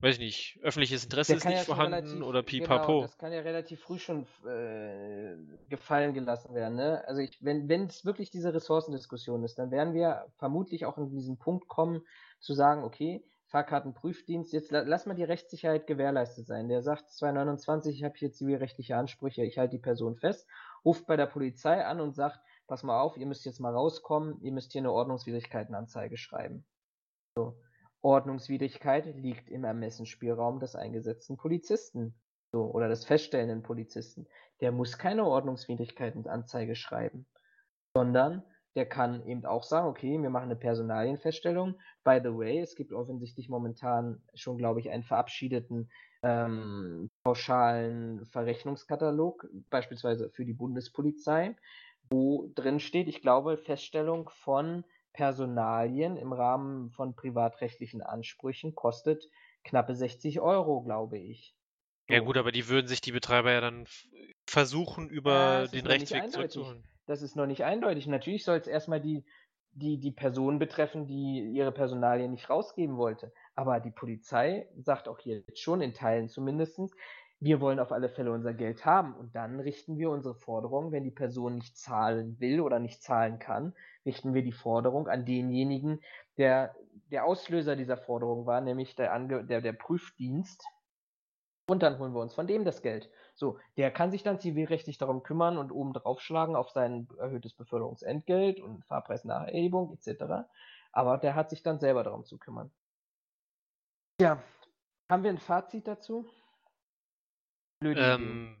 weiß 0.00 0.14
ich 0.14 0.20
nicht, 0.20 0.58
öffentliches 0.62 1.04
Interesse 1.04 1.32
Der 1.32 1.38
ist 1.38 1.44
nicht 1.44 1.56
ja 1.56 1.64
vorhanden 1.64 1.94
relativ, 1.94 2.22
oder 2.22 2.42
genau, 2.42 2.64
pipapo. 2.64 3.00
das 3.02 3.18
kann 3.18 3.32
ja 3.32 3.40
relativ 3.40 3.80
früh 3.80 3.98
schon 3.98 4.26
äh, 4.46 5.36
gefallen 5.68 6.14
gelassen 6.14 6.54
werden. 6.54 6.76
Ne? 6.76 7.02
Also 7.06 7.20
ich, 7.20 7.42
wenn 7.42 7.68
wenn 7.68 7.86
es 7.86 8.04
wirklich 8.04 8.30
diese 8.30 8.54
Ressourcendiskussion 8.54 9.42
ist, 9.42 9.58
dann 9.58 9.70
werden 9.70 9.94
wir 9.94 10.26
vermutlich 10.36 10.86
auch 10.86 10.98
in 10.98 11.10
diesen 11.10 11.38
Punkt 11.38 11.68
kommen, 11.68 12.02
zu 12.38 12.54
sagen, 12.54 12.84
okay, 12.84 13.24
Fahrkartenprüfdienst, 13.48 14.52
jetzt 14.52 14.70
la 14.70 14.82
lass 14.82 15.06
mal 15.06 15.14
die 15.14 15.24
Rechtssicherheit 15.24 15.86
gewährleistet 15.86 16.46
sein. 16.46 16.68
Der 16.68 16.82
sagt 16.82 17.10
229, 17.10 17.96
ich 17.96 18.04
habe 18.04 18.14
hier 18.16 18.30
zivilrechtliche 18.30 18.96
Ansprüche, 18.96 19.42
ich 19.44 19.58
halte 19.58 19.76
die 19.76 19.82
Person 19.82 20.16
fest, 20.16 20.46
ruft 20.84 21.06
bei 21.06 21.16
der 21.16 21.26
Polizei 21.26 21.84
an 21.84 22.00
und 22.00 22.14
sagt, 22.14 22.40
pass 22.66 22.82
mal 22.82 23.00
auf, 23.00 23.16
ihr 23.16 23.26
müsst 23.26 23.46
jetzt 23.46 23.58
mal 23.58 23.72
rauskommen, 23.74 24.40
ihr 24.42 24.52
müsst 24.52 24.72
hier 24.72 24.82
eine 24.82 24.92
Ordnungswidrigkeitenanzeige 24.92 26.18
schreiben. 26.18 26.66
So. 27.34 27.56
Ordnungswidrigkeit 28.02 29.06
liegt 29.16 29.50
im 29.50 29.64
Ermessensspielraum 29.64 30.60
des 30.60 30.76
eingesetzten 30.76 31.36
Polizisten 31.36 32.14
so, 32.52 32.64
oder 32.64 32.88
des 32.88 33.04
feststellenden 33.04 33.62
Polizisten. 33.62 34.26
Der 34.60 34.72
muss 34.72 34.98
keine 34.98 35.24
Ordnungswidrigkeitenanzeige 35.24 36.74
schreiben, 36.74 37.26
sondern 37.94 38.42
der 38.74 38.86
kann 38.86 39.26
eben 39.26 39.44
auch 39.44 39.64
sagen, 39.64 39.88
okay, 39.88 40.20
wir 40.20 40.30
machen 40.30 40.44
eine 40.44 40.56
Personalienfeststellung. 40.56 41.78
By 42.04 42.20
the 42.22 42.30
way, 42.30 42.60
es 42.60 42.76
gibt 42.76 42.92
offensichtlich 42.92 43.48
momentan 43.48 44.22
schon, 44.34 44.56
glaube 44.56 44.80
ich, 44.80 44.90
einen 44.90 45.02
verabschiedeten 45.02 45.90
ähm, 46.22 47.10
pauschalen 47.24 48.24
Verrechnungskatalog, 48.26 49.48
beispielsweise 49.70 50.30
für 50.30 50.44
die 50.44 50.52
Bundespolizei, 50.52 51.56
wo 52.10 52.50
drin 52.54 52.80
steht, 52.80 53.08
ich 53.08 53.20
glaube, 53.20 53.56
Feststellung 53.56 54.30
von 54.30 54.84
Personalien 55.12 56.16
im 56.16 56.32
Rahmen 56.32 56.90
von 56.90 57.14
privatrechtlichen 57.14 58.02
Ansprüchen 58.02 58.74
kostet 58.74 59.24
knappe 59.64 59.94
60 59.94 60.40
Euro, 60.40 60.82
glaube 60.82 61.18
ich. 61.18 61.56
Ja 62.10 62.20
gut, 62.20 62.36
aber 62.36 62.52
die 62.52 62.68
würden 62.68 62.86
sich 62.86 63.00
die 63.00 63.12
Betreiber 63.12 63.52
ja 63.52 63.60
dann 63.60 63.86
versuchen, 64.46 65.08
über 65.10 65.68
Ja, 65.68 65.68
den 65.68 65.86
Rechtsweg 65.86 66.22
eindeutig. 66.22 66.32
zurückzuholen. 66.32 66.84
Das 67.06 67.22
ist 67.22 67.36
noch 67.36 67.46
nicht 67.46 67.64
eindeutig. 67.64 68.06
Natürlich 68.06 68.44
soll 68.44 68.56
es 68.58 68.66
erstmal 68.66 69.00
die, 69.00 69.24
die, 69.72 69.98
die 69.98 70.10
Person 70.12 70.58
betreffen, 70.58 71.06
die 71.06 71.40
ihre 71.52 71.72
Personalien 71.72 72.32
nicht 72.32 72.50
rausgeben 72.50 72.96
wollte. 72.96 73.32
Aber 73.54 73.80
die 73.80 73.90
Polizei 73.90 74.68
sagt 74.76 75.08
auch 75.08 75.18
hier 75.18 75.42
jetzt 75.46 75.60
schon, 75.60 75.80
in 75.80 75.94
Teilen 75.94 76.28
zumindest, 76.28 76.80
wir 77.40 77.60
wollen 77.60 77.78
auf 77.78 77.92
alle 77.92 78.08
Fälle 78.08 78.32
unser 78.32 78.52
Geld 78.52 78.84
haben. 78.84 79.14
Und 79.14 79.34
dann 79.34 79.60
richten 79.60 79.96
wir 79.98 80.10
unsere 80.10 80.34
Forderung, 80.34 80.90
wenn 80.90 81.04
die 81.04 81.10
Person 81.10 81.54
nicht 81.54 81.76
zahlen 81.76 82.38
will 82.40 82.60
oder 82.60 82.78
nicht 82.78 83.02
zahlen 83.02 83.38
kann, 83.38 83.74
richten 84.04 84.34
wir 84.34 84.42
die 84.42 84.52
Forderung 84.52 85.08
an 85.08 85.24
denjenigen, 85.24 86.00
der 86.36 86.74
der 87.10 87.24
Auslöser 87.24 87.76
dieser 87.76 87.96
Forderung 87.96 88.46
war, 88.46 88.60
nämlich 88.60 88.94
der, 88.94 89.12
Ange 89.12 89.44
der, 89.44 89.60
der 89.60 89.72
Prüfdienst. 89.72 90.64
Und 91.66 91.82
dann 91.82 91.98
holen 91.98 92.14
wir 92.14 92.20
uns 92.20 92.34
von 92.34 92.46
dem 92.46 92.64
das 92.64 92.82
Geld. 92.82 93.10
So, 93.34 93.58
der 93.76 93.90
kann 93.90 94.10
sich 94.10 94.22
dann 94.22 94.40
zivilrechtlich 94.40 94.98
darum 94.98 95.22
kümmern 95.22 95.58
und 95.58 95.70
oben 95.70 95.92
draufschlagen 95.92 96.56
auf 96.56 96.70
sein 96.70 97.08
erhöhtes 97.18 97.54
Beförderungsentgelt 97.54 98.60
und 98.60 98.84
Fahrpreisnacherhebung 98.86 99.92
etc. 99.92 100.48
Aber 100.92 101.18
der 101.18 101.34
hat 101.34 101.50
sich 101.50 101.62
dann 101.62 101.78
selber 101.78 102.02
darum 102.02 102.24
zu 102.24 102.38
kümmern. 102.38 102.70
Ja, 104.20 104.42
haben 105.08 105.22
wir 105.22 105.30
ein 105.30 105.38
Fazit 105.38 105.86
dazu? 105.86 106.26
Blöde 107.80 108.00
Idee. 108.00 108.14
Ähm, 108.14 108.56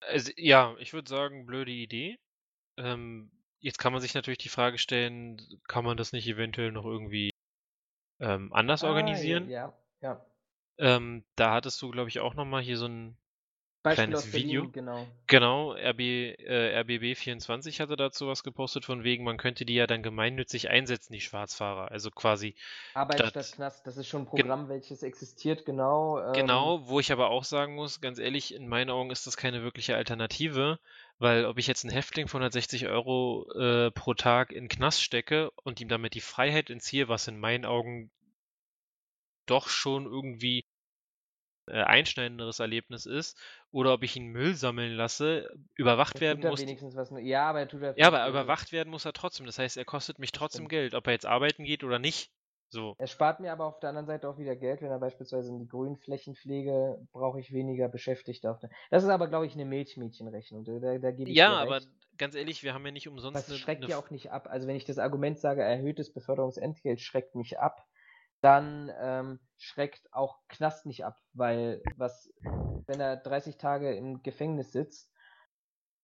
also, 0.00 0.32
ja, 0.36 0.76
ich 0.78 0.92
würde 0.92 1.08
sagen, 1.08 1.46
blöde 1.46 1.72
Idee. 1.72 2.18
Ähm, 2.78 3.30
jetzt 3.60 3.78
kann 3.78 3.92
man 3.92 4.02
sich 4.02 4.14
natürlich 4.14 4.38
die 4.38 4.48
Frage 4.48 4.78
stellen, 4.78 5.40
kann 5.68 5.84
man 5.84 5.96
das 5.96 6.12
nicht 6.12 6.28
eventuell 6.28 6.72
noch 6.72 6.84
irgendwie 6.86 7.30
ähm, 8.20 8.52
anders 8.52 8.84
Ah, 8.84 8.88
organisieren? 8.88 9.50
Ja, 9.50 9.72
ja. 10.02 10.20
Ähm, 10.78 11.24
da 11.36 11.52
hattest 11.54 11.80
du, 11.82 11.90
glaube 11.92 12.08
ich, 12.08 12.18
auch 12.20 12.34
nochmal 12.34 12.62
hier 12.62 12.76
so 12.76 12.86
ein 12.86 13.16
Beispiel 13.82 14.06
Kleines 14.08 14.30
Berlin, 14.30 14.48
Video. 14.48 14.68
genau. 14.70 15.06
Genau, 15.26 15.72
RB, 15.72 16.00
äh, 16.00 16.80
RBB24 16.82 17.80
hatte 17.80 17.96
dazu 17.96 18.26
was 18.26 18.42
gepostet, 18.42 18.84
von 18.84 19.04
wegen, 19.04 19.24
man 19.24 19.38
könnte 19.38 19.64
die 19.64 19.74
ja 19.74 19.86
dann 19.86 20.02
gemeinnützig 20.02 20.68
einsetzen, 20.68 21.12
die 21.14 21.20
Schwarzfahrer. 21.22 21.90
Also 21.90 22.10
quasi, 22.10 22.54
Arbeit 22.92 23.20
Statt- 23.20 23.30
statt 23.30 23.52
Knast, 23.54 23.86
das 23.86 23.96
ist 23.96 24.06
schon 24.08 24.22
ein 24.22 24.26
Programm, 24.26 24.68
welches 24.68 25.02
existiert, 25.02 25.64
genau. 25.64 26.20
Ähm, 26.20 26.32
genau, 26.34 26.86
wo 26.88 27.00
ich 27.00 27.10
aber 27.10 27.30
auch 27.30 27.44
sagen 27.44 27.74
muss, 27.74 28.02
ganz 28.02 28.18
ehrlich, 28.18 28.54
in 28.54 28.68
meinen 28.68 28.90
Augen 28.90 29.10
ist 29.10 29.26
das 29.26 29.38
keine 29.38 29.62
wirkliche 29.62 29.96
Alternative, 29.96 30.78
weil 31.18 31.46
ob 31.46 31.58
ich 31.58 31.66
jetzt 31.66 31.84
einen 31.84 31.92
Häftling 31.94 32.28
von 32.28 32.42
160 32.42 32.86
Euro 32.88 33.50
äh, 33.58 33.90
pro 33.92 34.12
Tag 34.12 34.52
in 34.52 34.68
Knast 34.68 35.02
stecke 35.02 35.50
und 35.62 35.80
ihm 35.80 35.88
damit 35.88 36.14
die 36.14 36.20
Freiheit 36.20 36.68
entziehe, 36.68 37.08
was 37.08 37.28
in 37.28 37.38
meinen 37.40 37.64
Augen 37.64 38.10
doch 39.46 39.68
schon 39.68 40.04
irgendwie 40.04 40.64
einschneidenderes 41.66 42.58
Erlebnis 42.58 43.06
ist 43.06 43.38
oder 43.70 43.92
ob 43.94 44.02
ich 44.02 44.16
ihn 44.16 44.26
Müll 44.28 44.54
sammeln 44.54 44.94
lasse. 44.94 45.48
Überwacht 45.76 46.16
Er 46.16 46.20
werden 46.38 46.48
muss. 46.48 46.60
Ja, 47.22 47.48
aber 47.48 47.60
er 47.60 47.68
Ja, 47.96 48.06
aber 48.08 48.16
vielleicht- 48.18 48.28
überwacht 48.30 48.72
werden 48.72 48.90
muss 48.90 49.04
er 49.04 49.12
trotzdem. 49.12 49.46
Das 49.46 49.58
heißt, 49.58 49.76
er 49.76 49.84
kostet 49.84 50.18
mich 50.18 50.32
Das 50.32 50.38
trotzdem 50.38 50.60
stimmt. 50.62 50.70
Geld, 50.70 50.94
ob 50.94 51.06
er 51.06 51.12
jetzt 51.12 51.26
arbeiten 51.26 51.64
geht 51.64 51.84
oder 51.84 51.98
nicht. 51.98 52.30
So. 52.72 52.94
Er 52.98 53.08
spart 53.08 53.40
mir 53.40 53.50
aber 53.50 53.64
auf 53.66 53.80
der 53.80 53.88
anderen 53.88 54.06
Seite 54.06 54.28
auch 54.28 54.38
wieder 54.38 54.54
Geld, 54.54 54.80
wenn 54.80 54.90
er 54.92 55.00
beispielsweise 55.00 55.48
in 55.48 55.58
die 55.58 55.66
Grünflächenpflege 55.66 57.04
brauche 57.12 57.40
ich 57.40 57.52
weniger 57.52 57.88
Beschäftigte 57.88 58.48
auf 58.50 58.60
der. 58.60 58.70
Das 58.90 59.02
ist 59.02 59.08
aber, 59.08 59.26
glaube 59.26 59.46
ich, 59.46 59.54
eine 59.54 59.64
Milchmädchenrechnung. 59.64 60.64
Da, 60.64 60.78
da, 60.78 60.98
da 60.98 61.10
gebe 61.10 61.30
ich 61.30 61.36
Ja, 61.36 61.54
aber 61.56 61.80
ganz 62.16 62.36
ehrlich, 62.36 62.62
wir 62.62 62.72
haben 62.74 62.86
ja 62.86 62.92
nicht 62.92 63.08
umsonst 63.08 63.36
Das 63.36 63.48
eine, 63.48 63.58
schreckt 63.58 63.82
eine 63.82 63.90
ja 63.90 63.98
auch 63.98 64.10
nicht 64.10 64.30
ab. 64.30 64.46
Also 64.48 64.68
wenn 64.68 64.76
ich 64.76 64.84
das 64.84 64.98
Argument 64.98 65.38
sage, 65.40 65.62
erhöhtes 65.62 66.12
Beförderungsentgelt 66.12 67.00
schreckt 67.00 67.34
nicht 67.34 67.58
ab, 67.58 67.84
dann 68.40 68.90
ähm, 68.98 69.40
schreckt 69.58 70.12
auch 70.12 70.38
Knast 70.48 70.86
nicht 70.86 71.04
ab, 71.04 71.18
weil 71.32 71.82
was, 71.96 72.32
wenn 72.86 73.00
er 73.00 73.16
30 73.16 73.58
Tage 73.58 73.94
im 73.94 74.22
Gefängnis 74.22 74.72
sitzt, 74.72 75.12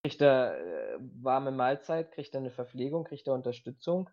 kriegt 0.02 0.20
er 0.20 0.58
äh, 0.58 0.98
warme 1.22 1.50
Mahlzeit, 1.50 2.12
kriegt 2.12 2.34
er 2.34 2.40
eine 2.40 2.50
Verpflegung, 2.50 3.04
kriegt 3.04 3.26
er 3.26 3.34
Unterstützung, 3.34 4.10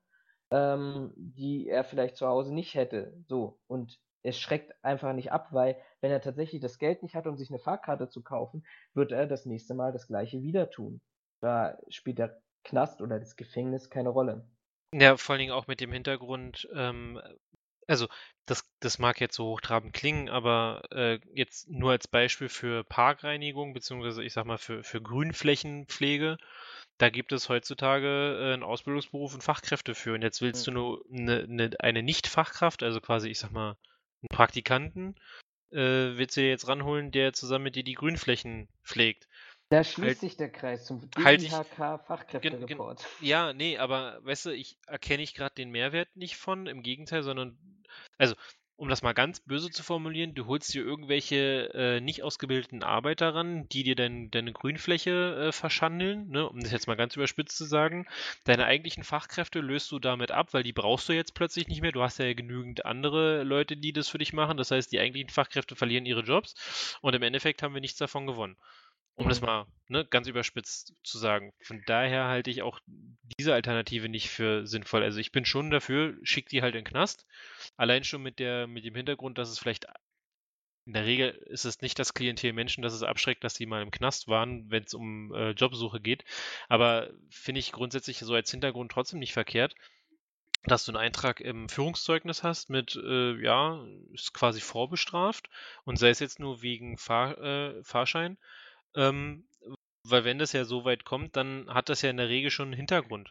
ähm, 0.52 1.14
die 1.16 1.68
er 1.68 1.84
vielleicht 1.84 2.18
zu 2.18 2.28
Hause 2.28 2.54
nicht 2.54 2.76
hätte. 2.76 3.14
So 3.28 3.60
und 3.68 4.00
es 4.24 4.40
schreckt 4.40 4.74
einfach 4.84 5.14
nicht 5.14 5.32
ab, 5.32 5.50
weil 5.52 5.78
wenn 6.00 6.12
er 6.12 6.22
tatsächlich 6.22 6.62
das 6.62 6.80
Geld 6.80 7.04
nicht 7.04 7.16
hat, 7.16 7.28
um 7.28 7.38
sich 7.38 7.50
eine 7.50 7.60
Fahrkarte 7.60 8.08
zu 8.08 8.24
kaufen, 8.24 8.66
wird 8.94 9.12
er 9.12 9.28
das 9.28 9.46
nächste 9.46 9.74
Mal 9.74 9.92
das 9.92 10.08
gleiche 10.08 10.42
wieder 10.42 10.70
tun. 10.70 11.02
Da 11.42 11.78
spielt 11.90 12.20
der 12.20 12.42
Knast 12.64 13.02
oder 13.02 13.20
das 13.20 13.36
Gefängnis 13.36 13.90
keine 13.90 14.10
Rolle. 14.10 14.48
Ja, 14.94 15.18
vor 15.18 15.34
allen 15.34 15.40
Dingen 15.40 15.52
auch 15.52 15.68
mit 15.68 15.82
dem 15.82 15.92
Hintergrund, 15.92 16.70
ähm, 16.74 17.20
also 17.88 18.08
das, 18.46 18.70
das 18.80 19.00
mag 19.00 19.22
jetzt 19.22 19.36
so 19.36 19.46
hochtrabend 19.48 19.94
klingen, 19.94 20.30
aber 20.30 20.84
äh, 20.92 21.20
jetzt 21.34 21.70
nur 21.70 21.92
als 21.92 22.08
Beispiel 22.08 22.50
für 22.50 22.84
Parkreinigung, 22.84 23.74
beziehungsweise 23.74 24.24
ich 24.24 24.34
sag 24.34 24.46
mal 24.46 24.58
für, 24.58 24.84
für 24.84 25.02
Grünflächenpflege, 25.02 26.38
da 26.98 27.10
gibt 27.10 27.32
es 27.32 27.50
heutzutage 27.50 28.38
äh, 28.40 28.54
einen 28.54 28.64
Ausbildungsberuf 28.64 29.34
und 29.34 29.44
Fachkräfte 29.44 29.96
für. 29.96 30.14
Und 30.14 30.22
jetzt 30.24 30.42
willst 30.42 30.66
Mhm. 30.66 30.68
du 30.68 30.72
nur 30.72 31.06
eine, 31.14 31.44
eine, 31.44 31.72
eine 31.80 32.04
Nicht-Fachkraft, 32.04 32.84
also 32.84 33.02
quasi, 33.02 33.30
ich 33.30 33.40
sag 33.40 33.52
mal, 33.52 33.78
einen 34.22 34.30
Praktikanten, 34.30 35.16
äh, 35.72 35.78
willst 36.18 36.38
du 36.38 36.42
dir 36.42 36.50
jetzt 36.50 36.68
ranholen, 36.68 37.12
der 37.12 37.34
zusammen 37.34 37.66
mit 37.66 37.76
dir 37.76 37.84
die 37.84 37.96
Grünflächen 37.96 38.70
pflegt. 38.84 39.28
Da 39.74 39.84
schließt 39.84 40.08
Halt- 40.08 40.20
sich 40.20 40.38
der 40.38 40.50
Kreis 40.52 40.86
zum 40.86 41.02
halt 41.24 41.42
ich- 41.42 41.50
DIHK 41.50 41.68
gen- 41.68 42.00
Fachkräftereport. 42.06 43.08
Ja, 43.22 43.54
nee, 43.54 43.78
aber 43.78 44.20
weißt 44.24 44.46
du, 44.46 44.50
ich 44.52 44.78
erkenne 44.86 45.24
ich 45.24 45.34
gerade 45.34 45.56
den 45.56 45.72
Mehrwert 45.72 46.16
nicht 46.16 46.38
von, 46.38 46.68
im 46.68 46.84
Gegenteil, 46.84 47.24
sondern, 47.24 47.58
also, 48.20 48.36
um 48.76 48.90
das 48.90 49.02
mal 49.02 49.14
ganz 49.14 49.40
böse 49.40 49.70
zu 49.72 49.82
formulieren, 49.84 50.34
du 50.36 50.46
holst 50.48 50.74
dir 50.74 50.84
irgendwelche 50.84 51.72
äh, 51.74 52.02
nicht 52.02 52.22
ausgebildeten 52.24 52.84
Arbeiter 52.84 53.34
ran, 53.34 53.68
die 53.70 53.84
dir 53.84 53.96
dein, 53.96 54.30
deine 54.32 54.52
Grünfläche 54.52 55.48
äh, 55.48 55.52
verschandeln, 55.52 56.28
ne, 56.30 56.48
um 56.50 56.60
das 56.60 56.72
jetzt 56.72 56.88
mal 56.88 56.96
ganz 56.96 57.16
überspitzt 57.16 57.56
zu 57.58 57.66
sagen. 57.66 58.06
Deine 58.46 58.66
eigentlichen 58.66 59.04
Fachkräfte 59.04 59.60
löst 59.60 59.92
du 59.92 60.00
damit 60.00 60.32
ab, 60.32 60.54
weil 60.54 60.64
die 60.64 60.74
brauchst 60.74 61.08
du 61.08 61.14
jetzt 61.14 61.34
plötzlich 61.34 61.68
nicht 61.68 61.82
mehr. 61.82 61.92
Du 61.92 62.02
hast 62.02 62.20
ja 62.20 62.34
genügend 62.34 62.86
andere 62.86 63.44
Leute, 63.44 63.78
die 63.78 63.94
das 63.94 64.10
für 64.10 64.18
dich 64.18 64.34
machen. 64.34 64.58
Das 64.58 64.72
heißt, 64.72 64.92
die 64.92 65.00
eigentlichen 65.00 65.30
Fachkräfte 65.30 65.76
verlieren 65.76 66.06
ihre 66.06 66.22
Jobs 66.22 66.98
und 67.02 67.16
im 67.16 67.24
Endeffekt 67.24 67.64
haben 67.64 67.74
wir 67.76 67.82
nichts 67.82 67.98
davon 68.00 68.28
gewonnen. 68.28 68.58
Um 69.16 69.30
das 69.30 69.42
Mhm. 69.42 69.46
mal 69.46 69.66
ne, 69.88 70.06
ganz 70.10 70.28
überspitzt 70.28 70.94
zu 71.04 71.18
sagen. 71.18 71.52
Von 71.62 71.84
daher 71.86 72.26
halte 72.26 72.50
ich 72.50 72.62
auch 72.64 72.80
diese 73.38 73.54
Alternative 73.54 74.10
nicht 74.10 74.30
für 74.30 74.66
sinnvoll. 74.66 75.04
Also 75.04 75.20
ich 75.20 75.32
bin 75.32 75.46
schon 75.46 75.70
dafür, 75.72 76.18
schick 76.24 76.50
die 76.50 76.62
halt 76.62 76.76
in 76.76 76.84
den 76.84 76.90
Knast. 76.90 77.26
Allein 77.78 78.04
schon 78.04 78.24
mit 78.24 78.40
der, 78.40 78.68
mit 78.68 78.86
dem 78.86 78.96
Hintergrund, 78.96 79.38
dass 79.38 79.50
es 79.50 79.60
vielleicht 79.60 79.86
in 80.86 80.94
der 80.94 81.06
Regel 81.06 81.30
ist 81.46 81.66
es 81.66 81.82
nicht 81.82 81.98
das 81.98 82.14
Klientel 82.14 82.52
Menschen, 82.52 82.82
dass 82.82 82.94
es 82.94 83.04
abschreckt, 83.04 83.44
dass 83.44 83.56
sie 83.56 83.66
mal 83.66 83.82
im 83.82 83.92
Knast 83.92 84.28
waren, 84.28 84.70
wenn 84.70 84.84
es 84.84 84.94
um 84.94 85.34
äh, 85.34 85.52
Jobsuche 85.52 86.02
geht. 86.02 86.26
Aber 86.68 87.10
finde 87.30 87.60
ich 87.60 87.72
grundsätzlich 87.72 88.20
so 88.20 88.34
als 88.34 88.52
Hintergrund 88.52 88.92
trotzdem 88.92 89.20
nicht 89.20 89.32
verkehrt, 89.34 89.76
dass 90.66 90.86
du 90.86 90.92
einen 90.92 90.98
Eintrag 91.02 91.40
im 91.42 91.70
Führungszeugnis 91.70 92.44
hast 92.44 92.70
mit, 92.70 92.96
äh, 92.96 93.34
ja, 93.42 93.86
ist 94.14 94.34
quasi 94.34 94.62
vorbestraft 94.62 95.50
und 95.86 95.98
sei 95.98 96.10
es 96.10 96.20
jetzt 96.20 96.40
nur 96.40 96.62
wegen 96.62 96.98
Fahr, 96.98 97.38
äh, 97.38 97.84
Fahrschein. 97.84 98.38
Ähm, 98.96 99.46
weil 100.06 100.26
wenn 100.26 100.40
das 100.40 100.54
ja 100.54 100.66
so 100.66 100.86
weit 100.86 101.06
kommt, 101.06 101.36
dann 101.36 101.74
hat 101.74 101.90
das 101.90 102.02
ja 102.02 102.10
in 102.10 102.18
der 102.18 102.30
Regel 102.30 102.52
schon 102.52 102.68
einen 102.68 102.74
Hintergrund, 102.78 103.30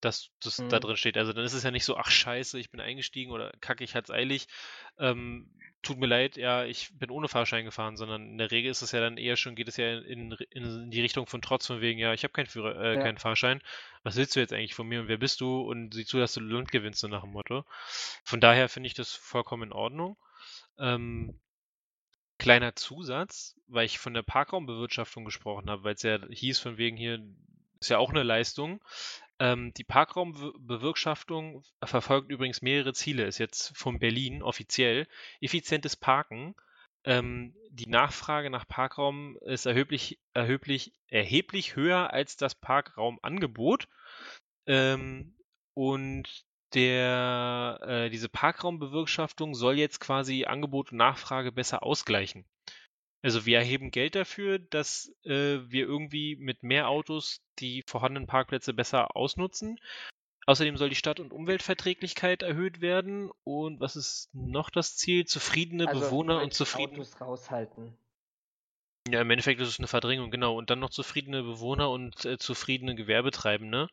dass 0.00 0.30
das 0.42 0.64
da 0.68 0.78
Mhm. 0.78 0.80
drin 0.80 0.96
steht. 0.96 1.16
Also 1.16 1.32
dann 1.32 1.44
ist 1.44 1.54
es 1.54 1.62
ja 1.64 1.70
nicht 1.70 1.84
so, 1.84 1.96
ach 1.96 2.10
scheiße, 2.10 2.58
ich 2.58 2.70
bin 2.70 2.80
eingestiegen 2.80 3.32
oder 3.32 3.52
kacke, 3.60 3.84
ich 3.84 3.94
hat's 3.94 4.10
eilig. 4.10 4.46
Ähm, 4.98 5.50
tut 5.82 5.98
mir 5.98 6.06
leid, 6.06 6.36
ja, 6.36 6.64
ich 6.64 6.96
bin 6.98 7.10
ohne 7.10 7.28
Fahrschein 7.28 7.64
gefahren, 7.64 7.96
sondern 7.96 8.22
in 8.30 8.38
der 8.38 8.50
Regel 8.50 8.70
ist 8.70 8.82
es 8.82 8.92
ja 8.92 9.00
dann 9.00 9.18
eher 9.18 9.36
schon, 9.36 9.54
geht 9.54 9.68
es 9.68 9.76
ja 9.76 9.98
in, 9.98 10.32
in, 10.32 10.62
in 10.62 10.90
die 10.90 11.00
Richtung 11.02 11.26
von 11.26 11.42
Trotz 11.42 11.66
von 11.66 11.80
wegen, 11.80 11.98
ja, 11.98 12.12
ich 12.14 12.22
habe 12.24 12.32
keinen 12.32 12.46
Führer, 12.46 12.80
äh, 12.80 12.96
Ja. 12.96 13.02
keinen 13.02 13.18
Fahrschein. 13.18 13.60
Was 14.02 14.16
willst 14.16 14.36
du 14.36 14.40
jetzt 14.40 14.52
eigentlich 14.52 14.74
von 14.74 14.86
mir 14.86 15.00
und 15.00 15.08
wer 15.08 15.18
bist 15.18 15.40
du? 15.40 15.60
Und 15.62 15.94
sieh 15.94 16.06
zu, 16.06 16.18
dass 16.18 16.34
du 16.34 16.40
Land 16.40 16.70
gewinnst, 16.72 17.00
so 17.00 17.08
nach 17.08 17.22
dem 17.22 17.32
Motto. 17.32 17.64
Von 18.24 18.40
daher 18.40 18.68
finde 18.68 18.86
ich 18.86 18.94
das 18.94 19.12
vollkommen 19.12 19.64
in 19.64 19.72
Ordnung. 19.72 20.16
Ähm, 20.78 21.38
kleiner 22.38 22.74
Zusatz, 22.74 23.56
weil 23.66 23.86
ich 23.86 23.98
von 23.98 24.14
der 24.14 24.22
Parkraumbewirtschaftung 24.22 25.24
gesprochen 25.24 25.70
habe, 25.70 25.84
weil 25.84 25.94
es 25.94 26.02
ja 26.02 26.18
hieß 26.26 26.58
von 26.58 26.78
wegen 26.78 26.96
hier, 26.96 27.22
ist 27.80 27.90
ja 27.90 27.98
auch 27.98 28.10
eine 28.10 28.22
Leistung. 28.22 28.82
Ähm, 29.38 29.72
die 29.74 29.84
Parkraumbewirtschaftung 29.84 31.64
verfolgt 31.82 32.30
übrigens 32.30 32.62
mehrere 32.62 32.92
Ziele, 32.92 33.24
ist 33.24 33.38
jetzt 33.38 33.76
von 33.76 33.98
Berlin 33.98 34.42
offiziell. 34.42 35.06
Effizientes 35.40 35.96
Parken. 35.96 36.54
Ähm, 37.04 37.54
die 37.70 37.88
Nachfrage 37.88 38.48
nach 38.50 38.66
Parkraum 38.66 39.36
ist 39.42 39.66
erheblich, 39.66 40.20
erheblich, 40.32 40.94
erheblich 41.08 41.76
höher 41.76 42.12
als 42.12 42.36
das 42.36 42.54
Parkraumangebot. 42.54 43.88
Ähm, 44.66 45.36
und 45.74 46.44
der, 46.74 47.78
äh, 47.82 48.10
diese 48.10 48.28
Parkraumbewirtschaftung 48.28 49.54
soll 49.54 49.78
jetzt 49.78 50.00
quasi 50.00 50.44
Angebot 50.44 50.92
und 50.92 50.98
Nachfrage 50.98 51.52
besser 51.52 51.82
ausgleichen. 51.82 52.44
Also 53.22 53.46
wir 53.46 53.58
erheben 53.58 53.90
Geld 53.90 54.16
dafür, 54.16 54.58
dass 54.58 55.10
äh, 55.24 55.58
wir 55.66 55.86
irgendwie 55.86 56.36
mit 56.36 56.62
mehr 56.62 56.88
Autos 56.88 57.40
die 57.58 57.82
vorhandenen 57.86 58.26
Parkplätze 58.26 58.74
besser 58.74 59.16
ausnutzen. 59.16 59.80
Außerdem 60.46 60.76
soll 60.76 60.90
die 60.90 60.94
Stadt- 60.94 61.20
und 61.20 61.32
Umweltverträglichkeit 61.32 62.42
erhöht 62.42 62.82
werden. 62.82 63.30
Und 63.44 63.80
was 63.80 63.96
ist 63.96 64.28
noch 64.34 64.68
das 64.68 64.96
Ziel? 64.96 65.24
Zufriedene 65.24 65.88
Also 65.88 66.00
Bewohner 66.00 66.34
und 66.34 66.42
halt 66.42 66.54
zufriedene. 66.54 66.98
Autos 66.98 67.20
raushalten. 67.20 67.96
Ja, 69.08 69.22
im 69.22 69.30
Endeffekt 69.30 69.60
ist 69.60 69.68
es 69.68 69.78
eine 69.78 69.88
Verdrängung, 69.88 70.30
genau. 70.30 70.56
Und 70.56 70.68
dann 70.68 70.80
noch 70.80 70.90
zufriedene 70.90 71.42
Bewohner 71.42 71.90
und 71.90 72.26
äh, 72.26 72.36
zufriedene 72.36 72.94
Gewerbetreibende. 72.94 73.88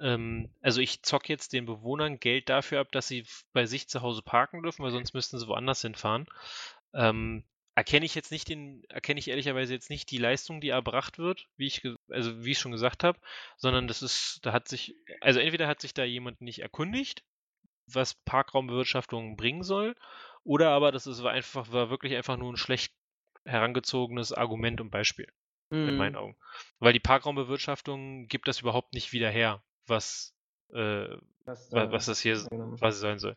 Ähm, 0.00 0.50
also 0.60 0.80
ich 0.80 1.02
zock 1.02 1.28
jetzt 1.28 1.52
den 1.52 1.66
Bewohnern 1.66 2.20
Geld 2.20 2.48
dafür 2.48 2.80
ab, 2.80 2.92
dass 2.92 3.08
sie 3.08 3.26
bei 3.52 3.66
sich 3.66 3.88
zu 3.88 4.02
Hause 4.02 4.22
parken 4.22 4.62
dürfen, 4.62 4.82
weil 4.82 4.90
sonst 4.90 5.14
müssten 5.14 5.38
sie 5.38 5.46
woanders 5.48 5.82
hinfahren. 5.82 6.26
Ähm, 6.94 7.44
erkenne 7.74 8.06
ich 8.06 8.14
jetzt 8.14 8.30
nicht 8.30 8.48
den, 8.48 8.84
erkenne 8.88 9.20
ich 9.20 9.28
ehrlicherweise 9.28 9.74
jetzt 9.74 9.90
nicht 9.90 10.10
die 10.10 10.18
Leistung, 10.18 10.60
die 10.60 10.70
erbracht 10.70 11.18
wird, 11.18 11.48
wie 11.56 11.66
ich, 11.66 11.82
also 12.10 12.44
wie 12.44 12.52
ich 12.52 12.58
schon 12.58 12.72
gesagt 12.72 13.04
habe, 13.04 13.18
sondern 13.56 13.86
das 13.88 14.02
ist, 14.02 14.40
da 14.42 14.52
hat 14.52 14.68
sich, 14.68 14.94
also 15.20 15.40
entweder 15.40 15.68
hat 15.68 15.80
sich 15.80 15.94
da 15.94 16.04
jemand 16.04 16.40
nicht 16.40 16.60
erkundigt, 16.60 17.22
was 17.86 18.14
Parkraumbewirtschaftung 18.14 19.36
bringen 19.36 19.62
soll, 19.62 19.94
oder 20.44 20.70
aber 20.70 20.92
das 20.92 21.06
ist 21.06 21.22
war 21.22 21.32
einfach, 21.32 21.70
war 21.72 21.90
wirklich 21.90 22.14
einfach 22.16 22.36
nur 22.36 22.52
ein 22.52 22.56
schlecht 22.56 22.94
herangezogenes 23.44 24.32
Argument 24.32 24.80
und 24.80 24.90
Beispiel 24.90 25.28
in 25.84 25.94
Mhm. 25.94 25.98
meinen 25.98 26.16
Augen. 26.16 26.36
Weil 26.78 26.92
die 26.92 27.00
Parkraumbewirtschaftung 27.00 28.28
gibt 28.28 28.48
das 28.48 28.60
überhaupt 28.60 28.94
nicht 28.94 29.12
wieder 29.12 29.30
her, 29.30 29.62
was, 29.88 30.34
äh, 30.72 31.16
Was, 31.44 31.70
wa- 31.70 31.86
da 31.86 31.92
was 31.92 32.06
das 32.06 32.20
hier 32.20 32.36
angenommen. 32.36 32.76
quasi 32.78 33.00
sein 33.00 33.18
soll. 33.18 33.36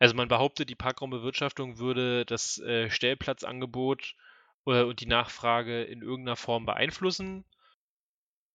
Also 0.00 0.14
man 0.14 0.28
behauptet, 0.28 0.70
die 0.70 0.74
Parkraumbewirtschaftung 0.74 1.78
würde 1.78 2.24
das 2.26 2.58
äh, 2.58 2.90
Stellplatzangebot 2.90 4.14
äh, 4.66 4.82
und 4.82 5.00
die 5.00 5.06
Nachfrage 5.06 5.84
in 5.84 6.02
irgendeiner 6.02 6.36
Form 6.36 6.66
beeinflussen. 6.66 7.44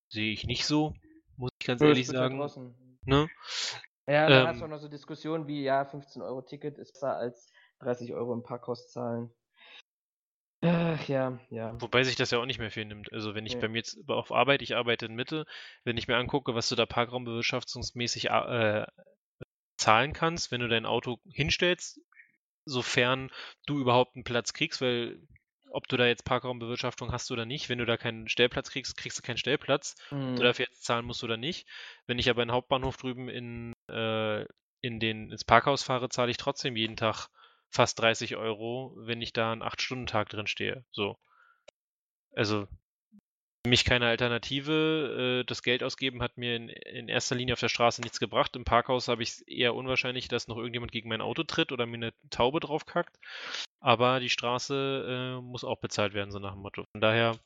Sehe 0.09 0.31
ich 0.33 0.45
nicht 0.45 0.65
so, 0.65 0.93
muss 1.37 1.51
ich 1.59 1.67
ganz 1.67 1.81
es 1.81 1.87
ehrlich 1.89 2.07
ja 2.07 2.13
sagen. 2.13 2.39
Ne? 3.05 3.29
Ja, 4.07 4.29
dann 4.29 4.47
hast 4.47 4.57
Ähm, 4.57 4.61
du 4.61 4.65
auch 4.65 4.69
noch 4.69 4.79
so 4.79 4.87
Diskussionen 4.87 5.47
wie, 5.47 5.63
ja, 5.63 5.85
15 5.85 6.21
Euro 6.21 6.41
Ticket 6.41 6.77
ist 6.77 6.93
besser 6.93 7.15
als 7.17 7.51
30 7.79 8.13
Euro 8.13 8.33
im 8.33 8.43
Parkhaus 8.43 8.89
zahlen. 8.91 9.31
Ach 10.71 11.07
ja, 11.07 11.39
ja. 11.49 11.75
Wobei 11.79 12.03
sich 12.03 12.15
das 12.15 12.31
ja 12.31 12.39
auch 12.39 12.45
nicht 12.45 12.59
mehr 12.59 12.71
viel 12.71 12.85
nimmt. 12.85 13.11
Also 13.11 13.35
wenn 13.35 13.45
ich 13.45 13.53
Nee. 13.53 13.59
bei 13.59 13.67
mir 13.67 13.77
jetzt 13.77 13.97
auf 14.07 14.31
Arbeit, 14.31 14.61
ich 14.61 14.75
arbeite 14.75 15.05
in 15.07 15.15
Mitte, 15.15 15.45
wenn 15.83 15.97
ich 15.97 16.07
mir 16.07 16.17
angucke, 16.17 16.55
was 16.55 16.69
du 16.69 16.75
da 16.75 16.85
parkraumbewirtschaftungsmäßig 16.85 18.25
äh, 18.29 18.85
zahlen 19.77 20.13
kannst, 20.13 20.51
wenn 20.51 20.61
du 20.61 20.67
dein 20.67 20.85
Auto 20.85 21.19
hinstellst, 21.29 21.99
sofern 22.65 23.31
du 23.65 23.79
überhaupt 23.79 24.15
einen 24.15 24.23
Platz 24.23 24.53
kriegst, 24.53 24.81
weil 24.81 25.21
ob 25.71 25.87
du 25.89 25.97
da 25.97 26.05
jetzt 26.07 26.23
Parkraumbewirtschaftung 26.25 27.11
hast 27.11 27.31
oder 27.31 27.45
nicht, 27.45 27.67
wenn 27.69 27.79
du 27.79 27.85
da 27.85 27.97
keinen 27.97 28.29
Stellplatz 28.29 28.71
kriegst, 28.71 28.95
kriegst 28.97 29.17
du 29.17 29.21
keinen 29.21 29.37
Stellplatz. 29.37 29.95
Ob 30.29 30.33
Mhm. 30.33 30.35
du 30.35 30.43
dafür 30.43 30.65
jetzt 30.67 30.85
zahlen 30.85 31.05
musst 31.05 31.23
oder 31.23 31.37
nicht. 31.37 31.67
Wenn 32.07 32.19
ich 32.19 32.29
aber 32.29 32.43
in 32.43 32.47
den 32.47 32.55
Hauptbahnhof 32.55 32.95
drüben 32.97 33.27
in, 33.29 33.73
äh, 33.89 34.45
in 34.81 34.99
den, 34.99 35.31
ins 35.31 35.43
Parkhaus 35.43 35.83
fahre, 35.83 36.09
zahle 36.09 36.31
ich 36.31 36.37
trotzdem 36.37 36.77
jeden 36.77 36.95
Tag 36.95 37.27
fast 37.75 37.99
30 37.99 38.35
Euro, 38.37 38.93
wenn 38.95 39.21
ich 39.21 39.33
da 39.33 39.51
einen 39.51 39.63
8-Stunden-Tag 39.63 40.29
drin 40.29 40.47
stehe. 40.47 40.83
So. 40.91 41.17
Also 42.33 42.67
für 43.65 43.69
mich 43.69 43.83
keine 43.83 44.07
Alternative. 44.07 45.41
Äh, 45.41 45.45
das 45.45 45.63
Geld 45.63 45.83
ausgeben 45.83 46.21
hat 46.21 46.37
mir 46.37 46.55
in, 46.55 46.69
in, 46.69 47.07
erster 47.07 47.35
Linie 47.35 47.53
auf 47.53 47.59
der 47.59 47.69
Straße 47.69 48.01
nichts 48.01 48.19
gebracht. 48.19 48.55
Im 48.55 48.63
Parkhaus 48.63 49.07
habe 49.07 49.23
ich 49.23 49.29
es 49.29 49.41
eher 49.41 49.75
unwahrscheinlich, 49.75 50.27
dass 50.27 50.47
noch 50.47 50.57
irgendjemand 50.57 50.91
gegen 50.91 51.09
mein 51.09 51.21
Auto 51.21 51.43
tritt 51.43 51.71
oder 51.71 51.85
mir 51.85 51.95
eine 51.95 52.13
Taube 52.29 52.59
draufkackt. 52.59 53.17
Aber 53.79 54.19
die 54.19 54.29
Straße 54.29 55.39
äh, 55.39 55.41
muss 55.41 55.63
auch 55.63 55.79
bezahlt 55.79 56.13
werden, 56.13 56.31
so 56.31 56.39
nach 56.39 56.53
dem 56.53 56.61
Motto. 56.61 56.85
Von 56.91 57.01
daher 57.01 57.37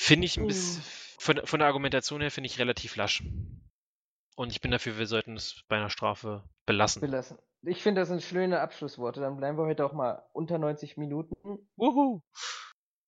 finde 0.00 0.26
ich 0.26 0.36
ein 0.38 0.46
bisschen, 0.46 0.82
uh. 0.82 1.20
von, 1.20 1.46
von 1.46 1.60
der 1.60 1.68
Argumentation 1.68 2.20
her 2.20 2.30
finde 2.30 2.48
ich 2.48 2.58
relativ 2.58 2.96
lasch. 2.96 3.22
Und 4.34 4.50
ich 4.50 4.60
bin 4.60 4.70
dafür, 4.70 4.98
wir 4.98 5.06
sollten 5.06 5.36
es 5.36 5.62
bei 5.68 5.76
einer 5.76 5.88
Strafe 5.88 6.44
belassen. 6.66 7.00
Belassen. 7.00 7.38
Ich 7.68 7.82
finde, 7.82 8.00
das 8.00 8.08
sind 8.08 8.22
schöne 8.22 8.60
Abschlussworte. 8.60 9.20
Dann 9.20 9.36
bleiben 9.36 9.58
wir 9.58 9.64
heute 9.64 9.84
auch 9.84 9.92
mal 9.92 10.22
unter 10.32 10.56
90 10.56 10.96
Minuten. 10.96 11.34
Wuhu! 11.74 12.22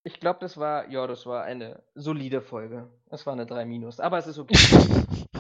Ich 0.02 0.18
glaube, 0.18 0.40
das 0.40 0.56
war, 0.56 0.88
ja, 0.88 1.06
das 1.06 1.26
war 1.26 1.44
eine 1.44 1.84
solide 1.94 2.42
Folge. 2.42 2.90
Das 3.06 3.24
war 3.24 3.34
eine 3.34 3.46
3 3.46 3.64
Minus, 3.66 4.00
aber 4.00 4.18
es 4.18 4.26
ist 4.26 4.38
okay. 4.38 4.56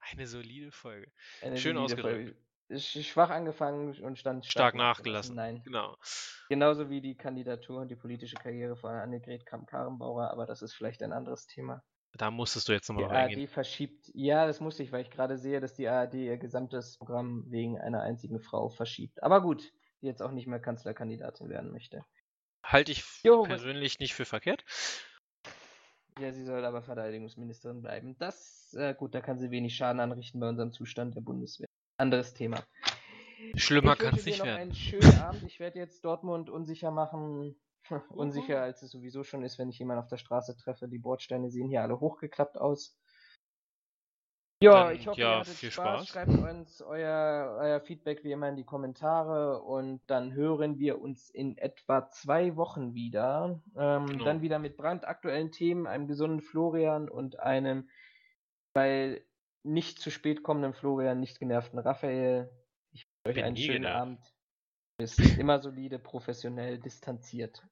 eine 0.00 0.26
solide 0.26 0.72
Folge. 0.72 1.12
Eine 1.42 1.58
Schön 1.58 1.76
ausgedrückt. 1.76 2.34
Schwach 2.70 3.30
angefangen 3.30 3.94
und 4.02 4.18
stand 4.18 4.46
stark, 4.46 4.52
stark 4.52 4.74
nachgelassen. 4.74 5.36
Nein. 5.36 5.62
Genau. 5.64 5.96
Genauso 6.48 6.88
wie 6.88 7.02
die 7.02 7.16
Kandidatur 7.16 7.82
und 7.82 7.88
die 7.88 7.96
politische 7.96 8.36
Karriere 8.36 8.74
von 8.74 8.90
Annegret 8.90 9.44
Kramp-Karrenbauer, 9.44 10.30
aber 10.30 10.46
das 10.46 10.62
ist 10.62 10.72
vielleicht 10.72 11.02
ein 11.02 11.12
anderes 11.12 11.46
Thema. 11.46 11.84
Da 12.14 12.30
musstest 12.30 12.68
du 12.68 12.72
jetzt 12.72 12.88
nochmal 12.88 13.04
reingehen. 13.06 13.40
Die 13.40 13.46
ARD 13.46 13.52
verschiebt, 13.52 14.10
ja, 14.14 14.46
das 14.46 14.60
musste 14.60 14.82
ich, 14.82 14.92
weil 14.92 15.02
ich 15.02 15.10
gerade 15.10 15.36
sehe, 15.36 15.60
dass 15.60 15.74
die 15.74 15.88
ARD 15.88 16.14
ihr 16.14 16.38
gesamtes 16.38 16.96
Programm 16.96 17.44
wegen 17.48 17.78
einer 17.78 18.02
einzigen 18.02 18.40
Frau 18.40 18.68
verschiebt. 18.68 19.22
Aber 19.22 19.42
gut, 19.42 19.72
die 20.00 20.06
jetzt 20.06 20.22
auch 20.22 20.30
nicht 20.30 20.46
mehr 20.46 20.60
Kanzlerkandidatin 20.60 21.48
werden 21.48 21.72
möchte. 21.72 22.04
Halte 22.62 22.92
ich 22.92 23.04
jo, 23.22 23.42
persönlich 23.42 23.94
was... 23.94 24.00
nicht 24.00 24.14
für 24.14 24.24
verkehrt. 24.24 24.64
Ja, 26.18 26.32
sie 26.32 26.44
soll 26.44 26.64
aber 26.64 26.82
Verteidigungsministerin 26.82 27.82
bleiben. 27.82 28.16
Das, 28.18 28.72
äh, 28.78 28.94
gut, 28.94 29.14
da 29.14 29.20
kann 29.20 29.38
sie 29.38 29.50
wenig 29.50 29.76
Schaden 29.76 30.00
anrichten 30.00 30.40
bei 30.40 30.48
unserem 30.48 30.72
Zustand 30.72 31.14
der 31.14 31.20
Bundeswehr. 31.20 31.68
Anderes 31.98 32.32
Thema. 32.32 32.64
Schlimmer 33.54 33.96
kann 33.96 34.14
es 34.14 34.24
nicht 34.24 34.42
werden. 34.42 34.60
Einen 34.60 34.74
schönen 34.74 35.18
Abend. 35.20 35.42
Ich 35.44 35.60
werde 35.60 35.78
jetzt 35.78 36.04
Dortmund 36.04 36.48
unsicher 36.48 36.90
machen. 36.90 37.54
unsicher, 38.10 38.62
als 38.62 38.82
es 38.82 38.90
sowieso 38.90 39.24
schon 39.24 39.42
ist, 39.42 39.58
wenn 39.58 39.68
ich 39.68 39.78
jemanden 39.78 40.02
auf 40.02 40.08
der 40.08 40.16
Straße 40.16 40.56
treffe. 40.56 40.88
Die 40.88 40.98
Bordsteine 40.98 41.50
sehen 41.50 41.68
hier 41.68 41.82
alle 41.82 42.00
hochgeklappt 42.00 42.58
aus. 42.58 42.98
Ja, 44.62 44.90
ich 44.90 45.06
hoffe, 45.06 45.20
ja, 45.20 45.34
ihr 45.34 45.40
hattet 45.40 45.54
viel 45.54 45.70
Spaß. 45.70 46.08
Spaß. 46.08 46.08
Schreibt 46.08 46.50
uns 46.50 46.80
euer, 46.80 47.58
euer 47.60 47.80
Feedback 47.80 48.24
wie 48.24 48.32
immer 48.32 48.48
in 48.48 48.56
die 48.56 48.64
Kommentare 48.64 49.60
und 49.60 50.00
dann 50.06 50.32
hören 50.32 50.78
wir 50.78 51.00
uns 51.00 51.28
in 51.28 51.58
etwa 51.58 52.08
zwei 52.08 52.56
Wochen 52.56 52.94
wieder. 52.94 53.60
Ähm, 53.76 54.06
genau. 54.06 54.24
Dann 54.24 54.40
wieder 54.40 54.58
mit 54.58 54.78
brandaktuellen 54.78 55.52
Themen, 55.52 55.86
einem 55.86 56.08
gesunden 56.08 56.40
Florian 56.40 57.10
und 57.10 57.38
einem, 57.38 57.90
weil 58.72 59.26
nicht 59.62 59.98
zu 59.98 60.10
spät 60.10 60.42
kommenden 60.42 60.72
Florian, 60.72 61.20
nicht 61.20 61.38
genervten 61.38 61.78
Raphael. 61.78 62.50
Ich 62.92 63.06
wünsche 63.26 63.40
euch 63.40 63.44
einen 63.44 63.56
schönen 63.56 63.82
da. 63.82 64.00
Abend. 64.00 64.20
Ist 64.98 65.20
immer 65.38 65.58
solide, 65.58 65.98
professionell, 65.98 66.78
distanziert. 66.78 67.62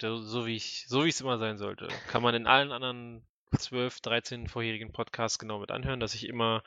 So 0.00 0.46
wie 0.46 0.56
ich, 0.56 0.86
so 0.88 1.04
wie 1.04 1.08
es 1.08 1.20
immer 1.20 1.38
sein 1.38 1.58
sollte. 1.58 1.88
Kann 2.08 2.22
man 2.22 2.34
in 2.34 2.46
allen 2.46 2.72
anderen 2.72 3.22
12, 3.56 4.00
13 4.00 4.48
vorherigen 4.48 4.92
Podcasts 4.92 5.38
genau 5.38 5.58
mit 5.58 5.70
anhören, 5.70 6.00
dass 6.00 6.14
ich 6.14 6.28
immer 6.28 6.62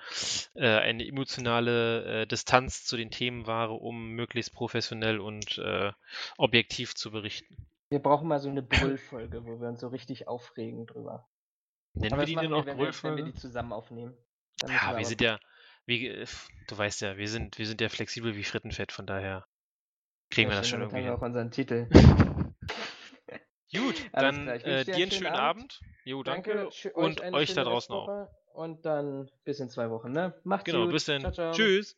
äh, 0.54 0.68
eine 0.68 1.06
emotionale 1.06 2.22
äh, 2.22 2.28
Distanz 2.28 2.86
zu 2.86 2.98
den 2.98 3.12
Themen 3.12 3.48
wahre, 3.48 3.74
um 3.74 4.10
möglichst 4.12 4.54
professionell 4.54 5.20
und 5.20 5.58
äh, 5.60 5.92
objektiv 6.38 6.96
zu 6.96 7.12
berichten. 7.12 7.56
Wir 7.90 8.00
brauchen 8.00 8.28
mal 8.28 8.40
so 8.40 8.50
eine 8.50 8.62
Brüllfolge, 8.64 9.46
wo 9.46 9.60
wir 9.60 9.70
uns 9.70 9.82
so 9.82 9.90
richtig 9.90 10.28
aufregen 10.28 10.88
drüber. 10.88 11.28
Nennen 11.94 12.14
Aber 12.14 12.22
wir 12.22 12.26
die 12.26 12.36
denn 12.36 12.54
auch 12.54 12.66
Brüllfolge? 12.66 13.18
Wenn 13.18 13.26
wir 13.26 13.32
die 13.32 13.40
zusammen 13.40 13.74
aufnehmen. 13.74 14.16
Ja, 14.64 14.92
wir, 14.92 14.98
wir 15.00 15.06
sind 15.06 15.22
ja, 15.22 15.40
wie, 15.86 16.26
du 16.68 16.78
weißt 16.78 17.02
ja, 17.02 17.18
wir 17.18 17.30
sind, 17.30 17.58
wir 17.58 17.68
sind 17.68 17.82
ja 17.82 17.90
flexibel 17.90 18.36
wie 18.36 18.44
Frittenfett, 18.44 18.92
von 18.92 19.06
daher 19.06 19.46
kriegen 20.30 20.50
ja, 20.50 20.56
wir 20.56 20.60
das 20.60 20.70
schon 20.70 20.82
irgendwie. 20.82 21.04
Wir 21.04 21.16
auch 21.16 21.22
unseren 21.22 21.52
Titel. 21.52 21.88
Gut, 23.74 23.96
dann 24.14 24.48
äh, 24.48 24.84
dir 24.84 24.96
einen 24.96 25.12
schönen 25.12 25.28
Abend. 25.28 25.40
Abend. 25.40 25.82
Jo, 26.04 26.24
danke. 26.24 26.56
danke. 26.56 26.94
Und 26.94 27.22
euch, 27.22 27.34
euch 27.34 27.54
da 27.54 27.64
draußen 27.64 27.94
auch. 27.96 28.28
Und 28.54 28.86
dann 28.86 29.32
bis 29.46 29.60
in 29.60 29.70
zwei 29.70 29.90
Wochen, 29.90 30.12
ne? 30.12 30.34
Macht's 30.44 30.66
genau, 30.66 30.84
gut. 30.84 30.94
bis 30.94 31.06
dann. 31.06 31.32
Tschüss. 31.54 31.98